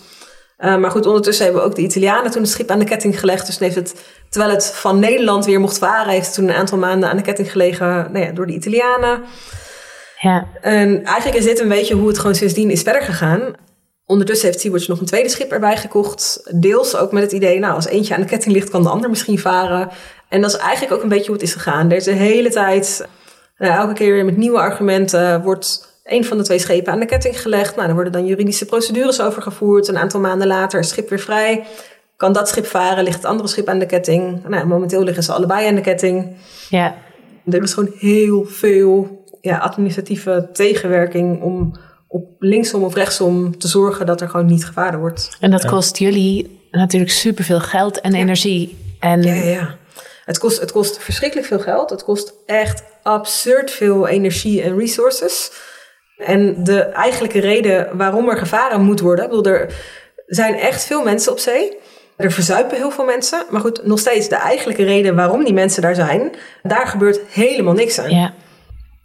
Uh, 0.60 0.77
maar 0.77 0.91
goed, 0.91 1.06
ondertussen 1.06 1.45
hebben 1.45 1.64
we 1.64 1.68
ook 1.69 1.76
de 1.76 1.82
Italianen 1.82 2.32
toen 2.32 2.41
het 2.41 2.52
schip 2.52 2.69
aan 2.69 2.80
de 2.80 2.86
ketting 2.86 3.19
gelegd. 3.19 3.45
Dus 3.45 3.60
heeft 3.60 3.76
het, 3.76 3.95
terwijl 4.30 4.53
het 4.53 4.65
van 4.65 4.99
Nederland 4.99 5.45
weer 5.45 5.60
mocht 5.60 5.77
varen, 5.77 6.14
heeft 6.14 6.26
het 6.26 6.36
toen 6.36 6.48
een 6.48 6.56
aantal 6.56 6.77
maanden 6.77 7.10
aan 7.10 7.18
de 7.18 7.23
ketting 7.23 7.52
gelegen 7.52 7.88
nou 7.88 8.26
ja, 8.26 8.32
door 8.32 8.48
de 8.48 8.53
Italianen. 8.53 9.23
Ja. 10.19 10.48
En 10.61 11.03
eigenlijk 11.03 11.38
is 11.38 11.45
dit 11.45 11.60
een 11.60 11.68
beetje 11.68 11.95
hoe 11.95 12.07
het 12.07 12.18
gewoon 12.18 12.36
sindsdien 12.36 12.69
is 12.69 12.82
verder 12.82 13.02
gegaan. 13.02 13.56
Ondertussen 14.06 14.48
heeft 14.48 14.60
Sea-Watch 14.60 14.88
nog 14.88 14.99
een 14.99 15.06
tweede 15.06 15.30
schip 15.30 15.52
erbij 15.52 15.77
gekocht. 15.77 16.52
Deels 16.61 16.95
ook 16.95 17.11
met 17.11 17.23
het 17.23 17.32
idee, 17.32 17.60
nou, 17.60 17.73
als 17.73 17.88
eentje 17.88 18.15
aan 18.15 18.22
de 18.22 18.27
ketting 18.27 18.53
ligt, 18.53 18.69
kan 18.69 18.84
de 18.84 18.90
ander 18.90 19.10
misschien 19.10 19.40
varen. 19.40 19.90
En 20.30 20.41
dat 20.41 20.53
is 20.53 20.57
eigenlijk 20.57 20.94
ook 20.94 21.03
een 21.03 21.10
beetje 21.10 21.26
hoe 21.26 21.36
het 21.36 21.44
is 21.44 21.53
gegaan. 21.53 21.90
Er 21.90 21.98
is 21.98 22.03
de 22.03 22.11
hele 22.11 22.49
tijd, 22.49 23.07
nou, 23.57 23.73
elke 23.73 23.94
keer 23.94 24.14
weer 24.14 24.26
met 24.26 24.38
nieuwe 24.38 24.60
argumenten, 24.60 25.41
wordt 25.41 25.94
een 26.03 26.26
van 26.26 26.38
de 26.38 26.44
twee 26.44 26.60
schepen 26.60 26.94
aan 26.94 26.99
de 26.99 27.06
ketting 27.06 27.41
gelegd. 27.41 27.76
Nou, 27.76 27.86
dan 27.86 27.95
worden 27.95 28.14
dan 28.14 28.26
juridische 28.26 28.65
procedures 28.65 29.22
overgevoerd. 29.22 29.88
Een 29.88 29.98
aantal 29.98 30.19
maanden 30.19 30.48
later 30.48 30.80
is 30.80 30.86
het 30.86 30.95
schip 30.95 31.10
weer 31.10 31.19
vrij. 31.19 31.65
Kan 32.18 32.34
dat 32.34 32.49
schip 32.49 32.65
varen, 32.65 33.03
ligt 33.03 33.15
het 33.15 33.26
andere 33.26 33.49
schip 33.49 33.68
aan 33.68 33.80
de 33.80 33.86
ketting. 33.86 34.48
Nou, 34.48 34.65
momenteel 34.65 35.03
liggen 35.03 35.23
ze 35.23 35.32
allebei 35.32 35.68
aan 35.68 35.76
de 35.76 35.82
ketting. 35.82 36.36
Ja. 36.69 36.95
Er 37.49 37.64
is 37.64 37.73
gewoon 37.73 37.91
heel 37.98 38.45
veel 38.45 39.23
ja, 39.41 39.57
administratieve 39.57 40.49
tegenwerking 40.53 41.41
om 41.41 41.73
op 42.15 42.35
linksom 42.39 42.83
of 42.83 42.95
rechtsom 42.95 43.57
te 43.57 43.67
zorgen 43.67 44.05
dat 44.05 44.21
er 44.21 44.29
gewoon 44.29 44.45
niet 44.45 44.65
gevaren 44.65 44.99
wordt. 44.99 45.37
En 45.39 45.51
dat 45.51 45.65
kost 45.65 45.97
jullie 45.97 46.59
natuurlijk 46.71 47.11
superveel 47.11 47.59
geld 47.59 48.01
en 48.01 48.13
energie. 48.13 48.77
En... 48.99 49.21
Ja, 49.21 49.33
ja. 49.33 49.77
Het 50.25 50.37
kost, 50.37 50.59
het 50.59 50.71
kost 50.71 50.97
verschrikkelijk 50.97 51.47
veel 51.47 51.59
geld. 51.59 51.89
Het 51.89 52.03
kost 52.03 52.33
echt 52.45 52.83
absurd 53.03 53.71
veel 53.71 54.07
energie 54.07 54.61
en 54.61 54.77
resources. 54.77 55.51
En 56.17 56.63
de 56.63 56.79
eigenlijke 56.79 57.39
reden 57.39 57.97
waarom 57.97 58.29
er 58.29 58.37
gevaren 58.37 58.81
moet 58.81 58.99
worden... 58.99 59.25
Ik 59.25 59.31
bedoel, 59.31 59.53
er 59.53 59.73
zijn 60.27 60.55
echt 60.55 60.83
veel 60.83 61.03
mensen 61.03 61.31
op 61.31 61.39
zee... 61.39 61.77
Er 62.15 62.31
verzuipen 62.31 62.77
heel 62.77 62.91
veel 62.91 63.05
mensen. 63.05 63.43
Maar 63.49 63.61
goed, 63.61 63.85
nog 63.85 63.99
steeds 63.99 64.29
de 64.29 64.35
eigenlijke 64.35 64.83
reden 64.83 65.15
waarom 65.15 65.43
die 65.43 65.53
mensen 65.53 65.81
daar 65.81 65.95
zijn, 65.95 66.31
daar 66.63 66.87
gebeurt 66.87 67.19
helemaal 67.29 67.73
niks 67.73 67.99
aan. 67.99 68.09
Ja. 68.09 68.33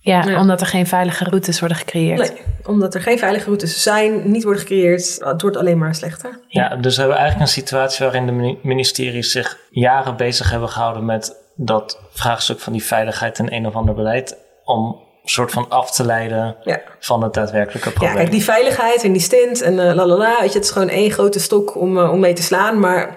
Ja, 0.02 0.38
omdat 0.40 0.60
er 0.60 0.66
geen 0.66 0.86
veilige 0.86 1.24
routes 1.24 1.58
worden 1.60 1.78
gecreëerd. 1.78 2.18
Nee, 2.18 2.40
omdat 2.64 2.94
er 2.94 3.00
geen 3.00 3.18
veilige 3.18 3.44
routes 3.44 3.82
zijn, 3.82 4.30
niet 4.30 4.42
worden 4.42 4.60
gecreëerd. 4.62 5.18
Het 5.24 5.42
wordt 5.42 5.56
alleen 5.56 5.78
maar 5.78 5.94
slechter. 5.94 6.40
Ja, 6.48 6.76
dus 6.76 6.94
we 6.94 7.00
hebben 7.00 7.18
eigenlijk 7.18 7.48
een 7.48 7.54
situatie 7.62 8.04
waarin 8.04 8.26
de 8.26 8.58
ministeries 8.62 9.30
zich 9.32 9.58
jaren 9.70 10.16
bezig 10.16 10.50
hebben 10.50 10.68
gehouden 10.68 11.04
met 11.04 11.36
dat 11.56 12.00
vraagstuk 12.12 12.60
van 12.60 12.72
die 12.72 12.84
veiligheid 12.84 13.38
en 13.38 13.54
een 13.54 13.66
of 13.66 13.74
ander 13.74 13.94
beleid 13.94 14.36
om 14.64 14.86
een 15.22 15.28
soort 15.28 15.50
van 15.50 15.68
af 15.68 15.90
te 15.90 16.04
leiden 16.04 16.56
Ja. 16.64 16.80
van 17.00 17.22
het 17.22 17.34
daadwerkelijke 17.34 17.90
probleem. 17.90 18.12
Ja, 18.12 18.18
kijk, 18.18 18.30
die 18.30 18.44
veiligheid 18.44 19.02
en 19.04 19.12
die 19.12 19.20
stint 19.22 19.60
en 19.62 19.72
uh, 19.74 19.94
lalala, 19.94 20.40
weet 20.40 20.52
je, 20.52 20.58
het 20.58 20.66
is 20.66 20.70
gewoon 20.72 20.88
één 20.88 21.10
grote 21.10 21.40
stok 21.40 21.76
om, 21.76 21.96
uh, 21.98 22.12
om 22.12 22.20
mee 22.20 22.32
te 22.32 22.42
slaan. 22.42 22.78
Maar 22.78 23.14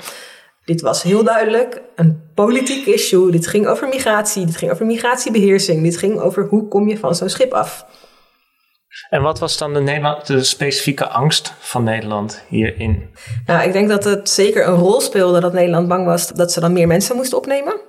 dit 0.65 0.81
was 0.81 1.03
heel 1.03 1.23
duidelijk 1.23 1.81
een 1.95 2.31
politiek 2.35 2.85
issue. 2.85 3.31
Dit 3.31 3.47
ging 3.47 3.67
over 3.67 3.87
migratie, 3.87 4.45
dit 4.45 4.57
ging 4.57 4.71
over 4.71 4.85
migratiebeheersing, 4.85 5.83
dit 5.83 5.97
ging 5.97 6.19
over 6.19 6.47
hoe 6.47 6.67
kom 6.67 6.87
je 6.87 6.97
van 6.97 7.15
zo'n 7.15 7.29
schip 7.29 7.53
af. 7.53 7.85
En 9.09 9.21
wat 9.21 9.39
was 9.39 9.57
dan 9.57 9.73
de, 9.73 10.19
de 10.25 10.43
specifieke 10.43 11.07
angst 11.07 11.53
van 11.59 11.83
Nederland 11.83 12.43
hierin? 12.47 13.09
Nou, 13.45 13.63
ik 13.67 13.73
denk 13.73 13.89
dat 13.89 14.03
het 14.03 14.29
zeker 14.29 14.67
een 14.67 14.75
rol 14.75 15.01
speelde 15.01 15.39
dat 15.39 15.53
Nederland 15.53 15.87
bang 15.87 16.05
was 16.05 16.27
dat 16.27 16.51
ze 16.51 16.59
dan 16.59 16.73
meer 16.73 16.87
mensen 16.87 17.15
moesten 17.15 17.37
opnemen. 17.37 17.79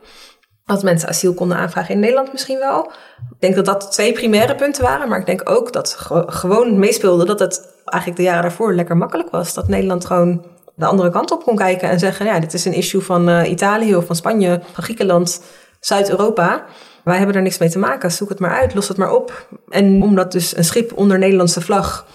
Dat 0.64 0.82
mensen 0.82 1.08
asiel 1.08 1.34
konden 1.34 1.56
aanvragen 1.56 1.94
in 1.94 2.00
Nederland 2.00 2.32
misschien 2.32 2.58
wel. 2.58 2.92
Ik 3.30 3.40
denk 3.40 3.54
dat 3.54 3.64
dat 3.64 3.92
twee 3.92 4.12
primaire 4.12 4.54
punten 4.54 4.82
waren. 4.82 5.08
Maar 5.08 5.18
ik 5.18 5.26
denk 5.26 5.50
ook 5.50 5.72
dat 5.72 5.94
ge 5.98 6.24
gewoon 6.26 6.78
meespeelde 6.78 7.24
dat 7.24 7.40
het 7.40 7.74
eigenlijk 7.84 8.22
de 8.22 8.28
jaren 8.28 8.42
daarvoor 8.42 8.74
lekker 8.74 8.96
makkelijk 8.96 9.30
was. 9.30 9.54
Dat 9.54 9.68
Nederland 9.68 10.04
gewoon 10.04 10.46
de 10.74 10.86
andere 10.86 11.10
kant 11.10 11.30
op 11.30 11.42
kon 11.42 11.56
kijken 11.56 11.90
en 11.90 11.98
zeggen: 11.98 12.26
ja, 12.26 12.40
dit 12.40 12.52
is 12.52 12.64
een 12.64 12.72
issue 12.72 13.00
van 13.00 13.28
uh, 13.28 13.50
Italië 13.50 13.96
of 13.96 14.06
van 14.06 14.16
Spanje, 14.16 14.60
van 14.72 14.84
Griekenland, 14.84 15.42
Zuid-Europa. 15.80 16.64
Wij 17.04 17.16
hebben 17.16 17.36
er 17.36 17.42
niks 17.42 17.58
mee 17.58 17.70
te 17.70 17.78
maken. 17.78 18.12
Zoek 18.12 18.28
het 18.28 18.38
maar 18.38 18.50
uit, 18.60 18.74
los 18.74 18.88
het 18.88 18.96
maar 18.96 19.12
op. 19.12 19.48
En 19.68 20.02
omdat 20.02 20.32
dus 20.32 20.56
een 20.56 20.64
schip 20.64 20.92
onder 20.96 21.18
Nederlandse 21.18 21.60
vlag 21.60 22.06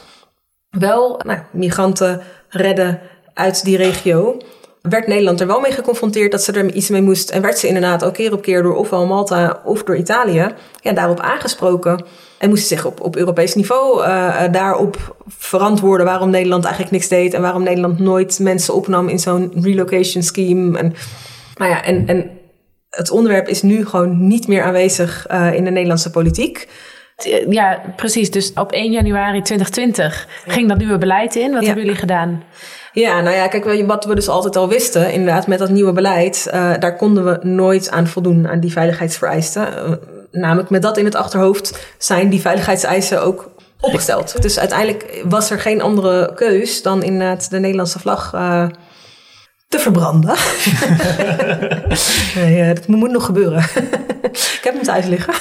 wel 0.69 1.21
nou, 1.25 1.39
migranten 1.51 2.21
redden 2.49 2.99
uit 3.33 3.63
die 3.63 3.77
regio, 3.77 4.37
werd 4.81 5.07
Nederland 5.07 5.41
er 5.41 5.47
wel 5.47 5.59
mee 5.59 5.71
geconfronteerd 5.71 6.31
dat 6.31 6.43
ze 6.43 6.51
er 6.51 6.73
iets 6.73 6.89
mee 6.89 7.01
moest. 7.01 7.29
En 7.29 7.41
werd 7.41 7.57
ze 7.57 7.67
inderdaad 7.67 8.03
al 8.03 8.11
keer 8.11 8.33
op 8.33 8.41
keer 8.41 8.63
door 8.63 8.75
ofwel 8.75 9.05
Malta 9.05 9.61
of 9.63 9.83
door 9.83 9.97
Italië 9.97 10.53
ja, 10.81 10.91
daarop 10.91 11.19
aangesproken. 11.19 12.05
En 12.37 12.49
moest 12.49 12.67
zich 12.67 12.85
op, 12.85 13.01
op 13.01 13.15
Europees 13.15 13.55
niveau 13.55 14.01
uh, 14.01 14.43
daarop 14.51 15.15
verantwoorden 15.27 16.05
waarom 16.05 16.29
Nederland 16.29 16.63
eigenlijk 16.63 16.93
niks 16.93 17.07
deed. 17.07 17.33
En 17.33 17.41
waarom 17.41 17.63
Nederland 17.63 17.99
nooit 17.99 18.39
mensen 18.39 18.73
opnam 18.73 19.07
in 19.07 19.19
zo'n 19.19 19.51
relocation 19.61 20.23
scheme. 20.23 20.77
En, 20.77 20.93
nou 21.55 21.71
ja, 21.71 21.83
en, 21.83 22.07
en 22.07 22.29
het 22.89 23.11
onderwerp 23.11 23.47
is 23.47 23.61
nu 23.61 23.85
gewoon 23.85 24.27
niet 24.27 24.47
meer 24.47 24.63
aanwezig 24.63 25.27
uh, 25.31 25.53
in 25.53 25.63
de 25.63 25.71
Nederlandse 25.71 26.11
politiek. 26.11 26.67
Ja, 27.49 27.81
precies. 27.95 28.31
Dus 28.31 28.53
op 28.53 28.71
1 28.71 28.91
januari 28.91 29.41
2020 29.41 30.27
ja. 30.45 30.51
ging 30.51 30.67
dat 30.67 30.77
nieuwe 30.77 30.97
beleid 30.97 31.35
in. 31.35 31.51
Wat 31.51 31.61
ja. 31.61 31.65
hebben 31.65 31.85
jullie 31.85 31.99
gedaan? 31.99 32.43
Ja, 32.91 33.21
nou 33.21 33.35
ja, 33.35 33.47
kijk, 33.47 33.85
wat 33.87 34.05
we 34.05 34.15
dus 34.15 34.27
altijd 34.27 34.55
al 34.55 34.67
wisten, 34.67 35.11
inderdaad, 35.11 35.47
met 35.47 35.59
dat 35.59 35.69
nieuwe 35.69 35.91
beleid, 35.91 36.47
uh, 36.53 36.73
daar 36.79 36.95
konden 36.95 37.25
we 37.25 37.39
nooit 37.41 37.89
aan 37.91 38.07
voldoen, 38.07 38.47
aan 38.47 38.59
die 38.59 38.71
veiligheidsvereisten. 38.71 39.67
Uh, 39.73 39.91
namelijk 40.31 40.69
met 40.69 40.81
dat 40.81 40.97
in 40.97 41.05
het 41.05 41.15
achterhoofd 41.15 41.93
zijn 41.97 42.29
die 42.29 42.41
veiligheidseisen 42.41 43.23
ook 43.23 43.49
opgesteld. 43.79 44.41
Dus 44.41 44.59
uiteindelijk 44.59 45.21
was 45.23 45.49
er 45.49 45.59
geen 45.59 45.81
andere 45.81 46.33
keus 46.35 46.81
dan 46.81 47.03
inderdaad 47.03 47.49
de 47.49 47.59
Nederlandse 47.59 47.99
vlag 47.99 48.33
uh, 48.33 48.65
te 49.69 49.79
verbranden. 49.79 50.35
nee, 52.45 52.73
dat 52.73 52.87
moet 52.87 53.11
nog 53.11 53.25
gebeuren. 53.25 53.63
Ik 54.57 54.59
heb 54.63 54.73
hem 54.73 54.83
thuis 54.83 55.05
liggen. 55.05 55.33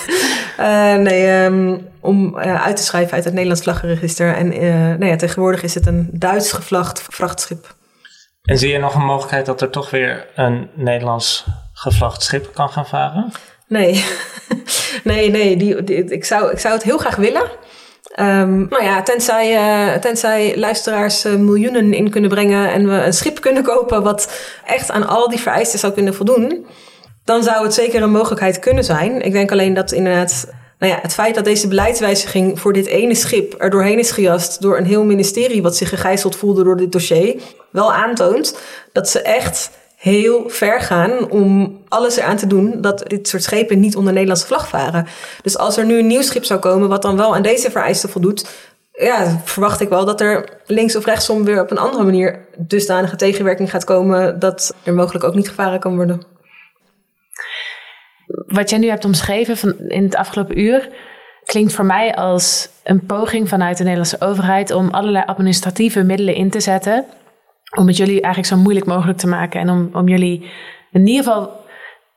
Uh, 0.60 0.94
nee, 0.94 1.44
um, 1.44 1.88
om 2.00 2.38
uh, 2.38 2.64
uit 2.64 2.76
te 2.76 2.82
schrijven 2.82 3.12
uit 3.12 3.24
het 3.24 3.32
Nederlands 3.32 3.62
vlaggenregister. 3.62 4.34
En 4.34 4.62
uh, 4.62 4.72
nou 4.72 5.06
ja, 5.06 5.16
tegenwoordig 5.16 5.62
is 5.62 5.74
het 5.74 5.86
een 5.86 6.08
Duits 6.12 6.52
gevlacht 6.52 7.02
vrachtschip. 7.10 7.76
En 8.42 8.58
zie 8.58 8.72
je 8.72 8.78
nog 8.78 8.94
een 8.94 9.04
mogelijkheid 9.04 9.46
dat 9.46 9.60
er 9.60 9.70
toch 9.70 9.90
weer 9.90 10.26
een 10.34 10.68
Nederlands 10.74 11.46
gevlacht 11.72 12.22
schip 12.22 12.54
kan 12.54 12.68
gaan 12.68 12.86
varen? 12.86 13.32
Nee, 13.68 14.04
nee, 15.04 15.30
nee. 15.30 15.56
Die, 15.56 15.84
die, 15.84 16.04
ik, 16.04 16.24
zou, 16.24 16.52
ik 16.52 16.58
zou 16.58 16.74
het 16.74 16.82
heel 16.82 16.98
graag 16.98 17.16
willen. 17.16 17.50
Um, 18.16 18.66
nou 18.68 18.82
ja, 18.82 19.02
tenzij, 19.02 19.54
uh, 19.54 20.00
tenzij 20.00 20.56
luisteraars 20.56 21.24
uh, 21.24 21.34
miljoenen 21.34 21.92
in 21.92 22.10
kunnen 22.10 22.30
brengen 22.30 22.72
en 22.72 22.88
we 22.88 23.04
een 23.04 23.12
schip 23.12 23.40
kunnen 23.40 23.62
kopen 23.62 24.02
wat 24.02 24.30
echt 24.66 24.90
aan 24.90 25.06
al 25.06 25.28
die 25.28 25.38
vereisten 25.38 25.78
zou 25.78 25.92
kunnen 25.92 26.14
voldoen, 26.14 26.66
dan 27.24 27.42
zou 27.42 27.64
het 27.64 27.74
zeker 27.74 28.02
een 28.02 28.10
mogelijkheid 28.10 28.58
kunnen 28.58 28.84
zijn. 28.84 29.20
Ik 29.20 29.32
denk 29.32 29.52
alleen 29.52 29.74
dat 29.74 29.92
inderdaad, 29.92 30.48
nou 30.78 30.92
ja, 30.92 30.98
het 31.02 31.14
feit 31.14 31.34
dat 31.34 31.44
deze 31.44 31.68
beleidswijziging 31.68 32.60
voor 32.60 32.72
dit 32.72 32.86
ene 32.86 33.14
schip 33.14 33.54
er 33.58 33.70
doorheen 33.70 33.98
is 33.98 34.10
gejast 34.10 34.60
door 34.62 34.78
een 34.78 34.86
heel 34.86 35.04
ministerie 35.04 35.62
wat 35.62 35.76
zich 35.76 35.88
gegijzeld 35.88 36.36
voelde 36.36 36.64
door 36.64 36.76
dit 36.76 36.92
dossier, 36.92 37.40
wel 37.70 37.92
aantoont 37.92 38.58
dat 38.92 39.08
ze 39.08 39.22
echt 39.22 39.70
heel 39.98 40.48
ver 40.48 40.80
gaan 40.80 41.30
om 41.30 41.78
alles 41.88 42.16
eraan 42.16 42.36
te 42.36 42.46
doen 42.46 42.80
dat 42.80 43.04
dit 43.06 43.28
soort 43.28 43.42
schepen 43.42 43.80
niet 43.80 43.96
onder 43.96 44.12
Nederlandse 44.12 44.46
vlag 44.46 44.68
varen. 44.68 45.06
Dus 45.42 45.58
als 45.58 45.76
er 45.76 45.84
nu 45.84 45.98
een 45.98 46.06
nieuw 46.06 46.22
schip 46.22 46.44
zou 46.44 46.60
komen 46.60 46.88
wat 46.88 47.02
dan 47.02 47.16
wel 47.16 47.34
aan 47.34 47.42
deze 47.42 47.70
vereisten 47.70 48.08
voldoet, 48.08 48.48
ja, 48.92 49.40
verwacht 49.44 49.80
ik 49.80 49.88
wel 49.88 50.04
dat 50.04 50.20
er 50.20 50.60
links 50.66 50.96
of 50.96 51.04
rechtsom 51.04 51.44
weer 51.44 51.62
op 51.62 51.70
een 51.70 51.78
andere 51.78 52.04
manier 52.04 52.46
dusdanige 52.56 53.16
tegenwerking 53.16 53.70
gaat 53.70 53.84
komen 53.84 54.38
dat 54.38 54.74
er 54.82 54.94
mogelijk 54.94 55.24
ook 55.24 55.34
niet 55.34 55.48
gevaren 55.48 55.80
kan 55.80 55.94
worden. 55.94 56.22
Wat 58.46 58.70
jij 58.70 58.78
nu 58.78 58.88
hebt 58.88 59.04
omschreven 59.04 59.56
van 59.56 59.78
in 59.78 60.02
het 60.02 60.16
afgelopen 60.16 60.60
uur 60.60 60.88
klinkt 61.44 61.72
voor 61.72 61.84
mij 61.84 62.14
als 62.14 62.68
een 62.84 63.06
poging 63.06 63.48
vanuit 63.48 63.76
de 63.76 63.82
Nederlandse 63.82 64.20
overheid 64.20 64.70
om 64.70 64.90
allerlei 64.90 65.24
administratieve 65.26 66.02
middelen 66.02 66.34
in 66.34 66.50
te 66.50 66.60
zetten 66.60 67.04
om 67.76 67.86
het 67.86 67.96
jullie 67.96 68.20
eigenlijk 68.20 68.46
zo 68.54 68.56
moeilijk 68.56 68.86
mogelijk 68.86 69.18
te 69.18 69.26
maken 69.26 69.60
en 69.60 69.70
om, 69.70 69.90
om 69.92 70.08
jullie 70.08 70.50
in 70.92 71.06
ieder 71.06 71.24
geval 71.24 71.66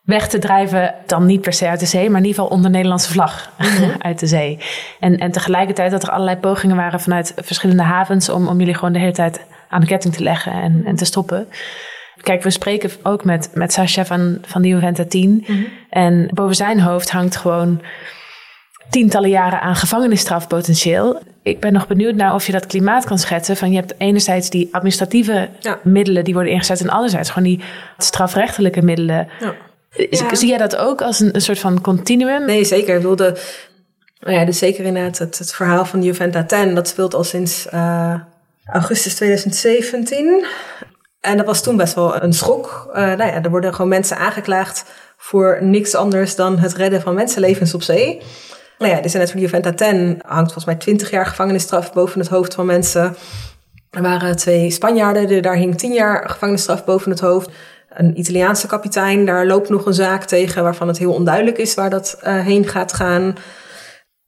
weg 0.02 0.28
te 0.28 0.40
drijven, 0.40 0.96
dan 1.06 1.26
niet 1.26 1.42
per 1.42 1.54
se 1.54 1.68
uit 1.68 1.80
de 1.80 1.86
zee, 1.86 2.10
maar 2.10 2.20
in 2.20 2.26
ieder 2.26 2.42
geval 2.42 2.56
onder 2.58 2.72
Nederlandse 2.72 3.12
vlag 3.12 3.52
mm-hmm. 3.58 3.96
uit 4.08 4.20
de 4.20 4.28
zee. 4.28 4.60
En, 5.00 5.18
en 5.18 5.32
tegelijkertijd 5.32 5.92
dat 5.92 6.04
er 6.04 6.10
allerlei 6.10 6.38
pogingen 6.38 6.76
waren 6.76 7.00
vanuit 7.00 7.34
verschillende 7.36 7.84
havens 7.84 8.30
om, 8.30 8.48
om 8.48 8.60
jullie 8.60 8.74
gewoon 8.74 8.94
de 8.94 9.00
hele 9.00 9.12
tijd 9.12 9.46
aan 9.70 9.82
de 9.82 9.88
ketting 9.88 10.14
te 10.14 10.24
leggen 10.24 10.52
en, 10.52 10.82
en 10.86 10.96
te 10.96 11.06
stoppen. 11.06 11.48
Kijk, 12.22 12.44
we 12.44 12.50
spreken 12.50 12.92
ook 13.04 13.24
met, 13.24 13.52
met 13.54 13.74
Sascha 13.74 14.06
van, 14.06 14.38
van 14.42 14.62
de 14.62 14.68
Juventa 14.68 15.06
10. 15.06 15.44
Mm-hmm. 15.48 15.68
En 15.90 16.30
boven 16.34 16.56
zijn 16.56 16.80
hoofd 16.80 17.12
hangt 17.12 17.36
gewoon 17.36 17.82
tientallen 18.90 19.30
jaren 19.30 19.62
aan 19.62 19.76
gevangenisstraf 19.76 20.48
potentieel. 20.48 21.22
Ik 21.44 21.60
ben 21.60 21.74
nog 21.74 21.88
benieuwd 21.88 22.16
naar 22.16 22.34
of 22.34 22.46
je 22.46 22.52
dat 22.52 22.66
klimaat 22.66 23.06
kan 23.06 23.20
schetsen. 23.20 23.58
Van 23.58 23.72
je 23.72 23.76
hebt 23.76 23.94
enerzijds 23.98 24.50
die 24.50 24.70
administratieve 24.72 25.50
ja. 25.60 25.80
middelen 25.84 26.24
die 26.24 26.34
worden 26.34 26.54
ingezet... 26.54 26.82
en 26.82 26.90
anderzijds 26.90 27.30
gewoon 27.30 27.48
die 27.48 27.64
strafrechtelijke 27.98 28.82
middelen. 28.82 29.28
Ja. 29.40 29.54
Ja. 30.10 30.36
Zie 30.36 30.50
jij 30.50 30.58
dat 30.58 30.76
ook 30.76 31.02
als 31.02 31.20
een, 31.20 31.36
een, 31.36 31.42
soort 31.42 31.60
van 31.60 31.82
continuum? 31.82 32.46
Nee, 32.46 32.64
zeker. 32.64 32.96
Ik 32.96 33.02
wilde, 33.02 33.38
nou 34.20 34.36
ja, 34.36 34.46
dus 34.46 34.58
zeker 34.58 34.86
inderdaad 34.86 35.18
het, 35.18 35.38
het 35.38 35.54
verhaal 35.54 35.86
van 35.86 36.04
Juventa 36.04 36.44
10... 36.44 36.76
dat 36.76 36.88
speelt 36.88 37.14
al 37.14 37.24
sinds 37.24 37.68
uh, 37.74 38.16
augustus 38.66 39.16
2017... 39.16 40.46
En 41.22 41.38
dat 41.38 41.46
was 41.46 41.64
toen 41.64 41.78
best 41.78 41.94
wel 41.94 42.24
een 42.24 42.34
schok. 42.34 42.86
Uh, 42.88 42.94
nou 42.94 43.24
ja, 43.24 43.44
er 43.44 43.50
worden 43.50 43.74
gewoon 43.74 43.90
mensen 43.90 44.18
aangeklaagd 44.18 44.86
voor 45.18 45.58
niks 45.62 45.96
anders 45.96 46.36
dan 46.36 46.60
het 46.60 46.74
redden 46.74 47.02
van 47.02 47.14
mensenlevens 47.14 47.74
op 47.74 47.84
zee. 47.84 48.22
Nou 48.82 48.94
ja, 48.94 49.02
dus 49.02 49.14
net 49.14 49.32
van 49.32 49.40
Juventa 49.40 49.74
10 49.74 50.20
hangt 50.26 50.52
volgens 50.52 50.66
mij 50.66 50.76
20 50.76 51.12
jaar 51.12 51.26
gevangenisstraf 51.26 51.94
boven 51.94 52.20
het 52.20 52.30
hoofd 52.30 52.54
van 52.54 52.66
mensen. 52.66 53.16
Er 53.90 54.02
waren 54.02 54.36
twee 54.36 54.72
Spanjaarden, 54.72 55.42
daar 55.42 55.56
hing 55.56 55.78
10 55.78 55.94
jaar 55.94 56.30
gevangenisstraf 56.30 56.86
boven 56.86 57.12
het 57.12 57.20
hoofd. 57.20 57.50
Een 57.90 58.20
Italiaanse 58.20 58.68
kapitein, 58.68 59.26
daar 59.26 59.46
loopt 59.46 59.70
nog 59.70 59.86
een 59.86 59.94
zaak 59.94 60.24
tegen 60.24 60.64
waarvan 60.64 60.88
het 60.88 60.98
heel 60.98 61.14
onduidelijk 61.14 61.58
is 61.58 61.74
waar 61.74 61.90
dat 61.90 62.20
uh, 62.24 62.40
heen 62.40 62.68
gaat 62.68 62.94
gaan. 62.94 63.36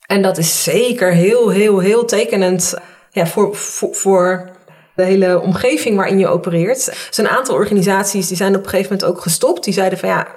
En 0.06 0.22
dat 0.22 0.38
is 0.38 0.64
zeker 0.64 1.12
heel, 1.12 1.50
heel, 1.50 1.80
heel 1.80 2.06
tekenend 2.06 2.74
ja, 3.10 3.26
voor, 3.26 3.56
voor, 3.56 3.96
voor 3.96 4.50
de 4.96 5.04
hele 5.04 5.42
omgeving 5.42 5.96
waarin 5.96 6.20
je 6.20 6.28
opereert. 6.28 6.88
Er 6.88 7.08
zijn 7.10 7.28
een 7.28 7.34
aantal 7.34 7.56
organisaties 7.56 8.28
die 8.28 8.38
zijn 8.38 8.56
op 8.56 8.64
een 8.64 8.70
gegeven 8.70 8.92
moment 8.92 9.10
ook 9.10 9.22
gestopt. 9.22 9.64
Die 9.64 9.74
zeiden 9.74 10.00
van 10.00 10.10
ja, 10.10 10.28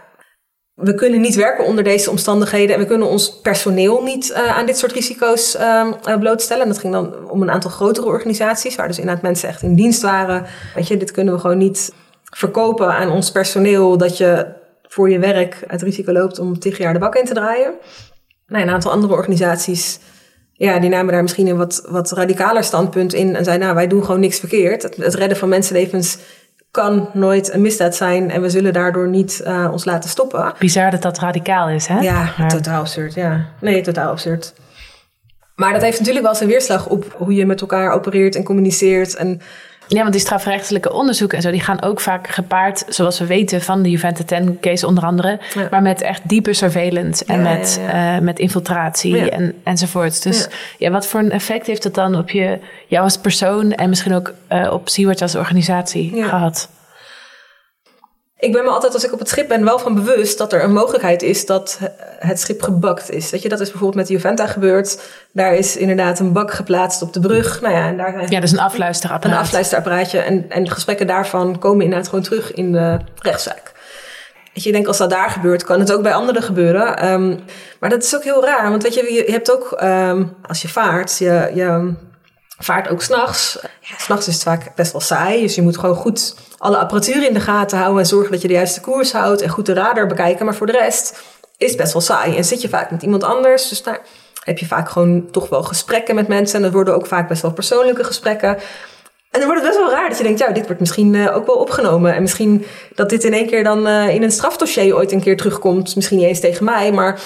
we 0.77 0.95
kunnen 0.95 1.21
niet 1.21 1.35
werken 1.35 1.65
onder 1.65 1.85
deze 1.85 2.11
omstandigheden 2.11 2.75
en 2.75 2.81
we 2.81 2.87
kunnen 2.87 3.09
ons 3.09 3.41
personeel 3.41 4.03
niet 4.03 4.31
uh, 4.31 4.57
aan 4.57 4.67
dit 4.67 4.79
soort 4.79 4.93
risico's 4.93 5.55
uh, 5.55 6.19
blootstellen. 6.19 6.63
En 6.63 6.69
dat 6.69 6.79
ging 6.79 6.93
dan 6.93 7.31
om 7.31 7.43
een 7.43 7.51
aantal 7.51 7.71
grotere 7.71 8.07
organisaties, 8.07 8.75
waar 8.75 8.87
dus 8.87 8.99
inderdaad 8.99 9.23
mensen 9.23 9.49
echt 9.49 9.63
in 9.63 9.75
dienst 9.75 10.03
waren. 10.03 10.47
Weet 10.75 10.89
je, 10.89 10.97
dit 10.97 11.11
kunnen 11.11 11.35
we 11.35 11.41
gewoon 11.41 11.59
niet 11.59 11.93
verkopen 12.25 12.95
aan 12.95 13.11
ons 13.11 13.33
personeel, 13.33 13.97
dat 13.97 14.17
je 14.17 14.47
voor 14.83 15.11
je 15.11 15.19
werk 15.19 15.65
het 15.67 15.83
risico 15.83 16.13
loopt 16.13 16.39
om 16.39 16.59
tegen 16.59 16.85
jaar 16.85 16.93
de 16.93 16.99
bak 16.99 17.15
in 17.15 17.25
te 17.25 17.35
draaien. 17.35 17.73
Nou, 18.47 18.63
een 18.63 18.71
aantal 18.71 18.91
andere 18.91 19.13
organisaties, 19.13 19.99
ja, 20.53 20.79
die 20.79 20.91
namen 20.91 21.13
daar 21.13 21.23
misschien 21.23 21.47
een 21.47 21.57
wat, 21.57 21.87
wat 21.89 22.13
radicaler 22.13 22.65
standpunt 22.65 23.15
in 23.15 23.37
en 23.37 23.45
zeiden, 23.45 23.65
nou, 23.65 23.79
wij 23.79 23.87
doen 23.87 24.05
gewoon 24.05 24.21
niks 24.21 24.39
verkeerd. 24.39 24.83
Het 24.83 25.15
redden 25.15 25.39
van 25.39 25.49
mensenlevens 25.49 26.19
kan 26.77 27.09
nooit 27.13 27.53
een 27.53 27.61
misdaad 27.61 27.95
zijn 27.95 28.31
en 28.31 28.43
we 28.43 28.51
zullen 28.51 28.73
daardoor 28.73 29.09
niet 29.09 29.43
uh, 29.47 29.69
ons 29.73 29.85
laten 29.85 30.11
stoppen. 30.11 30.55
Bizar 30.59 30.91
dat 30.91 31.03
dat 31.03 31.19
radicaal 31.19 31.69
is, 31.69 31.87
hè? 31.87 32.01
Ja, 32.01 32.33
maar... 32.39 32.49
totaal 32.49 32.81
absurd, 32.81 33.15
ja. 33.15 33.47
Nee, 33.61 33.81
totaal 33.81 34.11
absurd. 34.11 34.55
Maar 35.55 35.73
dat 35.73 35.83
heeft 35.83 35.99
natuurlijk 35.99 36.25
wel 36.25 36.35
zijn 36.35 36.49
weerslag 36.49 36.87
op 36.87 37.15
hoe 37.17 37.35
je 37.35 37.47
met 37.47 37.61
elkaar 37.61 37.93
opereert 37.93 38.35
en 38.35 38.45
communiceert. 38.45 39.17
En 39.17 39.41
Ja, 39.89 40.01
want 40.01 40.13
die 40.13 40.21
strafrechtelijke 40.21 40.93
onderzoeken 40.93 41.37
en 41.37 41.43
zo, 41.43 41.51
die 41.51 41.61
gaan 41.61 41.83
ook 41.83 42.01
vaak 42.01 42.29
gepaard, 42.29 42.85
zoals 42.89 43.19
we 43.19 43.27
weten 43.27 43.63
van 43.63 43.83
de 43.83 43.91
Juventus 43.91 44.25
10 44.25 44.59
case 44.61 44.87
onder 44.87 45.05
andere, 45.05 45.41
Ja. 45.55 45.69
maar 45.71 45.83
met 45.83 46.03
echt 46.03 46.21
diepe 46.25 46.53
surveillance 46.53 47.25
en 47.25 47.43
Ja, 47.43 47.53
met, 47.53 47.81
ja, 47.87 48.17
eh, 48.17 48.23
met 48.23 48.39
infiltratie 48.39 49.31
en, 49.31 49.55
enzovoort. 49.65 50.23
Dus 50.23 50.49
ja. 50.79 50.91
Wat 50.91 51.07
voor 51.07 51.21
een 51.21 51.31
effect 51.31 51.67
heeft 51.67 51.83
dat 51.83 51.95
dan 51.95 52.17
op 52.17 52.31
je, 52.31 52.59
jou 52.87 53.03
als 53.05 53.19
persoon 53.19 53.73
en 53.73 53.89
misschien 53.89 54.15
ook 54.15 54.33
eh, 54.49 54.73
op 54.73 54.89
Sea-Watch 54.89 55.23
als 55.23 55.35
organisatie 55.35 56.25
gehad? 56.25 56.69
Ik 58.39 58.53
ben 58.53 58.65
me 58.65 58.71
altijd, 58.71 58.95
als 58.95 59.05
ik 59.05 59.13
op 59.13 59.19
het 59.19 59.29
schip 59.29 59.49
ben, 59.49 59.65
wel 59.65 59.79
van 59.79 59.95
bewust 59.95 60.39
dat 60.39 60.53
er 60.53 60.63
een 60.65 60.73
mogelijkheid 60.73 61.23
is 61.23 61.47
dat 61.47 61.79
het 62.19 62.41
schip 62.41 62.63
gebakt 62.63 63.11
is. 63.11 63.31
Weet 63.31 63.43
je, 63.43 63.49
dat 63.49 63.61
is 63.61 63.67
bijvoorbeeld 63.71 63.95
met 63.95 64.07
de 64.07 64.13
Juventa 64.13 64.47
gebeurd. 64.47 65.01
Daar 65.33 65.55
is 65.55 65.77
inderdaad 65.77 66.19
een 66.19 66.33
bak 66.33 66.53
geplaatst 66.53 67.03
op 67.03 67.13
de 67.13 67.21
brug. 67.21 67.61
Nou 67.61 67.75
ja, 67.75 67.87
en 67.87 67.97
daar 67.97 68.13
zijn 68.13 68.31
Ja, 68.31 68.41
dus 68.41 68.53
een 68.53 68.59
afluisterapparaat. 68.59 69.37
een 69.37 69.43
afluisterapparaatje. 69.45 70.19
En, 70.19 70.51
en 70.51 70.65
de 70.65 70.71
gesprekken 70.71 71.07
daarvan 71.07 71.59
komen 71.59 71.85
inderdaad 71.85 72.09
gewoon 72.09 72.25
terug 72.25 72.53
in 72.53 72.73
de 72.73 72.99
rechtszaak. 73.23 73.73
Weet 74.55 74.63
je, 74.63 74.69
ik 74.71 74.75
denk 74.75 74.87
als 74.87 74.99
dat 74.99 75.11
daar 75.11 75.31
gebeurt, 75.31 75.65
kan 75.65 75.81
het 75.81 75.93
ook 75.93 76.03
bij 76.03 76.15
anderen 76.15 76.43
gebeuren. 76.43 76.97
Ehm, 76.99 77.35
maar 77.81 77.91
dat 77.91 78.03
is 78.03 78.17
ook 78.17 78.25
heel 78.25 78.45
raar. 78.45 78.71
Want 78.71 78.83
weet 78.83 78.95
je, 78.95 79.13
je 79.13 79.33
hebt 79.33 79.53
ook, 79.53 79.73
ehm, 79.73 80.25
als 80.47 80.63
je 80.63 80.69
vaart, 80.69 81.19
je, 81.19 81.51
je 81.55 81.93
vaart 82.59 82.89
ook 82.89 83.03
s'nachts. 83.03 83.59
Ja, 83.81 83.95
s'nachts 83.99 84.29
is 84.29 84.35
het 84.35 84.43
vaak 84.43 84.75
best 84.75 84.93
wel 84.93 85.01
saai. 85.01 85.41
Dus 85.41 85.55
je 85.55 85.63
moet 85.63 85.79
gewoon 85.79 85.95
goed 85.95 86.35
alle 86.59 86.77
apparatuur 86.77 87.27
in 87.27 87.35
de 87.35 87.41
gaten 87.41 87.79
houden. 87.79 88.01
En 88.01 88.07
zorgen 88.07 88.33
dat 88.33 88.43
je 88.43 88.49
de 88.49 88.55
juiste 88.55 88.81
koers 88.81 89.13
houdt. 89.13 89.43
En 89.43 89.49
goed 89.49 89.67
de 89.67 89.73
radar 89.73 90.07
bekijken. 90.07 90.45
Maar 90.45 90.55
voor 90.55 90.67
de 90.67 90.73
rest 90.73 91.23
is 91.57 91.69
het 91.69 91.77
best 91.77 91.93
wel 91.93 92.03
saai. 92.03 92.37
En 92.37 92.45
zit 92.45 92.63
je 92.63 92.69
vaak 92.69 92.91
met 92.91 93.03
iemand 93.03 93.25
anders. 93.25 93.69
Dus 93.69 93.83
daar 93.83 94.01
heb 94.43 94.59
je 94.59 94.67
vaak 94.67 94.89
gewoon 94.89 95.31
toch 95.31 95.49
wel 95.49 95.63
gesprekken 95.63 96.15
met 96.15 96.29
mensen. 96.29 96.57
En 96.57 96.63
dat 96.63 96.73
worden 96.73 96.95
ook 96.95 97.07
vaak 97.07 97.29
best 97.29 97.43
wel 97.43 97.53
persoonlijke 97.53 98.05
gesprekken. 98.05 98.59
En 99.31 99.43
dan 99.43 99.51
wordt 99.51 99.65
het 99.65 99.75
best 99.75 99.85
wel 99.85 99.99
raar 99.99 100.09
dat 100.09 100.19
je 100.19 100.25
denkt, 100.25 100.39
ja, 100.39 100.51
dit 100.51 100.67
wordt 100.67 100.81
misschien 100.81 101.15
eh, 101.15 101.37
ook 101.37 101.47
wel 101.47 101.57
opgenomen. 101.57 102.15
En 102.15 102.23
misschien 102.23 102.67
dat 102.95 103.09
dit 103.09 103.25
in 103.25 103.33
één 103.33 103.47
keer 103.47 103.65
dan 103.65 103.87
eh, 103.87 104.09
in 104.09 104.23
een 104.23 104.33
strafdossier 104.33 104.97
ooit 104.97 105.13
een 105.13 105.21
keer 105.21 105.37
terugkomt. 105.37 105.95
Misschien 105.95 106.19
niet 106.19 106.27
eens 106.27 106.41
tegen 106.41 106.65
mij, 106.65 106.93
maar 106.93 107.21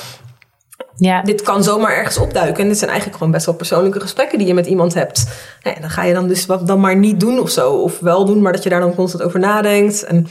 Ja, 0.97 1.23
dit 1.23 1.43
kan 1.43 1.65
zomaar 1.65 1.93
ergens 1.97 2.19
opduiken. 2.19 2.62
En 2.62 2.69
dit 2.69 2.78
zijn 2.78 2.90
eigenlijk 2.90 3.19
gewoon 3.19 3.32
best 3.35 3.47
wel 3.47 3.55
persoonlijke 3.55 4.01
gesprekken 4.01 4.39
die 4.39 4.47
je 4.47 4.55
met 4.55 4.66
iemand 4.66 4.94
hebt. 4.94 5.27
Nou 5.62 5.81
dan 5.81 5.90
ga 5.90 6.05
je 6.05 6.15
dan 6.15 6.28
dus 6.28 6.47
wat 6.47 6.66
dan 6.66 6.81
maar 6.81 6.97
niet 6.97 7.20
doen 7.20 7.39
of 7.39 7.51
zo. 7.51 7.73
Of 7.73 7.98
wel 7.98 8.24
doen, 8.24 8.43
maar 8.43 8.52
dat 8.52 8.62
je 8.62 8.69
daar 8.69 8.81
dan 8.81 8.94
constant 8.94 9.23
over 9.23 9.40
nadenkt. 9.40 10.05
En, 10.05 10.27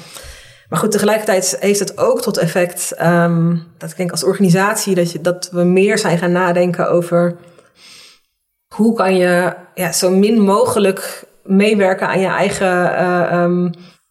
maar 0.70 0.80
goed, 0.80 0.92
tegelijkertijd 0.92 1.58
heeft 1.60 1.80
het 1.80 1.98
ook 1.98 2.22
tot 2.22 2.38
effect 2.38 2.92
ehm, 2.92 3.58
dat 3.78 3.92
ik 3.92 3.98
denk 3.98 4.12
als 4.12 4.24
organisatie 4.24 4.96
dat, 4.96 5.12
je, 5.12 5.22
dat 5.22 5.50
we 5.52 5.64
meer 5.64 5.98
zijn 5.98 6.18
gaan 6.18 6.32
nadenken 6.32 6.90
over 6.90 7.36
hoe 8.76 8.94
kan 8.96 9.16
je 9.16 9.54
ja, 9.76 9.92
zo 9.92 10.10
min 10.10 10.42
mogelijk 10.42 11.24
meewerken 11.44 12.08
aan 12.08 12.20
je 12.20 12.28
eigen. 12.28 12.96
eh, 12.96 13.32
ehm, 13.32 13.70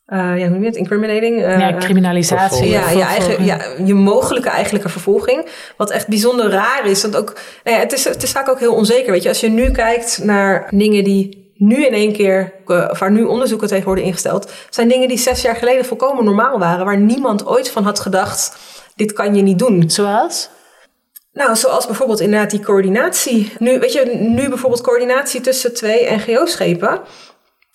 eh, 0.08 0.18
ja, 0.18 0.42
hoe 0.42 0.48
noem 0.48 0.60
je 0.60 0.66
het? 0.66 0.76
Incriminating? 0.76 1.42
Eh, 1.42 1.58
ja 1.58 1.76
criminalisatie. 1.76 2.68
ja, 2.68 2.90
je, 2.90 3.02
eigen, 3.02 3.44
ja, 3.44 3.60
je 3.84 3.94
mogelijke 3.94 4.48
eigenlijke 4.48 4.88
vervolging. 4.88 5.46
Wat 5.76 5.90
echt 5.90 6.08
bijzonder 6.08 6.50
raar 6.50 6.86
is. 6.86 7.02
Want 7.02 7.16
ook, 7.16 7.34
nou 7.64 7.76
ja, 7.76 7.82
het, 7.82 7.92
is, 7.92 8.04
het 8.04 8.22
is 8.22 8.30
vaak 8.30 8.48
ook 8.48 8.58
heel 8.58 8.74
onzeker. 8.74 9.12
Weet 9.12 9.22
je, 9.22 9.28
als 9.28 9.40
je 9.40 9.48
nu 9.48 9.70
kijkt 9.70 10.24
naar 10.24 10.68
dingen 10.70 11.04
die 11.04 11.52
nu 11.54 11.86
in 11.86 11.92
één 11.92 12.12
keer, 12.12 12.54
eh, 12.66 12.88
of 12.90 12.98
waar 12.98 13.10
nu 13.10 13.24
onderzoeken 13.24 13.68
tegen 13.68 13.84
worden 13.84 14.04
ingesteld, 14.04 14.52
zijn 14.70 14.88
dingen 14.88 15.08
die 15.08 15.18
zes 15.18 15.42
jaar 15.42 15.56
geleden 15.56 15.84
volkomen 15.84 16.24
normaal 16.24 16.58
waren. 16.58 16.84
Waar 16.84 17.00
niemand 17.00 17.46
ooit 17.46 17.70
van 17.70 17.84
had 17.84 18.00
gedacht: 18.00 18.56
dit 18.96 19.12
kan 19.12 19.34
je 19.34 19.42
niet 19.42 19.58
doen. 19.58 19.90
Zoals? 19.90 20.50
Nou, 21.32 21.56
zoals 21.56 21.86
bijvoorbeeld 21.86 22.20
inderdaad 22.20 22.50
die 22.50 22.60
coördinatie. 22.60 23.52
Nu, 23.58 23.78
weet 23.78 23.92
je, 23.92 24.04
nu 24.14 24.48
bijvoorbeeld 24.48 24.82
coördinatie 24.82 25.40
tussen 25.40 25.74
twee 25.74 26.10
NGO-schepen. 26.10 27.00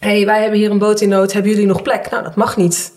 Hé, 0.03 0.15
hey, 0.15 0.25
wij 0.25 0.41
hebben 0.41 0.59
hier 0.59 0.71
een 0.71 0.77
boot 0.77 1.01
in 1.01 1.09
nood, 1.09 1.33
hebben 1.33 1.51
jullie 1.51 1.65
nog 1.67 1.81
plek? 1.81 2.09
Nou, 2.09 2.23
dat 2.23 2.35
mag 2.35 2.57
niet. 2.57 2.91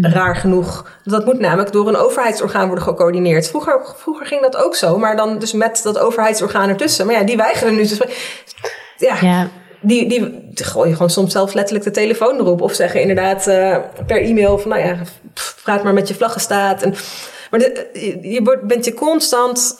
Raar 0.00 0.36
genoeg. 0.36 0.90
Dat 1.04 1.24
moet 1.24 1.38
namelijk 1.38 1.72
door 1.72 1.88
een 1.88 1.96
overheidsorgaan 1.96 2.66
worden 2.66 2.84
gecoördineerd. 2.84 3.48
Vroeger, 3.48 3.80
vroeger 3.96 4.26
ging 4.26 4.42
dat 4.42 4.56
ook 4.56 4.74
zo, 4.76 4.98
maar 4.98 5.16
dan 5.16 5.38
dus 5.38 5.52
met 5.52 5.80
dat 5.82 5.98
overheidsorgaan 5.98 6.68
ertussen. 6.68 7.06
Maar 7.06 7.14
ja, 7.14 7.22
die 7.22 7.36
weigeren 7.36 7.74
nu 7.74 7.84
spreken. 7.84 8.14
Ja, 8.96 9.16
Ja, 9.20 9.48
die, 9.80 10.08
die 10.08 10.50
gooien 10.54 10.92
gewoon 10.92 11.10
soms 11.10 11.32
zelf 11.32 11.54
letterlijk 11.54 11.84
de 11.84 11.90
telefoon 11.90 12.38
erop. 12.38 12.60
Of 12.60 12.72
zeggen 12.74 13.00
inderdaad 13.00 13.46
eh, 13.46 13.76
per 14.06 14.22
e-mail 14.22 14.58
van, 14.58 14.70
nou 14.70 14.82
ja, 14.86 14.96
pff, 15.34 15.60
praat 15.62 15.82
maar 15.82 15.94
met 15.94 16.08
je 16.08 16.14
vlaggenstaat. 16.14 16.82
En, 16.82 16.94
maar 17.50 17.60
de- 17.60 17.86
je- 17.92 18.30
je 18.32 18.42
wordt- 18.42 18.66
bent 18.66 18.84
je 18.84 18.94
constant 18.94 19.76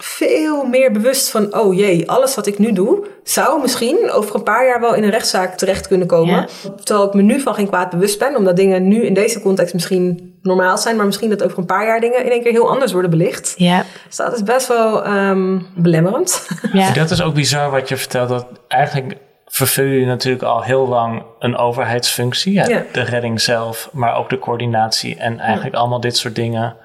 veel 0.00 0.64
meer 0.64 0.92
bewust 0.92 1.30
van, 1.30 1.54
oh 1.54 1.74
jee, 1.74 2.10
alles 2.10 2.34
wat 2.34 2.46
ik 2.46 2.58
nu 2.58 2.72
doe, 2.72 3.06
zou 3.22 3.60
misschien 3.60 4.10
over 4.10 4.34
een 4.34 4.42
paar 4.42 4.66
jaar 4.66 4.80
wel 4.80 4.94
in 4.94 5.02
een 5.02 5.10
rechtszaak 5.10 5.56
terecht 5.56 5.88
kunnen 5.88 6.06
komen. 6.06 6.34
Ja. 6.34 6.46
Terwijl 6.84 7.08
ik 7.08 7.14
me 7.14 7.22
nu 7.22 7.40
van 7.40 7.54
geen 7.54 7.66
kwaad 7.66 7.90
bewust 7.90 8.18
ben, 8.18 8.36
omdat 8.36 8.56
dingen 8.56 8.88
nu 8.88 9.04
in 9.04 9.14
deze 9.14 9.40
context 9.40 9.74
misschien 9.74 10.38
normaal 10.42 10.78
zijn, 10.78 10.96
maar 10.96 11.06
misschien 11.06 11.30
dat 11.30 11.42
over 11.42 11.58
een 11.58 11.66
paar 11.66 11.86
jaar 11.86 12.00
dingen 12.00 12.24
in 12.24 12.30
één 12.30 12.42
keer 12.42 12.52
heel 12.52 12.70
anders 12.70 12.92
worden 12.92 13.10
belicht. 13.10 13.54
ja, 13.56 13.84
Dus 14.06 14.16
dat 14.16 14.34
is 14.34 14.42
best 14.42 14.68
wel 14.68 15.04
ehm, 15.04 15.58
belemmerend. 15.74 16.48
ja. 16.72 16.92
Dat 16.92 17.10
is 17.10 17.22
ook 17.22 17.34
bizar 17.34 17.70
wat 17.70 17.88
je 17.88 17.96
vertelt. 17.96 18.28
Dat 18.28 18.46
eigenlijk 18.68 19.16
vervul 19.46 19.84
je 19.84 20.06
natuurlijk 20.06 20.44
al 20.44 20.62
heel 20.62 20.88
lang 20.88 21.22
een 21.38 21.56
overheidsfunctie. 21.56 22.52
Ja, 22.52 22.68
Ja. 22.68 22.82
De 22.92 23.02
redding 23.02 23.40
zelf, 23.40 23.88
maar 23.92 24.16
ook 24.16 24.30
de 24.30 24.38
coördinatie. 24.38 25.16
En 25.16 25.38
eigenlijk 25.38 25.76
allemaal 25.76 26.00
dit 26.00 26.16
soort 26.16 26.34
dingen 26.34 26.76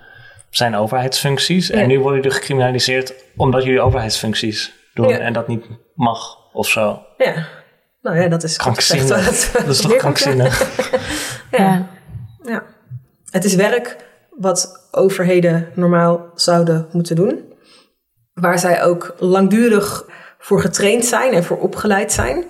zijn 0.55 0.75
overheidsfuncties. 0.75 1.67
Ja. 1.67 1.73
En 1.73 1.87
nu 1.87 1.99
worden 1.99 2.21
jullie 2.21 2.37
gecriminaliseerd 2.37 3.13
omdat 3.35 3.63
jullie 3.63 3.81
overheidsfuncties 3.81 4.73
doen. 4.93 5.07
Ja. 5.07 5.17
En 5.17 5.33
dat 5.33 5.47
niet 5.47 5.65
mag 5.95 6.37
of 6.53 6.67
zo. 6.67 7.05
Ja. 7.17 7.47
Nou 8.01 8.17
ja, 8.17 8.27
dat 8.27 8.43
is 8.43 8.57
Krankzinnig. 8.57 9.51
Dat 9.51 9.67
is 9.67 9.81
toch 9.81 9.95
krankzinnig? 9.95 10.69
ja. 11.51 11.87
Ja. 12.43 12.63
Het 13.29 13.43
is 13.43 13.55
werk 13.55 13.97
wat 14.29 14.87
overheden 14.91 15.69
normaal 15.73 16.31
zouden 16.35 16.87
moeten 16.91 17.15
doen. 17.15 17.53
Waar 18.33 18.59
zij 18.59 18.83
ook 18.83 19.15
langdurig 19.19 20.05
voor 20.39 20.61
getraind 20.61 21.05
zijn 21.05 21.33
en 21.33 21.43
voor 21.43 21.57
opgeleid 21.59 22.11
zijn. 22.11 22.45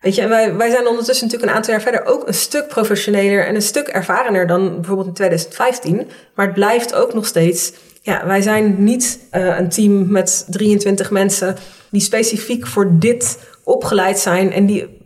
Weet 0.00 0.14
je, 0.14 0.22
en 0.22 0.28
wij, 0.28 0.54
wij 0.54 0.70
zijn 0.70 0.86
ondertussen 0.86 1.26
natuurlijk 1.26 1.52
een 1.52 1.56
aantal 1.56 1.72
jaar 1.72 1.82
verder 1.82 2.04
ook 2.04 2.26
een 2.26 2.34
stuk 2.34 2.68
professioneler 2.68 3.46
en 3.46 3.54
een 3.54 3.62
stuk 3.62 3.88
ervarener 3.88 4.46
dan 4.46 4.74
bijvoorbeeld 4.74 5.06
in 5.06 5.14
2015. 5.14 6.08
Maar 6.34 6.46
het 6.46 6.54
blijft 6.54 6.94
ook 6.94 7.14
nog 7.14 7.26
steeds. 7.26 7.72
Ja, 8.02 8.26
wij 8.26 8.42
zijn 8.42 8.84
niet 8.84 9.18
eh, 9.30 9.58
een 9.58 9.68
team 9.68 10.10
met 10.10 10.46
23 10.48 11.10
mensen 11.10 11.56
die 11.90 12.00
specifiek 12.00 12.66
voor 12.66 12.98
dit 12.98 13.38
opgeleid 13.64 14.18
zijn 14.18 14.52
en 14.52 14.66
die 14.66 14.98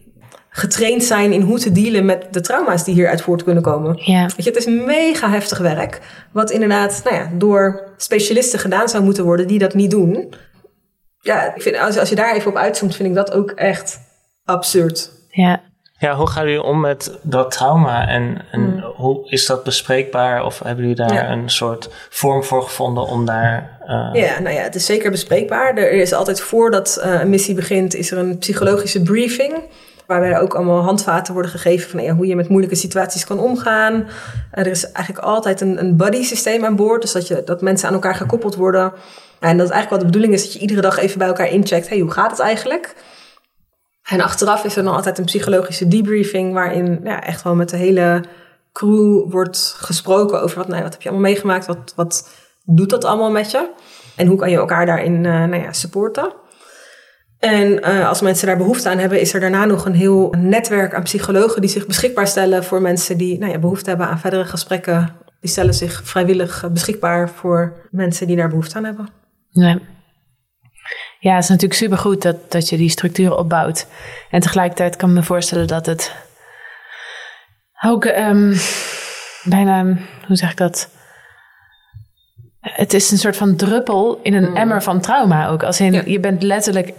getraind 0.48 1.04
zijn 1.04 1.32
in 1.32 1.40
hoe 1.40 1.58
te 1.58 1.72
dealen 1.72 2.04
met 2.04 2.26
de 2.30 2.40
trauma's 2.40 2.84
die 2.84 2.94
hieruit 2.94 3.22
voort 3.22 3.44
kunnen 3.44 3.62
komen. 3.62 4.00
Ja. 4.04 4.22
Weet 4.22 4.44
je, 4.44 4.50
het 4.50 4.58
is 4.58 4.66
mega 4.66 5.30
heftig 5.30 5.58
werk, 5.58 6.00
wat 6.32 6.50
inderdaad 6.50 7.00
nou 7.04 7.16
ja, 7.16 7.30
door 7.32 7.88
specialisten 7.96 8.58
gedaan 8.58 8.88
zou 8.88 9.04
moeten 9.04 9.24
worden 9.24 9.46
die 9.46 9.58
dat 9.58 9.74
niet 9.74 9.90
doen. 9.90 10.34
Ja, 11.20 11.54
ik 11.54 11.62
vind, 11.62 11.78
als, 11.78 11.98
als 11.98 12.08
je 12.08 12.14
daar 12.14 12.34
even 12.34 12.50
op 12.50 12.56
uitzoomt, 12.56 12.96
vind 12.96 13.08
ik 13.08 13.14
dat 13.14 13.32
ook 13.32 13.50
echt 13.50 14.00
absurd. 14.44 15.10
ja. 15.30 15.60
Ja, 15.98 16.14
hoe 16.14 16.26
gaan 16.30 16.44
jullie 16.44 16.62
om 16.62 16.80
met 16.80 17.18
dat 17.22 17.50
trauma? 17.50 18.08
En, 18.08 18.44
en 18.50 18.80
hoe 18.96 19.30
is 19.30 19.46
dat 19.46 19.64
bespreekbaar? 19.64 20.44
Of 20.44 20.58
hebben 20.58 20.80
jullie 20.84 20.96
daar 20.96 21.08
Hmm. 21.08 21.16
Ja. 21.18 21.30
een 21.32 21.50
soort 21.50 21.88
vorm 22.10 22.44
voor 22.44 22.62
gevonden 22.62 23.06
om 23.06 23.24
daar... 23.26 23.78
eh, 23.86 24.22
Ja, 24.22 24.40
nou 24.40 24.54
ja, 24.54 24.62
het 24.62 24.74
is 24.74 24.86
zeker 24.86 25.10
bespreekbaar. 25.10 25.76
Er 25.76 25.90
is 25.90 26.12
altijd 26.12 26.40
voordat 26.40 26.96
eh, 27.02 27.20
een 27.20 27.28
missie 27.30 27.54
begint, 27.54 27.94
is 27.94 28.10
er 28.10 28.18
een 28.18 28.38
psychologische 28.38 29.02
briefing. 29.02 29.62
Waarbij 30.06 30.30
er 30.32 30.40
ook 30.40 30.54
allemaal 30.54 30.82
handvaten 30.82 31.32
worden 31.32 31.50
gegeven 31.50 31.90
van 31.90 32.02
ja, 32.02 32.12
hoe 32.14 32.26
je 32.26 32.36
met 32.36 32.48
moeilijke 32.48 32.76
situaties 32.76 33.24
kan 33.24 33.38
omgaan. 33.38 33.94
Eh, 34.50 34.64
er 34.64 34.70
is 34.70 34.90
eigenlijk 34.92 35.26
altijd 35.26 35.60
een, 35.60 35.78
een 35.78 35.96
buddy 35.96 36.22
systeem 36.22 36.64
aan 36.64 36.76
boord. 36.76 37.02
Dus 37.02 37.12
dat, 37.12 37.26
je, 37.28 37.42
dat 37.44 37.60
mensen 37.62 37.88
aan 37.88 37.94
elkaar 37.94 38.14
gekoppeld 38.14 38.54
worden. 38.54 38.92
En 39.40 39.56
dat 39.58 39.70
eigenlijk 39.70 39.90
wel 39.90 39.98
de 39.98 40.04
bedoeling 40.04 40.32
is 40.32 40.42
dat 40.42 40.52
je 40.52 40.58
iedere 40.58 40.80
dag 40.80 40.98
even 40.98 41.18
bij 41.18 41.26
elkaar 41.26 41.48
incheckt. 41.50 41.88
Hey, 41.88 41.98
hoe 41.98 42.10
gaat 42.10 42.30
het 42.30 42.40
eigenlijk? 42.40 42.94
En 44.08 44.20
achteraf 44.20 44.64
is 44.64 44.76
er 44.76 44.84
dan 44.84 44.94
altijd 44.94 45.18
een 45.18 45.24
psychologische 45.24 45.88
debriefing. 45.88 46.52
Waarin 46.52 47.00
ja, 47.04 47.22
echt 47.22 47.42
wel 47.42 47.54
met 47.54 47.68
de 47.68 47.76
hele 47.76 48.24
crew 48.72 49.30
wordt 49.30 49.74
gesproken 49.78 50.42
over 50.42 50.58
wat, 50.58 50.68
nou, 50.68 50.82
wat 50.82 50.92
heb 50.92 51.02
je 51.02 51.08
allemaal 51.08 51.30
meegemaakt? 51.30 51.66
Wat, 51.66 51.92
wat 51.96 52.28
doet 52.64 52.90
dat 52.90 53.04
allemaal 53.04 53.30
met 53.30 53.50
je? 53.50 53.70
En 54.16 54.26
hoe 54.26 54.38
kan 54.38 54.50
je 54.50 54.56
elkaar 54.56 54.86
daarin 54.86 55.26
eh, 55.26 55.32
nou 55.32 55.62
ja, 55.62 55.72
supporten? 55.72 56.32
En 57.38 57.82
eh, 57.82 58.08
als 58.08 58.20
mensen 58.20 58.46
daar 58.46 58.56
behoefte 58.56 58.88
aan 58.88 58.98
hebben, 58.98 59.20
is 59.20 59.34
er 59.34 59.40
daarna 59.40 59.64
nog 59.64 59.86
een 59.86 59.94
heel 59.94 60.34
netwerk 60.38 60.94
aan 60.94 61.02
psychologen 61.02 61.60
die 61.60 61.70
zich 61.70 61.86
beschikbaar 61.86 62.26
stellen 62.26 62.64
voor 62.64 62.82
mensen 62.82 63.18
die 63.18 63.38
nou 63.38 63.52
ja, 63.52 63.58
behoefte 63.58 63.88
hebben 63.88 64.08
aan 64.08 64.18
verdere 64.18 64.44
gesprekken. 64.44 65.16
Die 65.40 65.50
stellen 65.50 65.74
zich 65.74 66.00
vrijwillig 66.04 66.68
beschikbaar 66.72 67.30
voor 67.30 67.88
mensen 67.90 68.26
die 68.26 68.36
daar 68.36 68.48
behoefte 68.48 68.76
aan 68.76 68.84
hebben. 68.84 69.08
Ja. 69.50 69.78
Ja, 71.24 71.34
het 71.34 71.42
is 71.42 71.48
natuurlijk 71.48 71.80
supergoed 71.80 72.22
dat, 72.22 72.50
dat 72.50 72.68
je 72.68 72.76
die 72.76 72.88
structuren 72.90 73.38
opbouwt. 73.38 73.86
En 74.30 74.40
tegelijkertijd 74.40 74.96
kan 74.96 75.08
ik 75.08 75.14
me 75.14 75.22
voorstellen 75.22 75.66
dat 75.66 75.86
het 75.86 76.14
ook 77.84 78.04
ehm, 78.04 78.56
bijna, 79.44 79.84
hoe 80.26 80.36
zeg 80.36 80.50
ik 80.50 80.56
dat? 80.56 80.88
Het 82.60 82.94
is 82.94 83.10
een 83.10 83.18
soort 83.18 83.36
van 83.36 83.56
druppel 83.56 84.20
in 84.22 84.34
een 84.34 84.56
emmer 84.56 84.82
van 84.82 85.00
trauma 85.00 85.48
ook. 85.48 85.62
Als 85.62 85.80
in, 85.80 85.92
Ja. 85.92 86.02
je 86.06 86.20
bent 86.20 86.42
letterlijk 86.42 86.92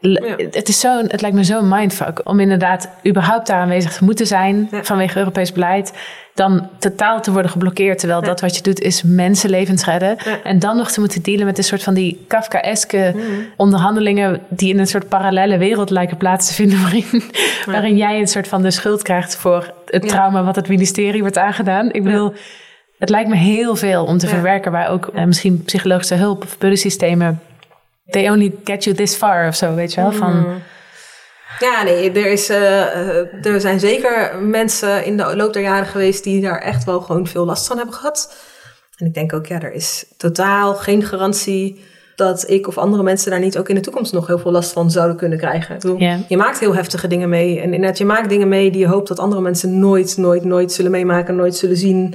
Het, 0.00 0.68
is 0.68 0.80
zo, 0.80 1.02
het 1.06 1.20
lijkt 1.20 1.36
me 1.36 1.44
zo'n 1.44 1.68
mindfuck 1.68 2.20
om 2.24 2.40
inderdaad 2.40 2.88
überhaupt 3.06 3.46
daar 3.46 3.60
aanwezig 3.60 3.92
te 3.92 4.04
moeten 4.04 4.26
zijn 4.26 4.68
vanwege 4.82 5.18
Europees 5.18 5.52
beleid. 5.52 5.92
Dan 6.34 6.68
totaal 6.78 7.22
te 7.22 7.32
worden 7.32 7.50
geblokkeerd, 7.50 7.98
terwijl 7.98 8.20
dat 8.20 8.40
wat 8.40 8.56
je 8.56 8.62
doet 8.62 8.80
is 8.80 9.02
mensenlevens 9.02 9.84
redden. 9.84 10.16
En 10.44 10.58
dan 10.58 10.76
nog 10.76 10.90
te 10.90 11.00
moeten 11.00 11.22
dealen 11.22 11.46
met 11.46 11.58
een 11.58 11.64
soort 11.64 11.82
van 11.82 11.94
die 11.94 12.24
Kafkaeske 12.28 13.14
onderhandelingen 13.56 14.40
die 14.48 14.72
in 14.72 14.78
een 14.78 14.86
soort 14.86 15.08
parallele 15.08 15.58
wereld 15.58 15.90
lijken 15.90 16.16
plaats 16.16 16.46
te 16.46 16.54
vinden. 16.54 16.80
Waarin, 16.82 17.22
waarin 17.66 17.96
jij 17.96 18.18
een 18.18 18.28
soort 18.28 18.48
van 18.48 18.62
de 18.62 18.70
schuld 18.70 19.02
krijgt 19.02 19.36
voor 19.36 19.72
het 19.86 20.08
trauma 20.08 20.44
wat 20.44 20.56
het 20.56 20.68
ministerie 20.68 21.20
wordt 21.20 21.38
aangedaan. 21.38 21.92
Ik 21.92 22.04
bedoel, 22.04 22.32
het 22.98 23.08
lijkt 23.08 23.28
me 23.28 23.36
heel 23.36 23.76
veel 23.76 24.04
om 24.04 24.18
te 24.18 24.26
verwerken 24.26 24.72
waar 24.72 24.90
ook 24.90 25.06
eh, 25.14 25.24
misschien 25.24 25.62
psychologische 25.62 26.14
hulp 26.14 26.42
of 26.42 26.58
buddysystemen 26.58 27.40
they 28.10 28.30
only 28.30 28.54
get 28.64 28.84
you 28.84 28.96
this 28.96 29.14
far 29.14 29.48
of 29.48 29.54
zo, 29.56 29.74
weet 29.74 29.92
je 29.94 30.00
wel? 30.00 30.12
Van, 30.12 30.60
Ja, 31.58 31.82
nee, 31.82 32.12
er, 32.12 32.26
is, 32.32 32.48
eh, 32.48 32.80
eh, 32.82 33.44
er 33.46 33.60
zijn 33.60 33.80
zeker 33.80 34.38
mensen 34.42 35.04
in 35.04 35.16
de 35.16 35.36
loop 35.36 35.52
der 35.52 35.62
jaren 35.62 35.86
geweest 35.86 36.24
die 36.24 36.40
daar 36.40 36.58
echt 36.60 36.84
wel 36.84 37.00
gewoon 37.00 37.26
veel 37.26 37.44
last 37.44 37.66
van 37.66 37.76
hebben 37.76 37.94
gehad. 37.94 38.34
En 38.96 39.06
ik 39.06 39.14
denk 39.14 39.32
ook, 39.32 39.46
ja, 39.46 39.60
er 39.60 39.72
is 39.72 40.04
totaal 40.16 40.74
geen 40.74 41.02
garantie 41.02 41.84
dat 42.16 42.50
ik 42.50 42.66
of 42.68 42.78
andere 42.78 43.02
mensen 43.02 43.30
daar 43.30 43.40
niet 43.40 43.58
ook 43.58 43.68
in 43.68 43.74
de 43.74 43.80
toekomst 43.80 44.12
nog 44.12 44.26
heel 44.26 44.38
veel 44.38 44.50
last 44.50 44.72
van 44.72 44.90
zouden 44.90 45.16
kunnen 45.16 45.38
krijgen. 45.38 45.74
Bedoel. 45.78 45.98
Je 46.28 46.36
maakt 46.36 46.58
heel 46.60 46.74
heftige 46.74 47.06
dingen 47.08 47.28
mee. 47.28 47.60
En 47.60 47.74
inderdaad, 47.74 47.98
je 47.98 48.04
maakt 48.04 48.28
dingen 48.28 48.48
mee 48.48 48.70
die 48.70 48.80
je 48.80 48.86
hoopt 48.86 49.08
dat 49.08 49.18
andere 49.18 49.40
mensen 49.42 49.78
nooit, 49.78 50.16
nooit, 50.16 50.44
nooit 50.44 50.72
zullen 50.72 50.90
meemaken, 50.90 51.36
nooit 51.36 51.56
zullen 51.56 51.76
zien. 51.76 52.14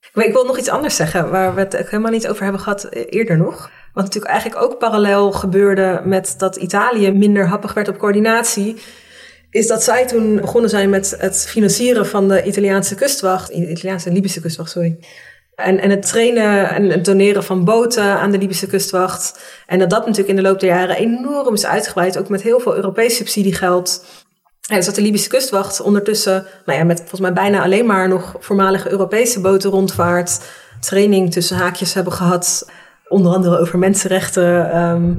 Ik 0.00 0.10
wil- 0.12 0.24
Ik 0.24 0.32
wil 0.32 0.44
nog 0.44 0.58
iets 0.58 0.68
anders 0.68 0.96
zeggen, 0.96 1.30
waar 1.30 1.54
we 1.54 1.60
het 1.60 1.76
helemaal 1.76 2.10
niet 2.10 2.28
over 2.28 2.42
hebben 2.42 2.60
gehad 2.60 2.84
eh, 2.84 3.02
eerder 3.08 3.36
nog. 3.36 3.70
Wat 3.92 4.04
natuurlijk 4.04 4.32
eigenlijk 4.32 4.62
ook 4.62 4.78
parallel 4.78 5.32
gebeurde 5.32 6.00
met 6.04 6.34
dat 6.38 6.56
Italië 6.56 7.10
minder 7.10 7.46
happig 7.46 7.74
werd 7.74 7.88
op 7.88 7.98
coördinatie. 7.98 8.82
Is 9.50 9.66
dat 9.66 9.82
zij 9.82 10.06
toen 10.06 10.40
begonnen 10.40 10.70
zijn 10.70 10.90
met 10.90 11.14
het 11.18 11.46
financieren 11.48 12.06
van 12.06 12.28
de 12.28 12.42
Italiaanse 12.42 12.94
kustwacht. 12.94 13.48
Italiaanse 13.48 14.08
en 14.08 14.14
Libische 14.14 14.40
kustwacht, 14.40 14.70
sorry. 14.70 14.98
En, 15.54 15.80
en 15.80 15.90
het 15.90 16.06
trainen 16.06 16.70
en 16.70 16.90
het 16.90 17.04
doneren 17.04 17.44
van 17.44 17.64
boten 17.64 18.04
aan 18.04 18.30
de 18.30 18.38
Libische 18.38 18.66
kustwacht. 18.66 19.42
En 19.66 19.78
dat 19.78 19.90
dat 19.90 20.00
natuurlijk 20.00 20.28
in 20.28 20.36
de 20.36 20.48
loop 20.48 20.60
der 20.60 20.68
jaren 20.68 20.96
enorm 20.96 21.54
is 21.54 21.66
uitgebreid. 21.66 22.18
Ook 22.18 22.28
met 22.28 22.42
heel 22.42 22.60
veel 22.60 22.74
Europees 22.74 23.16
subsidiegeld. 23.16 24.04
Ja, 24.60 24.76
dus 24.76 24.86
dat 24.86 24.94
de 24.94 25.02
Libische 25.02 25.28
kustwacht 25.28 25.80
ondertussen, 25.80 26.46
nou 26.66 26.78
ja, 26.78 26.84
met 26.84 26.98
volgens 26.98 27.20
mij 27.20 27.32
bijna 27.32 27.62
alleen 27.62 27.86
maar 27.86 28.08
nog 28.08 28.36
voormalige 28.38 28.90
Europese 28.90 29.40
boten 29.40 29.70
rondvaart, 29.70 30.40
training 30.80 31.32
tussen 31.32 31.56
haakjes 31.56 31.94
hebben 31.94 32.12
gehad, 32.12 32.66
onder 33.12 33.32
andere 33.32 33.58
over 33.58 33.78
mensenrechten. 33.78 34.70
ehm, 34.72 35.12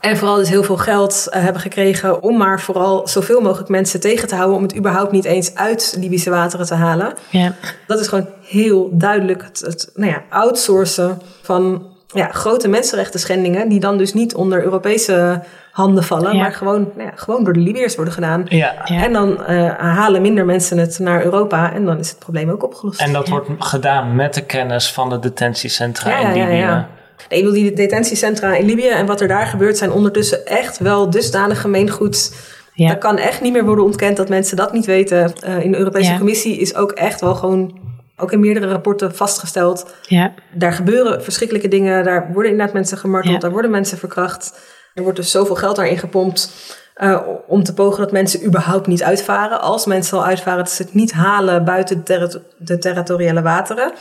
en 0.00 0.16
vooral 0.16 0.36
dus 0.36 0.48
heel 0.48 0.62
veel 0.62 0.76
geld 0.76 1.26
eh, 1.30 1.42
hebben 1.42 1.62
gekregen 1.62 2.22
om 2.22 2.36
maar 2.36 2.60
vooral 2.60 3.08
zoveel 3.08 3.40
mogelijk 3.40 3.68
mensen 3.68 4.00
tegen 4.00 4.28
te 4.28 4.34
houden 4.34 4.56
om 4.56 4.62
het 4.62 4.76
überhaupt 4.76 5.12
niet 5.12 5.24
eens 5.24 5.54
uit 5.54 5.96
Libische 5.98 6.30
wateren 6.30 6.66
te 6.66 6.74
halen. 6.74 7.12
ja. 7.30 7.54
Dat 7.86 8.00
is 8.00 8.08
gewoon 8.08 8.28
heel 8.42 8.90
duidelijk 8.92 9.42
het, 9.42 9.60
het 9.60 9.90
nou 9.94 10.10
ja, 10.10 10.22
outsourcen 10.30 11.20
van 11.42 11.86
ja, 12.06 12.28
grote 12.32 12.68
mensenrechten 12.68 13.20
schendingen, 13.20 13.68
die 13.68 13.80
dan 13.80 13.98
dus 13.98 14.14
niet 14.14 14.34
onder 14.34 14.62
Europese 14.62 15.42
handen 15.78 16.04
vallen, 16.04 16.32
Ja. 16.36 16.40
maar 16.42 16.52
gewoon, 16.52 16.90
nou 16.96 17.08
ja, 17.08 17.12
gewoon 17.14 17.44
door 17.44 17.52
de 17.52 17.60
Libiërs 17.60 17.94
worden 17.94 18.14
gedaan. 18.14 18.44
Ja. 18.48 18.74
Ja. 18.84 19.02
En 19.04 19.12
dan 19.12 19.44
eh, 19.44 19.70
halen 19.78 20.22
minder 20.22 20.44
mensen 20.44 20.78
het 20.78 20.98
naar 20.98 21.24
Europa 21.24 21.72
en 21.72 21.84
dan 21.84 21.98
is 21.98 22.08
het 22.10 22.18
probleem 22.18 22.50
ook 22.50 22.62
opgelost. 22.64 23.00
En 23.00 23.12
dat 23.12 23.28
wordt 23.28 23.48
gedaan 23.58 24.14
met 24.14 24.34
de 24.34 24.44
kennis 24.44 24.92
van 24.92 25.08
de 25.10 25.18
detentiecentra 25.18 26.10
Ja, 26.10 26.18
in 26.32 26.40
Libië. 26.42 26.54
ja. 26.56 26.88
Nee, 27.28 27.38
ik 27.38 27.44
bedoel, 27.44 27.62
die 27.62 27.72
detentiecentra 27.72 28.54
in 28.54 28.66
Libië 28.66 28.88
en 28.88 29.06
wat 29.06 29.20
er 29.20 29.28
daar 29.28 29.46
gebeurt 29.46 29.76
zijn 29.78 29.92
ondertussen 29.92 30.46
echt 30.46 30.78
wel 30.78 31.10
dusdanig 31.10 31.60
gemeengoed. 31.60 32.34
Ja. 32.72 32.88
Dat 32.88 32.98
kan 32.98 33.16
echt 33.18 33.40
niet 33.40 33.52
meer 33.52 33.64
worden 33.64 33.84
ontkend 33.84 34.16
dat 34.16 34.28
mensen 34.28 34.56
dat 34.56 34.72
niet 34.72 34.86
weten. 34.86 35.32
Eh, 35.40 35.64
in 35.64 35.70
de 35.72 35.78
Europese 35.78 36.10
Ja. 36.10 36.16
Commissie 36.16 36.56
is 36.58 36.74
ook 36.74 36.92
echt 36.92 37.20
wel 37.20 37.34
gewoon, 37.34 37.78
ook 38.16 38.32
in 38.32 38.40
meerdere 38.40 38.68
rapporten 38.68 39.14
vastgesteld. 39.14 39.94
ja. 40.06 40.32
Daar 40.52 40.72
gebeuren 40.72 41.22
verschrikkelijke 41.24 41.68
dingen. 41.68 42.04
Daar 42.04 42.28
worden 42.32 42.50
inderdaad 42.50 42.74
mensen 42.74 42.98
gemarteld. 42.98 43.34
Ja. 43.34 43.40
Daar 43.40 43.50
worden 43.50 43.70
mensen 43.70 43.98
verkracht. 43.98 44.60
Er 44.98 45.04
wordt 45.04 45.18
dus 45.18 45.30
zoveel 45.30 45.54
geld 45.54 45.76
daarin 45.76 45.98
gepompt. 45.98 46.50
eh, 46.94 47.20
om 47.46 47.62
te 47.62 47.74
pogen 47.74 47.98
dat 48.00 48.12
mensen 48.12 48.44
überhaupt 48.44 48.86
niet 48.86 49.02
uitvaren. 49.02 49.60
Als 49.60 49.86
mensen 49.86 50.18
al 50.18 50.24
uitvaren, 50.24 50.64
dat 50.64 50.72
ze 50.72 50.82
het 50.82 50.94
niet 50.94 51.12
halen 51.12 51.64
buiten 51.64 51.96
de, 51.96 52.02
terri- 52.02 52.42
de 52.56 52.78
territoriale 52.78 53.42
wateren. 53.42 53.92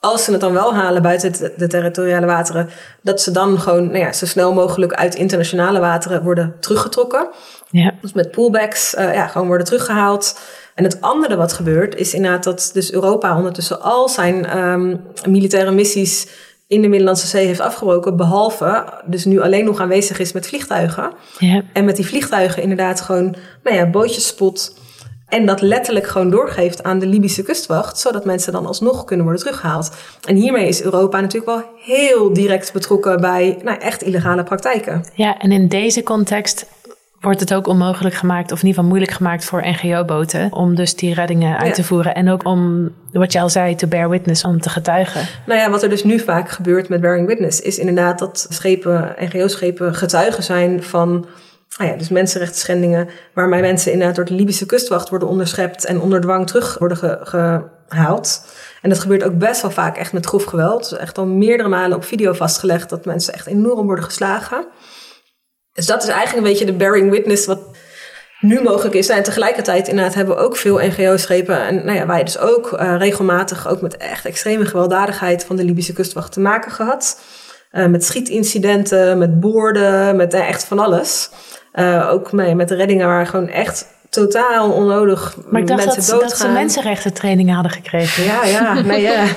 Als 0.00 0.24
ze 0.24 0.30
het 0.32 0.40
dan 0.40 0.52
wel 0.52 0.74
halen 0.74 1.02
buiten 1.02 1.32
de, 1.32 1.52
de 1.56 1.66
territoriale 1.66 2.26
wateren, 2.26 2.68
dat 3.02 3.20
ze 3.20 3.30
dan 3.30 3.60
gewoon 3.60 3.86
nou 3.86 3.98
ja, 3.98 4.12
zo 4.12 4.26
snel 4.26 4.52
mogelijk 4.52 4.92
uit 4.92 5.14
internationale 5.14 5.80
wateren 5.80 6.22
worden 6.22 6.54
teruggetrokken. 6.60 7.28
ja. 7.70 7.92
Dus 8.00 8.12
met 8.12 8.30
pullbacks 8.30 8.94
eh, 8.94 9.14
ja, 9.14 9.26
gewoon 9.26 9.46
worden 9.46 9.66
teruggehaald. 9.66 10.38
En 10.74 10.84
het 10.84 11.00
andere 11.00 11.36
wat 11.36 11.52
gebeurt 11.52 11.94
is 11.94 12.14
inderdaad 12.14 12.44
dat 12.44 12.70
dus 12.72 12.92
Europa 12.92 13.36
ondertussen 13.36 13.80
al 13.82 14.08
zijn 14.08 14.46
ehm, 14.46 14.96
militaire 15.28 15.70
missies 15.70 16.26
in 16.66 16.82
de 16.82 16.88
Middellandse 16.88 17.26
Zee 17.26 17.46
heeft 17.46 17.60
afgebroken. 17.60 18.16
Behalve 18.16 18.84
dus 19.06 19.24
nu 19.24 19.40
alleen 19.40 19.64
nog 19.64 19.80
aanwezig 19.80 20.18
is 20.18 20.32
met 20.32 20.46
vliegtuigen. 20.46 21.12
ja. 21.38 21.62
En 21.72 21.84
met 21.84 21.96
die 21.96 22.06
vliegtuigen 22.06 22.62
inderdaad 22.62 23.00
gewoon 23.00 23.34
nou 23.62 23.76
ja, 23.76 23.90
bootjes 23.90 24.26
spot. 24.26 24.74
En 25.28 25.46
dat 25.46 25.60
letterlijk 25.60 26.06
gewoon 26.06 26.30
doorgeeft 26.30 26.82
aan 26.82 26.98
de 26.98 27.06
Libische 27.06 27.42
kustwacht. 27.42 27.98
Zodat 27.98 28.24
mensen 28.24 28.52
dan 28.52 28.66
alsnog 28.66 29.04
kunnen 29.04 29.24
worden 29.24 29.42
teruggehaald. 29.42 29.90
En 30.24 30.36
hiermee 30.36 30.68
is 30.68 30.82
Europa 30.82 31.20
natuurlijk 31.20 31.52
wel 31.52 31.64
heel 31.84 32.32
direct 32.32 32.72
betrokken 32.72 33.20
bij 33.20 33.58
nou, 33.62 33.78
echt 33.78 34.02
illegale 34.02 34.42
praktijken. 34.42 35.04
Ja, 35.14 35.38
en 35.38 35.52
in 35.52 35.68
deze 35.68 36.02
context 36.02 36.66
wordt 37.20 37.40
het 37.40 37.54
ook 37.54 37.66
onmogelijk 37.66 38.14
gemaakt, 38.14 38.52
of 38.52 38.58
in 38.62 38.66
ieder 38.66 38.74
geval 38.74 38.84
moeilijk 38.88 39.12
gemaakt 39.12 39.44
voor 39.44 39.66
NGO-boten, 39.66 40.52
om 40.52 40.74
dus 40.74 40.96
die 40.96 41.14
reddingen 41.14 41.56
uit 41.58 41.66
Ja. 41.68 41.72
te 41.72 41.84
voeren. 41.84 42.14
En 42.14 42.30
ook 42.30 42.44
om, 42.44 42.90
wat 43.12 43.32
je 43.32 43.40
al 43.40 43.48
zei, 43.50 43.74
to 43.74 43.86
bear 43.88 44.08
witness, 44.10 44.44
om 44.44 44.60
te 44.60 44.68
getuigen. 44.68 45.20
Nou 45.46 45.60
ja, 45.60 45.70
wat 45.70 45.82
er 45.82 45.88
dus 45.88 46.04
nu 46.04 46.18
vaak 46.18 46.50
gebeurt 46.50 46.88
met 46.88 47.00
bearing 47.00 47.26
witness, 47.26 47.60
is 47.60 47.78
inderdaad 47.78 48.18
dat 48.18 48.46
schepen, 48.48 49.14
NGO-schepen, 49.18 49.94
getuigen 49.94 50.42
zijn 50.42 50.82
van 50.82 51.26
nou 51.78 51.90
ja, 51.90 51.96
dus 51.96 52.08
mensenrechten 52.08 52.58
schendingen, 52.58 53.08
waarmee 53.34 53.60
mensen 53.60 53.92
inderdaad 53.92 54.16
door 54.16 54.24
de 54.24 54.34
Libische 54.34 54.66
kustwacht 54.66 55.08
worden 55.08 55.28
onderschept 55.28 55.84
en 55.84 56.00
onder 56.00 56.20
dwang 56.20 56.46
terug 56.46 56.78
worden 56.78 56.96
ge- 56.96 57.18
gehaald. 57.88 58.52
En 58.82 58.88
dat 58.88 58.98
gebeurt 58.98 59.24
ook 59.24 59.38
best 59.38 59.62
wel 59.62 59.70
vaak 59.70 59.96
echt 59.96 60.12
met 60.12 60.26
grof 60.26 60.44
geweld. 60.44 60.90
Dus 60.90 60.98
echt 60.98 61.18
al 61.18 61.26
meerdere 61.26 61.68
malen 61.68 61.96
op 61.96 62.04
video 62.04 62.32
vastgelegd 62.32 62.90
dat 62.90 63.04
mensen 63.04 63.34
echt 63.34 63.46
enorm 63.46 63.86
worden 63.86 64.04
geslagen. 64.04 64.66
Dus 65.76 65.86
dat 65.86 66.02
is 66.02 66.08
eigenlijk 66.08 66.36
een 66.46 66.52
beetje 66.52 66.64
de 66.64 66.72
bearing 66.72 67.10
witness 67.10 67.46
wat 67.46 67.58
nu 68.40 68.62
mogelijk 68.62 68.94
is. 68.94 69.08
En 69.08 69.22
tegelijkertijd 69.22 69.88
inderdaad 69.88 70.14
hebben 70.14 70.36
we 70.36 70.42
ook 70.42 70.56
veel 70.56 70.78
NGO-schepen. 70.78 71.60
En 71.60 71.84
nou 71.84 71.98
ja, 71.98 72.06
wij 72.06 72.24
dus 72.24 72.38
ook 72.38 72.72
eh, 72.72 72.94
regelmatig 72.98 73.68
ook 73.68 73.80
met 73.80 73.96
echt 73.96 74.24
extreme 74.24 74.66
gewelddadigheid 74.66 75.44
van 75.44 75.56
de 75.56 75.64
Libische 75.64 75.92
kustwacht 75.92 76.32
te 76.32 76.40
maken 76.40 76.70
gehad. 76.70 77.20
Eh, 77.70 77.86
met 77.86 78.04
schietincidenten, 78.04 79.18
met 79.18 79.40
boorden, 79.40 80.16
met 80.16 80.34
eh, 80.34 80.48
echt 80.48 80.64
van 80.64 80.78
alles. 80.78 81.30
Ook 82.10 82.32
mee, 82.32 82.54
met 82.54 82.70
reddingen 82.70 83.06
waar 83.06 83.26
gewoon 83.26 83.48
echt 83.48 83.86
totaal 84.10 84.72
onnodig 84.72 85.36
Maar 85.50 85.60
ik 85.60 85.66
dacht 85.66 85.84
mensen 85.84 86.12
dat, 86.12 86.20
dat 86.20 86.30
ze 86.30 86.36
doodgaan. 86.36 86.52
mensenrechten 86.52 87.12
trainingen 87.12 87.54
hadden 87.54 87.72
gekregen. 87.72 88.24
Ja, 88.24 88.44
ja, 88.44 88.80
nee, 88.80 89.00
ja. 89.00 89.24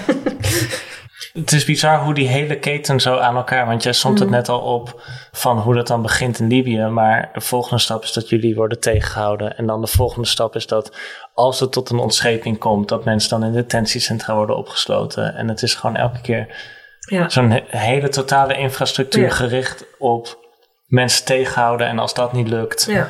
Het 1.33 1.51
is 1.51 1.65
bizar 1.65 2.03
hoe 2.03 2.13
die 2.13 2.27
hele 2.27 2.59
keten 2.59 2.99
zo 2.99 3.17
aan 3.17 3.35
elkaar, 3.35 3.65
want 3.65 3.83
jij 3.83 3.93
stond 3.93 4.15
Mm. 4.15 4.21
het 4.21 4.29
net 4.29 4.49
al 4.49 4.59
op 4.59 5.01
van 5.31 5.59
hoe 5.59 5.75
dat 5.75 5.87
dan 5.87 6.01
begint 6.01 6.39
in 6.39 6.47
Libië, 6.47 6.85
maar 6.85 7.29
de 7.33 7.41
volgende 7.41 7.81
stap 7.81 8.03
is 8.03 8.13
dat 8.13 8.29
jullie 8.29 8.55
worden 8.55 8.79
tegengehouden 8.79 9.57
en 9.57 9.65
dan 9.65 9.81
de 9.81 9.87
volgende 9.87 10.27
stap 10.27 10.55
is 10.55 10.67
dat 10.67 10.97
als 11.33 11.59
het 11.59 11.71
tot 11.71 11.89
een 11.89 11.97
ontscheping 11.99 12.57
komt, 12.57 12.87
dat 12.89 13.05
mensen 13.05 13.29
dan 13.29 13.43
in 13.43 13.53
detentiecentra 13.53 14.35
worden 14.35 14.57
opgesloten 14.57 15.35
en 15.35 15.47
het 15.47 15.61
is 15.61 15.75
gewoon 15.75 15.95
elke 15.95 16.21
keer 16.21 16.55
ja. 16.99 17.29
zo'n 17.29 17.51
he- 17.51 17.63
hele 17.67 18.09
totale 18.09 18.57
infrastructuur 18.57 19.23
Ja. 19.23 19.29
gericht 19.29 19.85
op 19.97 20.37
mensen 20.85 21.25
tegenhouden 21.25 21.87
en 21.87 21.99
als 21.99 22.13
dat 22.13 22.33
niet 22.33 22.47
lukt, 22.47 22.85
ja. 22.89 23.09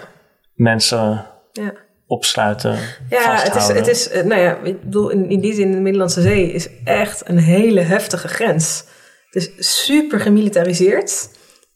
mensen 0.54 1.26
ja. 1.52 1.72
Opsluiten, 2.10 2.80
Ja, 3.10 3.36
het 3.36 3.56
is, 3.56 3.68
het 3.68 3.88
is, 3.88 4.10
eh, 4.10 4.24
nou 4.24 4.42
ja, 4.42 4.58
ik 4.64 4.82
bedoel, 4.82 5.10
in, 5.10 5.30
in 5.30 5.40
die 5.40 5.54
zin, 5.54 5.72
de 5.72 5.80
Middellandse 5.80 6.22
Zee 6.22 6.52
is 6.52 6.70
echt 6.84 7.30
een 7.30 7.38
hele 7.38 7.82
heftige 7.82 8.28
grens. 8.28 8.84
Het 9.30 9.36
is 9.58 9.82
super 9.84 10.20
gemilitariseerd. 10.20 11.30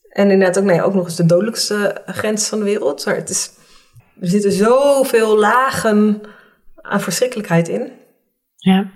En 0.09 0.31
inderdaad 0.31 0.57
ook, 0.57 0.63
nou 0.63 0.77
ja, 0.77 0.83
ook 0.83 0.93
nog 0.93 1.05
eens 1.05 1.15
de 1.15 1.25
dodelijkste 1.25 2.01
grens 2.05 2.47
van 2.47 2.59
de 2.59 2.65
wereld. 2.65 3.05
Maar 3.05 3.15
het 3.15 3.29
is, 3.29 3.51
er 4.21 4.27
zitten 4.27 4.51
zoveel 4.51 5.39
lagen 5.39 6.21
aan 6.75 7.01
verschrikkelijkheid 7.01 7.67
in. 7.67 7.91
Ja. 8.55 8.91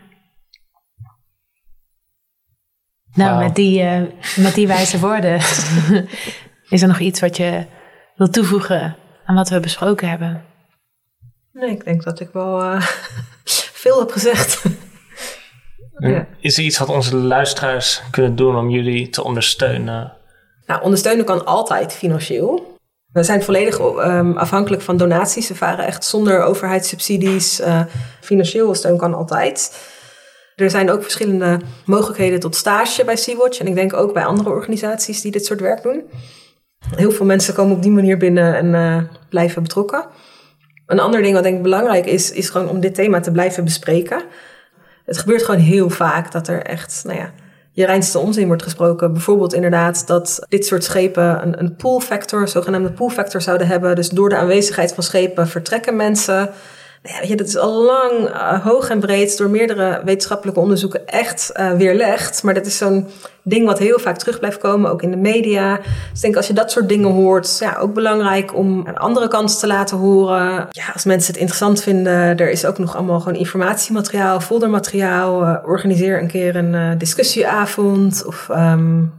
Nou, 3.13 3.43
met, 3.43 3.55
die, 3.55 3.81
eh, 3.81 4.01
met 4.35 4.55
die 4.55 4.67
wijze 4.67 4.99
woorden 4.99 5.35
is 6.69 6.81
er 6.81 6.87
nog 6.87 6.99
iets 6.99 7.19
wat 7.19 7.37
je 7.37 7.65
wil 8.15 8.29
toevoegen 8.29 8.95
aan 9.25 9.35
wat 9.35 9.49
we 9.49 9.59
besproken 9.59 10.09
hebben. 10.09 10.55
Nee, 11.59 11.69
ik 11.69 11.83
denk 11.83 12.03
dat 12.03 12.19
ik 12.19 12.29
wel 12.33 12.61
eh, 12.61 12.81
veel 13.83 13.99
heb 13.99 14.11
gezegd. 14.11 14.63
Ja. 15.99 16.27
Is 16.39 16.57
er 16.57 16.63
iets 16.63 16.77
wat 16.77 16.89
onze 16.89 17.15
luisteraars 17.15 18.01
kunnen 18.11 18.35
doen 18.35 18.57
om 18.57 18.69
jullie 18.69 19.09
te 19.09 19.23
ondersteunen 19.23 20.13
Nou, 20.65 20.83
ondersteunen 20.83 21.25
kan 21.25 21.45
altijd 21.45 21.93
financieel. 21.93 22.77
We 23.11 23.23
zijn 23.23 23.43
volledig 23.43 23.79
um, 23.79 24.37
afhankelijk 24.37 24.81
van 24.81 24.97
donaties. 24.97 25.47
We 25.47 25.55
varen 25.55 25.85
echt 25.85 26.03
zonder 26.03 26.43
overheidssubsidies. 26.43 27.59
Uh, 27.59 27.81
financieel 28.21 28.75
steun 28.75 28.97
kan 28.97 29.13
altijd. 29.13 29.79
Er 30.55 30.69
zijn 30.69 30.91
ook 30.91 31.01
verschillende 31.01 31.59
mogelijkheden 31.85 32.39
tot 32.39 32.55
stage 32.55 33.05
bij 33.05 33.15
Sea-Watch. 33.15 33.59
En 33.59 33.67
ik 33.67 33.75
denk 33.75 33.93
ook 33.93 34.13
bij 34.13 34.25
andere 34.25 34.49
organisaties 34.49 35.21
die 35.21 35.31
dit 35.31 35.45
soort 35.45 35.61
werk 35.61 35.83
doen. 35.83 36.03
Heel 36.95 37.11
veel 37.11 37.25
mensen 37.25 37.53
komen 37.53 37.75
op 37.75 37.81
die 37.81 37.91
manier 37.91 38.17
binnen 38.17 38.55
en 38.55 38.65
uh, 38.65 39.03
blijven 39.29 39.63
betrokken. 39.63 40.05
Een 40.87 40.99
ander 40.99 41.21
ding 41.21 41.33
wat 41.33 41.43
denk 41.43 41.57
ik 41.57 41.63
belangrijk 41.63 42.05
is, 42.05 42.31
is 42.31 42.49
gewoon 42.49 42.69
om 42.69 42.79
dit 42.79 42.95
thema 42.95 43.19
te 43.19 43.31
blijven 43.31 43.63
bespreken. 43.63 44.21
Het 45.05 45.17
gebeurt 45.17 45.43
gewoon 45.43 45.61
heel 45.61 45.89
vaak 45.89 46.31
dat 46.31 46.47
er 46.47 46.61
echt, 46.63 47.01
nou 47.05 47.17
ja, 47.17 47.31
je 47.71 47.85
reinste 47.85 48.19
onzin 48.19 48.47
wordt 48.47 48.63
gesproken. 48.63 49.13
Bijvoorbeeld 49.13 49.53
inderdaad 49.53 50.07
dat 50.07 50.45
dit 50.49 50.65
soort 50.65 50.83
schepen 50.83 51.41
een, 51.41 51.59
een 51.59 51.75
pull 51.75 51.99
factor, 51.99 52.47
zogenaamde 52.47 52.91
pull 52.91 53.09
factor 53.09 53.41
zouden 53.41 53.67
hebben. 53.67 53.95
Dus 53.95 54.09
door 54.09 54.29
de 54.29 54.37
aanwezigheid 54.37 54.93
van 54.93 55.03
schepen 55.03 55.47
vertrekken 55.47 55.95
mensen. 55.95 56.49
Ja, 57.21 57.35
dat 57.35 57.47
is 57.47 57.57
al 57.57 57.83
lang 57.83 58.29
uh, 58.29 58.65
hoog 58.65 58.89
en 58.89 58.99
breed 58.99 59.37
door 59.37 59.49
meerdere 59.49 60.01
wetenschappelijke 60.03 60.59
onderzoeken 60.59 61.07
echt 61.07 61.51
uh, 61.53 61.71
weerlegd. 61.71 62.43
Maar 62.43 62.53
dat 62.53 62.65
is 62.65 62.77
zo'n 62.77 63.07
ding 63.43 63.65
wat 63.65 63.79
heel 63.79 63.99
vaak 63.99 64.17
terug 64.17 64.39
blijft 64.39 64.57
komen, 64.57 64.91
ook 64.91 65.01
in 65.01 65.11
de 65.11 65.17
media. 65.17 65.75
Dus 65.75 65.85
ik 66.13 66.21
denk 66.21 66.35
als 66.35 66.47
je 66.47 66.53
dat 66.53 66.71
soort 66.71 66.89
dingen 66.89 67.11
hoort, 67.11 67.57
ja, 67.59 67.77
ook 67.79 67.93
belangrijk 67.93 68.55
om 68.55 68.87
een 68.87 68.97
andere 68.97 69.27
kant 69.27 69.59
te 69.59 69.67
laten 69.67 69.97
horen. 69.97 70.67
Ja, 70.69 70.83
als 70.93 71.03
mensen 71.03 71.31
het 71.31 71.41
interessant 71.41 71.83
vinden, 71.83 72.37
er 72.37 72.49
is 72.49 72.65
ook 72.65 72.77
nog 72.77 72.95
allemaal 72.95 73.19
gewoon 73.19 73.39
informatiemateriaal, 73.39 74.39
foldermateriaal. 74.39 75.43
Uh, 75.43 75.57
organiseer 75.65 76.21
een 76.21 76.27
keer 76.27 76.55
een 76.55 76.97
discussieavond 76.97 78.23
of... 78.25 78.47
Um, 78.49 79.13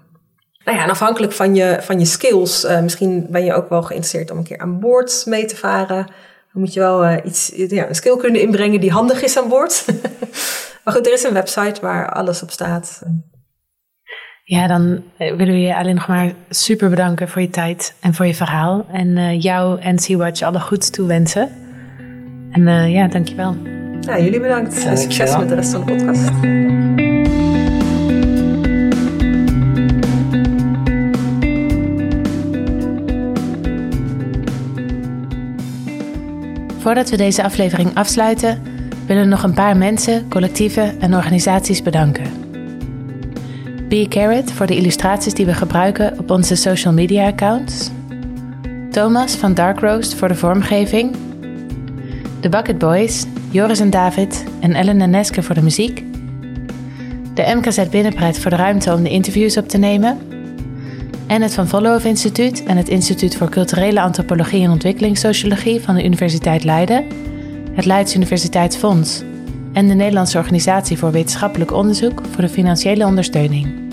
nou 0.65 0.81
ja, 0.81 0.87
afhankelijk 0.87 1.33
van 1.33 1.55
je, 1.55 1.79
van 1.81 1.99
je 1.99 2.05
skills, 2.05 2.67
misschien 2.83 3.27
ben 3.31 3.45
je 3.45 3.55
ook 3.55 3.69
wel 3.69 3.83
geïnteresseerd 3.83 4.31
om 4.31 4.39
een 4.39 4.45
keer 4.45 4.59
aan 4.59 4.81
boord 4.81 5.23
mee 5.27 5.45
te 5.45 5.57
varen. 5.57 6.07
Dan 6.53 6.63
moet 6.63 6.73
je 6.73 6.81
wel 6.81 7.05
uh, 7.05 7.17
iets, 7.25 7.53
ja, 7.55 7.89
een 7.89 7.95
skill 7.95 8.17
kunnen 8.17 8.41
inbrengen 8.41 8.81
die 8.81 8.91
handig 8.91 9.23
is 9.23 9.39
aan 9.39 9.49
boord. 9.49 9.85
maar 10.85 10.95
goed, 10.95 11.07
er 11.07 11.13
is 11.13 11.23
een 11.23 11.33
website 11.33 11.81
waar 11.81 12.13
alles 12.13 12.43
op 12.43 12.51
staat. 12.51 13.03
Ja, 14.45 14.67
dan 14.67 15.03
eh, 15.17 15.37
willen 15.37 15.55
we 15.55 15.61
je 15.61 15.77
alleen 15.77 15.95
nog 15.95 16.09
maar 16.09 16.33
super 16.51 16.91
bedanken 16.91 17.29
voor 17.29 17.43
je 17.43 17.51
tijd 17.51 17.95
en 18.01 18.15
voor 18.15 18.27
je 18.27 18.35
verhaal. 18.35 18.87
En 18.93 19.09
uh, 19.09 19.41
jou 19.41 19.81
en 19.81 19.99
Sea-Watch 19.99 20.43
alle 20.43 20.61
goeds 20.61 20.91
toewensen. 20.91 21.49
En 22.51 22.61
uh, 22.61 22.93
ja, 22.93 23.09
dankjewel. 23.09 23.57
Ja, 24.01 24.19
jullie 24.19 24.41
bedankt. 24.41 24.85
En 24.85 24.99
succes 24.99 25.37
met 25.37 25.49
de 25.49 25.55
rest 25.55 25.71
van 25.71 25.87
de 25.87 25.95
podcast. 25.95 27.07
Voordat 36.89 37.11
we 37.11 37.17
deze 37.17 37.43
aflevering 37.43 37.95
afsluiten, 37.95 38.63
willen 39.07 39.23
we 39.23 39.29
nog 39.29 39.43
een 39.43 39.55
paar 39.55 39.77
mensen, 39.77 40.29
collectieven 40.29 41.01
en 41.01 41.15
organisaties 41.15 41.83
bedanken. 41.83 42.25
Be 43.89 44.07
Carrot 44.09 44.53
voor 44.53 44.67
de 44.67 44.77
illustraties 44.77 45.35
die 45.35 45.47
we 45.47 45.55
gebruiken 45.55 46.19
op 46.19 46.31
onze 46.31 46.55
social 46.55 46.93
media 46.93 47.27
accounts. 47.27 47.91
Thomas 48.91 49.35
van 49.35 49.55
Dark 49.55 49.81
Roast 49.81 50.15
voor 50.15 50.29
de 50.29 50.35
vormgeving. 50.35 51.17
De 52.41 52.49
Bucket 52.49 52.79
Boys, 52.79 53.25
Joris 53.51 53.81
en 53.81 53.91
David 53.91 54.45
en 54.61 54.75
Ellen 54.75 55.01
en 55.01 55.11
Neske 55.11 55.43
voor 55.43 55.55
de 55.55 55.63
muziek. 55.63 56.05
De 57.35 57.55
MKZ 57.55 57.89
Binnenpret 57.89 58.39
voor 58.39 58.51
de 58.51 58.57
ruimte 58.57 58.93
om 58.93 59.03
de 59.03 59.11
interviews 59.11 59.57
op 59.57 59.69
te 59.69 59.79
nemen 59.79 60.19
en 61.29 61.43
het 61.43 61.55
Van 61.55 61.69
Vollenhoven 61.69 62.09
Instituut 62.09 62.63
en 62.65 62.77
het 62.77 62.89
Instituut 62.89 63.37
voor 63.37 63.49
Culturele 63.49 64.01
Antropologie 64.01 64.65
en 64.65 64.71
Ontwikkelingssociologie 64.71 65.81
van 65.81 65.95
de 65.95 66.05
Universiteit 66.05 66.65
Leiden, 66.65 67.07
het 67.73 67.85
Leids 67.85 68.15
Universiteitsfonds 68.15 69.23
en 69.73 69.89
de 69.89 69.95
Nederlandse 69.95 70.39
Organisatie 70.39 70.99
voor 70.99 71.11
Wetenschappelijk 71.11 71.73
Onderzoek 71.73 72.23
voor 72.31 72.43
de 72.43 72.49
financiële 72.49 73.07
ondersteuning. 73.07 73.87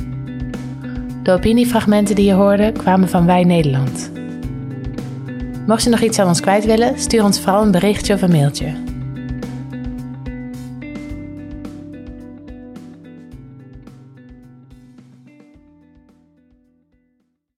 De 1.23 1.31
opiniefragmenten 1.31 2.15
die 2.15 2.25
je 2.25 2.33
hoorde 2.33 2.71
kwamen 2.71 3.09
van 3.09 3.25
Wij 3.25 3.43
Nederland. 3.43 4.11
Mocht 5.67 5.83
je 5.83 5.89
nog 5.89 6.01
iets 6.01 6.19
aan 6.19 6.27
ons 6.27 6.39
kwijt 6.39 6.65
willen, 6.65 6.99
stuur 6.99 7.23
ons 7.23 7.39
vooral 7.39 7.63
een 7.63 7.71
berichtje 7.71 8.13
of 8.13 8.21
een 8.21 8.31
mailtje. 8.31 8.84